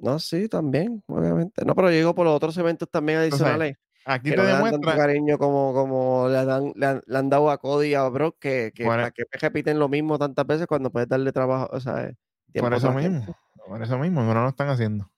No, 0.00 0.18
sí, 0.18 0.48
también, 0.48 1.04
obviamente. 1.06 1.64
No, 1.64 1.76
pero 1.76 1.90
digo 1.90 2.16
por 2.16 2.26
los 2.26 2.34
otros 2.34 2.58
eventos 2.58 2.90
también 2.90 3.20
adicionales. 3.20 3.76
Aquí 4.04 4.30
te 4.30 4.42
demuestra. 4.42 4.80
tanto 4.80 4.96
cariño 4.96 5.38
como, 5.38 5.72
como 5.72 6.28
le, 6.28 6.44
dan, 6.44 6.72
le, 6.74 7.16
han, 7.16 7.30
dado 7.30 7.50
a 7.50 7.58
Cody 7.58 7.88
y 7.88 7.94
a 7.94 8.08
Brock 8.08 8.36
que, 8.38 8.72
que, 8.74 8.84
que 9.14 9.38
repiten 9.38 9.78
lo 9.78 9.88
mismo 9.88 10.18
tantas 10.18 10.46
veces 10.46 10.66
cuando 10.66 10.90
puedes 10.90 11.08
darle 11.08 11.32
trabajo, 11.32 11.68
o 11.72 11.80
sea, 11.80 12.12
por 12.60 12.74
eso 12.74 12.92
mismo, 12.92 13.36
por 13.66 13.82
eso 13.82 13.98
mismo, 13.98 14.22
no 14.22 14.42
lo 14.42 14.48
están 14.48 14.68
haciendo. 14.68 15.10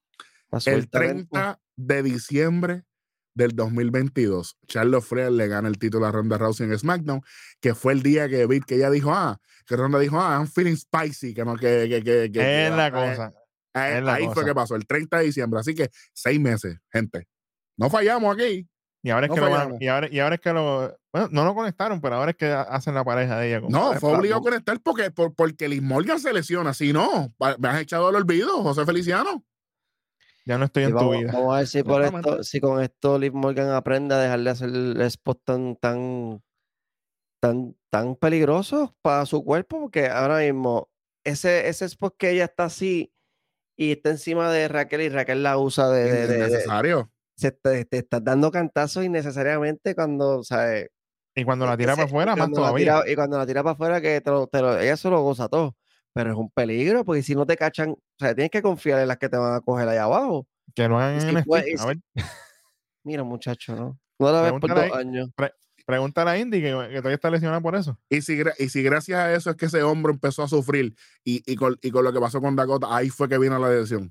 El 0.64 0.88
30 0.88 1.60
de 1.76 2.02
diciembre 2.02 2.84
del 3.34 3.54
2022, 3.54 4.56
Charlotte 4.66 5.04
Flair 5.04 5.30
le 5.30 5.46
gana 5.48 5.68
el 5.68 5.78
título 5.78 6.06
a 6.06 6.12
Ronda 6.12 6.38
Rousey 6.38 6.66
en 6.66 6.78
SmackDown, 6.78 7.20
que 7.60 7.74
fue 7.74 7.92
el 7.92 8.02
día 8.02 8.28
que 8.28 8.46
que 8.66 8.76
ella 8.76 8.90
dijo, 8.90 9.12
ah, 9.12 9.38
que 9.66 9.76
Ronda 9.76 9.98
dijo, 9.98 10.18
ah, 10.18 10.38
I'm 10.38 10.48
feeling 10.48 10.76
spicy, 10.76 11.34
que 11.34 11.44
no, 11.44 11.56
que, 11.56 11.86
que, 11.88 12.02
que, 12.02 12.32
que 12.32 12.66
es 12.66 12.72
la 12.72 12.90
cosa. 12.90 13.34
ahí 13.74 14.26
fue 14.32 14.44
que 14.44 14.54
pasó, 14.54 14.74
el 14.74 14.86
30 14.86 15.18
de 15.18 15.24
diciembre, 15.24 15.60
así 15.60 15.74
que 15.74 15.90
seis 16.14 16.40
meses, 16.40 16.78
gente. 16.90 17.28
No 17.76 17.90
fallamos 17.90 18.34
aquí. 18.34 18.66
Y 19.06 19.10
ahora 19.10 19.26
es 19.26 19.32
que 19.32 19.40
lo 19.40 19.76
y 19.78 19.86
ahora, 19.86 20.08
y 20.10 20.18
ahora 20.18 20.34
es 20.34 20.40
que 20.40 20.52
lo 20.52 20.98
bueno, 21.12 21.28
no 21.30 21.44
lo 21.44 21.54
conectaron, 21.54 22.00
pero 22.00 22.16
ahora 22.16 22.32
es 22.32 22.36
que 22.36 22.46
hacen 22.46 22.92
la 22.92 23.04
pareja 23.04 23.38
de 23.38 23.54
ella. 23.54 23.66
no, 23.68 23.92
fue 24.00 24.12
obligado 24.12 24.40
a 24.40 24.42
conectar 24.42 24.80
porque, 24.80 25.12
por, 25.12 25.32
porque 25.32 25.68
Liz 25.68 25.80
Morgan 25.80 26.18
se 26.18 26.32
lesiona. 26.32 26.74
Si 26.74 26.92
no, 26.92 27.32
me 27.58 27.68
has 27.68 27.80
echado 27.80 28.08
al 28.08 28.16
olvido, 28.16 28.64
José 28.64 28.84
Feliciano. 28.84 29.44
Ya 30.44 30.58
no 30.58 30.64
estoy 30.64 30.84
en 30.84 30.96
tu 30.96 31.12
vida. 31.12 31.30
Vamos 31.32 31.54
a 31.54 31.58
ver 31.58 31.68
si, 31.68 31.84
por 31.84 32.02
esto, 32.02 32.42
si 32.42 32.58
con 32.58 32.82
esto 32.82 33.16
Liv 33.16 33.32
Morgan 33.32 33.70
aprende 33.70 34.16
a 34.16 34.18
dejar 34.18 34.40
de 34.40 34.50
hacer 34.50 34.70
el 34.70 35.00
spot 35.02 35.40
tan, 35.44 35.76
tan, 35.76 36.42
tan, 37.40 37.76
tan 37.90 38.16
peligroso 38.16 38.96
para 39.02 39.24
su 39.24 39.44
cuerpo, 39.44 39.82
porque 39.82 40.08
ahora 40.08 40.38
mismo 40.38 40.90
ese, 41.22 41.68
ese 41.68 41.84
spot 41.84 42.16
que 42.18 42.30
ella 42.30 42.46
está 42.46 42.64
así 42.64 43.12
y 43.76 43.92
está 43.92 44.10
encima 44.10 44.50
de 44.50 44.66
Raquel 44.66 45.02
y 45.02 45.10
Raquel 45.10 45.44
la 45.44 45.58
usa 45.58 45.90
de... 45.90 46.26
de, 46.26 46.38
necesario. 46.38 47.12
Se 47.36 47.52
te, 47.52 47.84
te 47.84 47.98
estás 47.98 48.24
dando 48.24 48.50
cantazos 48.50 49.04
innecesariamente 49.04 49.94
cuando, 49.94 50.42
¿sabes? 50.42 50.88
Y 51.34 51.44
cuando 51.44 51.66
la 51.66 51.76
tira 51.76 51.94
para 51.94 52.06
afuera, 52.06 52.34
más 52.34 52.50
todavía. 52.50 53.02
y 53.06 53.14
cuando 53.14 53.38
la 53.38 53.46
tira 53.46 53.62
para 53.62 53.74
afuera, 53.74 54.00
que 54.00 54.16
ella 54.16 54.96
se 54.96 55.10
lo 55.10 55.22
goza 55.22 55.48
todo 55.48 55.76
pero 56.16 56.30
es 56.30 56.36
un 56.38 56.48
peligro, 56.48 57.04
porque 57.04 57.22
si 57.22 57.34
no 57.34 57.44
te 57.44 57.58
cachan, 57.58 57.90
o 57.90 57.98
sea, 58.18 58.34
tienes 58.34 58.50
que 58.50 58.62
confiar 58.62 59.00
en 59.00 59.08
las 59.08 59.18
que 59.18 59.28
te 59.28 59.36
van 59.36 59.52
a 59.52 59.60
coger 59.60 59.86
ahí 59.86 59.98
abajo. 59.98 60.46
Que 60.74 60.88
no 60.88 60.98
hagan 60.98 61.20
en 61.20 61.36
a 61.36 61.86
ver. 61.86 61.98
Mira, 63.04 63.22
muchacho, 63.22 63.76
¿no? 63.76 64.00
No 64.18 64.32
la 64.32 64.40
ves 64.40 64.52
por 64.52 64.74
dos 64.74 64.92
años. 64.92 65.28
pregúntale 65.84 66.30
a 66.30 66.38
Indy 66.38 66.62
que, 66.62 66.70
todavía 66.70 67.12
está 67.12 67.30
lesionada 67.30 67.60
por 67.60 67.76
eso. 67.76 68.00
Y 68.08 68.22
si, 68.22 68.40
y 68.58 68.68
si 68.70 68.82
gracias 68.82 69.18
a 69.18 69.34
eso 69.34 69.50
es 69.50 69.56
que 69.56 69.66
ese 69.66 69.82
hombro 69.82 70.10
empezó 70.10 70.42
a 70.42 70.48
sufrir 70.48 70.94
y, 71.22 71.42
y, 71.44 71.54
con, 71.54 71.76
y 71.82 71.90
con 71.90 72.02
lo 72.02 72.14
que 72.14 72.18
pasó 72.18 72.40
con 72.40 72.56
Dakota, 72.56 72.86
ahí 72.96 73.10
fue 73.10 73.28
que 73.28 73.36
vino 73.36 73.58
la 73.58 73.68
lesión. 73.68 74.10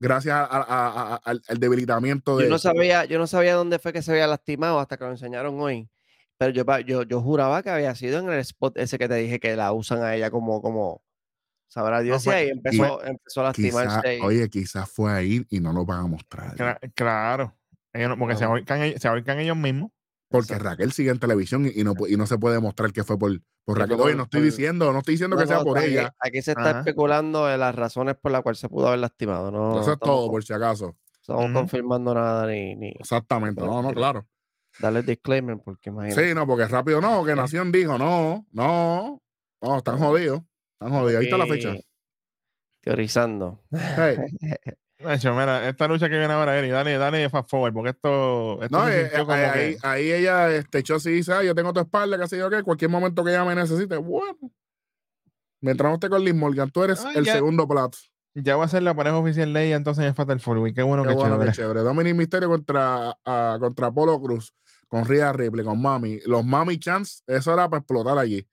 Gracias 0.00 0.48
al, 0.50 1.42
debilitamiento 1.58 2.36
de. 2.36 2.44
Yo 2.44 2.50
no, 2.50 2.58
sabía, 2.58 3.04
yo 3.04 3.18
no 3.18 3.26
sabía 3.26 3.54
dónde 3.54 3.78
fue 3.78 3.92
que 3.92 4.02
se 4.02 4.10
había 4.12 4.26
lastimado 4.26 4.78
hasta 4.78 4.96
que 4.96 5.04
lo 5.04 5.10
enseñaron 5.10 5.60
hoy. 5.60 5.88
Pero 6.36 6.50
yo, 6.50 6.64
yo, 6.80 7.02
yo 7.04 7.20
juraba 7.20 7.62
que 7.62 7.70
había 7.70 7.94
sido 7.94 8.18
en 8.18 8.28
el 8.28 8.40
spot 8.40 8.76
ese 8.76 8.98
que 8.98 9.08
te 9.08 9.14
dije 9.14 9.38
que 9.38 9.54
la 9.56 9.72
usan 9.72 10.02
a 10.02 10.14
ella 10.16 10.30
como, 10.30 10.60
como, 10.60 11.04
Sabrá 11.74 12.02
Dios 12.02 12.24
ahí 12.28 12.50
empezó, 12.50 13.04
empezó 13.04 13.40
a 13.40 13.44
lastimarse. 13.44 14.20
oye, 14.22 14.48
quizás 14.48 14.88
fue 14.88 15.12
ahí 15.12 15.44
y 15.50 15.58
no 15.58 15.72
lo 15.72 15.84
van 15.84 16.04
a 16.04 16.06
mostrar. 16.06 16.54
claro. 16.94 17.52
porque 18.16 18.36
se, 18.36 18.44
ahorcan, 18.44 19.40
ellos 19.40 19.56
mismos. 19.56 19.90
Porque 20.34 20.58
Raquel 20.58 20.90
sigue 20.90 21.10
en 21.10 21.20
televisión 21.20 21.70
y, 21.72 21.84
no, 21.84 21.94
y 22.08 22.16
no 22.16 22.26
se 22.26 22.38
puede 22.38 22.56
demostrar 22.56 22.92
que 22.92 23.04
fue 23.04 23.16
por, 23.16 23.40
por 23.64 23.78
Raquel. 23.78 24.00
Oye, 24.00 24.16
no 24.16 24.24
estoy 24.24 24.42
diciendo, 24.42 24.92
no 24.92 24.98
estoy 24.98 25.14
diciendo 25.14 25.36
que 25.36 25.46
sea 25.46 25.60
por 25.60 25.78
ella. 25.78 26.12
Aquí 26.18 26.42
se 26.42 26.50
está 26.50 26.80
especulando 26.80 27.46
de 27.46 27.56
las 27.56 27.72
razones 27.72 28.16
por 28.16 28.32
las 28.32 28.42
cuales 28.42 28.58
se 28.58 28.68
pudo 28.68 28.88
haber 28.88 28.98
lastimado. 28.98 29.52
No, 29.52 29.80
Eso 29.80 29.92
es 29.92 29.98
todo, 30.00 30.28
por 30.28 30.42
si 30.42 30.52
acaso. 30.52 30.96
No 31.28 31.36
estamos 31.36 31.52
confirmando 31.52 32.12
nada 32.14 32.48
ni, 32.48 32.74
ni, 32.74 32.88
Exactamente, 32.98 33.62
no, 33.62 33.80
no, 33.80 33.92
claro. 33.92 34.26
Dale 34.80 35.04
disclaimer, 35.04 35.56
porque 35.64 35.90
imagínate. 35.90 36.28
Sí, 36.28 36.34
no, 36.34 36.48
porque 36.48 36.66
rápido 36.66 37.00
no, 37.00 37.24
que 37.24 37.36
Nación 37.36 37.70
dijo, 37.70 37.96
no, 37.96 38.44
no, 38.50 39.22
no, 39.62 39.78
están 39.78 39.98
jodidos. 39.98 40.42
Ahí 40.80 41.24
está 41.26 41.38
la 41.38 41.46
fecha. 41.46 41.74
Teorizando. 42.80 43.62
mira, 45.04 45.68
esta 45.68 45.88
lucha 45.88 46.08
que 46.08 46.18
viene 46.18 46.32
ahora, 46.32 46.58
Eri, 46.58 46.68
dale, 46.68 46.96
dale 46.98 47.28
fast 47.30 47.50
forward, 47.50 47.72
porque 47.72 47.90
esto. 47.90 48.58
no, 48.70 48.88
eh, 48.88 49.10
ahí, 49.28 49.76
ahí, 49.82 50.12
ella 50.12 50.50
este, 50.54 50.78
echó 50.78 50.96
así 50.96 51.10
dice, 51.10 51.32
ah, 51.32 51.42
yo 51.42 51.54
tengo 51.54 51.72
tu 51.72 51.80
espalda, 51.80 52.18
que 52.18 52.26
sé 52.28 52.38
yo 52.38 52.50
qué, 52.50 52.62
cualquier 52.62 52.90
momento 52.90 53.24
que 53.24 53.30
ella 53.30 53.44
me 53.44 53.54
necesite, 53.54 53.96
bueno. 53.96 54.38
Mientras 55.60 55.88
no 55.88 55.94
esté 55.94 56.10
con 56.10 56.22
Liz 56.22 56.34
Morgan, 56.34 56.70
tú 56.70 56.82
eres 56.82 57.04
el 57.14 57.24
segundo 57.24 57.66
plato. 57.66 57.96
Ya 58.34 58.56
va 58.56 58.64
a 58.64 58.68
ser 58.68 58.82
la 58.82 58.94
pareja 58.94 59.16
oficial 59.16 59.52
de 59.52 59.66
ella 59.66 59.76
entonces 59.76 60.04
en 60.04 60.14
Fatal 60.14 60.40
Four 60.40 60.74
Qué 60.74 60.82
bueno, 60.82 61.04
qué 61.04 61.10
que, 61.10 61.14
bueno 61.14 61.52
chévere. 61.52 61.80
Dominic 61.80 62.16
Misterio 62.16 62.48
contra, 62.48 63.16
uh, 63.24 63.60
contra 63.60 63.86
Apolo 63.86 64.20
Cruz, 64.20 64.52
con 64.88 65.04
Rhea 65.04 65.32
Ripley, 65.32 65.64
con 65.64 65.80
Mami. 65.80 66.18
Los 66.26 66.44
Mami 66.44 66.78
Chance, 66.78 67.22
eso 67.26 67.54
era 67.54 67.68
para 67.68 67.78
explotar 67.78 68.18
allí. 68.18 68.46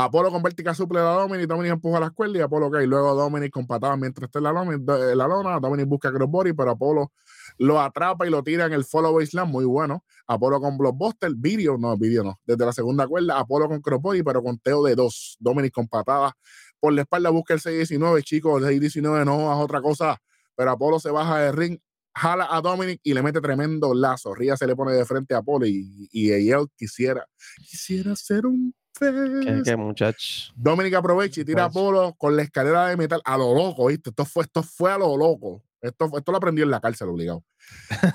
Apolo 0.00 0.30
con 0.30 0.40
vertical 0.44 0.76
suple 0.76 1.00
a 1.00 1.02
Dominic, 1.02 1.48
Dominic 1.48 1.72
empuja 1.72 1.98
la 1.98 2.06
escuela 2.06 2.38
y 2.38 2.40
Apolo 2.40 2.70
cae. 2.70 2.86
Luego 2.86 3.16
Dominic 3.16 3.50
con 3.50 3.66
patadas 3.66 3.98
mientras 3.98 4.28
está 4.28 4.38
en 4.38 4.44
la 4.44 4.52
lona, 4.52 4.78
la 5.16 5.26
lona 5.26 5.58
Dominic 5.58 5.88
busca 5.88 6.12
crossbody, 6.12 6.52
pero 6.52 6.70
Apolo 6.70 7.10
lo 7.58 7.80
atrapa 7.80 8.24
y 8.24 8.30
lo 8.30 8.44
tira 8.44 8.66
en 8.66 8.74
el 8.74 8.84
follow 8.84 9.20
slam, 9.20 9.50
muy 9.50 9.64
bueno. 9.64 10.04
Apolo 10.28 10.60
con 10.60 10.78
blockbuster, 10.78 11.32
video, 11.34 11.76
no, 11.78 11.96
video 11.96 12.22
no, 12.22 12.38
desde 12.46 12.64
la 12.64 12.72
segunda 12.72 13.08
cuerda, 13.08 13.40
Apolo 13.40 13.66
con 13.66 13.80
crossbody, 13.80 14.22
pero 14.22 14.40
con 14.40 14.56
teo 14.60 14.84
de 14.84 14.94
dos. 14.94 15.36
Dominic 15.40 15.72
con 15.72 15.88
patadas 15.88 16.32
por 16.78 16.92
la 16.92 17.02
espalda 17.02 17.30
busca 17.30 17.54
el 17.54 17.60
619, 17.60 18.22
chicos, 18.22 18.62
el 18.62 18.68
619 18.68 19.24
no 19.24 19.52
es 19.52 19.64
otra 19.64 19.82
cosa, 19.82 20.16
pero 20.54 20.70
Apolo 20.70 21.00
se 21.00 21.10
baja 21.10 21.40
del 21.40 21.56
ring, 21.56 21.76
jala 22.14 22.46
a 22.48 22.60
Dominic 22.60 23.00
y 23.02 23.14
le 23.14 23.22
mete 23.24 23.40
tremendo 23.40 23.92
lazo. 23.94 24.32
Ría 24.32 24.56
se 24.56 24.68
le 24.68 24.76
pone 24.76 24.92
de 24.92 25.04
frente 25.04 25.34
a 25.34 25.38
Apolo 25.38 25.66
y, 25.66 26.08
y, 26.12 26.30
él 26.30 26.68
quisiera, 26.76 27.26
quisiera 27.68 28.14
ser 28.14 28.46
un 28.46 28.72
¿Qué, 28.98 29.76
muchacho? 29.76 30.52
Dominic 30.56 30.94
aprovecha 30.94 31.40
y 31.40 31.44
tira 31.44 31.64
a 31.64 31.70
Polo 31.70 32.14
con 32.18 32.36
la 32.36 32.42
escalera 32.42 32.88
de 32.88 32.96
metal 32.96 33.20
a 33.24 33.36
lo 33.36 33.54
loco, 33.54 33.86
¿viste? 33.86 34.10
Esto 34.10 34.24
fue, 34.24 34.44
esto 34.44 34.62
fue 34.62 34.92
a 34.92 34.98
lo 34.98 35.16
loco. 35.16 35.62
Esto, 35.80 36.10
esto 36.16 36.32
lo 36.32 36.38
aprendió 36.38 36.64
en 36.64 36.70
la 36.70 36.80
cárcel 36.80 37.08
obligado. 37.08 37.44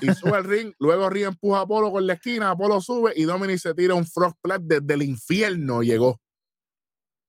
Y 0.00 0.06
sube 0.14 0.36
al 0.36 0.44
ring, 0.44 0.72
luego 0.78 1.08
Ring 1.08 1.26
empuja 1.26 1.60
a 1.60 1.66
Polo 1.66 1.90
con 1.90 2.06
la 2.06 2.14
esquina, 2.14 2.50
Apolo 2.50 2.80
sube 2.80 3.12
y 3.16 3.24
Dominic 3.24 3.58
se 3.58 3.74
tira 3.74 3.94
un 3.94 4.06
frog 4.06 4.34
plat 4.40 4.60
desde 4.62 4.94
el 4.94 5.02
infierno 5.02 5.82
llegó. 5.82 6.20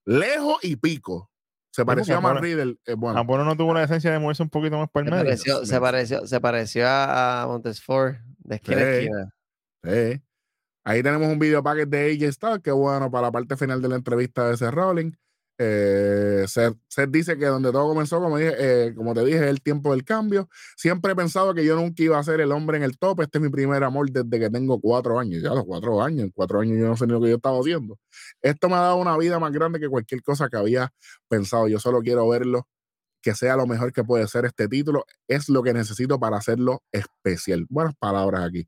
Lejos 0.05 0.57
y 0.63 0.75
pico. 0.75 1.31
Se 1.71 1.85
pareció 1.85 2.17
a 2.17 2.21
Matt 2.21 2.39
Riddle. 2.39 2.77
Eh, 2.85 2.93
bueno. 2.93 3.19
Apolo 3.19 3.43
no 3.43 3.57
tuvo 3.57 3.73
la 3.73 3.83
esencia 3.83 4.11
de 4.11 4.19
moverse 4.19 4.43
un 4.43 4.49
poquito 4.49 4.77
más 4.77 4.89
por 4.89 5.03
el 5.03 5.11
medio. 5.11 5.25
Pareció, 5.25 5.65
se, 5.65 5.79
pareció, 5.79 6.25
se 6.25 6.39
pareció 6.39 6.85
a 6.87 7.45
Montesfort 7.47 8.17
de 8.39 8.55
esquina 8.55 8.77
a 8.77 8.91
esquina. 8.91 9.35
Sí. 9.83 10.21
Ahí 10.87 11.01
tenemos 11.01 11.27
un 11.27 11.39
video 11.39 11.63
packet 11.63 11.89
de 11.89 12.11
AJ 12.11 12.33
Styles, 12.33 12.61
que 12.61 12.71
bueno, 12.71 13.09
para 13.09 13.23
la 13.27 13.31
parte 13.31 13.57
final 13.57 13.81
de 13.81 13.89
la 13.89 13.95
entrevista 13.95 14.47
de 14.49 14.55
Seth 14.55 14.69
Rolling. 14.71 15.13
Eh, 15.57 16.45
Seth, 16.47 16.77
dice 17.09 17.37
que 17.39 17.45
donde 17.45 17.71
todo 17.71 17.87
comenzó, 17.87 18.21
como, 18.21 18.37
dije, 18.37 18.53
eh, 18.59 18.93
como 18.93 19.15
te 19.15 19.25
dije, 19.25 19.37
es 19.39 19.49
el 19.49 19.61
tiempo 19.61 19.93
del 19.93 20.03
cambio. 20.03 20.47
Siempre 20.77 21.13
he 21.13 21.15
pensado 21.15 21.55
que 21.55 21.65
yo 21.65 21.75
nunca 21.75 22.03
iba 22.03 22.19
a 22.19 22.23
ser 22.23 22.39
el 22.39 22.51
hombre 22.51 22.77
en 22.77 22.83
el 22.83 22.99
top. 22.99 23.21
Este 23.21 23.39
es 23.39 23.41
mi 23.43 23.49
primer 23.49 23.83
amor 23.83 24.11
desde 24.11 24.39
que 24.39 24.49
tengo 24.51 24.79
cuatro 24.79 25.17
años. 25.17 25.41
Ya 25.41 25.49
los 25.55 25.65
cuatro 25.65 26.03
años, 26.03 26.25
en 26.25 26.29
cuatro 26.29 26.59
años 26.59 26.77
yo 26.77 26.87
no 26.87 26.95
sé 26.95 27.07
ni 27.07 27.13
lo 27.13 27.21
que 27.21 27.29
yo 27.29 27.37
estaba 27.37 27.59
haciendo. 27.59 27.97
Esto 28.43 28.69
me 28.69 28.75
ha 28.75 28.81
dado 28.81 28.97
una 28.97 29.17
vida 29.17 29.39
más 29.39 29.51
grande 29.51 29.79
que 29.79 29.89
cualquier 29.89 30.21
cosa 30.21 30.49
que 30.49 30.57
había 30.57 30.93
pensado. 31.27 31.67
Yo 31.67 31.79
solo 31.79 32.01
quiero 32.01 32.29
verlo, 32.29 32.67
que 33.23 33.33
sea 33.33 33.55
lo 33.55 33.65
mejor 33.65 33.91
que 33.91 34.03
puede 34.03 34.27
ser 34.27 34.45
este 34.45 34.67
título. 34.67 35.05
Es 35.27 35.49
lo 35.49 35.63
que 35.63 35.73
necesito 35.73 36.19
para 36.19 36.37
hacerlo 36.37 36.83
especial. 36.91 37.65
Buenas 37.69 37.95
palabras 37.95 38.43
aquí 38.45 38.67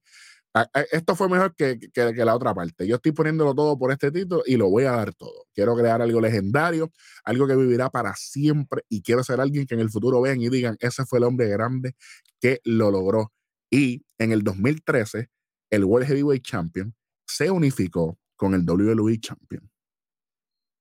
esto 0.91 1.15
fue 1.15 1.29
mejor 1.29 1.55
que, 1.55 1.79
que, 1.79 2.13
la 2.13 2.35
otra 2.35 2.53
parte. 2.53 2.87
Yo 2.87 2.95
estoy 2.95 3.11
poniéndolo 3.11 3.53
todo 3.53 3.77
por 3.77 3.91
este 3.91 4.11
título 4.11 4.43
y 4.45 4.57
lo 4.57 4.69
voy 4.69 4.85
a 4.85 4.91
dar 4.91 5.13
todo. 5.13 5.45
Quiero 5.53 5.75
crear 5.75 6.01
algo 6.01 6.21
legendario, 6.21 6.91
algo 7.23 7.47
que 7.47 7.55
vivirá 7.55 7.89
para 7.89 8.15
siempre 8.15 8.83
y 8.89 9.01
quiero 9.01 9.23
ser 9.23 9.41
alguien 9.41 9.65
que 9.65 9.75
en 9.75 9.81
el 9.81 9.89
futuro 9.89 10.21
vean 10.21 10.41
y 10.41 10.49
digan, 10.49 10.77
ese 10.79 11.05
fue 11.05 11.19
el 11.19 11.25
hombre 11.25 11.47
grande 11.49 11.95
que 12.39 12.59
lo 12.63 12.91
logró. 12.91 13.33
Y 13.69 14.05
en 14.17 14.31
el 14.31 14.43
2013, 14.43 15.29
el 15.69 15.83
World 15.85 16.07
Heavyweight 16.07 16.43
Champion 16.43 16.95
se 17.25 17.51
unificó 17.51 18.17
con 18.35 18.53
el 18.53 18.67
WWE 18.67 19.19
Champion. 19.19 19.69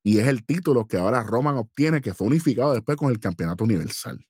Y 0.05 0.19
es 0.19 0.29
el 0.29 0.45
título 0.45 0.87
que 0.87 0.99
ahora 0.99 1.25
Roman 1.25 1.57
obtiene, 1.57 2.01
que 2.01 2.15
fue 2.15 2.29
unificado 2.29 2.75
después 2.75 2.97
con 2.97 3.11
el 3.11 3.19
Campeonato 3.19 3.65
Universal. 3.65 4.25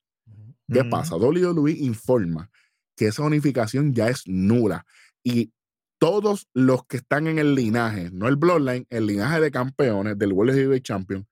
¿Qué 0.72 0.84
pasa? 0.84 1.16
WWE 1.16 1.72
informa 1.72 2.50
que 2.96 3.08
esa 3.08 3.22
unificación 3.22 3.92
ya 3.92 4.08
es 4.08 4.22
nula 4.26 4.86
y 5.26 5.52
todos 5.98 6.46
los 6.54 6.86
que 6.86 6.98
están 6.98 7.26
en 7.26 7.40
el 7.40 7.56
linaje, 7.56 8.10
no 8.12 8.28
el 8.28 8.36
Bloodline, 8.36 8.86
el 8.90 9.06
linaje 9.06 9.40
de 9.40 9.50
campeones 9.50 10.16
del 10.16 10.32
World 10.32 10.54
Heavyweight 10.54 10.84
Champion, 10.84 11.26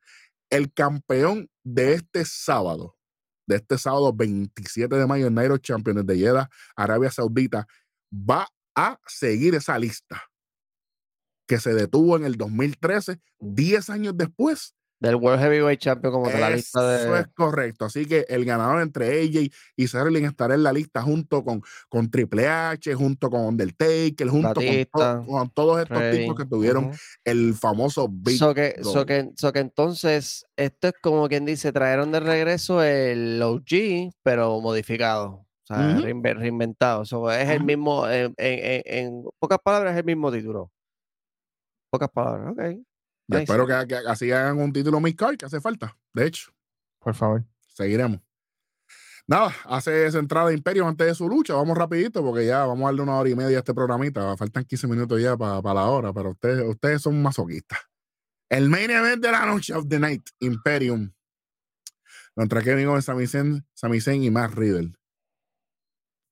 el 0.50 0.72
campeón 0.72 1.48
de 1.62 1.92
este 1.92 2.24
sábado, 2.24 2.96
de 3.46 3.54
este 3.54 3.78
sábado 3.78 4.12
27 4.12 4.96
de 4.96 5.06
mayo, 5.06 5.30
Nairo 5.30 5.58
Champions 5.58 6.04
de 6.06 6.18
Jeddah, 6.18 6.50
Arabia 6.74 7.12
Saudita, 7.12 7.68
va 8.12 8.48
a 8.74 8.98
seguir 9.06 9.54
esa 9.54 9.78
lista 9.78 10.24
que 11.46 11.60
se 11.60 11.72
detuvo 11.72 12.16
en 12.16 12.24
el 12.24 12.34
2013, 12.34 13.20
10 13.38 13.90
años 13.90 14.14
después 14.16 14.74
Del 15.04 15.16
World 15.16 15.40
Heavyweight 15.40 15.80
Champion, 15.80 16.12
como 16.12 16.28
de 16.28 16.40
la 16.40 16.48
lista 16.48 16.86
de. 16.88 17.02
Eso 17.02 17.16
es 17.16 17.26
correcto. 17.34 17.84
Así 17.84 18.06
que 18.06 18.24
el 18.28 18.44
ganador 18.46 18.80
entre 18.80 19.06
AJ 19.06 19.50
y 19.76 19.86
Sterling 19.86 20.24
estará 20.24 20.54
en 20.54 20.62
la 20.62 20.72
lista 20.72 21.02
junto 21.02 21.44
con, 21.44 21.62
con 21.90 22.10
Triple 22.10 22.48
H, 22.48 22.94
junto 22.94 23.28
con 23.28 23.42
Undertaker, 23.42 24.28
junto 24.28 24.60
con, 24.90 25.50
todos 25.50 25.82
estos 25.82 26.10
tipos 26.10 26.36
que 26.36 26.46
tuvieron 26.46 26.92
el 27.22 27.52
famoso 27.54 28.08
Big 28.10 28.38
so 28.38 28.54
que, 28.54 28.76
so 28.82 29.04
que, 29.04 29.30
que, 29.52 29.58
entonces, 29.58 30.46
esto 30.56 30.88
es 30.88 30.94
como 31.02 31.28
quien 31.28 31.44
dice, 31.44 31.70
trajeron 31.70 32.10
de 32.10 32.20
regreso 32.20 32.82
el 32.82 33.42
OG, 33.42 34.12
pero 34.22 34.60
modificado. 34.60 35.44
O 35.64 35.66
sea, 35.66 35.96
reinventado. 35.96 37.02
es 37.02 37.48
el 37.48 37.62
mismo, 37.62 38.08
en, 38.08 38.34
en, 38.38 38.82
en, 38.84 39.24
pocas 39.38 39.58
palabras, 39.62 39.92
es 39.92 39.98
el 39.98 40.04
mismo 40.04 40.32
título. 40.32 40.70
Pocas 41.90 42.08
palabras, 42.10 42.52
ok 42.52 42.84
espero 43.28 43.66
que, 43.66 43.94
así 44.06 44.30
hagan 44.30 44.58
un 44.58 44.72
título 44.72 45.00
Miss 45.00 45.16
Card 45.16 45.36
que 45.36 45.46
hace 45.46 45.60
falta. 45.60 45.96
De 46.12 46.26
hecho, 46.26 46.52
por 46.98 47.14
favor. 47.14 47.44
Seguiremos. 47.74 48.20
Nada, 49.26 49.54
hace 49.64 50.06
esa 50.06 50.18
entrada 50.18 50.48
de 50.48 50.54
Imperio 50.54 50.86
antes 50.86 51.06
de 51.06 51.14
su 51.14 51.28
lucha. 51.28 51.54
Vamos 51.54 51.78
rapidito 51.78 52.22
porque 52.22 52.46
ya 52.46 52.66
vamos 52.66 52.82
a 52.82 52.86
darle 52.86 53.02
una 53.02 53.16
hora 53.16 53.30
y 53.30 53.34
media 53.34 53.56
a 53.56 53.60
este 53.60 53.72
programita. 53.72 54.36
Faltan 54.36 54.64
15 54.64 54.86
minutos 54.86 55.20
ya 55.20 55.36
para 55.36 55.74
la 55.74 55.84
hora, 55.84 56.12
pero 56.12 56.30
ustedes, 56.30 56.68
ustedes 56.68 57.02
son 57.02 57.22
masoquistas. 57.22 57.78
El 58.50 58.68
main 58.68 58.90
event 58.90 59.22
de 59.22 59.32
la 59.32 59.46
noche 59.46 59.72
of 59.72 59.88
the 59.88 59.98
night, 59.98 60.28
Imperium. 60.40 61.10
Contra 62.34 62.62
Kevin 62.62 62.88
Owens, 62.88 63.06
Sami 63.06 63.26
Zayn, 64.00 64.22
y 64.22 64.30
Matt 64.30 64.52
Riddle. 64.52 64.92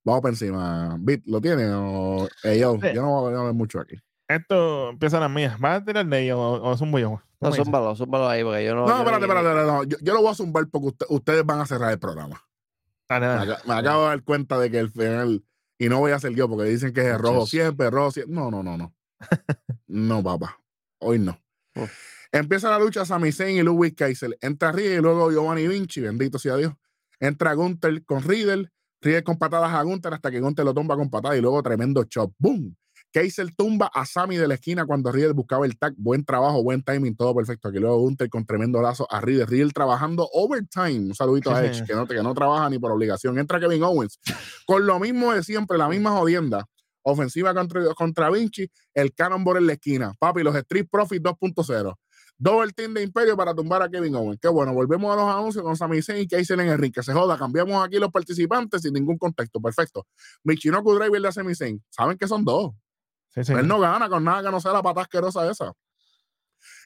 Vamos 0.05 0.20
por 0.20 0.31
encima. 0.31 0.97
Bit, 1.01 1.27
¿lo 1.27 1.40
tiene? 1.40 1.70
O, 1.73 2.28
yo, 2.44 2.78
yo 2.78 3.02
no 3.02 3.20
voy 3.23 3.35
a 3.35 3.43
ver 3.44 3.55
mucho 3.55 3.81
aquí. 3.81 3.97
Esto 4.36 4.90
empieza 4.90 5.20
las 5.20 5.30
mías. 5.30 5.59
¿Vas 5.59 5.82
a 5.82 5.84
tirar 5.84 6.06
de 6.06 6.22
ellos 6.22 6.38
o, 6.38 6.72
es 6.72 6.80
un 6.80 6.92
yo? 6.98 7.20
No, 7.40 7.52
zúmbalo, 7.52 7.96
zúmbalo 7.96 8.28
ahí 8.28 8.44
porque 8.44 8.64
yo 8.64 8.74
no. 8.74 8.86
No, 8.86 8.98
espérate, 8.98 9.24
espérate, 9.24 9.66
no. 9.66 9.84
Yo, 9.84 9.96
yo, 10.00 10.14
lo 10.14 10.22
voy 10.22 10.30
a 10.30 10.34
zumbar 10.34 10.68
porque 10.68 11.04
ustedes 11.09 11.44
van 11.44 11.60
a 11.60 11.66
cerrar 11.66 11.90
el 11.90 11.98
programa. 11.98 12.42
Me, 13.09 13.74
acabo 13.74 14.02
de 14.02 14.09
dar 14.09 14.22
cuenta 14.22 14.59
de 14.59 14.70
que 14.70 14.78
el 14.78 14.90
final. 14.90 15.44
Y 15.78 15.88
no 15.88 15.98
voy 15.98 16.12
a 16.12 16.16
hacer 16.16 16.32
yo 16.34 16.48
porque 16.48 16.68
dicen 16.68 16.92
que 16.92 17.00
es 17.00 17.18
rojo 17.18 17.46
siempre, 17.46 17.90
rojo 17.90 18.12
siempre. 18.12 18.34
No, 18.34 18.50
no, 18.50 18.62
no, 18.62 18.78
no. 18.78 18.94
no, 19.88 20.22
papá. 20.22 20.60
Hoy 20.98 21.18
no. 21.18 21.38
Empieza 22.30 22.70
la 22.70 22.78
lucha 22.78 23.04
Sami 23.04 23.32
Zayn 23.32 23.56
y 23.56 23.62
Louis 23.62 23.94
Kaiser. 23.94 24.38
Entra 24.40 24.70
Riddle 24.70 24.94
y 24.94 25.00
luego 25.00 25.30
Giovanni 25.32 25.66
Vinci, 25.66 26.00
bendito 26.00 26.38
sea 26.38 26.56
Dios. 26.56 26.72
Entra 27.18 27.54
Gunther 27.54 28.04
con 28.04 28.22
Riddle. 28.22 28.70
Riddle 29.00 29.24
con 29.24 29.36
patadas 29.36 29.72
a 29.74 29.82
Gunther 29.82 30.14
hasta 30.14 30.30
que 30.30 30.40
Gunther 30.40 30.64
lo 30.64 30.72
tumba 30.72 30.96
con 30.96 31.10
patadas 31.10 31.36
y 31.36 31.40
luego 31.40 31.60
tremendo 31.62 32.04
chop. 32.04 32.32
¡Boom! 32.38 32.76
Kaiser 33.12 33.55
tumba 33.55 33.90
a 33.93 34.06
Sammy 34.06 34.36
de 34.36 34.48
la 34.48 34.55
esquina 34.55 34.86
cuando 34.86 35.12
Riddle 35.12 35.32
buscaba 35.32 35.66
el 35.66 35.78
tag. 35.78 35.93
Buen 35.97 36.24
trabajo, 36.24 36.62
buen 36.62 36.82
timing, 36.82 37.14
todo 37.14 37.34
perfecto. 37.34 37.68
Aquí 37.68 37.78
luego 37.78 37.98
Gunter 37.98 38.28
con 38.30 38.47
tremendo 38.47 38.80
lazo 38.80 39.06
a 39.10 39.20
Riddle. 39.20 39.47
Riddle 39.47 39.70
trabajando 39.72 40.28
overtime. 40.32 41.09
Un 41.09 41.14
saludito 41.14 41.55
a 41.55 41.64
Edge, 41.64 41.84
que 41.86 41.94
no, 41.94 42.06
que 42.06 42.22
no 42.22 42.34
trabaja 42.34 42.70
ni 42.70 42.78
por 42.78 42.90
obligación. 42.90 43.39
Entra 43.39 43.60
Kevin 43.60 43.82
Owens 43.82 44.18
con 44.66 44.86
lo 44.86 44.98
mismo 44.98 45.32
de 45.32 45.43
siempre, 45.43 45.76
la 45.76 45.89
misma 45.89 46.12
jodienda. 46.12 46.66
Ofensiva 47.05 47.52
contra, 47.52 47.82
contra 47.94 48.30
Vinci, 48.30 48.70
el 48.94 49.12
Cannonball 49.12 49.59
en 49.59 49.66
la 49.66 49.72
esquina. 49.74 50.12
Papi, 50.18 50.43
los 50.43 50.55
Street 50.55 50.86
Profits 50.90 51.22
2.0. 51.22 51.94
Double 52.39 52.72
team 52.72 52.94
de 52.94 53.02
Imperio 53.02 53.36
para 53.36 53.55
tumbar 53.55 53.82
a 53.82 53.89
Kevin 53.89 54.14
Owens. 54.14 54.39
Qué 54.40 54.48
bueno, 54.48 54.72
volvemos 54.72 55.12
a 55.12 55.16
los 55.16 55.32
anuncios 55.32 55.62
con 55.62 55.76
Sami 55.76 56.01
Zayn 56.01 56.22
y 56.22 56.26
Kaiser 56.26 56.59
en 56.60 56.68
el 56.68 56.78
ring. 56.78 56.93
Que 56.93 57.02
se 57.02 57.12
joda, 57.12 57.36
cambiamos 57.36 57.84
aquí 57.84 57.98
los 57.98 58.10
participantes 58.10 58.82
sin 58.82 58.94
ningún 58.94 59.18
contexto. 59.18 59.60
Perfecto. 59.60 60.06
Michinoku 60.43 60.94
Driver 60.94 61.20
de 61.20 61.32
Sami 61.32 61.55
Zayn. 61.55 61.82
Saben 61.90 62.16
que 62.16 62.26
son 62.26 62.44
dos. 62.44 62.72
Él 63.34 63.66
no 63.66 63.80
gana 63.80 64.09
con 64.09 64.24
nada 64.24 64.42
que 64.42 64.50
no 64.50 64.60
sea 64.60 64.72
la 64.72 64.82
pata 64.82 65.02
asquerosa 65.02 65.50
esa. 65.50 65.72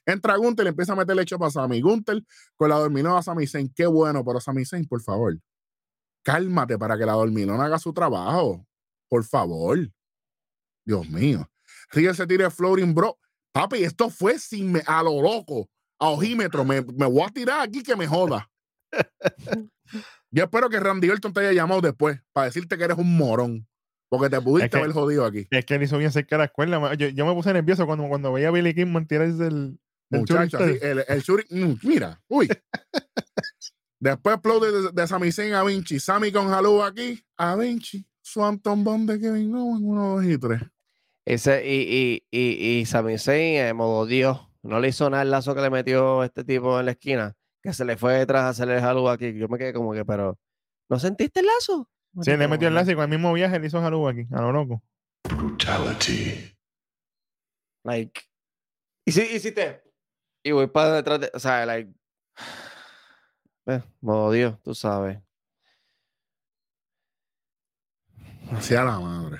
Entra 0.05 0.37
Gunter 0.37 0.65
y 0.65 0.69
empieza 0.69 0.93
a 0.93 0.95
meterle 0.95 1.23
hecho 1.23 1.37
para 1.37 1.51
Sammy. 1.51 1.81
Gunter 1.81 2.23
con 2.55 2.69
la 2.69 2.77
dormilona 2.77 3.19
a 3.19 3.23
Sami 3.23 3.45
Zayn. 3.45 3.71
Qué 3.75 3.85
bueno, 3.85 4.23
pero 4.23 4.39
Sami 4.39 4.65
Zayn, 4.65 4.87
por 4.87 5.01
favor. 5.01 5.37
Cálmate 6.23 6.77
para 6.77 6.97
que 6.97 7.05
la 7.05 7.13
dormilona 7.13 7.65
haga 7.65 7.77
su 7.77 7.93
trabajo. 7.93 8.65
Por 9.09 9.23
favor. 9.23 9.77
Dios 10.85 11.09
mío. 11.09 11.49
Riel 11.91 12.15
se 12.15 12.25
tira 12.25 12.45
el 12.45 12.51
floating, 12.51 12.93
bro. 12.93 13.17
Papi, 13.51 13.83
esto 13.83 14.09
fue 14.09 14.39
sin 14.39 14.71
me, 14.71 14.83
a 14.85 15.03
lo 15.03 15.21
loco, 15.21 15.69
a 15.99 16.09
ojímetro. 16.09 16.63
Me, 16.63 16.81
me 16.81 17.05
voy 17.05 17.23
a 17.23 17.29
tirar 17.29 17.61
aquí 17.61 17.83
que 17.83 17.95
me 17.95 18.07
joda. 18.07 18.49
Yo 20.31 20.43
espero 20.43 20.69
que 20.69 20.79
Randy 20.79 21.09
Orton 21.09 21.33
te 21.33 21.41
haya 21.41 21.53
llamado 21.53 21.81
después 21.81 22.21
para 22.33 22.45
decirte 22.45 22.77
que 22.77 22.83
eres 22.83 22.97
un 22.97 23.17
morón. 23.17 23.67
Porque 24.09 24.29
te 24.29 24.41
pudiste 24.41 24.77
haber 24.77 24.91
jodido 24.91 25.25
aquí. 25.25 25.47
Es 25.51 25.65
que 25.65 25.75
él 25.75 25.83
hizo 25.83 25.97
bien 25.97 26.11
cerca 26.11 26.35
de 26.35 26.39
la 26.39 26.45
escuela. 26.45 26.93
Yo, 26.95 27.25
me 27.25 27.33
puse 27.33 27.51
nervioso 27.53 27.85
cuando, 27.85 28.07
cuando 28.07 28.31
veía 28.31 28.47
a 28.47 28.51
Billy 28.51 28.73
King 28.73 29.05
tirarse 29.05 29.47
el. 29.47 29.79
el 30.11 30.19
Muchacho, 30.19 30.57
así, 30.57 30.77
el, 30.81 31.03
el 31.07 31.23
mm, 31.49 31.79
mira, 31.83 32.21
uy. 32.27 32.47
Después 33.99 34.35
aplaude 34.35 34.71
de, 34.71 34.91
de 34.91 35.07
Sami 35.07 35.31
Zayn 35.31 35.53
a 35.53 35.63
Vinci. 35.63 35.99
Sami 35.99 36.31
con 36.31 36.49
Jalú 36.49 36.83
aquí. 36.83 37.23
A 37.35 37.55
Vinci. 37.55 38.05
Swanton 38.21 38.83
Bond 38.83 39.09
de 39.11 39.19
Kevin 39.19 39.55
Owens. 39.55 39.81
Uno, 39.83 40.15
dos 40.15 40.25
y 40.25 40.37
tres. 40.37 40.61
Ese, 41.25 41.67
y, 41.67 42.23
y, 42.31 42.39
y, 42.39 42.79
y 42.79 42.85
Sami 42.85 43.17
Zayn, 43.17 43.57
eh, 43.57 43.73
modo 43.73 44.05
Dios, 44.05 44.39
no 44.61 44.79
le 44.79 44.89
hizo 44.89 45.09
nada 45.09 45.23
el 45.23 45.31
lazo 45.31 45.55
que 45.55 45.61
le 45.61 45.69
metió 45.69 46.23
este 46.23 46.43
tipo 46.43 46.79
en 46.79 46.85
la 46.85 46.91
esquina. 46.91 47.35
Que 47.61 47.73
se 47.73 47.83
le 47.83 47.97
fue 47.97 48.13
detrás 48.13 48.43
a 48.43 48.49
hacerle 48.49 48.79
Jalú 48.79 49.09
aquí. 49.09 49.33
Yo 49.33 49.49
me 49.49 49.57
quedé 49.57 49.73
como 49.73 49.93
que, 49.93 50.05
pero. 50.05 50.37
¿No 50.89 50.99
sentiste 50.99 51.41
el 51.41 51.47
lazo? 51.47 51.89
Sí, 52.21 52.35
le 52.35 52.47
metió 52.47 52.67
el 52.67 52.73
lazo 52.73 52.91
y 52.91 52.95
con 52.95 53.03
el 53.03 53.09
mismo 53.09 53.33
viaje 53.33 53.59
le 53.59 53.67
hizo 53.67 53.79
salud 53.79 54.07
aquí, 54.09 54.27
a 54.31 54.41
lo 54.41 54.51
loco. 54.51 54.83
Brutality. 55.23 56.55
Like. 57.83 58.21
Y 59.05 59.11
si, 59.11 59.21
y 59.21 59.39
si 59.39 59.51
te. 59.51 59.83
Y 60.43 60.51
voy 60.51 60.67
para 60.67 60.95
detrás 60.95 61.19
de. 61.19 61.31
O 61.33 61.39
sea, 61.39 61.65
like. 61.65 61.91
Eh, 63.69 63.83
modo 63.99 64.31
Dios, 64.31 64.57
tú 64.63 64.73
sabes. 64.73 65.19
Hacia 68.49 68.81
la 68.85 68.97
madre. 68.97 69.39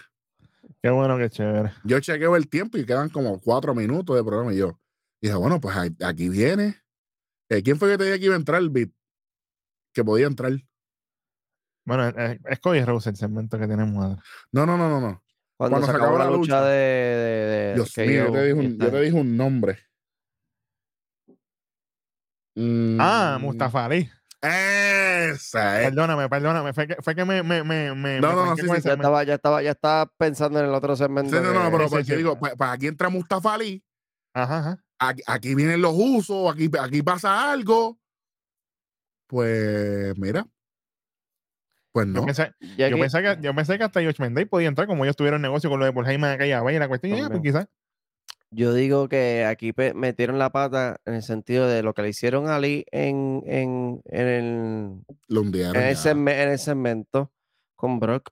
Qué 0.82 0.90
bueno, 0.90 1.18
qué 1.18 1.30
chévere. 1.30 1.72
Yo 1.86 2.00
chequeo 2.02 2.36
el 2.36 2.50
tiempo 2.50 2.78
y 2.78 2.86
quedan 2.86 3.08
como 3.08 3.40
cuatro 3.40 3.74
minutos 3.74 4.18
de 4.18 4.24
programa 4.26 4.54
y 4.54 4.58
yo 4.58 4.80
dije, 5.22 5.34
bueno, 5.36 5.62
pues 5.62 5.78
aquí 5.78 6.28
viene. 6.28 6.76
Eh, 7.50 7.64
¿Quién 7.64 7.80
fue 7.80 7.90
que 7.90 7.98
te 7.98 8.04
dije 8.04 8.20
que 8.20 8.26
iba 8.26 8.36
a 8.36 8.38
entrar 8.38 8.62
el 8.62 8.70
beat? 8.70 8.90
Que 9.94 10.04
podía 10.04 10.28
entrar. 10.28 10.52
Bueno, 11.88 12.10
es, 12.10 12.60
Cody 12.60 12.84
Rose 12.84 13.10
el 13.10 13.16
segmento 13.16 13.58
que 13.58 13.66
tenemos. 13.66 14.18
No, 14.52 14.66
no, 14.66 14.78
no, 14.78 14.90
no, 14.90 15.00
no. 15.00 15.24
Cuando, 15.56 15.82
se 15.82 15.92
acabó, 15.92 16.18
la 16.18 16.30
lucha, 16.30 16.62
de, 16.66 16.76
de, 16.76 17.74
Dios 17.76 17.98
mío, 17.98 18.26
yo 18.26 18.32
te, 18.34 18.44
dije 18.44 18.54
un, 18.54 18.78
yo 18.78 18.92
te 18.92 19.02
dije 19.02 19.16
un 19.16 19.38
nombre. 19.38 19.80
Ah, 23.00 23.38
mm. 23.40 23.42
Mustafa 23.42 23.86
Ali. 23.86 24.10
Esa 24.42 25.82
es. 25.82 25.88
Perdóname, 25.88 26.28
perdóname. 26.28 26.74
Fue 26.74 26.88
que, 26.88 26.98
fue 27.02 27.16
que 27.16 27.24
me, 27.24 27.42
me, 27.42 27.64
me, 27.64 27.96
me. 27.96 28.20
No, 28.20 28.34
no, 28.34 28.46
no, 28.48 28.56
sí, 28.58 28.64
sí, 28.64 28.82
ya, 28.84 28.94
estaba, 28.94 29.24
ya, 29.24 29.36
estaba, 29.36 29.64
ya 29.64 29.72
estaba 29.72 30.12
pensando 30.18 30.60
en 30.60 30.66
el 30.66 30.74
otro 30.74 30.94
segmento. 30.98 31.38
Sí, 31.38 31.42
no, 31.42 31.54
no, 31.54 31.72
pero 31.72 31.90
porque 31.90 32.18
digo, 32.18 32.38
pues, 32.38 32.54
pues, 32.58 32.70
aquí 32.70 32.88
entra 32.88 33.08
Mustafa 33.08 33.54
Ali. 33.54 33.82
Ajá, 34.34 34.60
ajá. 34.60 34.84
Aquí, 35.00 35.24
aquí, 35.26 35.56
vienen 35.56 35.82
los 35.82 35.94
usos, 35.96 36.54
aquí, 36.54 36.70
aquí 36.82 37.02
pasa 37.02 37.50
algo. 37.50 37.98
Pues 39.28 40.18
mira, 40.18 40.46
pues 41.98 42.06
no. 42.06 42.20
Yo 42.20 42.26
pensé, 42.28 42.52
yo, 42.78 43.00
pensé 43.00 43.24
que, 43.24 43.38
yo 43.42 43.56
pensé 43.56 43.78
que 43.80 43.84
hasta 43.84 44.04
Josh 44.04 44.20
Menday 44.20 44.46
podía 44.46 44.68
entrar, 44.68 44.86
como 44.86 45.04
ellos 45.04 45.16
tuvieron 45.16 45.42
negocio 45.42 45.68
con 45.68 45.80
lo 45.80 45.86
de 45.88 45.94
Paul 45.94 46.08
Heyman 46.08 46.30
aquella 46.30 46.62
vez 46.62 46.76
y 46.76 46.80
la 46.80 46.88
cuestión, 46.88 47.18
ya, 47.18 47.28
pues 47.28 47.42
quizás. 47.42 47.68
Yo 48.52 48.72
digo 48.76 49.10
que 49.10 49.46
aquí 49.46 49.74
metieron 49.96 50.38
la 50.38 50.52
pata 50.52 51.02
en 51.06 51.16
el 51.16 51.24
sentido 51.24 51.68
de 51.68 51.82
lo 51.82 51.96
que 51.96 52.04
le 52.04 52.10
hicieron 52.10 52.50
a 52.50 52.60
Lee 52.60 52.86
en, 52.92 53.42
en, 53.48 54.02
en 54.06 54.28
el, 54.28 55.06
en, 55.28 55.76
ese, 55.76 56.12
en 56.12 56.28
el 56.28 56.60
segmento 56.60 57.34
con 57.76 58.00
Brock, 58.00 58.30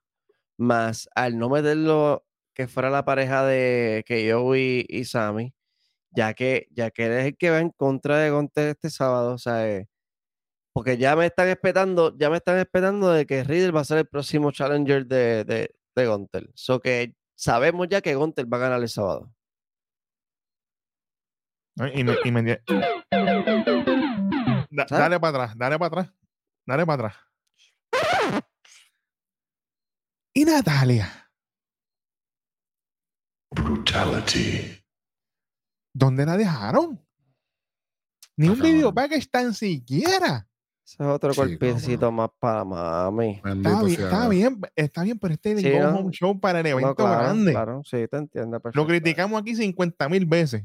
más 0.57 1.09
al 1.15 1.39
no 1.39 1.49
meterlo 1.49 2.23
que 2.53 2.67
fuera 2.67 2.91
la 2.91 3.03
pareja 3.03 3.47
de 3.47 4.03
que 4.05 4.27
yo 4.27 4.55
y, 4.55 4.85
y 4.87 5.05
Sammy, 5.05 5.55
ya 6.11 6.35
que, 6.35 6.67
ya 6.69 6.91
que 6.91 7.07
él 7.07 7.13
es 7.13 7.25
el 7.25 7.35
que 7.35 7.49
va 7.49 7.61
en 7.61 7.71
contra 7.71 8.19
de 8.19 8.29
Gonte 8.29 8.69
este 8.69 8.91
sábado, 8.91 9.33
o 9.33 9.39
sea, 9.39 9.67
eh, 9.67 9.87
porque 10.75 10.97
ya 10.97 11.15
me 11.15 11.27
están 11.27 11.47
esperando, 11.47 12.13
ya 12.17 12.29
me 12.29 12.35
están 12.35 12.57
esperando 12.57 13.09
de 13.09 13.25
que 13.25 13.45
Riddle 13.45 13.71
va 13.71 13.79
a 13.79 13.85
ser 13.85 13.99
el 13.99 14.07
próximo 14.07 14.51
challenger 14.51 15.05
de, 15.05 15.45
de, 15.45 15.73
de 15.95 16.05
Gunter. 16.05 16.51
So 16.53 16.81
que 16.81 17.15
sabemos 17.33 17.87
ya 17.87 18.01
que 18.01 18.13
Gunter 18.13 18.45
va 18.51 18.57
a 18.57 18.59
ganar 18.59 18.81
el 18.81 18.89
sábado. 18.89 19.33
Y 21.93 22.03
me, 22.03 22.17
y 22.25 22.31
me... 22.33 22.61
dale 24.89 25.17
para 25.17 25.45
atrás, 25.45 25.57
dale 25.57 25.79
para 25.79 25.87
atrás, 25.87 26.13
dale 26.65 26.85
para 26.85 27.07
atrás. 27.07 27.15
Y 30.33 30.43
Natalia. 30.43 31.31
Brutality. 33.49 34.83
¿Dónde 35.93 36.25
la 36.25 36.35
dejaron? 36.35 37.01
Ni 38.35 38.49
un 38.49 38.59
video 38.59 38.93
package 38.93 39.29
tan 39.29 39.53
siquiera. 39.53 40.45
Ese 40.85 41.01
es 41.01 41.09
otro 41.09 41.33
golpecito 41.33 42.11
más 42.11 42.29
para 42.37 42.63
mami. 42.63 43.41
Está 43.43 43.81
bien, 43.81 44.01
está 44.01 44.29
bien, 44.29 44.61
está 44.75 45.03
bien, 45.03 45.17
pero 45.17 45.33
este 45.33 45.53
es 45.53 45.61
sí, 45.61 45.71
un 45.71 46.11
show 46.11 46.39
para 46.39 46.59
el 46.59 46.67
evento 46.67 46.93
grande. 46.93 47.53
Claro, 47.53 47.81
sí, 47.83 48.07
te 48.07 48.17
entiendo. 48.17 48.61
Lo 48.71 48.85
criticamos 48.85 49.41
aquí 49.41 49.55
50 49.55 50.09
mil 50.09 50.27
veces. 50.27 50.63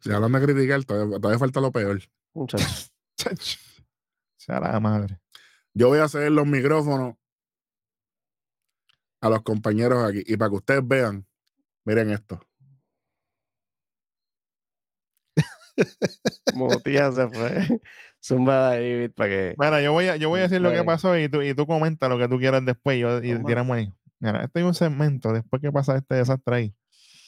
Si 0.00 0.12
hablan 0.12 0.30
de 0.30 0.40
criticar, 0.40 0.84
todavía, 0.84 1.38
falta 1.38 1.60
lo 1.60 1.72
peor. 1.72 2.00
Muchachos. 2.32 2.92
Sea 4.36 4.60
la 4.60 4.78
madre. 4.78 5.18
Yo 5.74 5.88
voy 5.88 5.98
a 5.98 6.04
hacer 6.04 6.30
los 6.30 6.46
micrófonos 6.46 7.16
a 9.20 9.28
los 9.28 9.42
compañeros 9.42 10.04
aquí. 10.08 10.22
Y 10.26 10.36
para 10.36 10.50
que 10.50 10.56
ustedes 10.56 10.86
vean, 10.86 11.26
miren 11.84 12.10
esto. 12.10 12.40
Mutía 16.54 17.10
se 17.10 17.28
fue. 17.28 17.80
Zumba 18.22 18.70
David 18.70 19.10
para 19.16 19.28
que. 19.28 19.54
Mira, 19.58 19.82
yo 19.82 19.92
voy 19.92 20.06
a, 20.06 20.16
yo 20.16 20.28
voy 20.28 20.40
a 20.40 20.42
decir 20.44 20.60
lo 20.60 20.70
que 20.70 20.84
pasó 20.84 21.18
y 21.18 21.28
tú, 21.28 21.42
y 21.42 21.54
tú 21.54 21.66
comenta 21.66 22.08
lo 22.08 22.18
que 22.18 22.28
tú 22.28 22.38
quieras 22.38 22.64
después 22.64 22.98
yo, 23.00 23.18
y 23.18 23.42
tiramos 23.44 23.76
ahí. 23.76 23.92
Mira, 24.20 24.44
este 24.44 24.60
es 24.60 24.66
un 24.66 24.74
segmento 24.74 25.32
después 25.32 25.60
que 25.60 25.72
pasa 25.72 25.96
este 25.96 26.14
desastre 26.14 26.54
ahí. 26.54 26.74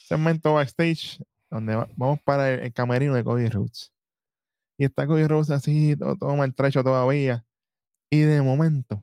Segmento 0.06 0.54
backstage 0.54 1.20
donde 1.50 1.74
vamos 1.96 2.20
para 2.22 2.52
el, 2.52 2.72
camerino 2.72 3.14
de 3.14 3.24
Cody 3.24 3.48
Rhodes. 3.48 3.92
Y 4.78 4.84
está 4.84 5.06
Cody 5.06 5.26
Rhodes 5.26 5.50
así, 5.50 5.96
todo, 5.96 6.16
todo 6.16 6.36
maltrecho 6.36 6.84
todavía. 6.84 7.44
Y 8.10 8.20
de 8.20 8.40
momento, 8.42 9.02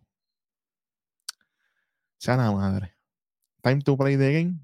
sea 2.18 2.38
la 2.38 2.51
madre. 2.51 2.95
Time 3.61 3.81
to 3.81 3.97
play 3.97 4.15
the 4.15 4.31
game. 4.31 4.59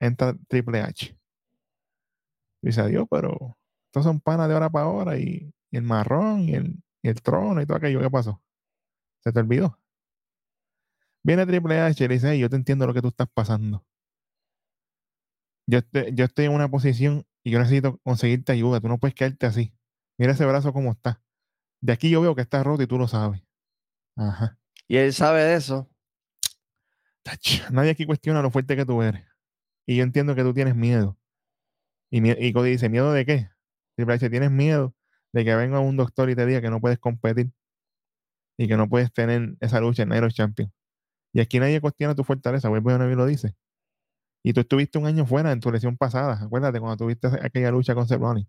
Entra 0.00 0.34
Triple 0.48 0.80
H. 0.80 1.16
Dice 2.62 2.80
adiós, 2.80 3.06
pero 3.08 3.56
estos 3.86 4.04
son 4.04 4.20
panas 4.20 4.48
de 4.48 4.54
hora 4.54 4.70
para 4.70 4.86
hora 4.86 5.18
y, 5.18 5.52
el 5.76 5.82
marrón 5.82 6.48
y 6.48 6.54
el, 6.54 6.82
el, 7.02 7.22
trono 7.22 7.60
y 7.60 7.66
todo 7.66 7.76
aquello. 7.76 8.00
¿Qué 8.00 8.10
pasó? 8.10 8.42
¿Se 9.22 9.32
te 9.32 9.40
olvidó? 9.40 9.78
Viene 11.22 11.46
Triple 11.46 11.80
H 11.80 12.02
y 12.04 12.08
le 12.08 12.14
dice, 12.14 12.38
yo 12.38 12.48
te 12.48 12.56
entiendo 12.56 12.86
lo 12.86 12.94
que 12.94 13.02
tú 13.02 13.08
estás 13.08 13.28
pasando. 13.32 13.84
Yo, 15.66 15.80
yo 16.12 16.24
estoy 16.24 16.46
en 16.46 16.52
una 16.52 16.68
posición 16.68 17.26
y 17.44 17.50
yo 17.50 17.58
necesito 17.58 17.98
conseguirte 17.98 18.52
ayuda. 18.52 18.80
Tú 18.80 18.88
no 18.88 18.98
puedes 18.98 19.14
quedarte 19.14 19.46
así. 19.46 19.72
Mira 20.18 20.32
ese 20.32 20.44
brazo 20.46 20.72
como 20.72 20.92
está. 20.92 21.22
De 21.80 21.92
aquí 21.92 22.10
yo 22.10 22.20
veo 22.20 22.34
que 22.34 22.42
está 22.42 22.62
roto 22.62 22.82
y 22.82 22.86
tú 22.86 22.98
lo 22.98 23.06
sabes. 23.06 23.42
Ajá. 24.16 24.58
Y 24.88 24.96
él 24.96 25.12
sabe 25.12 25.42
de 25.44 25.54
eso. 25.54 25.88
Nadie 27.70 27.90
aquí 27.90 28.06
cuestiona 28.06 28.42
lo 28.42 28.50
fuerte 28.50 28.76
que 28.76 28.84
tú 28.84 29.02
eres. 29.02 29.24
Y 29.86 29.96
yo 29.96 30.02
entiendo 30.02 30.34
que 30.34 30.42
tú 30.42 30.52
tienes 30.52 30.74
miedo. 30.74 31.18
Y, 32.10 32.28
y 32.28 32.52
Cody 32.52 32.70
dice, 32.70 32.88
¿miedo 32.88 33.12
de 33.12 33.24
qué? 33.24 33.50
Triple 33.94 34.14
H, 34.14 34.30
tienes 34.30 34.50
miedo 34.50 34.94
de 35.32 35.44
que 35.44 35.54
venga 35.54 35.80
un 35.80 35.96
doctor 35.96 36.30
y 36.30 36.34
te 36.36 36.46
diga 36.46 36.60
que 36.60 36.70
no 36.70 36.80
puedes 36.80 36.98
competir 36.98 37.52
y 38.58 38.68
que 38.68 38.76
no 38.76 38.88
puedes 38.88 39.12
tener 39.12 39.56
esa 39.60 39.80
lucha 39.80 40.02
en 40.02 40.10
Nairo 40.10 40.30
Champion. 40.30 40.72
Y 41.32 41.40
aquí 41.40 41.60
nadie 41.60 41.80
cuestiona 41.80 42.14
tu 42.14 42.24
fortaleza, 42.24 42.68
Webber 42.70 42.98
no 42.98 43.06
lo 43.06 43.26
dice. 43.26 43.54
Y 44.42 44.52
tú 44.52 44.60
estuviste 44.60 44.98
un 44.98 45.06
año 45.06 45.26
fuera 45.26 45.52
en 45.52 45.60
tu 45.60 45.70
lesión 45.70 45.96
pasada. 45.96 46.38
Acuérdate 46.42 46.80
cuando 46.80 46.96
tuviste 46.96 47.28
aquella 47.42 47.70
lucha 47.70 47.94
con 47.94 48.08
Cerrone, 48.08 48.48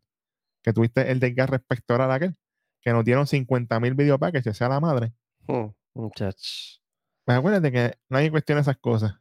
que 0.63 0.73
tuviste 0.73 1.11
el 1.11 1.19
desgarre 1.19 1.59
pectoral 1.59 2.11
aquel, 2.11 2.35
que 2.81 2.91
nos 2.91 3.05
dieron 3.05 3.27
50 3.27 3.79
mil 3.79 3.93
video 3.93 4.17
packages, 4.17 4.57
sea 4.57 4.69
la 4.69 4.79
madre. 4.79 5.13
Hmm, 5.47 5.67
muchachos. 5.93 6.81
Pues 7.25 7.37
acuérdate 7.37 7.71
que 7.71 7.99
nadie 8.09 8.31
cuestiona 8.31 8.61
esas 8.61 8.77
cosas. 8.77 9.15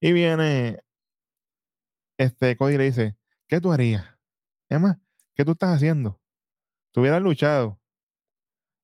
Y 0.00 0.12
viene 0.12 0.80
este 2.18 2.56
Cody 2.56 2.74
y 2.74 2.78
le 2.78 2.84
dice, 2.84 3.16
¿qué 3.48 3.60
tú 3.60 3.72
harías? 3.72 4.04
Emma, 4.68 5.00
¿qué 5.34 5.44
tú 5.44 5.52
estás 5.52 5.74
haciendo? 5.74 6.20
Tú 6.94 7.00
hubieras 7.00 7.20
luchado, 7.20 7.80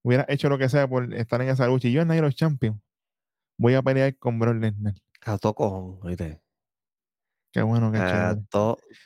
hubieras 0.02 0.26
hecho 0.28 0.48
lo 0.48 0.58
que 0.58 0.68
sea 0.68 0.88
por 0.88 1.14
estar 1.14 1.40
en 1.42 1.48
esa 1.48 1.68
lucha. 1.68 1.86
Y 1.86 1.92
yo 1.92 2.02
en 2.02 2.08
Nairo 2.08 2.28
Champion 2.32 2.82
voy 3.56 3.74
a 3.74 3.82
pelear 3.82 4.16
con 4.16 4.36
Brock 4.40 4.56
Lesnar. 4.56 4.94
Cato 5.20 5.54
con, 5.54 6.00
oíste. 6.02 6.42
Qué 7.52 7.62
bueno 7.62 7.92
que 7.92 7.98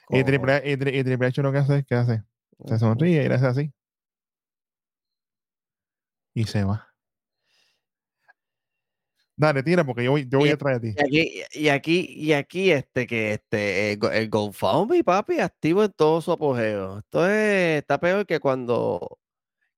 y 0.08 0.24
triple, 0.24 0.62
y, 0.64 0.72
y 0.72 1.04
triple 1.04 1.26
H 1.26 1.42
lo 1.42 1.52
que 1.52 1.58
hace 1.58 1.78
es 1.78 1.84
que 1.84 1.94
hace. 1.94 2.22
Se 2.64 2.78
sonríe 2.78 3.22
y 3.22 3.28
le 3.28 3.34
hace 3.34 3.46
así. 3.46 3.74
Y 6.32 6.44
se 6.44 6.64
va. 6.64 6.93
Dale, 9.36 9.64
tira, 9.64 9.84
porque 9.84 10.04
yo 10.04 10.12
voy, 10.12 10.28
yo 10.28 10.38
voy 10.38 10.50
a 10.50 10.56
traer 10.56 10.76
a 10.76 10.80
ti. 10.80 10.94
Y 10.96 11.00
aquí, 11.00 11.42
y 11.52 11.68
aquí, 11.68 12.06
y 12.08 12.32
aquí, 12.32 12.70
este, 12.70 13.06
que 13.06 13.32
este, 13.32 13.92
el, 13.92 14.30
GoFundMe, 14.30 15.02
papi, 15.02 15.40
activo 15.40 15.82
en 15.82 15.92
todo 15.92 16.20
su 16.20 16.30
apogeo. 16.30 16.98
Esto 16.98 17.26
es, 17.28 17.80
está 17.80 17.98
peor 17.98 18.26
que 18.26 18.38
cuando, 18.38 19.18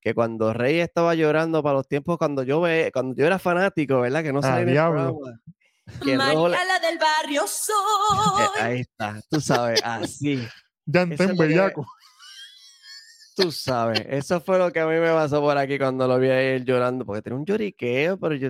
que 0.01 0.13
cuando 0.13 0.53
Rey 0.53 0.81
estaba 0.81 1.15
llorando 1.15 1.63
para 1.63 1.77
los 1.77 1.89
tiempos 1.89 2.19
cuando 2.19 2.43
yo 2.43 2.61
ve, 2.61 2.91
cuando 2.93 3.15
yo 3.17 3.27
era 3.27 3.39
fanático, 3.39 4.01
¿verdad? 4.01 4.23
Que 4.23 4.33
no 4.33 4.43
sabía 4.43 4.61
el 4.61 4.71
diablo. 4.73 5.21
Que 6.05 6.17
la 6.17 6.29
del 6.29 6.99
barrio 6.99 7.45
eh, 7.45 7.49
soy. 7.49 8.61
Ahí 8.61 8.81
está, 8.81 9.21
tú 9.31 9.41
sabes, 9.41 9.81
así. 9.83 10.47
Yantén 10.85 11.37
bellaco. 11.37 11.87
Tú 13.37 13.53
sabes, 13.53 14.01
eso 14.09 14.41
fue 14.41 14.59
lo 14.59 14.73
que 14.73 14.81
a 14.81 14.87
mí 14.87 14.95
me 14.95 15.11
pasó 15.11 15.43
por 15.43 15.59
aquí 15.59 15.79
cuando 15.79 16.09
lo 16.09 16.19
vi 16.19 16.31
a 16.31 16.41
él 16.41 16.65
llorando, 16.65 17.05
porque 17.05 17.21
tenía 17.21 17.39
un 17.39 17.45
lloriqueo, 17.45 18.19
pero 18.19 18.35
yo 18.35 18.49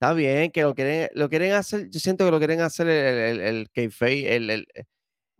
Está 0.00 0.12
bien 0.14 0.52
que 0.52 0.62
lo 0.62 0.76
quieren, 0.76 1.08
lo 1.14 1.28
quieren 1.28 1.52
hacer, 1.54 1.90
yo 1.90 1.98
siento 1.98 2.24
que 2.24 2.30
lo 2.30 2.38
quieren 2.38 2.60
hacer 2.60 2.86
el, 2.88 3.40
el, 3.40 3.40
el 3.40 3.70
kayfabe, 3.70 4.36
el, 4.36 4.48
el, 4.50 4.66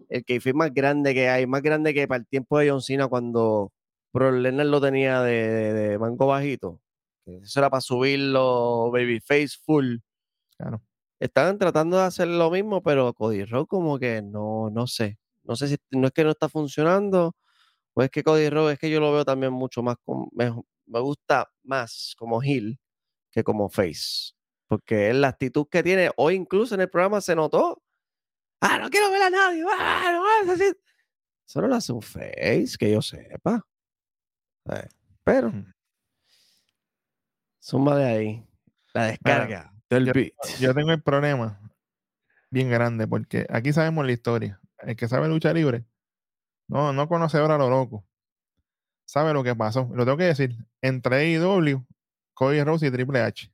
el 0.09 0.55
más 0.55 0.75
grande 0.75 1.15
que 1.15 1.29
hay, 1.29 1.47
más 1.47 1.63
grande 1.63 1.95
que 1.95 2.09
para 2.09 2.19
el 2.19 2.27
tiempo 2.27 2.59
de 2.59 2.71
John 2.71 2.83
Cena 2.83 3.07
cuando 3.07 3.73
Pro 4.11 4.33
Lennon 4.33 4.69
lo 4.69 4.81
tenía 4.81 5.23
de, 5.23 5.73
de, 5.73 5.99
mango 6.01 6.27
bajito. 6.27 6.81
Eso 7.27 7.61
era 7.61 7.71
para 7.71 7.81
subirlo 7.81 8.91
babyface 8.91 9.51
full. 9.65 9.99
Claro. 10.57 10.83
Estaban 11.21 11.59
tratando 11.59 11.99
de 11.99 12.05
hacer 12.05 12.29
lo 12.29 12.51
mismo, 12.51 12.83
pero 12.83 13.13
Cody 13.15 13.45
Rock 13.45 13.69
como 13.69 13.99
que 13.99 14.23
no, 14.23 14.71
no 14.71 14.89
sé. 14.89 15.19
No 15.45 15.55
sé 15.57 15.69
si 15.69 15.77
no 15.93 16.09
es 16.09 16.13
que 16.13 16.25
no 16.25 16.31
está 16.31 16.49
funcionando 16.49 17.37
o 17.95 18.03
es 18.03 18.11
que 18.11 18.25
Cody 18.25 18.51
Rock 18.51 18.73
es 18.73 18.79
que 18.81 18.91
yo 18.91 19.01
lo 19.01 19.13
veo 19.13 19.25
también 19.25 19.53
mucho 19.53 19.83
más, 19.85 19.97
me, 20.33 20.53
me 20.87 21.01
gusta 21.01 21.49
más 21.65 22.15
como 22.19 22.43
heel 22.43 22.79
que 23.33 23.45
como 23.45 23.69
face. 23.69 24.33
Porque 24.69 25.11
es 25.11 25.17
la 25.17 25.29
actitud 25.29 25.67
que 25.69 25.83
tiene, 25.83 26.11
hoy 26.17 26.35
incluso 26.35 26.75
en 26.75 26.83
el 26.83 26.91
programa 26.91 27.21
se 27.21 27.35
notó. 27.35 27.83
Ah, 28.61 28.79
no 28.79 28.91
quiero 28.91 29.11
ver 29.11 29.23
a 29.23 29.31
nadie. 29.31 29.65
Ah, 29.69 30.43
no, 30.45 30.53
así. 30.53 30.73
Solo 31.45 31.69
lo 31.69 31.75
hace 31.77 31.93
un 31.93 32.03
face, 32.03 32.77
que 32.79 32.93
yo 32.93 33.01
sepa. 33.01 33.65
Eh, 34.71 34.89
pero, 35.25 35.53
suma 37.59 37.97
de 37.97 38.05
ahí. 38.05 38.49
La 38.93 39.07
descarga 39.07 39.73
del 39.89 40.07
yo, 40.07 40.13
beat. 40.13 40.33
Yo 40.61 40.75
tengo 40.75 40.91
el 40.93 41.03
problema 41.03 41.61
bien 42.51 42.71
grande, 42.71 43.07
porque 43.07 43.47
aquí 43.49 43.73
sabemos 43.73 44.05
la 44.05 44.13
historia. 44.13 44.61
El 44.79 44.97
que 44.97 45.09
sabe 45.09 45.29
lucha 45.29 45.53
libre, 45.53 45.85
no, 46.69 46.93
no 46.93 47.09
conoce 47.09 47.39
ahora 47.39 47.57
lo 47.57 47.71
loco. 47.71 48.05
Sabe 49.07 49.33
lo 49.33 49.43
que 49.43 49.57
pasó. 49.57 49.89
Lo 49.95 50.05
tengo 50.05 50.19
que 50.19 50.25
decir. 50.25 50.57
Entre 50.83 51.17
AEW, 51.17 51.87
Cody 52.35 52.63
Rose 52.63 52.87
y 52.87 52.91
Triple 52.91 53.21
H. 53.21 53.51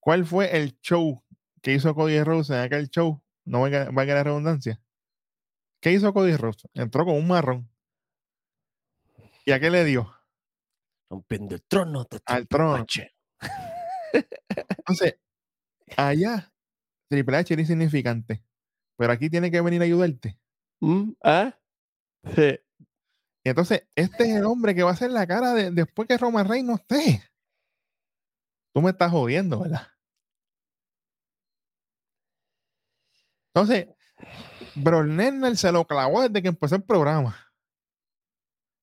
¿Cuál 0.00 0.24
fue 0.24 0.56
el 0.56 0.78
show 0.80 1.22
que 1.62 1.74
hizo 1.74 1.94
Cody 1.94 2.22
Rhodes 2.22 2.50
en 2.50 2.56
aquel 2.56 2.88
show? 2.88 3.22
No 3.44 3.60
valga, 3.60 3.88
a 3.88 4.04
la 4.04 4.24
redundancia. 4.24 4.80
¿Qué 5.80 5.92
hizo 5.92 6.12
Cody 6.12 6.36
Rhodes? 6.36 6.68
Entró 6.74 7.04
con 7.04 7.16
un 7.16 7.28
marrón. 7.28 7.70
¿Y 9.44 9.52
a 9.52 9.60
qué 9.60 9.70
le 9.70 9.84
dio? 9.84 10.12
Rompiendo 11.10 11.54
el 11.54 11.62
trono. 11.62 12.06
Al 12.26 12.48
trono. 12.48 12.84
Entonces, 14.78 15.18
allá, 15.96 16.52
Triple 17.08 17.36
H 17.36 17.54
era 17.54 17.62
insignificante. 17.62 18.42
Pero 18.96 19.12
aquí 19.12 19.30
tiene 19.30 19.50
que 19.50 19.60
venir 19.60 19.80
a 19.80 19.84
ayudarte. 19.84 20.38
¿Mm? 20.80 21.12
¿Ah? 21.22 21.58
Sí. 22.34 22.58
Entonces, 23.44 23.88
este 23.94 24.24
es 24.24 24.36
el 24.36 24.44
hombre 24.44 24.74
que 24.74 24.82
va 24.82 24.90
a 24.90 24.94
hacer 24.94 25.10
la 25.10 25.26
cara 25.26 25.54
de, 25.54 25.70
después 25.70 26.06
que 26.06 26.18
Roman 26.18 26.48
Reigns 26.48 26.68
no 26.68 26.74
esté. 26.76 27.22
Tú 28.74 28.82
me 28.82 28.90
estás 28.90 29.10
jodiendo, 29.10 29.60
¿verdad? 29.60 29.88
Entonces, 33.54 33.88
Bro 34.74 35.04
se 35.56 35.72
lo 35.72 35.84
clavó 35.86 36.22
desde 36.22 36.42
que 36.42 36.48
empezó 36.48 36.76
el 36.76 36.82
programa. 36.82 37.36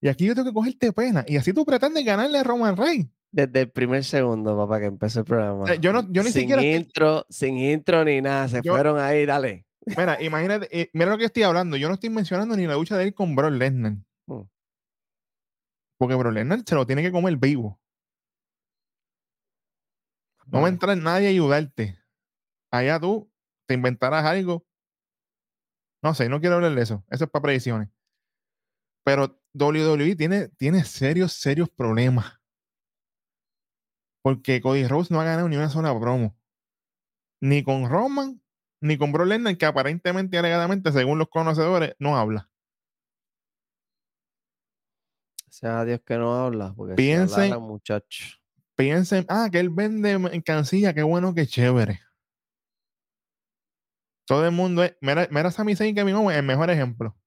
Y 0.01 0.09
aquí 0.09 0.25
yo 0.25 0.35
tengo 0.35 0.49
que 0.49 0.53
cogerte 0.53 0.93
pena. 0.93 1.23
Y 1.27 1.37
así 1.37 1.53
tú 1.53 1.65
pretendes 1.65 2.05
ganarle 2.05 2.39
a 2.39 2.43
Roman 2.43 2.77
Reigns. 2.77 3.09
Desde 3.31 3.61
el 3.61 3.71
primer 3.71 4.03
segundo, 4.03 4.55
papá, 4.55 4.79
que 4.79 4.85
empezó 4.85 5.19
el 5.19 5.25
programa. 5.25 5.75
yo, 5.75 5.91
no, 5.91 6.01
yo 6.11 6.23
ni 6.23 6.31
sin 6.31 6.41
siquiera. 6.41 6.63
Intro, 6.63 7.25
Sin 7.29 7.57
intro 7.57 8.03
ni 8.03 8.21
nada. 8.21 8.47
Se 8.47 8.61
fueron 8.61 8.99
ahí, 8.99 9.25
dale. 9.25 9.65
Mira, 9.85 10.21
imagínate, 10.21 10.67
eh, 10.77 10.89
mira 10.93 11.11
lo 11.11 11.17
que 11.17 11.25
estoy 11.25 11.43
hablando. 11.43 11.77
Yo 11.77 11.87
no 11.87 11.93
estoy 11.95 12.09
mencionando 12.09 12.55
ni 12.55 12.67
la 12.67 12.75
lucha 12.75 12.97
de 12.97 13.05
él 13.05 13.13
con 13.13 13.35
Bro 13.35 13.49
Lesnar. 13.49 13.93
Mm. 14.27 14.41
Porque 15.97 16.15
Bro 16.15 16.31
Lesnar 16.31 16.61
se 16.65 16.75
lo 16.75 16.85
tiene 16.85 17.01
que 17.01 17.11
comer 17.11 17.37
vivo. 17.37 17.79
No 20.47 20.61
va 20.61 20.67
a 20.67 20.69
entrar 20.69 20.97
nadie 20.97 21.27
a 21.27 21.29
ayudarte. 21.29 21.97
Allá 22.71 22.99
tú 22.99 23.29
te 23.67 23.73
inventarás 23.73 24.25
algo. 24.25 24.65
No 26.01 26.13
sé, 26.13 26.29
no 26.29 26.39
quiero 26.39 26.55
hablar 26.55 26.73
de 26.73 26.81
eso. 26.81 27.03
Eso 27.09 27.25
es 27.25 27.29
para 27.29 27.43
predicciones. 27.43 27.89
Pero 29.03 29.39
WWE 29.53 30.15
tiene, 30.15 30.49
tiene 30.49 30.83
serios, 30.83 31.33
serios 31.33 31.69
problemas. 31.69 32.39
Porque 34.21 34.61
Cody 34.61 34.87
Rose 34.87 35.13
no 35.13 35.21
ha 35.21 35.25
ganado 35.25 35.47
ni 35.47 35.55
una 35.55 35.69
sola 35.69 35.97
promo. 35.97 36.35
Ni 37.41 37.63
con 37.63 37.89
Roman, 37.89 38.41
ni 38.81 38.97
con 38.97 39.11
Brock 39.11 39.27
Lesnar, 39.27 39.57
que 39.57 39.65
aparentemente, 39.65 40.37
alegadamente, 40.37 40.91
según 40.91 41.19
los 41.19 41.29
conocedores, 41.29 41.95
no 41.99 42.17
habla. 42.17 42.49
Sea 45.49 45.85
Dios 45.85 46.01
que 46.05 46.17
no 46.17 46.35
habla, 46.35 46.73
porque 46.75 46.95
piensen, 46.95 47.53
si 47.53 47.59
muchacho. 47.59 48.37
Piensen, 48.75 49.25
ah, 49.29 49.49
que 49.51 49.59
él 49.59 49.69
vende 49.69 50.43
cancilla, 50.43 50.93
qué 50.93 51.03
bueno, 51.03 51.33
qué 51.33 51.47
chévere. 51.47 52.01
Todo 54.27 54.45
el 54.45 54.51
mundo 54.51 54.83
es, 54.83 54.95
mira, 54.99 55.27
mira 55.31 55.51
Sami 55.51 55.75
Zayn 55.75 55.95
que 55.95 56.03
mi 56.03 56.11
el 56.11 56.43
mejor 56.43 56.69
ejemplo. 56.69 57.17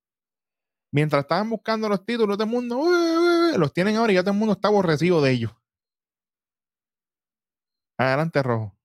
Mientras 0.93 1.23
estaban 1.23 1.49
buscando 1.49 1.89
los 1.89 2.05
títulos, 2.05 2.37
todo 2.37 2.45
el 2.45 2.51
mundo 2.51 2.79
los 3.57 3.73
tienen 3.73 3.97
ahora 3.97 4.13
y 4.13 4.17
ya 4.17 4.23
todo 4.23 4.33
el 4.33 4.39
mundo 4.39 4.53
está 4.53 4.69
aborrecido 4.69 5.23
de 5.23 5.31
ellos. 5.31 5.53
Adelante, 7.99 8.43
Rojo. 8.43 8.77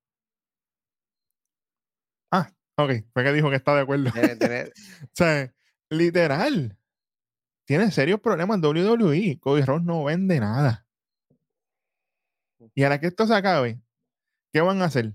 Ah, 2.31 2.49
ok, 2.77 2.91
fue 3.13 3.23
que 3.23 3.33
dijo 3.33 3.49
que 3.49 3.55
está 3.57 3.75
de 3.75 3.81
acuerdo. 3.81 4.09
o 4.09 5.09
sea, 5.13 5.53
literal. 5.89 6.77
Tiene 7.65 7.91
serios 7.91 8.21
problemas 8.21 8.61
WWE. 8.61 9.39
Cody 9.41 9.63
Rhodes 9.63 9.83
no 9.83 10.03
vende 10.05 10.39
nada. 10.39 10.85
Y 12.73 12.83
ahora 12.83 12.99
que 12.99 13.07
esto 13.07 13.25
se 13.27 13.33
acabe, 13.33 13.81
¿qué 14.53 14.61
van 14.61 14.81
a 14.81 14.85
hacer? 14.85 15.13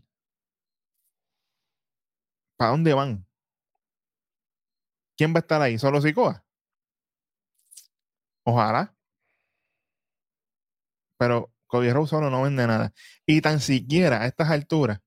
¿Para 2.60 2.72
dónde 2.72 2.92
van? 2.92 3.26
¿Quién 5.16 5.32
va 5.32 5.38
a 5.38 5.40
estar 5.40 5.62
ahí? 5.62 5.78
¿Solo 5.78 6.02
Sikoa? 6.02 6.44
Ojalá. 8.44 8.94
Pero 11.16 11.50
Cody 11.66 11.90
Rhodes 11.90 12.10
solo 12.10 12.28
no 12.28 12.42
vende 12.42 12.66
nada. 12.66 12.92
Y 13.24 13.40
tan 13.40 13.60
siquiera 13.60 14.20
a 14.20 14.26
estas 14.26 14.50
alturas 14.50 15.00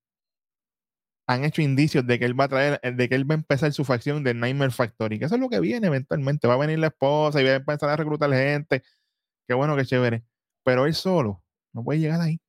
han 1.28 1.44
hecho 1.44 1.62
indicios 1.62 2.08
de 2.08 2.18
que 2.18 2.26
él 2.26 2.40
va 2.40 2.46
a 2.46 2.48
traer, 2.48 2.82
de 2.82 3.08
que 3.08 3.14
él 3.14 3.30
va 3.30 3.36
a 3.36 3.38
empezar 3.38 3.72
su 3.72 3.86
facción 3.86 4.24
de 4.24 4.34
Nightmare 4.34 4.72
Factory, 4.72 5.20
que 5.20 5.26
eso 5.26 5.36
es 5.36 5.42
lo 5.42 5.50
que 5.50 5.60
viene 5.60 5.86
eventualmente. 5.86 6.48
Va 6.48 6.56
a 6.56 6.58
venir 6.58 6.80
la 6.80 6.88
esposa 6.88 7.40
y 7.40 7.44
va 7.44 7.52
a 7.52 7.56
empezar 7.58 7.88
a 7.88 7.96
reclutar 7.96 8.32
gente. 8.32 8.82
Qué 9.48 9.54
bueno, 9.54 9.76
qué 9.76 9.86
chévere. 9.86 10.24
Pero 10.64 10.88
él 10.88 10.96
solo 10.96 11.44
no 11.72 11.84
puede 11.84 12.00
llegar 12.00 12.20
ahí. 12.20 12.42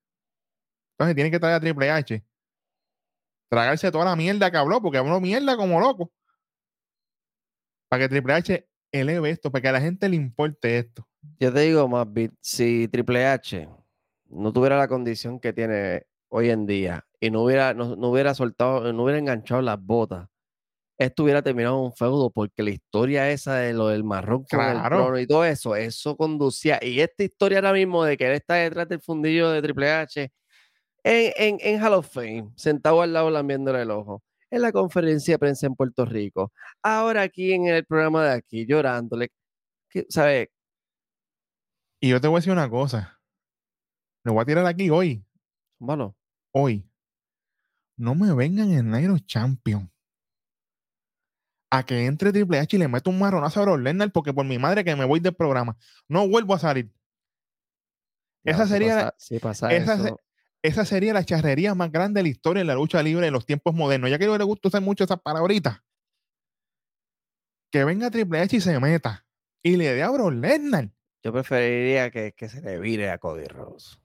Entonces 0.93 1.14
tiene 1.14 1.31
que 1.31 1.39
traer 1.39 1.56
a 1.56 1.60
Triple 1.60 1.90
H 1.90 2.24
tragarse 3.55 3.90
toda 3.90 4.05
la 4.05 4.16
mierda 4.16 4.51
que 4.51 4.56
habló, 4.56 4.82
porque 4.82 4.98
habló 4.98 5.20
mierda 5.20 5.56
como 5.56 5.81
loco. 5.81 6.12
Para 7.89 8.02
que 8.02 8.09
Triple 8.09 8.35
H 8.35 8.68
eleve 8.93 9.31
esto, 9.31 9.51
para 9.51 9.62
que 9.62 9.68
a 9.68 9.72
la 9.72 9.81
gente 9.81 10.09
le 10.09 10.16
importe 10.16 10.78
esto. 10.78 11.06
Yo 11.39 11.52
te 11.52 11.60
digo 11.60 11.89
más, 11.89 12.06
si 12.40 12.89
Triple 12.89 13.26
H 13.26 13.68
no 14.31 14.52
tuviera 14.52 14.76
la 14.76 14.89
condición 14.89 15.39
que 15.40 15.52
tiene 15.52 16.02
hoy 16.28 16.51
en 16.51 16.66
día 16.66 17.06
y 17.20 17.31
no 17.31 17.43
hubiera, 17.43 17.74
no, 17.74 17.94
hubiera 18.09 18.35
soltado, 18.35 18.93
no 18.93 19.05
hubiera 19.05 19.18
enganchado 19.18 19.62
las 19.62 19.81
botas, 19.81 20.28
esto 20.98 21.24
hubiera 21.24 21.43
terminado 21.43 21.81
un 21.81 21.93
feudo 21.93 22.31
porque 22.31 22.62
la 22.62 22.70
historia 22.70 23.31
esa 23.31 23.56
de 23.56 23.72
lo 23.72 23.89
del 23.89 24.05
marrón 24.05 24.44
con 24.44 24.60
el 24.60 24.82
trono 24.82 25.18
y 25.18 25.26
todo 25.26 25.44
eso, 25.44 25.74
eso 25.74 26.16
conducía. 26.16 26.78
Y 26.82 27.01
esta 27.01 27.24
historia 27.24 27.59
ahora 27.59 27.72
mismo 27.72 28.05
de 28.05 28.16
que 28.16 28.26
él 28.26 28.35
está 28.35 28.55
detrás 28.55 28.89
del 28.89 29.01
fundillo 29.01 29.51
de 29.51 29.62
Triple 29.62 29.90
H 29.90 30.32
en, 31.05 31.59
en, 31.60 31.82
Hall 31.82 31.94
of 31.94 32.09
Fame, 32.10 32.51
sentado 32.56 33.02
al 33.02 33.12
lado 33.12 33.31
lambiéndole 33.31 33.82
el 33.82 33.90
ojo, 33.90 34.22
en 34.51 34.62
la 34.62 34.72
conferencia 34.72 35.35
de 35.35 35.39
prensa 35.39 35.66
en 35.66 35.74
Puerto 35.74 36.05
Rico, 36.05 36.52
ahora 36.82 37.22
aquí 37.22 37.52
en 37.52 37.66
el 37.66 37.85
programa 37.85 38.24
de 38.24 38.32
aquí, 38.32 38.66
llorándole, 38.66 39.31
¿sabes? 40.09 40.48
Y 42.01 42.10
yo 42.10 42.20
te 42.20 42.28
voy 42.28 42.36
a 42.36 42.40
decir 42.40 42.52
una 42.52 42.68
cosa, 42.68 43.20
lo 44.24 44.32
voy 44.32 44.43
a 44.43 44.47
tirar 44.47 44.66
aquí 44.66 44.90
hoy. 44.90 45.24
Malo. 45.78 46.16
Hoy. 46.52 46.89
No 47.97 48.14
me 48.14 48.32
vengan 48.35 48.72
en 48.72 48.90
Nairo 48.90 49.18
Champion 49.18 49.90
a 51.70 51.85
que 51.85 52.06
entre 52.06 52.32
Triple 52.32 52.59
H 52.59 52.76
y 52.76 52.78
le 52.78 52.89
meto 52.89 53.10
un 53.10 53.18
marronazo 53.18 53.60
a 53.60 53.64
Brock 53.64 54.12
porque 54.12 54.32
por 54.32 54.44
mi 54.44 54.59
madre 54.59 54.85
que 54.85 54.94
me 54.94 55.05
voy 55.05 55.20
del 55.20 55.35
programa. 55.35 55.76
No 56.09 56.28
vuelvo 56.28 56.55
a 56.55 56.59
salir. 56.59 56.93
esa 58.44 58.66
sería. 58.66 59.14
pasa 59.40 59.72
esa, 59.72 60.16
esa 60.64 60.86
sería 60.86 61.12
la 61.12 61.24
charrería 61.24 61.74
más 61.74 61.92
grande 61.92 62.20
de 62.20 62.22
la 62.22 62.28
historia 62.30 62.62
de 62.62 62.64
la 62.64 62.74
lucha 62.74 63.02
libre 63.02 63.26
de 63.26 63.30
los 63.30 63.44
tiempos 63.44 63.74
modernos. 63.74 64.08
Ya 64.08 64.18
que 64.18 64.26
no 64.26 64.38
le 64.38 64.44
gusta 64.44 64.68
usar 64.68 64.80
mucho 64.80 65.04
esas 65.04 65.20
palabritas. 65.20 65.82
Que 67.70 67.84
venga 67.84 68.10
Triple 68.10 68.40
H 68.40 68.56
y 68.56 68.60
se 68.62 68.80
meta. 68.80 69.26
Y 69.62 69.76
le 69.76 69.92
dé 69.92 70.02
a 70.02 70.08
Brock 70.08 70.32
Lesnar. 70.32 70.90
Yo 71.22 71.34
preferiría 71.34 72.10
que, 72.10 72.34
se 72.48 72.62
le 72.62 72.78
vire 72.78 73.10
a 73.10 73.18
Cody 73.18 73.44
Rhodes. 73.44 74.00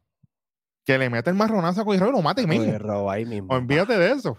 Que 0.84 0.98
le 0.98 1.10
meta 1.10 1.30
el 1.30 1.38
marronazo 1.38 1.80
a 1.80 1.86
Cody 1.86 1.98
Rhodes 1.98 2.12
y 2.12 2.18
lo 2.18 2.22
mate 2.22 2.46
mismo. 2.46 2.66
Cody 2.66 2.78
Rhodes 2.78 3.10
ahí 3.10 3.26
mismo. 3.26 3.54
Olvídate 3.54 3.98
de 3.98 4.12
eso. 4.12 4.38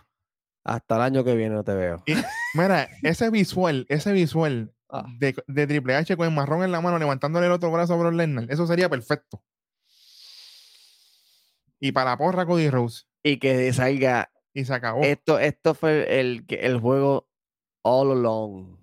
Hasta 0.63 0.97
el 0.97 1.03
año 1.03 1.25
que 1.25 1.35
viene 1.35 1.55
no 1.55 1.65
te 1.65 1.73
veo. 1.73 2.05
mira, 2.53 2.87
ese 3.03 3.31
visual, 3.31 3.87
ese 3.89 4.13
visual 4.13 4.75
ah. 4.91 5.07
de, 5.19 5.35
de, 5.47 5.67
Triple 5.67 5.97
H 5.97 6.15
con 6.19 6.29
el 6.29 6.35
marrón 6.35 6.65
en 6.65 6.73
la 6.73 6.83
mano 6.83 6.99
levantándole 6.99 7.47
el 7.47 7.53
otro 7.53 7.73
brazo 7.73 7.95
a 7.95 7.97
Brock 7.97 8.13
Lesnar, 8.13 8.45
eso 8.51 8.67
sería 8.67 8.91
perfecto 8.91 9.43
y 11.81 11.93
para 11.93 12.11
la 12.11 12.19
porra 12.19 12.47
Cody 12.47 12.71
Rose. 12.71 13.05
Y 13.23 13.39
que 13.39 13.73
salga. 13.73 14.31
Y 14.53 14.65
se 14.65 14.75
acabó. 14.75 15.03
Esto, 15.03 15.39
esto 15.39 15.75
fue 15.75 16.21
el, 16.21 16.45
el 16.49 16.79
juego 16.79 17.29
all 17.83 18.13
along. 18.13 18.79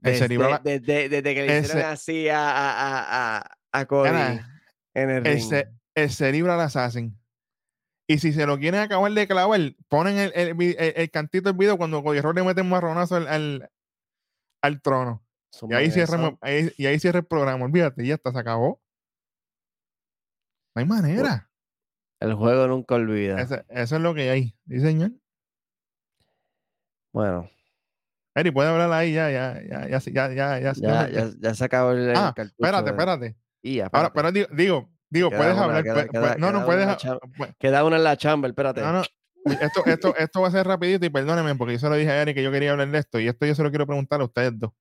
Desde, 0.00 0.28
desde, 0.28 1.08
desde, 1.08 1.34
que 1.34 1.46
le 1.46 1.60
hicieron 1.60 1.90
así 1.90 2.28
a, 2.28 2.50
a, 2.50 3.38
a, 3.38 3.58
a 3.72 3.86
Cody 3.86 4.08
en 4.94 5.10
el 5.10 5.24
ring. 5.24 5.52
El, 5.94 6.10
Cerebral 6.10 6.60
Assassin. 6.60 7.16
Y 8.06 8.18
si 8.18 8.32
se 8.32 8.44
lo 8.44 8.58
quieren 8.58 8.80
acabar 8.80 9.10
de 9.12 9.26
clavar, 9.26 9.60
ponen 9.88 10.18
el, 10.18 10.32
el, 10.34 10.76
el, 10.76 11.10
cantito 11.10 11.48
del 11.48 11.56
video 11.56 11.78
cuando 11.78 12.02
Cody 12.02 12.20
Rose 12.20 12.34
le 12.34 12.44
mete 12.44 12.60
un 12.60 12.68
marronazo 12.68 13.16
al, 13.16 13.28
al, 13.28 13.70
al 14.60 14.82
trono. 14.82 15.24
Y 15.70 15.74
ahí, 15.74 15.90
cierra, 15.90 16.36
ahí, 16.40 16.70
y 16.76 16.86
ahí 16.86 16.98
cierra 16.98 17.20
el 17.20 17.26
programa. 17.26 17.64
Olvídate, 17.64 18.04
ya 18.04 18.14
está, 18.14 18.32
se 18.32 18.38
acabó. 18.38 18.82
No 20.74 20.80
hay 20.80 20.86
manera. 20.86 21.48
El 22.24 22.34
juego 22.34 22.66
nunca 22.66 22.94
olvida. 22.94 23.40
Eso, 23.40 23.62
es 23.68 23.90
lo 23.92 24.14
que 24.14 24.30
hay, 24.30 24.56
¿sí, 24.66 24.80
señor? 24.80 25.12
Bueno. 27.12 27.50
Eri, 28.34 28.50
puede 28.50 28.68
hablar 28.68 28.90
ahí 28.92 29.12
ya, 29.12 29.30
ya, 29.30 29.60
ya, 29.62 29.86
ya, 29.86 30.00
ya, 30.00 30.28
ya, 30.28 30.58
ya, 30.58 31.08
ya, 31.08 31.30
ya, 31.38 31.54
se 31.54 31.64
acabó 31.64 31.92
el, 31.92 32.12
ah, 32.16 32.34
espérate, 32.36 32.90
espérate. 32.90 33.36
Y 33.62 33.76
ya, 33.76 33.88
Ahora, 33.92 34.12
pero 34.12 34.32
digo, 34.32 34.90
digo, 35.08 35.30
puedes 35.30 35.56
hablar. 35.56 35.84
no, 36.38 36.50
no 36.50 36.64
puedes. 36.64 36.96
Queda 37.58 37.84
una 37.84 37.96
en 37.96 38.04
la 38.04 38.16
chamba, 38.16 38.48
espérate. 38.48 38.80
No, 38.80 38.92
no. 38.92 39.02
Esto, 39.60 39.84
esto, 39.84 40.16
esto 40.16 40.40
va 40.40 40.48
a 40.48 40.50
ser 40.50 40.66
rapidito 40.66 41.04
y 41.04 41.10
perdónenme 41.10 41.54
porque 41.54 41.74
yo 41.74 41.78
se 41.78 41.88
lo 41.88 41.96
dije 41.96 42.10
a 42.10 42.22
Eri 42.22 42.32
que 42.32 42.42
yo 42.42 42.50
quería 42.50 42.72
hablar 42.72 42.90
de 42.90 42.98
esto 42.98 43.20
y 43.20 43.28
esto 43.28 43.44
yo 43.44 43.54
se 43.54 43.62
lo 43.62 43.68
quiero 43.68 43.86
preguntar 43.86 44.22
a 44.22 44.24
ustedes 44.24 44.58
dos. 44.58 44.72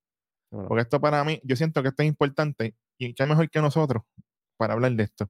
Porque 0.49 0.83
esto 0.83 1.01
para 1.01 1.23
mí, 1.23 1.41
yo 1.43 1.55
siento 1.55 1.81
que 1.81 1.89
esto 1.89 2.03
es 2.03 2.09
importante 2.09 2.75
y 2.97 3.13
que 3.13 3.25
mejor 3.25 3.49
que 3.49 3.59
nosotros 3.59 4.03
para 4.55 4.73
hablar 4.73 4.93
de 4.93 5.03
esto. 5.03 5.29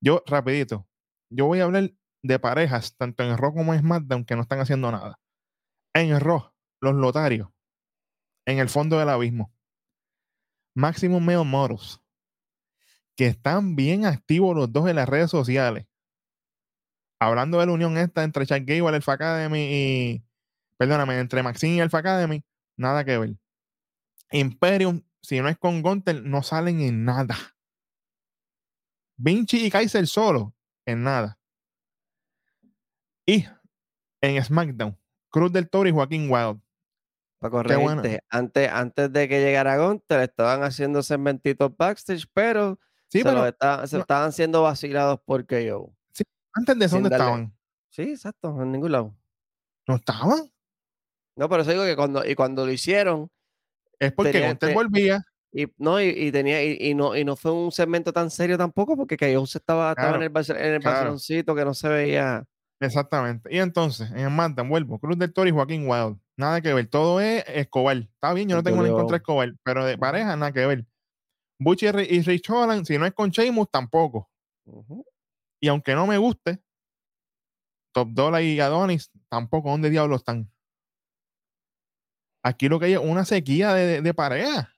Yo, 0.00 0.22
rapidito, 0.26 0.86
yo 1.30 1.46
voy 1.46 1.60
a 1.60 1.64
hablar 1.64 1.92
de 2.22 2.38
parejas, 2.38 2.96
tanto 2.96 3.22
en 3.22 3.36
Raw 3.36 3.54
como 3.54 3.74
en 3.74 3.80
SmackDown, 3.80 4.24
que 4.24 4.36
no 4.36 4.42
están 4.42 4.60
haciendo 4.60 4.90
nada. 4.90 5.18
En 5.94 6.18
Raw, 6.18 6.52
los 6.80 6.94
lotarios, 6.94 7.48
en 8.44 8.58
el 8.58 8.68
fondo 8.68 8.98
del 8.98 9.08
abismo. 9.08 9.52
Maximum 10.74 11.24
Male 11.24 11.44
Models, 11.44 12.00
que 13.16 13.26
están 13.26 13.76
bien 13.76 14.04
activos 14.04 14.54
los 14.54 14.72
dos 14.72 14.88
en 14.88 14.96
las 14.96 15.08
redes 15.08 15.30
sociales. 15.30 15.86
Hablando 17.18 17.58
de 17.58 17.66
la 17.66 17.72
unión 17.72 17.96
esta 17.96 18.24
entre 18.24 18.44
Chuck 18.44 18.62
Gable, 18.66 18.94
Alpha 18.94 19.12
Academy 19.14 19.68
y. 19.70 20.24
Perdóname, 20.76 21.18
entre 21.18 21.42
Maxine 21.42 21.76
y 21.76 21.80
Alpha 21.80 21.98
Academy, 21.98 22.44
nada 22.76 23.04
que 23.04 23.16
ver. 23.16 23.36
Imperium, 24.32 25.02
si 25.22 25.40
no 25.40 25.48
es 25.48 25.56
con 25.56 25.80
Gunter, 25.80 26.22
no 26.22 26.42
salen 26.42 26.82
en 26.82 27.06
nada. 27.06 27.36
Vinci 29.16 29.64
y 29.64 29.70
Kaiser 29.70 30.06
solo 30.06 30.55
en 30.86 31.02
nada. 31.02 31.38
Y 33.26 33.44
en 34.20 34.42
SmackDown, 34.42 34.96
Cruz 35.30 35.52
del 35.52 35.68
Toro 35.68 35.88
y 35.88 35.92
Joaquín 35.92 36.30
Wild. 36.30 36.60
Para 37.38 37.50
corregirte, 37.50 38.20
antes, 38.30 38.70
antes 38.70 39.12
de 39.12 39.28
que 39.28 39.40
llegara 39.40 39.76
Gunter, 39.76 40.20
estaban 40.20 40.62
haciendo 40.62 41.02
segmentitos 41.02 41.76
backstage, 41.76 42.26
pero, 42.32 42.78
se, 43.08 43.22
pero 43.22 43.46
estaban 43.46 44.32
siendo 44.32 44.62
vacilados 44.62 45.20
por 45.22 45.46
KO. 45.46 45.94
Sí, 46.12 46.24
antes 46.54 46.78
de 46.78 46.84
eso, 46.86 46.96
¿dónde 46.96 47.14
estaban? 47.14 47.54
Sí, 47.90 48.02
exacto, 48.02 48.62
en 48.62 48.72
ningún 48.72 48.92
lado. 48.92 49.14
¿No 49.86 49.96
estaban? 49.96 50.50
No, 51.36 51.48
pero 51.48 51.62
eso 51.62 51.72
digo 51.72 51.84
que 51.84 51.96
cuando, 51.96 52.24
y 52.24 52.34
cuando 52.34 52.64
lo 52.64 52.72
hicieron. 52.72 53.30
Es 53.98 54.12
porque 54.12 54.46
Gunter 54.46 54.72
volvía. 54.72 55.22
Y 55.58 55.72
no, 55.78 55.98
y, 56.02 56.30
tenía, 56.32 56.62
y, 56.62 56.94
no, 56.94 57.16
y 57.16 57.24
no 57.24 57.34
fue 57.34 57.50
un 57.50 57.72
segmento 57.72 58.12
tan 58.12 58.30
serio 58.30 58.58
tampoco, 58.58 58.94
porque 58.94 59.16
se 59.46 59.56
estaba, 59.56 59.92
estaba 59.92 60.16
en 60.16 60.22
el, 60.24 60.30
en 60.50 60.74
el 60.74 60.82
que 60.82 61.64
no 61.64 61.72
se 61.72 61.88
veía. 61.88 62.44
Exactamente. 62.78 63.48
Y 63.50 63.58
entonces, 63.60 64.10
en 64.10 64.18
el 64.18 64.68
vuelvo, 64.68 64.98
Cruz 64.98 65.16
del 65.18 65.32
Toro 65.32 65.48
y 65.48 65.52
Joaquín 65.52 65.88
Wild. 65.88 66.18
Nada 66.36 66.60
que 66.60 66.74
ver. 66.74 66.86
Todo 66.88 67.22
es 67.22 67.42
Escobar. 67.48 67.96
Está 67.96 68.34
bien, 68.34 68.50
yo 68.50 68.56
no 68.56 68.62
tengo 68.62 68.76
nada 68.76 68.88
en 68.88 68.94
contra 68.96 69.14
de 69.14 69.22
Escobar, 69.22 69.54
pero 69.62 69.86
de 69.86 69.96
pareja, 69.96 70.36
nada 70.36 70.52
que 70.52 70.66
ver. 70.66 70.84
Butch 71.58 71.84
y, 71.84 71.90
Rich 71.90 72.50
Holland, 72.50 72.84
si 72.84 72.98
no 72.98 73.06
es 73.06 73.14
con 73.14 73.30
Sheamus, 73.30 73.70
tampoco. 73.70 74.30
Y 75.58 75.68
aunque 75.68 75.94
no 75.94 76.06
me 76.06 76.18
guste, 76.18 76.60
Top 77.94 78.10
Dollar 78.10 78.42
y 78.42 78.60
Adonis, 78.60 79.10
tampoco. 79.30 79.70
¿Dónde 79.70 79.88
diablos 79.88 80.18
están? 80.20 80.52
Aquí 82.42 82.68
lo 82.68 82.78
que 82.78 82.84
hay 82.84 82.92
es 82.92 82.98
una 82.98 83.24
sequía 83.24 83.72
de, 83.72 84.02
de 84.02 84.12
pareja. 84.12 84.75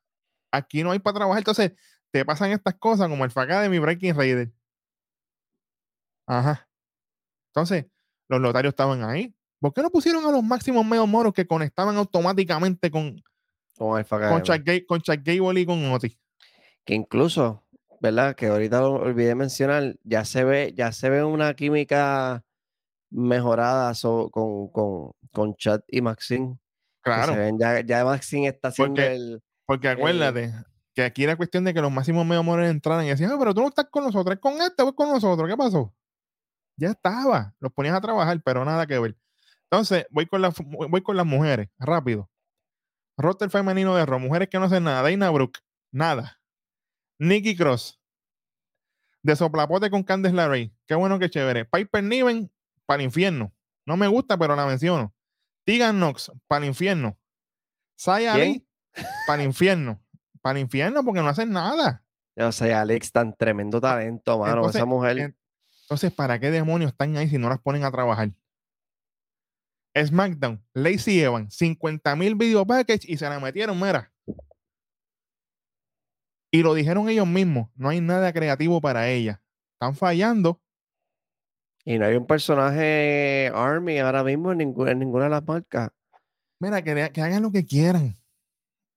Aquí 0.50 0.82
no 0.82 0.90
hay 0.90 0.98
para 0.98 1.16
trabajar. 1.16 1.40
Entonces, 1.40 1.72
te 2.10 2.24
pasan 2.24 2.50
estas 2.52 2.74
cosas 2.74 3.08
como 3.08 3.24
el 3.24 3.30
FACA 3.30 3.60
de 3.62 3.68
mi 3.68 3.78
Breaking 3.78 4.16
Raider. 4.16 4.52
Ajá. 6.26 6.68
Entonces, 7.48 7.86
los 8.28 8.40
notarios 8.40 8.72
estaban 8.72 9.02
ahí. 9.02 9.34
¿Por 9.60 9.72
qué 9.72 9.82
no 9.82 9.90
pusieron 9.90 10.24
a 10.24 10.30
los 10.30 10.42
máximos 10.42 10.86
medio 10.86 11.06
moros 11.06 11.32
que 11.32 11.46
conectaban 11.46 11.96
automáticamente 11.96 12.90
con, 12.90 13.20
con, 13.76 13.98
el 13.98 14.06
con, 14.06 15.02
Gable 15.24 15.60
y 15.60 15.66
con 15.66 15.84
Otis? 15.92 16.16
Que 16.84 16.94
incluso, 16.94 17.64
¿verdad? 18.00 18.36
Que 18.36 18.46
ahorita 18.46 18.80
lo 18.80 18.92
olvidé 18.94 19.34
mencionar, 19.34 19.96
ya 20.04 20.24
se 20.24 20.44
ve, 20.44 20.72
ya 20.76 20.92
se 20.92 21.10
ve 21.10 21.24
una 21.24 21.54
química 21.54 22.44
mejorada 23.10 23.92
con, 24.30 24.68
con, 24.68 25.12
con 25.32 25.56
Chad 25.56 25.80
y 25.88 26.02
Maxine. 26.02 26.58
Claro. 27.00 27.34
ya, 27.58 27.80
ya 27.80 28.04
Maxine 28.04 28.48
está 28.48 28.68
haciendo 28.68 29.02
el. 29.02 29.42
Porque 29.68 29.86
acuérdate 29.86 30.50
que 30.94 31.02
aquí 31.02 31.24
era 31.24 31.36
cuestión 31.36 31.62
de 31.62 31.74
que 31.74 31.82
los 31.82 31.92
máximos 31.92 32.24
medio 32.24 32.42
moros 32.42 32.66
entraran 32.66 33.04
y 33.04 33.10
decían, 33.10 33.30
ah, 33.32 33.36
pero 33.38 33.52
tú 33.52 33.60
no 33.60 33.68
estás 33.68 33.86
con 33.90 34.02
nosotros, 34.02 34.34
es 34.34 34.40
con 34.40 34.54
este, 34.62 34.82
o 34.82 34.94
con 34.94 35.10
nosotros, 35.10 35.46
¿qué 35.46 35.58
pasó? 35.58 35.94
Ya 36.78 36.88
estaba, 36.88 37.54
los 37.60 37.70
ponías 37.70 37.94
a 37.94 38.00
trabajar, 38.00 38.40
pero 38.42 38.64
nada 38.64 38.86
que 38.86 38.98
ver. 38.98 39.18
Entonces, 39.70 40.06
voy 40.10 40.24
con, 40.24 40.40
la, 40.40 40.54
voy 40.88 41.02
con 41.02 41.18
las 41.18 41.26
mujeres, 41.26 41.68
rápido. 41.78 42.30
Roster 43.18 43.50
femenino 43.50 43.94
de 43.94 44.06
Ro, 44.06 44.18
mujeres 44.18 44.48
que 44.48 44.58
no 44.58 44.64
hacen 44.64 44.84
nada. 44.84 45.02
Dana 45.02 45.28
Brooke, 45.28 45.60
nada. 45.92 46.40
Nikki 47.18 47.54
Cross, 47.54 48.00
de 49.22 49.36
soplapote 49.36 49.90
con 49.90 50.02
Candice 50.02 50.34
LeRae, 50.34 50.72
qué 50.86 50.94
bueno 50.94 51.18
que 51.18 51.28
chévere. 51.28 51.66
Piper 51.66 52.04
Niven, 52.04 52.50
para 52.86 53.02
el 53.02 53.06
infierno. 53.06 53.52
No 53.84 53.98
me 53.98 54.08
gusta, 54.08 54.38
pero 54.38 54.56
la 54.56 54.64
menciono. 54.64 55.14
Tegan 55.66 55.96
Knox, 55.98 56.32
para 56.46 56.64
el 56.64 56.68
infierno. 56.68 57.18
Saya 57.96 58.32
Ali, 58.32 58.67
para 59.26 59.42
el 59.42 59.48
infierno. 59.48 60.00
Para 60.40 60.58
el 60.58 60.64
infierno, 60.64 61.04
porque 61.04 61.20
no 61.20 61.28
hacen 61.28 61.50
nada. 61.50 62.04
O 62.36 62.52
sea, 62.52 62.82
Alex, 62.82 63.10
tan 63.10 63.34
tremendo 63.36 63.80
talento, 63.80 64.38
mano. 64.38 64.68
esa 64.68 64.84
mujer. 64.84 65.34
Entonces, 65.82 66.12
¿para 66.12 66.38
qué 66.38 66.50
demonios 66.50 66.92
están 66.92 67.16
ahí 67.16 67.28
si 67.28 67.38
no 67.38 67.48
las 67.48 67.60
ponen 67.60 67.84
a 67.84 67.90
trabajar? 67.90 68.30
SmackDown, 69.96 70.62
Lacey 70.74 71.20
Evans, 71.20 71.54
50 71.56 72.14
mil 72.14 72.34
video 72.34 72.64
package 72.66 73.08
y 73.08 73.16
se 73.16 73.28
la 73.28 73.40
metieron, 73.40 73.78
mira. 73.80 74.12
Y 76.50 76.62
lo 76.62 76.74
dijeron 76.74 77.08
ellos 77.08 77.26
mismos, 77.26 77.68
no 77.74 77.88
hay 77.88 78.00
nada 78.00 78.32
creativo 78.32 78.80
para 78.80 79.08
ella. 79.08 79.42
Están 79.74 79.94
fallando. 79.94 80.60
Y 81.84 81.98
no 81.98 82.06
hay 82.06 82.16
un 82.16 82.26
personaje 82.26 83.50
Army 83.54 83.98
ahora 83.98 84.22
mismo 84.22 84.52
en, 84.52 84.58
ninguna, 84.58 85.24
de 85.24 85.30
las 85.30 85.46
marcas. 85.46 85.90
Mira, 86.60 86.82
que, 86.82 87.10
que, 87.12 87.22
hagan 87.22 87.42
lo 87.42 87.50
que 87.50 87.64
quieran. 87.64 88.16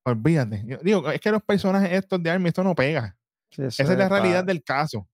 Olvídate. 0.04 0.66
digo, 0.82 1.10
es 1.12 1.20
que 1.20 1.32
los 1.32 1.44
personajes 1.44 1.92
estos 1.92 2.22
de 2.22 2.30
Army, 2.30 2.50
esto 2.50 2.64
no 2.64 2.76
pega. 2.76 3.16
Esa 3.52 3.84
es 3.84 3.90
la 3.90 4.10
realidad 4.10 4.44
del 4.44 4.64
caso 4.64 5.08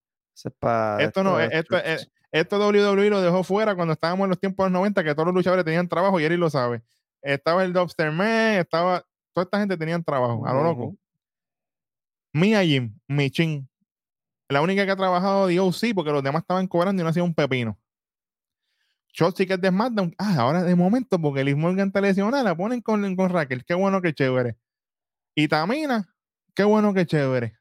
esto, 1.00 1.24
no, 1.24 1.40
esto, 1.40 1.76
esto, 2.30 2.68
WWE 2.68 3.10
lo 3.10 3.20
dejó 3.20 3.42
fuera 3.42 3.74
cuando 3.74 3.94
estábamos 3.94 4.24
en 4.24 4.30
los 4.30 4.38
tiempos 4.38 4.64
de 4.64 4.70
los 4.70 4.80
90, 4.80 5.02
que 5.02 5.14
todos 5.14 5.26
los 5.26 5.34
luchadores 5.34 5.64
tenían 5.64 5.88
trabajo 5.88 6.20
y 6.20 6.24
él 6.24 6.38
lo 6.38 6.50
sabe. 6.50 6.82
Estaba 7.22 7.64
el 7.64 7.72
Dubster 7.72 8.12
Man, 8.12 8.54
estaba, 8.54 9.04
toda 9.32 9.44
esta 9.44 9.58
gente 9.58 9.76
tenían 9.76 10.04
trabajo, 10.04 10.46
a 10.46 10.52
lo 10.52 10.62
loco. 10.62 10.96
Mia 12.32 12.62
Jim, 12.62 12.96
Michin, 13.08 13.68
la 14.48 14.62
única 14.62 14.84
que 14.84 14.92
ha 14.92 14.96
trabajado 14.96 15.48
de 15.48 15.58
OC 15.58 15.94
porque 15.94 16.12
los 16.12 16.22
demás 16.22 16.42
estaban 16.42 16.68
cobrando 16.68 17.02
y 17.02 17.04
no 17.04 17.10
hacía 17.10 17.24
un 17.24 17.34
pepino. 17.34 17.76
Shotzi 19.12 19.46
que 19.46 19.54
es 19.54 19.60
de 19.60 19.68
SmackDown, 19.68 20.14
ah, 20.18 20.36
ahora 20.38 20.62
de 20.62 20.76
momento, 20.76 21.20
porque 21.20 21.42
Liz 21.42 21.56
Morgan 21.56 21.88
está 21.88 22.00
lesionada, 22.00 22.44
la 22.44 22.56
ponen 22.56 22.80
con, 22.80 23.16
con 23.16 23.30
Raquel, 23.30 23.64
qué 23.64 23.74
bueno 23.74 24.00
que 24.00 24.12
chévere. 24.12 24.56
Y 25.38 25.46
Tamina, 25.46 26.12
qué 26.52 26.64
bueno 26.64 26.92
que 26.92 27.06
chévere 27.06 27.56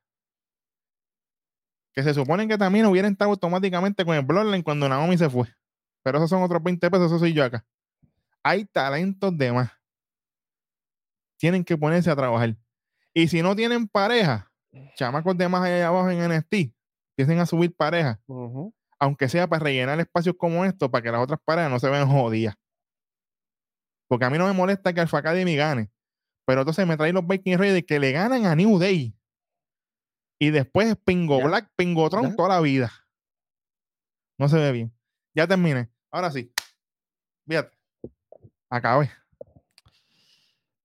que 1.94 2.02
se 2.02 2.12
supone 2.16 2.48
que 2.48 2.58
también 2.58 2.88
hubieran 2.88 3.12
estado 3.12 3.30
automáticamente 3.30 4.04
con 4.04 4.16
el 4.16 4.26
Bloodline 4.26 4.64
cuando 4.64 4.90
Naomi 4.90 5.16
se 5.16 5.30
fue. 5.30 5.48
Pero 6.02 6.18
esos 6.18 6.28
son 6.32 6.42
otros 6.42 6.64
20 6.64 6.90
pesos, 6.90 7.06
eso 7.06 7.20
soy 7.20 7.34
yo 7.34 7.44
acá. 7.44 7.64
Hay 8.42 8.66
talentos 8.66 9.38
de 9.38 9.52
más. 9.52 9.72
Tienen 11.38 11.64
que 11.64 11.78
ponerse 11.78 12.10
a 12.10 12.16
trabajar. 12.16 12.56
Y 13.14 13.28
si 13.28 13.44
no 13.44 13.56
tienen 13.56 13.88
pareja, 13.88 14.52
chamacos 14.96 15.38
de 15.38 15.48
más 15.48 15.64
allá 15.64 15.88
abajo 15.88 16.10
en 16.10 16.32
NST, 16.32 16.74
empiecen 17.12 17.40
a 17.40 17.46
subir 17.46 17.76
pareja. 17.76 18.20
Aunque 18.98 19.30
sea 19.30 19.48
para 19.48 19.66
rellenar 19.66 20.00
espacios 20.00 20.36
como 20.36 20.66
estos, 20.66 20.90
para 20.90 21.04
que 21.04 21.12
las 21.12 21.22
otras 21.22 21.40
parejas 21.46 21.70
no 21.70 21.80
se 21.80 21.90
vean 21.92 22.08
jodidas. 22.08 22.56
Porque 24.08 24.26
a 24.26 24.32
mí 24.32 24.40
no 24.40 24.48
me 24.48 24.54
molesta 24.54 24.94
que 24.94 25.02
Alpha 25.02 25.20
Academy 25.20 25.56
gane. 25.56 25.92
Pero 26.48 26.62
entonces 26.62 26.88
me 26.88 26.96
traen 26.96 27.14
los 27.14 27.28
Viking 27.28 27.58
Raiders 27.58 27.86
que 27.86 28.00
le 28.00 28.14
ganan 28.14 28.46
a 28.46 28.56
New 28.56 28.80
Day 28.80 29.14
y 30.40 30.50
después 30.50 30.96
Pingo 31.04 31.42
Black, 31.42 31.70
Pingotron 31.76 32.38
toda 32.38 32.48
la 32.48 32.62
vida. 32.62 32.90
No 34.40 34.48
se 34.48 34.56
ve 34.58 34.72
bien. 34.72 34.94
Ya 35.36 35.46
terminé. 35.46 35.90
Ahora 36.10 36.32
sí. 36.32 36.54
Fíjate. 37.46 37.78
Acabe. 38.70 39.12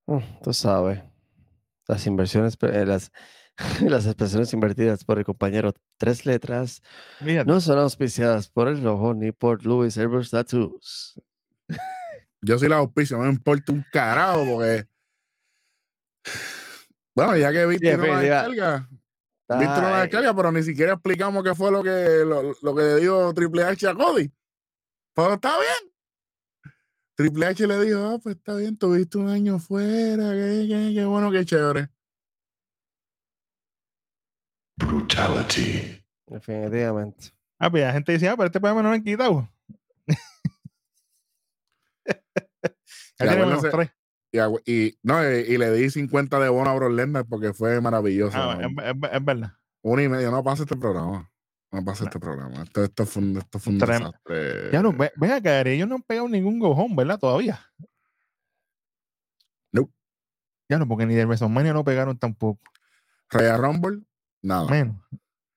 Mm, 0.07 0.19
tú 0.43 0.53
sabes. 0.53 1.01
Las 1.87 2.07
inversiones, 2.09 2.59
eh, 2.63 2.85
las, 2.85 3.13
las 3.81 4.07
expresiones 4.07 4.53
invertidas 4.53 5.05
por 5.05 5.19
el 5.19 5.25
compañero 5.25 5.73
Tres 5.97 6.27
Letras 6.27 6.83
no 7.47 7.61
son 7.61 7.79
auspiciadas 7.79 8.49
por 8.49 8.67
el 8.67 8.83
rojo 8.83 9.15
ni 9.15 9.31
por 9.31 9.65
Louis 9.65 9.97
Herbert 9.97 10.29
Tattoos. 10.29 11.23
Yo 12.41 12.59
sí 12.59 12.67
la 12.67 12.79
auspicio, 12.79 13.17
no 13.17 13.23
me 13.23 13.31
importa 13.31 13.71
un 13.71 13.85
carajo 13.93 14.45
porque. 14.45 14.92
Bueno, 17.15 17.37
ya 17.37 17.53
que 17.53 17.67
viste 17.67 17.97
no 17.97 18.07
la 18.07 18.89
Viste 19.59 19.79
una 19.79 20.03
descarga, 20.03 20.35
pero 20.35 20.53
ni 20.53 20.63
siquiera 20.63 20.95
explicamos 20.95 21.45
qué 21.45 21.55
fue 21.55 21.71
lo 21.71 21.83
que, 21.83 22.25
lo, 22.25 22.75
que 22.75 22.83
le 22.83 22.97
dijo 22.97 23.35
Triple 23.35 23.65
H 23.65 23.87
a 23.89 23.95
Cody. 23.95 24.33
Pero 25.15 25.35
está 25.35 25.59
bien. 25.59 25.93
Triple 27.15 27.47
H 27.47 27.67
le 27.67 27.85
dijo, 27.85 28.07
ah, 28.07 28.19
pues 28.23 28.37
está 28.37 28.57
bien, 28.57 28.79
tuviste 28.79 29.19
un 29.19 29.29
año 29.29 29.59
fuera, 29.59 30.33
qué, 30.33 31.05
bueno, 31.07 31.31
qué 31.31 31.45
chévere. 31.45 31.91
Brutality. 34.77 36.03
Definitivamente. 36.27 37.35
Ah, 37.59 37.71
pues 37.71 37.83
la 37.83 37.93
gente 37.93 38.13
dice, 38.13 38.29
ah, 38.29 38.37
pero 38.37 38.47
este 38.47 38.59
programa 38.59 38.83
no 38.83 38.89
lo 38.89 38.95
han 38.95 39.05
quitado. 39.05 39.47
Y, 44.33 44.99
no, 45.03 45.31
y, 45.31 45.59
le 45.59 45.71
di 45.73 45.91
50 45.91 46.41
de 46.41 46.49
bono 46.49 46.71
a 46.71 46.75
Bro 46.75 46.89
porque 47.29 47.53
fue 47.53 47.81
maravilloso. 47.83 48.37
Ah, 48.39 48.59
es, 48.63 49.25
verdad. 49.25 49.53
Uno 49.83 50.01
y 50.01 50.09
medio, 50.09 50.31
no 50.31 50.43
pasa 50.43 50.63
este 50.63 50.77
programa. 50.77 51.31
No 51.71 51.85
pasa 51.85 52.05
este 52.05 52.19
programa. 52.19 52.63
Esto, 52.63 52.83
esto 52.83 53.05
fue 53.05 53.23
un, 53.23 53.37
esto 53.37 53.59
fue 53.59 53.75
un 53.75 53.79
desastre. 53.79 54.71
Ya 54.73 54.83
no, 54.83 54.93
ven 54.93 55.31
a 55.31 55.43
caer, 55.43 55.69
ellos 55.69 55.87
no 55.87 55.97
han 55.97 56.03
pegado 56.03 56.29
ningún 56.29 56.59
gojón, 56.59 56.97
¿verdad? 56.97 57.19
Todavía. 57.19 57.61
No. 59.71 59.91
Ya 60.69 60.79
no, 60.79 60.89
porque 60.89 61.05
ni 61.05 61.15
de 61.15 61.27
WrestleMania 61.27 61.75
no 61.75 61.85
pegaron 61.85 62.19
tampoco. 62.19 62.61
Royal 63.29 63.61
Rumble, 63.61 64.03
nada. 64.41 64.69
Menos. 64.69 64.97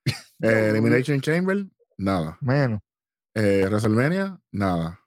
Eh, 0.41 0.67
Elimination 0.69 1.21
Chamber, 1.21 1.65
nada. 1.97 2.37
Menos. 2.41 2.81
Eh, 3.35 3.65
WrestleMania, 3.69 4.37
nada. 4.51 4.99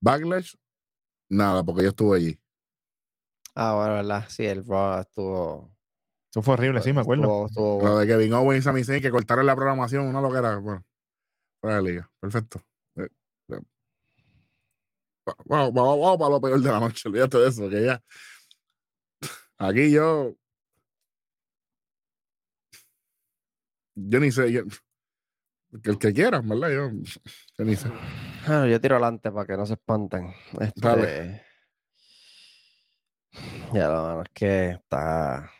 Backlash, 0.00 0.54
Nada, 1.28 1.62
porque 1.64 1.82
yo 1.82 1.88
estuve 1.90 2.16
allí. 2.16 2.40
Ah, 3.54 3.74
bueno, 3.74 3.94
¿verdad? 3.94 4.24
Sí, 4.28 4.46
el 4.46 4.64
Raw 4.64 5.00
estuvo. 5.00 5.76
Eso 6.30 6.42
fue 6.42 6.54
horrible, 6.54 6.80
sí, 6.82 6.92
me 6.92 7.00
acuerdo. 7.00 7.48
Lo 7.56 7.98
de 7.98 8.06
Kevin 8.06 8.32
Owens 8.34 8.60
y 8.60 8.62
Sami 8.62 8.84
Zayn 8.84 9.02
que 9.02 9.10
cortaron 9.10 9.46
la 9.46 9.56
programación, 9.56 10.06
una 10.06 10.20
lo 10.20 10.30
que 10.30 10.38
era. 10.38 10.58
Bueno, 10.58 10.84
para 11.60 11.74
la 11.76 11.82
liga. 11.82 12.10
Perfecto. 12.20 12.60
Eh, 12.96 13.08
eh. 13.48 13.60
Vamos, 15.46 15.72
vamos, 15.74 16.00
vamos 16.00 16.18
para 16.18 16.30
lo 16.30 16.40
peor 16.40 16.60
de 16.60 16.70
la 16.70 16.80
noche. 16.80 17.08
Olvídate 17.08 17.38
de 17.38 17.48
eso, 17.48 17.68
que 17.68 17.84
ya. 17.84 18.02
Aquí 19.58 19.90
yo. 19.90 20.34
Yo 23.96 24.20
ni 24.20 24.30
sé. 24.30 24.52
Yo, 24.52 24.62
el 25.82 25.98
que 25.98 26.12
quiera, 26.12 26.40
¿verdad? 26.40 26.70
Yo, 26.70 26.90
yo 27.58 27.64
ni 27.64 27.74
sé. 27.74 27.90
Yo 28.68 28.80
tiro 28.80 28.96
adelante 28.96 29.30
para 29.30 29.46
que 29.46 29.56
no 29.56 29.66
se 29.66 29.74
espanten. 29.74 30.32
Este... 30.60 31.42
Ya, 33.72 33.88
lo 33.88 34.22
es 34.22 34.28
que 34.32 34.70
está. 34.70 35.50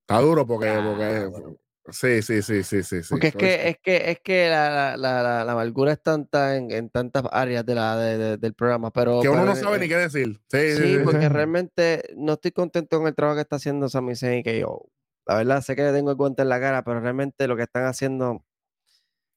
Está 0.00 0.20
duro 0.20 0.46
porque, 0.46 0.80
porque 0.82 1.58
Sí, 1.92 2.22
sí, 2.22 2.42
sí, 2.42 2.62
sí, 2.62 2.82
sí. 2.82 3.00
Porque 3.08 3.28
es 3.28 3.34
que, 3.34 3.68
es 3.68 3.78
que, 3.78 4.10
es 4.10 4.20
que 4.20 4.48
la, 4.48 4.96
la, 4.96 5.22
la, 5.22 5.44
la 5.44 5.52
amargura 5.52 5.92
es 5.92 6.02
tanta 6.02 6.56
en, 6.56 6.70
en, 6.70 6.90
tantas 6.90 7.24
áreas 7.32 7.64
de 7.66 7.74
la, 7.74 7.96
de, 7.96 8.36
del 8.36 8.54
programa, 8.54 8.92
pero... 8.92 9.20
Que 9.20 9.28
uno 9.28 9.44
no 9.44 9.56
sabe 9.56 9.78
ni 9.78 9.88
qué 9.88 9.96
decir. 9.96 10.40
Sí, 10.48 10.76
sí, 10.76 10.98
porque 11.02 11.28
realmente 11.28 12.14
no 12.16 12.34
estoy 12.34 12.52
contento 12.52 12.98
con 12.98 13.08
el 13.08 13.14
trabajo 13.14 13.36
que 13.36 13.42
está 13.42 13.56
haciendo 13.56 13.88
Sami 13.88 14.14
Zayn, 14.14 14.42
que 14.42 14.60
yo, 14.60 14.82
la 15.26 15.36
verdad, 15.36 15.62
sé 15.62 15.74
que 15.74 15.82
le 15.82 15.92
tengo 15.92 16.10
el 16.10 16.16
guante 16.16 16.42
en 16.42 16.48
la 16.48 16.60
cara, 16.60 16.84
pero 16.84 17.00
realmente 17.00 17.48
lo 17.48 17.56
que 17.56 17.62
están 17.62 17.84
haciendo 17.84 18.44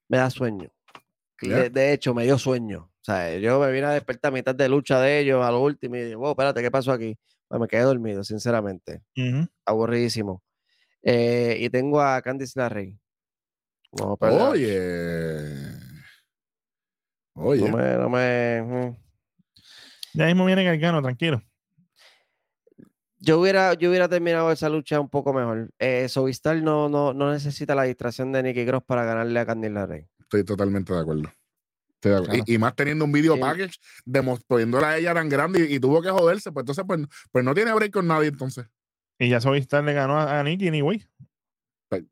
me 0.07 0.17
da 0.17 0.29
sueño. 0.29 0.69
De, 1.41 1.93
hecho, 1.93 2.13
me 2.13 2.23
dio 2.23 2.37
sueño. 2.37 2.89
O 2.89 3.03
sea, 3.03 3.37
yo 3.37 3.59
me 3.59 3.71
vine 3.71 3.87
a 3.87 3.91
despertar 3.91 4.29
a 4.29 4.33
mitad 4.33 4.55
de 4.55 4.69
lucha 4.69 4.99
de 5.01 5.19
ellos 5.19 5.43
a 5.43 5.51
lo 5.51 5.61
último 5.61 5.95
y 5.95 6.01
dije, 6.03 6.15
wow, 6.15 6.31
espérate, 6.31 6.61
¿qué 6.61 6.71
pasó 6.71 6.91
aquí? 6.91 7.17
Me 7.49 7.67
quedé 7.67 7.81
dormido, 7.81 8.23
sinceramente. 8.23 9.03
Aburridísimo. 9.65 10.41
Eh, 11.03 11.57
y 11.59 11.69
tengo 11.69 12.01
a 12.01 12.21
Candice 12.21 12.59
LaRey. 12.59 12.97
Oye. 13.91 15.57
Oye. 17.33 17.69
No 17.69 17.77
me. 17.77 17.97
No 17.97 18.09
me 18.09 18.97
Ya 20.13 20.25
mismo 20.25 20.45
viene 20.45 20.63
Gargano, 20.63 21.01
tranquilo. 21.01 21.41
Yo 23.19 23.39
hubiera, 23.39 23.73
yo 23.75 23.89
hubiera 23.89 24.09
terminado 24.09 24.51
esa 24.51 24.67
lucha 24.67 24.99
un 24.99 25.09
poco 25.09 25.33
mejor. 25.33 25.71
Eh, 25.79 26.07
no, 26.61 26.89
no, 26.89 27.13
no 27.13 27.31
necesita 27.31 27.75
la 27.75 27.83
distracción 27.83 28.31
de 28.31 28.43
Nicky 28.43 28.65
Cross 28.65 28.83
para 28.85 29.05
ganarle 29.05 29.39
a 29.39 29.45
Candice 29.45 29.73
LaRey. 29.73 30.07
Estoy 30.33 30.45
totalmente 30.45 30.91
de 30.91 30.99
acuerdo. 30.99 31.29
Y, 32.47 32.57
más 32.57 32.75
teniendo 32.75 33.05
un 33.05 33.11
video 33.11 33.39
package 33.39 33.79
demostrándola 34.03 34.89
a 34.89 34.97
ella 34.97 35.13
tan 35.13 35.29
grande 35.29 35.67
y, 35.69 35.79
tuvo 35.79 36.01
que 36.01 36.09
joderse, 36.09 36.51
pues 36.51 36.63
entonces 36.63 36.83
pues, 36.87 37.01
pues, 37.31 37.45
no 37.45 37.53
tiene 37.53 37.71
break 37.71 37.93
con 37.93 38.07
nadie 38.07 38.29
entonces. 38.29 38.65
Y 39.19 39.29
ya 39.29 39.39
Sovistar 39.39 39.83
le 39.83 39.93
ganó 39.93 40.17
a, 40.17 40.39
a 40.39 40.43
Nicky 40.43 40.67
anyway. 40.69 41.05
Pues, 41.87 42.03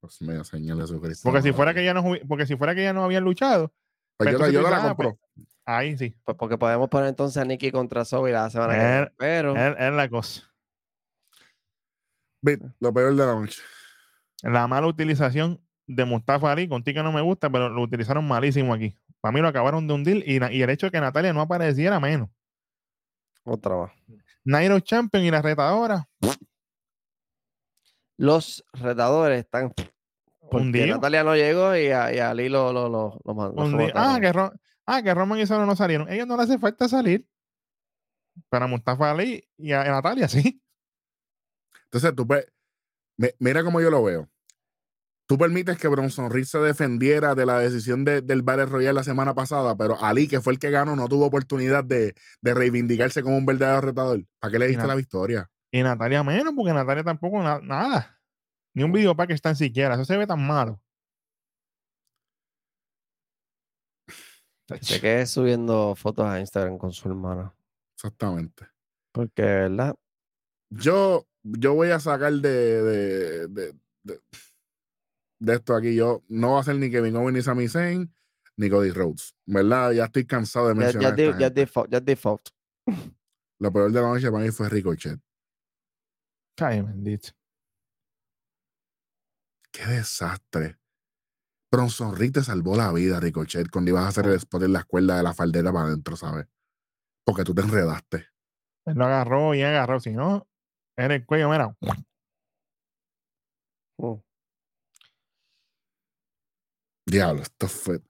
pues 0.00 0.14
señal 0.46 0.78
de 0.78 1.16
Porque 1.24 1.42
si 1.42 1.52
fuera 1.52 1.74
que 1.74 1.82
ella 1.82 1.94
no 1.94 2.04
porque 2.28 2.46
si 2.46 2.56
fuera 2.56 2.76
que 2.76 2.84
ya 2.84 2.92
no 2.92 3.02
habían 3.02 3.24
luchado. 3.24 3.72
Pues, 4.18 4.36
pues 4.36 4.52
yo, 4.52 4.62
la, 4.62 4.76
ah, 4.76 4.88
compro. 4.88 5.18
ahí 5.64 5.98
sí. 5.98 6.16
Pues 6.24 6.36
porque 6.38 6.56
podemos 6.56 6.88
poner 6.88 7.08
entonces 7.08 7.36
a 7.38 7.44
Nicky 7.44 7.72
contra 7.72 8.04
Zoe 8.04 8.30
la 8.30 8.48
semana 8.50 8.74
que 8.74 8.78
viene. 8.78 9.12
Pero. 9.18 9.56
Es 9.56 9.92
la 9.92 10.08
cosa. 10.08 10.54
lo 12.78 12.94
peor 12.94 13.16
de 13.16 13.26
la 13.26 13.34
noche. 13.34 13.60
La 14.42 14.68
mala 14.68 14.86
utilización 14.86 15.63
de 15.86 16.04
Mustafa 16.04 16.52
Ali, 16.52 16.68
contigo 16.68 17.02
no 17.02 17.12
me 17.12 17.20
gusta, 17.20 17.50
pero 17.50 17.68
lo 17.68 17.82
utilizaron 17.82 18.26
malísimo 18.26 18.72
aquí. 18.72 18.96
Para 19.20 19.32
mí 19.32 19.40
lo 19.40 19.48
acabaron 19.48 19.86
de 19.86 19.94
hundir 19.94 20.24
y, 20.26 20.36
y 20.54 20.62
el 20.62 20.70
hecho 20.70 20.86
de 20.86 20.92
que 20.92 21.00
Natalia 21.00 21.32
no 21.32 21.40
apareciera 21.40 22.00
menos. 22.00 22.30
Otra 23.44 23.76
vez. 23.76 24.20
Nairo 24.44 24.80
Champion 24.80 25.24
y 25.24 25.30
la 25.30 25.42
retadora. 25.42 26.08
Los 28.16 28.64
retadores 28.72 29.40
están. 29.40 29.72
Porque 30.50 30.86
Natalia 30.86 31.24
no 31.24 31.34
llegó 31.34 31.76
y, 31.76 31.88
a, 31.88 32.30
Ali 32.30 32.48
lo, 32.48 32.72
lo, 32.72 32.88
lo, 32.88 33.20
lo 33.24 33.34
mandó. 33.34 33.62
Ah, 33.94 34.18
que 34.20 34.32
ah, 34.86 35.02
que 35.02 35.14
Roman 35.14 35.40
y 35.40 35.46
Solo 35.46 35.66
no 35.66 35.74
salieron. 35.74 36.10
Ellos 36.10 36.26
no 36.26 36.36
le 36.36 36.42
hace 36.42 36.58
falta 36.58 36.88
salir. 36.88 37.26
Pero 38.48 38.64
a 38.64 38.68
Mustafa 38.68 39.10
Ali 39.10 39.48
y 39.56 39.72
a, 39.72 39.84
Natalia 39.84 40.28
sí. 40.28 40.62
Entonces 41.84 42.14
tú 42.14 42.26
pues, 42.26 42.46
mira 43.38 43.62
cómo 43.62 43.80
yo 43.80 43.90
lo 43.90 44.02
veo 44.02 44.28
tú 45.26 45.38
permites 45.38 45.78
que 45.78 45.88
Bronson 45.88 46.30
Reed 46.30 46.44
se 46.44 46.58
defendiera 46.58 47.34
de 47.34 47.46
la 47.46 47.58
decisión 47.58 48.04
del 48.04 48.42
Battle 48.42 48.66
Royale 48.66 48.94
la 48.94 49.04
semana 49.04 49.34
pasada, 49.34 49.76
pero 49.76 50.02
Ali, 50.02 50.28
que 50.28 50.40
fue 50.40 50.52
el 50.52 50.58
que 50.58 50.70
ganó, 50.70 50.96
no 50.96 51.08
tuvo 51.08 51.26
oportunidad 51.26 51.84
de, 51.84 52.14
reivindicarse 52.42 53.22
como 53.22 53.36
un 53.36 53.46
verdadero 53.46 53.80
retador. 53.80 54.24
¿Para 54.38 54.52
qué 54.52 54.58
le 54.58 54.68
diste 54.68 54.86
la 54.86 54.94
victoria? 54.94 55.50
Y 55.70 55.82
Natalia 55.82 56.22
menos, 56.22 56.52
porque 56.54 56.72
Natalia 56.72 57.02
tampoco 57.02 57.42
nada. 57.42 58.20
Ni 58.74 58.82
un 58.82 58.92
video 58.92 59.16
para 59.16 59.28
que 59.28 59.36
tan 59.38 59.56
siquiera. 59.56 59.94
Eso 59.94 60.04
se 60.04 60.16
ve 60.16 60.26
tan 60.26 60.44
malo. 60.44 60.80
Se 64.80 65.00
quedé 65.00 65.26
subiendo 65.26 65.94
fotos 65.94 66.26
a 66.26 66.40
Instagram 66.40 66.78
con 66.78 66.92
su 66.92 67.08
hermana. 67.08 67.54
Exactamente. 67.96 68.66
Porque, 69.12 69.42
¿verdad? 69.42 69.94
Yo, 70.70 71.26
yo 71.42 71.74
voy 71.74 71.90
a 71.90 72.00
sacar 72.00 72.32
de 72.32 73.46
de 73.48 73.74
esto 75.40 75.74
aquí, 75.74 75.94
yo 75.94 76.22
no 76.28 76.52
va 76.52 76.60
a 76.60 76.64
ser 76.64 76.76
ni 76.76 76.90
Kevin 76.90 77.16
Owens 77.16 77.36
ni 77.36 77.42
Sami 77.42 77.68
Zayn 77.68 78.14
ni 78.56 78.70
Cody 78.70 78.90
Rhodes. 78.90 79.34
¿Verdad? 79.46 79.92
Ya 79.92 80.04
estoy 80.04 80.26
cansado 80.26 80.68
de 80.68 80.74
mencionar. 80.74 81.16
Ya, 81.16 81.38
ya, 81.38 81.50
default, 81.50 81.90
ya 81.90 82.00
default. 82.00 82.48
Lo 83.60 83.72
peor 83.72 83.92
de 83.92 84.00
la 84.00 84.08
noche 84.08 84.30
para 84.30 84.44
mí 84.44 84.50
fue 84.50 84.68
Ricochet. 84.68 85.20
Ay, 86.60 86.82
bendito. 86.82 87.30
Qué 89.72 89.84
desastre. 89.86 90.78
Bronson 91.70 92.14
Rick 92.14 92.34
te 92.34 92.42
salvó 92.44 92.76
la 92.76 92.92
vida, 92.92 93.18
Ricochet, 93.18 93.68
cuando 93.68 93.90
ibas 93.90 94.04
a 94.04 94.08
hacer 94.08 94.26
el 94.26 94.34
spot 94.34 94.62
en 94.62 94.72
la 94.72 94.80
escuela 94.80 95.16
de 95.16 95.24
la 95.24 95.34
faldera 95.34 95.72
para 95.72 95.86
adentro, 95.86 96.16
¿sabes? 96.16 96.46
Porque 97.24 97.42
tú 97.42 97.54
te 97.54 97.62
enredaste. 97.62 98.28
Él 98.86 98.94
lo 98.94 99.04
agarró 99.06 99.54
y 99.54 99.62
agarró, 99.62 99.98
si 99.98 100.12
no, 100.12 100.46
en 100.96 101.10
el 101.10 101.26
cuello, 101.26 101.50
mira. 101.50 101.76
Oh. 103.98 104.23
Diablo, 107.06 107.42
esto 107.42 107.68
fue. 107.68 108.00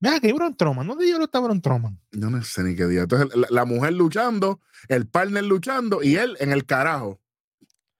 Mira, 0.00 0.18
que 0.18 0.32
Bron 0.32 0.56
Troman, 0.56 0.86
¿dónde 0.86 1.04
diablo 1.04 1.26
está 1.26 1.38
Bron 1.38 1.60
Troman? 1.60 2.00
Yo 2.10 2.28
no 2.28 2.42
sé 2.42 2.64
ni 2.64 2.74
qué 2.74 2.86
día. 2.86 3.02
Entonces, 3.02 3.28
la, 3.50 3.64
mujer 3.64 3.92
luchando, 3.92 4.60
el 4.88 5.06
partner 5.06 5.44
luchando 5.44 6.02
y 6.02 6.16
él 6.16 6.36
en 6.40 6.50
el 6.50 6.66
carajo. 6.66 7.20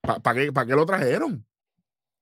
¿Para 0.01 0.35
qué, 0.35 0.51
qué 0.53 0.75
lo 0.75 0.85
trajeron? 0.85 1.47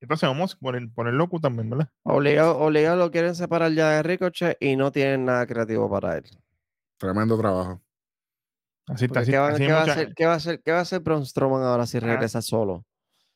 Entonces 0.02 0.28
vamos 0.28 0.56
por 0.56 0.76
el, 0.76 0.90
por 0.90 1.08
el 1.08 1.16
loco 1.16 1.40
también, 1.40 1.70
¿verdad? 1.70 1.88
Obligado, 2.02 2.58
obligado 2.58 2.96
lo 2.96 3.10
quieren 3.10 3.34
separar 3.34 3.72
ya 3.72 3.90
de 3.90 4.02
Ricochet 4.02 4.56
y 4.60 4.76
no 4.76 4.92
tienen 4.92 5.24
nada 5.24 5.46
creativo 5.46 5.90
para 5.90 6.18
él. 6.18 6.24
Tremendo 6.98 7.38
trabajo. 7.38 7.82
Así 8.86 9.06
está. 9.06 9.20
Así, 9.20 9.30
¿qué, 9.30 9.38
va, 9.38 9.48
a 9.48 9.50
hacer, 9.50 10.14
¿qué, 10.14 10.26
va 10.26 10.32
a 10.32 10.36
hacer, 10.36 10.62
¿Qué 10.62 10.72
va 10.72 10.78
a 10.78 10.82
hacer 10.82 11.00
Braun 11.00 11.24
Strowman 11.24 11.62
ahora 11.62 11.86
si 11.86 11.98
ah. 11.98 12.00
regresa 12.00 12.42
solo? 12.42 12.84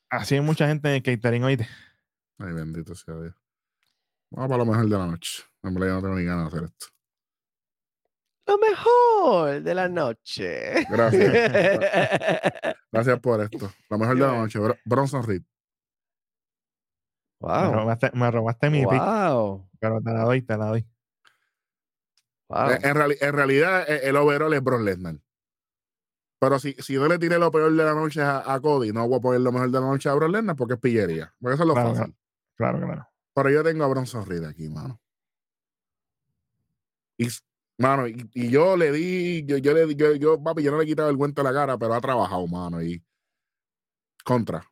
Así 0.09 0.35
hay 0.35 0.41
mucha 0.41 0.67
gente 0.67 0.89
en 0.89 0.95
el 0.95 1.03
catering, 1.03 1.43
oíste. 1.43 1.67
Ay, 2.37 2.53
bendito 2.53 2.93
sea 2.93 3.15
Dios. 3.15 3.35
Vamos 4.31 4.49
para 4.49 4.57
lo 4.57 4.65
mejor 4.65 4.85
de 4.87 4.97
la 4.97 5.07
noche. 5.07 5.43
En 5.63 5.73
verdad, 5.73 5.87
yo 5.87 5.93
no 5.95 6.01
tengo 6.01 6.15
ni 6.15 6.25
ganas 6.25 6.51
de 6.51 6.57
hacer 6.57 6.69
esto. 6.69 6.87
Lo 8.47 8.57
mejor 8.59 9.61
de 9.63 9.73
la 9.73 9.89
noche. 9.89 10.85
Gracias. 10.89 11.33
Gracias 12.91 13.19
por 13.19 13.41
esto. 13.41 13.71
Lo 13.89 13.97
mejor 13.97 14.15
de 14.15 14.21
la 14.21 14.37
noche. 14.37 14.59
Bronson 14.85 15.23
Reed. 15.23 15.41
Wow. 17.39 17.71
Me 17.71 17.71
robaste, 17.73 18.11
me 18.13 18.31
robaste 18.31 18.69
mi 18.69 18.85
wow. 18.85 19.69
Pero 19.79 20.01
te 20.01 20.11
la 20.11 20.23
doy, 20.23 20.41
te 20.41 20.57
la 20.57 20.65
doy. 20.67 20.87
Wow. 22.49 22.69
En, 22.81 23.33
realidad, 23.33 23.89
e, 23.89 24.07
el 24.07 24.15
overall 24.15 24.53
es 24.53 24.63
Bron 24.63 24.85
Lesnar. 24.85 25.15
Pero 26.39 26.59
si, 26.59 26.73
si 26.73 26.95
no 26.95 27.07
le 27.07 27.17
tiré 27.17 27.39
lo 27.39 27.51
peor 27.51 27.71
de 27.71 27.83
la 27.83 27.93
noche 27.93 28.21
a, 28.21 28.59
Cody, 28.61 28.91
no 28.91 29.07
voy 29.07 29.17
a 29.17 29.21
poner 29.21 29.41
lo 29.41 29.51
mejor 29.51 29.71
de 29.71 29.79
la 29.79 29.87
noche 29.87 30.09
a 30.09 30.13
Bron 30.13 30.31
Lesnar 30.31 30.55
porque 30.55 30.75
es 30.75 30.79
pillería. 30.79 31.33
Porque 31.39 31.55
eso 31.55 31.63
es 31.63 31.67
lo 31.67 31.75
fácil. 31.75 32.15
Claro, 32.55 32.79
claro. 32.79 33.07
Pero 33.35 33.49
yo 33.49 33.63
tengo 33.63 33.83
a 33.83 33.87
Bronson 33.87 34.25
Reed 34.25 34.45
aquí, 34.45 34.69
mano. 34.69 34.99
Y, 37.17 37.27
mano, 37.77 38.07
y, 38.07 38.49
yo 38.49 38.77
le 38.77 38.91
di, 38.93 39.45
yo, 39.45 39.57
yo 39.57 39.73
le 39.73 39.93
yo, 39.93 40.15
yo, 40.15 40.41
papi, 40.41 40.63
yo 40.63 40.71
no 40.71 40.77
le 40.77 40.85
he 40.85 40.87
quitado 40.87 41.09
el 41.09 41.17
cuento 41.17 41.41
a 41.41 41.43
la 41.43 41.53
cara, 41.53 41.77
pero 41.77 41.93
ha 41.93 42.01
trabajado, 42.01 42.47
mano. 42.47 42.81
Y 42.81 43.03
contra. 44.23 44.65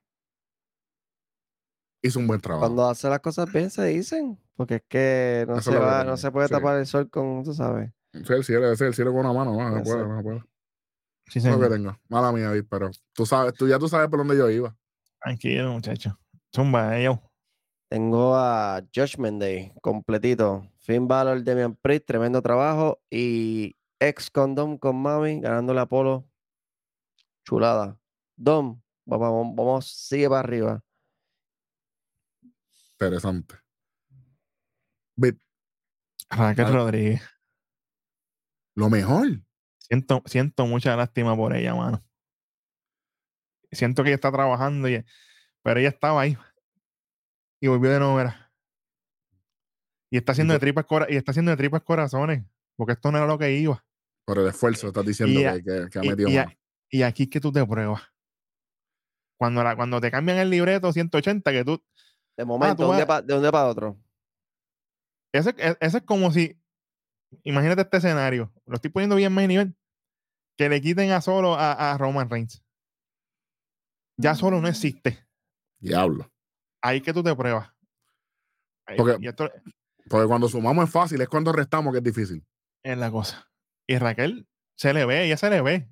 Hizo 2.02 2.20
un 2.20 2.28
buen 2.28 2.40
trabajo. 2.40 2.66
Cuando 2.66 2.90
hace 2.90 3.10
las 3.10 3.20
cosas 3.20 3.52
bien 3.52 3.70
se 3.70 3.84
dicen, 3.86 4.40
porque 4.56 4.76
es 4.76 4.84
que 4.88 5.46
no, 5.48 5.62
se, 5.62 5.78
va, 5.78 6.06
no 6.06 6.16
se 6.16 6.32
puede 6.32 6.48
tapar 6.48 6.80
el 6.80 6.86
sol 6.86 7.10
con, 7.10 7.44
tú 7.44 7.54
sabes. 7.54 7.92
Es 8.14 8.30
el 8.30 8.44
cielo, 8.46 8.72
es 8.72 8.80
el 8.80 8.94
cielo 8.94 9.12
con 9.12 9.22
una 9.22 9.34
mano, 9.34 9.54
no, 9.58 9.78
no 9.78 9.84
puede, 9.84 10.08
no 10.08 10.24
puede. 10.24 10.44
Sí, 11.28 11.42
sí. 11.42 11.50
que 11.50 11.70
tengo. 11.70 11.98
Mala 12.08 12.32
mía, 12.32 12.52
pero 12.70 12.92
tú 13.14 13.26
sabes, 13.26 13.54
tú 13.54 13.68
ya 13.68 13.78
tú 13.78 13.90
sabes 13.90 14.08
por 14.10 14.20
dónde 14.20 14.38
yo 14.38 14.50
iba. 14.50 14.76
Tranquilo, 15.22 15.74
muchacho. 15.74 16.18
Zumba, 16.54 17.00
yo. 17.00 17.33
Tengo 17.94 18.36
a 18.36 18.82
Judgment 18.92 19.40
Day 19.40 19.72
completito. 19.80 20.68
Finn 20.80 21.08
Balor, 21.08 21.44
Demian 21.44 21.76
Priest, 21.76 22.08
tremendo 22.08 22.42
trabajo. 22.42 23.00
Y 23.08 23.76
ex 24.00 24.32
Condom 24.32 24.80
con 24.80 25.00
Mami, 25.00 25.42
ganándole 25.42 25.80
a 25.80 25.86
Polo. 25.86 26.28
Chulada. 27.46 28.00
Dom, 28.36 28.82
vamos, 29.06 29.56
vamos, 29.56 29.86
sigue 29.86 30.28
para 30.28 30.40
arriba. 30.40 30.84
Interesante. 32.94 33.58
Raquel 36.32 36.74
Rodríguez. 36.74 37.22
Lo 38.74 38.90
mejor. 38.90 39.40
Siento, 39.78 40.24
siento 40.26 40.66
mucha 40.66 40.96
lástima 40.96 41.36
por 41.36 41.56
ella, 41.56 41.76
mano. 41.76 42.04
Siento 43.72 44.02
que 44.02 44.10
ella 44.10 44.16
está 44.16 44.32
trabajando, 44.32 44.90
y, 44.90 45.06
pero 45.62 45.80
ella 45.80 45.90
estaba 45.90 46.22
ahí 46.22 46.36
y 47.64 47.68
volvió 47.70 47.92
de 47.92 48.00
nuevo, 48.00 48.20
Y 50.12 50.18
está 50.18 50.34
haciendo 50.34 50.54
de 50.54 50.60
tripas 50.60 50.86
y 51.08 51.16
está 51.16 51.32
haciendo 51.32 51.52
de 51.52 51.56
tripas 51.56 51.82
corazones, 51.82 52.44
porque 52.76 52.92
esto 52.92 53.10
no 53.10 53.20
era 53.20 53.26
lo 53.26 53.38
que 53.38 53.54
iba. 53.54 53.86
Por 54.26 54.38
el 54.40 54.48
esfuerzo, 54.48 54.88
estás 54.88 55.06
diciendo 55.06 55.40
que, 55.40 55.98
ha 55.98 56.02
metido 56.02 56.28
y, 56.28 56.44
y, 56.90 57.04
aquí 57.04 57.28
que 57.28 57.40
tú 57.40 57.54
te 57.54 57.66
pruebas. 57.66 58.02
Cuando, 59.38 59.64
la, 59.64 59.78
cuando 59.78 60.02
te 60.02 60.12
cambian 60.12 60.40
el 60.40 60.50
libreto 60.50 60.92
180, 60.92 61.50
que 61.54 61.64
tú. 61.64 61.82
De 62.36 62.44
ah, 62.44 62.46
momento, 62.46 62.84
de 62.84 62.90
un 63.34 63.42
día 63.42 63.52
para 63.54 63.70
otro. 63.70 63.98
Ese, 65.32 65.52
e, 65.58 65.78
ese, 65.80 66.00
es 66.00 66.04
como 66.04 66.34
si. 66.34 66.62
Imagínate 67.44 67.84
este 67.84 67.96
escenario. 67.96 68.52
Lo 68.66 68.76
estoy 68.76 68.92
poniendo 68.92 69.16
bien 69.16 69.32
más 69.32 69.48
nivel. 69.48 69.74
Que 70.58 70.68
le 70.68 70.82
quiten 70.82 71.12
a 71.12 71.22
solo 71.22 71.56
a, 71.56 71.94
a 71.94 71.98
Roman 71.98 72.30
Reigns. 72.30 72.62
Ya 74.18 74.36
solo 74.36 74.60
no 74.60 74.68
existe. 74.68 75.26
Diablo 75.80 76.33
ahí 76.84 77.02
que 77.02 77.14
tú 77.14 77.24
te 77.24 77.36
pruebas. 77.36 77.72
porque, 78.96 79.34
porque 80.10 80.28
cuando 80.28 80.48
sumamos 80.48 80.86
es 80.86 80.92
fácil, 80.92 81.22
es 81.22 81.30
cuando 81.30 81.52
restamos 81.52 81.92
que 81.92 81.98
es 81.98 82.04
difícil. 82.04 82.46
Es 82.84 82.98
la 82.98 83.10
cosa. 83.10 83.50
Y 83.88 83.98
Raquel 83.98 84.48
se 84.76 84.94
le 84.94 85.06
ve, 85.06 85.26
ella 85.26 85.38
se 85.38 85.50
le 85.50 85.62
ve. 85.62 85.90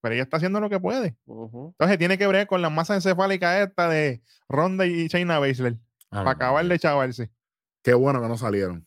pero 0.00 0.14
ella 0.14 0.22
está 0.22 0.36
haciendo 0.36 0.60
lo 0.60 0.68
que 0.70 0.78
puede. 0.78 1.16
Entonces 1.26 1.98
tiene 1.98 2.18
que 2.18 2.26
ver 2.26 2.46
con 2.46 2.62
la 2.62 2.70
masa 2.70 2.94
encefálica 2.94 3.62
esta 3.62 3.88
de 3.88 4.22
Ronda 4.48 4.86
y 4.86 5.08
Shayna 5.08 5.38
Baszler 5.38 5.78
ah, 6.10 6.18
para 6.18 6.30
acabar 6.32 6.64
de 6.66 6.78
chavarse. 6.78 7.32
Qué 7.82 7.94
bueno 7.94 8.20
que 8.20 8.28
no 8.28 8.36
salieron. 8.36 8.85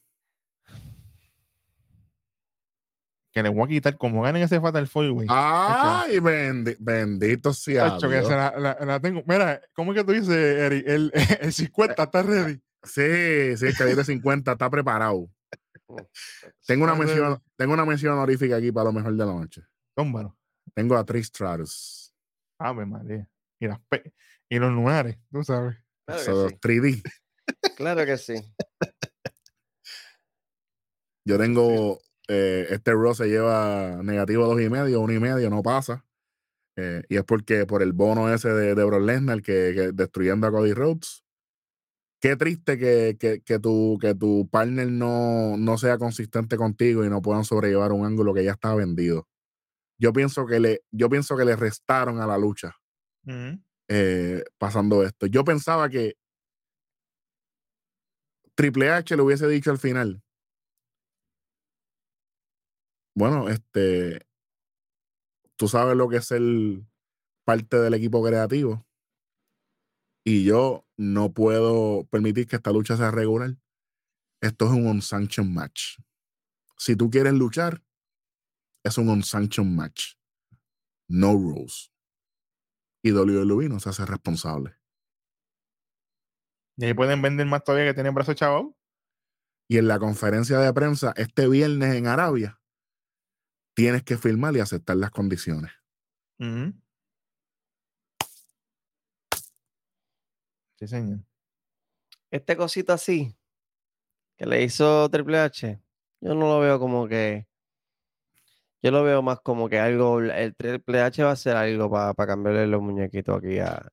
Que 3.31 3.43
le 3.43 3.49
voy 3.49 3.65
a 3.65 3.67
quitar 3.67 3.97
como 3.97 4.23
ganen 4.23 4.41
ese 4.41 4.59
Fatal 4.59 4.87
Four, 4.87 5.11
güey. 5.11 5.27
Ay, 5.29 6.19
bendito 6.19 7.53
sea. 7.53 7.97
la, 7.99 8.99
tengo. 8.99 9.23
Mira, 9.27 9.61
¿cómo 9.73 9.91
es 9.91 9.99
que 9.99 10.03
tú 10.03 10.13
dices, 10.13 10.29
Eric? 10.29 10.83
El, 10.87 11.11
el 11.41 11.53
50 11.53 12.03
está 12.03 12.23
ready. 12.23 12.59
Sí, 12.83 13.57
sí, 13.57 13.67
el 13.79 13.95
de 13.95 14.03
50 14.03 14.51
está 14.51 14.69
preparado. 14.69 15.29
tengo 16.65 16.83
una 16.85 16.95
mención, 16.95 17.41
tengo 17.55 17.73
una 17.73 17.85
mención 17.85 18.13
honorífica 18.13 18.55
aquí 18.55 18.71
para 18.71 18.85
lo 18.85 18.93
mejor 18.93 19.11
de 19.13 19.25
la 19.25 19.33
noche. 19.33 19.61
Tómbalo. 19.95 20.35
Tengo 20.73 20.95
a 20.95 21.03
Trish 21.03 21.25
Stratus. 21.25 22.13
Ave 22.57 22.85
María. 22.85 23.27
Y, 23.59 23.67
y 24.49 24.59
los 24.59 24.71
lunares, 24.71 25.17
tú 25.31 25.43
sabes. 25.43 25.77
Claro 26.05 26.49
3D. 26.49 27.03
claro 27.75 28.05
que 28.05 28.17
sí. 28.17 28.33
Yo 31.25 31.37
tengo 31.37 31.99
eh, 32.29 32.67
este 32.69 32.93
Raw 32.93 33.15
se 33.15 33.27
lleva 33.27 34.01
negativo 34.03 34.45
dos 34.45 34.61
y 34.61 34.69
medio, 34.69 35.01
uno 35.01 35.11
y 35.13 35.19
medio, 35.19 35.49
no 35.49 35.63
pasa. 35.63 36.05
Eh, 36.77 37.01
y 37.09 37.17
es 37.17 37.23
porque 37.23 37.65
por 37.65 37.81
el 37.81 37.91
bono 37.91 38.33
ese 38.33 38.49
de, 38.49 38.75
de 38.75 38.83
Brock 38.85 39.01
Lesnar 39.01 39.41
que, 39.41 39.91
destruyendo 39.93 40.47
a 40.47 40.51
Cody 40.51 40.73
Rhodes. 40.73 41.25
Qué 42.21 42.35
triste 42.35 42.77
que, 42.77 43.17
que, 43.43 43.59
tu, 43.59 43.97
que 43.99 44.13
tu 44.13 44.47
partner 44.51 44.91
no, 44.91 45.57
no 45.57 45.77
sea 45.77 45.97
consistente 45.97 46.55
contigo 46.55 47.03
y 47.03 47.09
no 47.09 47.21
puedan 47.21 47.45
sobrellevar 47.45 47.93
un 47.93 48.05
ángulo 48.05 48.33
que 48.33 48.43
ya 48.43 48.51
está 48.51 48.75
vendido. 48.75 49.27
Yo 49.97 50.13
pienso 50.13 50.45
que 50.45 50.59
le, 50.59 50.81
yo 50.91 51.09
pienso 51.09 51.35
que 51.35 51.45
le 51.45 51.55
restaron 51.55 52.21
a 52.21 52.27
la 52.27 52.37
lucha 52.37 52.75
eh, 53.87 54.43
pasando 54.57 55.03
esto. 55.03 55.25
Yo 55.25 55.43
pensaba 55.43 55.89
que 55.89 56.15
Triple 58.55 58.89
H 58.91 59.15
le 59.15 59.21
hubiese 59.21 59.47
dicho 59.47 59.71
al 59.71 59.77
final, 59.79 60.21
bueno, 63.15 63.49
este, 63.49 64.27
tú 65.55 65.67
sabes 65.67 65.95
lo 65.95 66.07
que 66.07 66.17
es 66.17 66.31
el 66.31 66.85
parte 67.43 67.77
del 67.77 67.93
equipo 67.95 68.23
creativo. 68.23 68.85
Y 70.23 70.43
yo 70.43 70.85
no 70.97 71.33
puedo 71.33 72.05
permitir 72.11 72.47
que 72.47 72.57
esta 72.57 72.71
lucha 72.71 72.95
sea 72.95 73.09
regular. 73.09 73.57
Esto 74.41 74.65
es 74.65 74.71
un 74.71 74.85
unsanctioned 74.85 75.51
match. 75.51 75.97
Si 76.77 76.95
tú 76.95 77.09
quieres 77.09 77.33
luchar, 77.33 77.83
es 78.83 78.97
un 78.97 79.09
unsanctioned 79.09 79.75
match. 79.75 80.13
No 81.09 81.33
rules. 81.33 81.91
Y 83.03 83.11
WWE 83.11 83.69
no 83.69 83.79
se 83.79 83.89
hace 83.89 84.05
responsable. 84.05 84.75
Y 86.77 86.85
ahí 86.85 86.93
pueden 86.93 87.21
vender 87.21 87.47
más 87.47 87.63
todavía 87.63 87.87
que 87.87 87.93
tienen 87.93 88.13
brazo 88.13 88.33
chavo. 88.33 88.77
Y 89.67 89.77
en 89.77 89.87
la 89.87 89.99
conferencia 89.99 90.59
de 90.59 90.73
prensa 90.73 91.13
este 91.17 91.47
viernes 91.47 91.95
en 91.95 92.07
Arabia, 92.07 92.58
tienes 93.79 94.03
que 94.03 94.17
firmar 94.17 94.53
y 94.57 94.59
aceptar 94.59 94.97
las 94.97 95.09
condiciones. 95.09 95.71
Sí, 100.77 100.85
señor. 100.85 101.19
Este 102.29 102.57
cosito 102.57 102.91
así 102.91 103.33
que 104.37 104.45
le 104.45 104.63
hizo 104.63 105.09
Triple 105.09 105.39
H, 105.39 105.81
yo 106.19 106.35
no 106.35 106.47
lo 106.47 106.59
veo 106.59 106.77
como 106.77 107.07
que. 107.07 107.47
Yo 108.81 108.91
lo 108.91 109.01
veo 109.03 109.21
más 109.21 109.39
como 109.39 109.69
que 109.69 109.79
algo. 109.79 110.19
El 110.19 110.53
Triple 110.55 110.99
H 110.99 111.23
va 111.23 111.29
a 111.29 111.33
hacer 111.33 111.55
algo 111.55 111.89
para 111.89 112.13
cambiarle 112.27 112.67
los 112.67 112.81
muñequitos 112.81 113.37
aquí 113.37 113.59
a, 113.59 113.89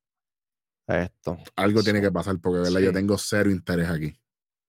esto. 0.89 1.39
Algo 1.55 1.85
tiene 1.85 2.01
que 2.01 2.11
pasar 2.11 2.41
porque 2.41 2.59
¿verdad? 2.59 2.81
yo 2.81 2.93
tengo 2.93 3.17
cero 3.19 3.53
interés 3.53 3.89
aquí. 3.89 4.19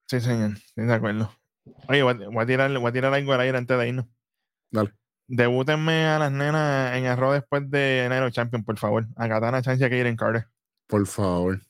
Sí, 0.06 0.20
señor. 0.20 0.52
Estoy 0.52 0.86
de 0.86 0.94
acuerdo. 0.94 1.32
Oye, 1.88 2.04
voy 2.04 2.14
a, 2.40 2.46
tirar, 2.46 2.78
voy 2.78 2.88
a 2.88 2.92
tirar 2.92 3.12
algo 3.12 3.32
al 3.32 3.40
aire 3.40 3.58
antes 3.58 3.76
de 3.76 3.88
irnos. 3.88 4.06
Dale. 4.70 4.94
Debútenme 5.30 6.06
a 6.06 6.18
las 6.18 6.32
nenas 6.32 6.96
en 6.96 7.04
arroz 7.04 7.34
después 7.34 7.70
de 7.70 8.06
Nairo 8.08 8.30
Champion, 8.30 8.64
por 8.64 8.78
favor. 8.78 9.06
A 9.16 9.28
Katana 9.28 9.60
Chance 9.60 9.82
y 9.82 9.86
a 9.86 9.90
Kaden 9.90 10.16
Carter. 10.16 10.48
Por 10.86 11.06
favor. 11.06 11.60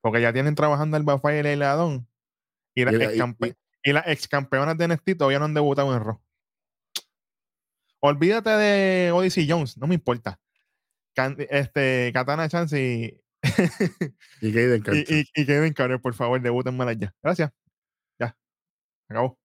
Porque 0.00 0.20
ya 0.20 0.32
tienen 0.32 0.56
trabajando 0.56 0.96
el 0.96 1.04
Bafay 1.04 1.36
y 1.36 1.46
el 1.46 1.62
Adón. 1.62 2.08
Y, 2.74 2.84
las 2.84 4.06
ex 4.08 4.26
campeonas 4.26 4.76
de 4.76 4.88
NXT 4.88 5.16
todavía 5.16 5.38
no 5.38 5.44
han 5.44 5.54
debutado 5.54 5.94
en 5.94 6.02
Raw. 6.02 6.20
Olvídate 8.00 8.50
de 8.50 9.12
Odyssey 9.12 9.48
Jones, 9.48 9.78
no 9.78 9.86
me 9.86 9.94
importa. 9.94 10.40
este, 11.48 12.10
Katana 12.12 12.48
Chance 12.48 12.82
y. 12.82 13.20
y 14.40 14.52
Kaden 14.52 14.82
Carter. 14.82 15.04
Y, 15.08 15.26
y, 15.40 15.74
Carter, 15.74 16.00
por 16.00 16.14
favor, 16.14 16.42
debútenme 16.42 16.96
ya. 16.96 17.14
Gracias. 17.22 17.52
Ya. 18.18 18.36
Acabó. 19.08 19.38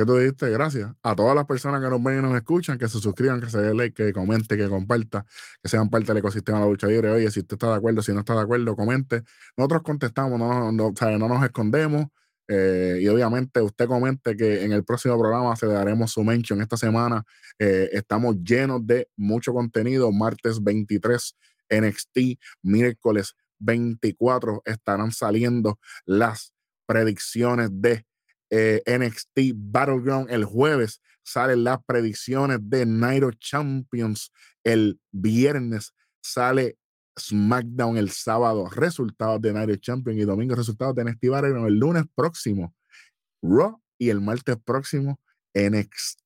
¿Qué 0.00 0.06
tú 0.06 0.16
dijiste? 0.16 0.48
Gracias. 0.48 0.90
A 1.02 1.14
todas 1.14 1.34
las 1.36 1.44
personas 1.44 1.82
que 1.82 1.90
nos 1.90 2.02
ven 2.02 2.20
y 2.20 2.22
nos 2.22 2.34
escuchan, 2.34 2.78
que 2.78 2.88
se 2.88 2.98
suscriban, 2.98 3.38
que 3.38 3.50
se 3.50 3.58
dé 3.58 3.74
like, 3.74 3.92
que 3.92 4.14
comente, 4.14 4.56
que 4.56 4.66
comparta, 4.66 5.26
que 5.62 5.68
sean 5.68 5.90
parte 5.90 6.06
del 6.06 6.16
ecosistema 6.16 6.56
de 6.56 6.64
la 6.64 6.70
lucha 6.70 6.86
libre. 6.86 7.10
Oye, 7.10 7.30
si 7.30 7.40
usted 7.40 7.56
está 7.56 7.68
de 7.68 7.74
acuerdo, 7.74 8.00
si 8.00 8.10
no 8.14 8.20
está 8.20 8.34
de 8.34 8.40
acuerdo, 8.40 8.74
comente. 8.74 9.24
Nosotros 9.58 9.82
contestamos, 9.82 10.38
no, 10.38 10.72
no, 10.72 10.94
no 11.18 11.28
nos 11.28 11.44
escondemos. 11.44 12.06
Eh, 12.48 13.00
y 13.02 13.08
obviamente 13.08 13.60
usted 13.60 13.86
comente 13.88 14.34
que 14.38 14.64
en 14.64 14.72
el 14.72 14.84
próximo 14.84 15.20
programa 15.20 15.54
se 15.54 15.66
le 15.66 15.74
daremos 15.74 16.12
su 16.12 16.24
mention. 16.24 16.62
Esta 16.62 16.78
semana 16.78 17.22
eh, 17.58 17.90
estamos 17.92 18.36
llenos 18.42 18.86
de 18.86 19.06
mucho 19.16 19.52
contenido. 19.52 20.10
Martes 20.12 20.62
23 20.62 21.36
NXT, 21.68 22.40
miércoles 22.62 23.34
24 23.58 24.62
estarán 24.64 25.12
saliendo 25.12 25.78
las 26.06 26.54
predicciones 26.86 27.68
de 27.70 28.06
eh, 28.50 28.82
NXT 28.86 29.52
Battleground. 29.54 30.30
El 30.30 30.44
jueves 30.44 31.00
salen 31.22 31.64
las 31.64 31.78
predicciones 31.84 32.58
de 32.62 32.84
Nairo 32.84 33.30
Champions. 33.32 34.32
El 34.64 35.00
viernes 35.12 35.94
sale 36.20 36.76
SmackDown 37.18 37.96
el 37.96 38.10
sábado, 38.10 38.68
resultados 38.68 39.40
de 39.40 39.52
Nairo 39.52 39.76
Champions 39.76 40.20
y 40.20 40.24
domingo 40.24 40.54
resultados 40.54 40.94
de 40.94 41.04
NXT 41.04 41.28
Battleground. 41.28 41.68
El 41.68 41.78
lunes 41.78 42.04
próximo, 42.14 42.74
Raw 43.42 43.80
y 43.98 44.10
el 44.10 44.20
martes 44.20 44.56
próximo, 44.64 45.20
NXT 45.54 46.20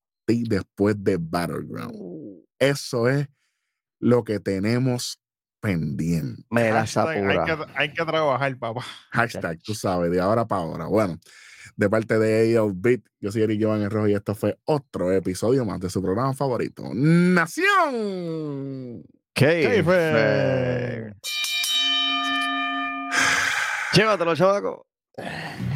después 0.48 1.02
de 1.02 1.18
Battleground. 1.18 1.94
Uh. 1.94 2.44
Eso 2.58 3.08
es 3.08 3.28
lo 3.98 4.24
que 4.24 4.40
tenemos 4.40 5.20
pendiente. 5.60 6.42
Me 6.50 6.70
hay, 6.70 6.86
que, 6.86 7.56
hay 7.74 7.92
que 7.92 8.04
trabajar, 8.04 8.58
papá. 8.58 8.84
Hashtag, 9.10 9.58
tú 9.62 9.74
sabes, 9.74 10.10
de 10.10 10.20
ahora 10.20 10.46
para 10.46 10.62
ahora. 10.62 10.86
Bueno 10.86 11.18
de 11.76 11.90
parte 11.90 12.18
de 12.18 12.58
AL 12.58 12.72
Beat. 12.74 13.00
Yo 13.20 13.32
soy 13.32 13.42
Eric 13.42 13.62
Jovan 13.62 13.88
Rojo 13.90 14.08
y 14.08 14.14
esto 14.14 14.34
fue 14.34 14.58
otro 14.64 15.12
episodio 15.12 15.64
más 15.64 15.80
de 15.80 15.90
su 15.90 16.02
programa 16.02 16.34
favorito, 16.34 16.84
Nación. 16.94 17.64
¿Qué 19.32 19.82
fue? 19.84 21.12
Llévatelo, 23.92 24.34
chavaco. 24.34 24.86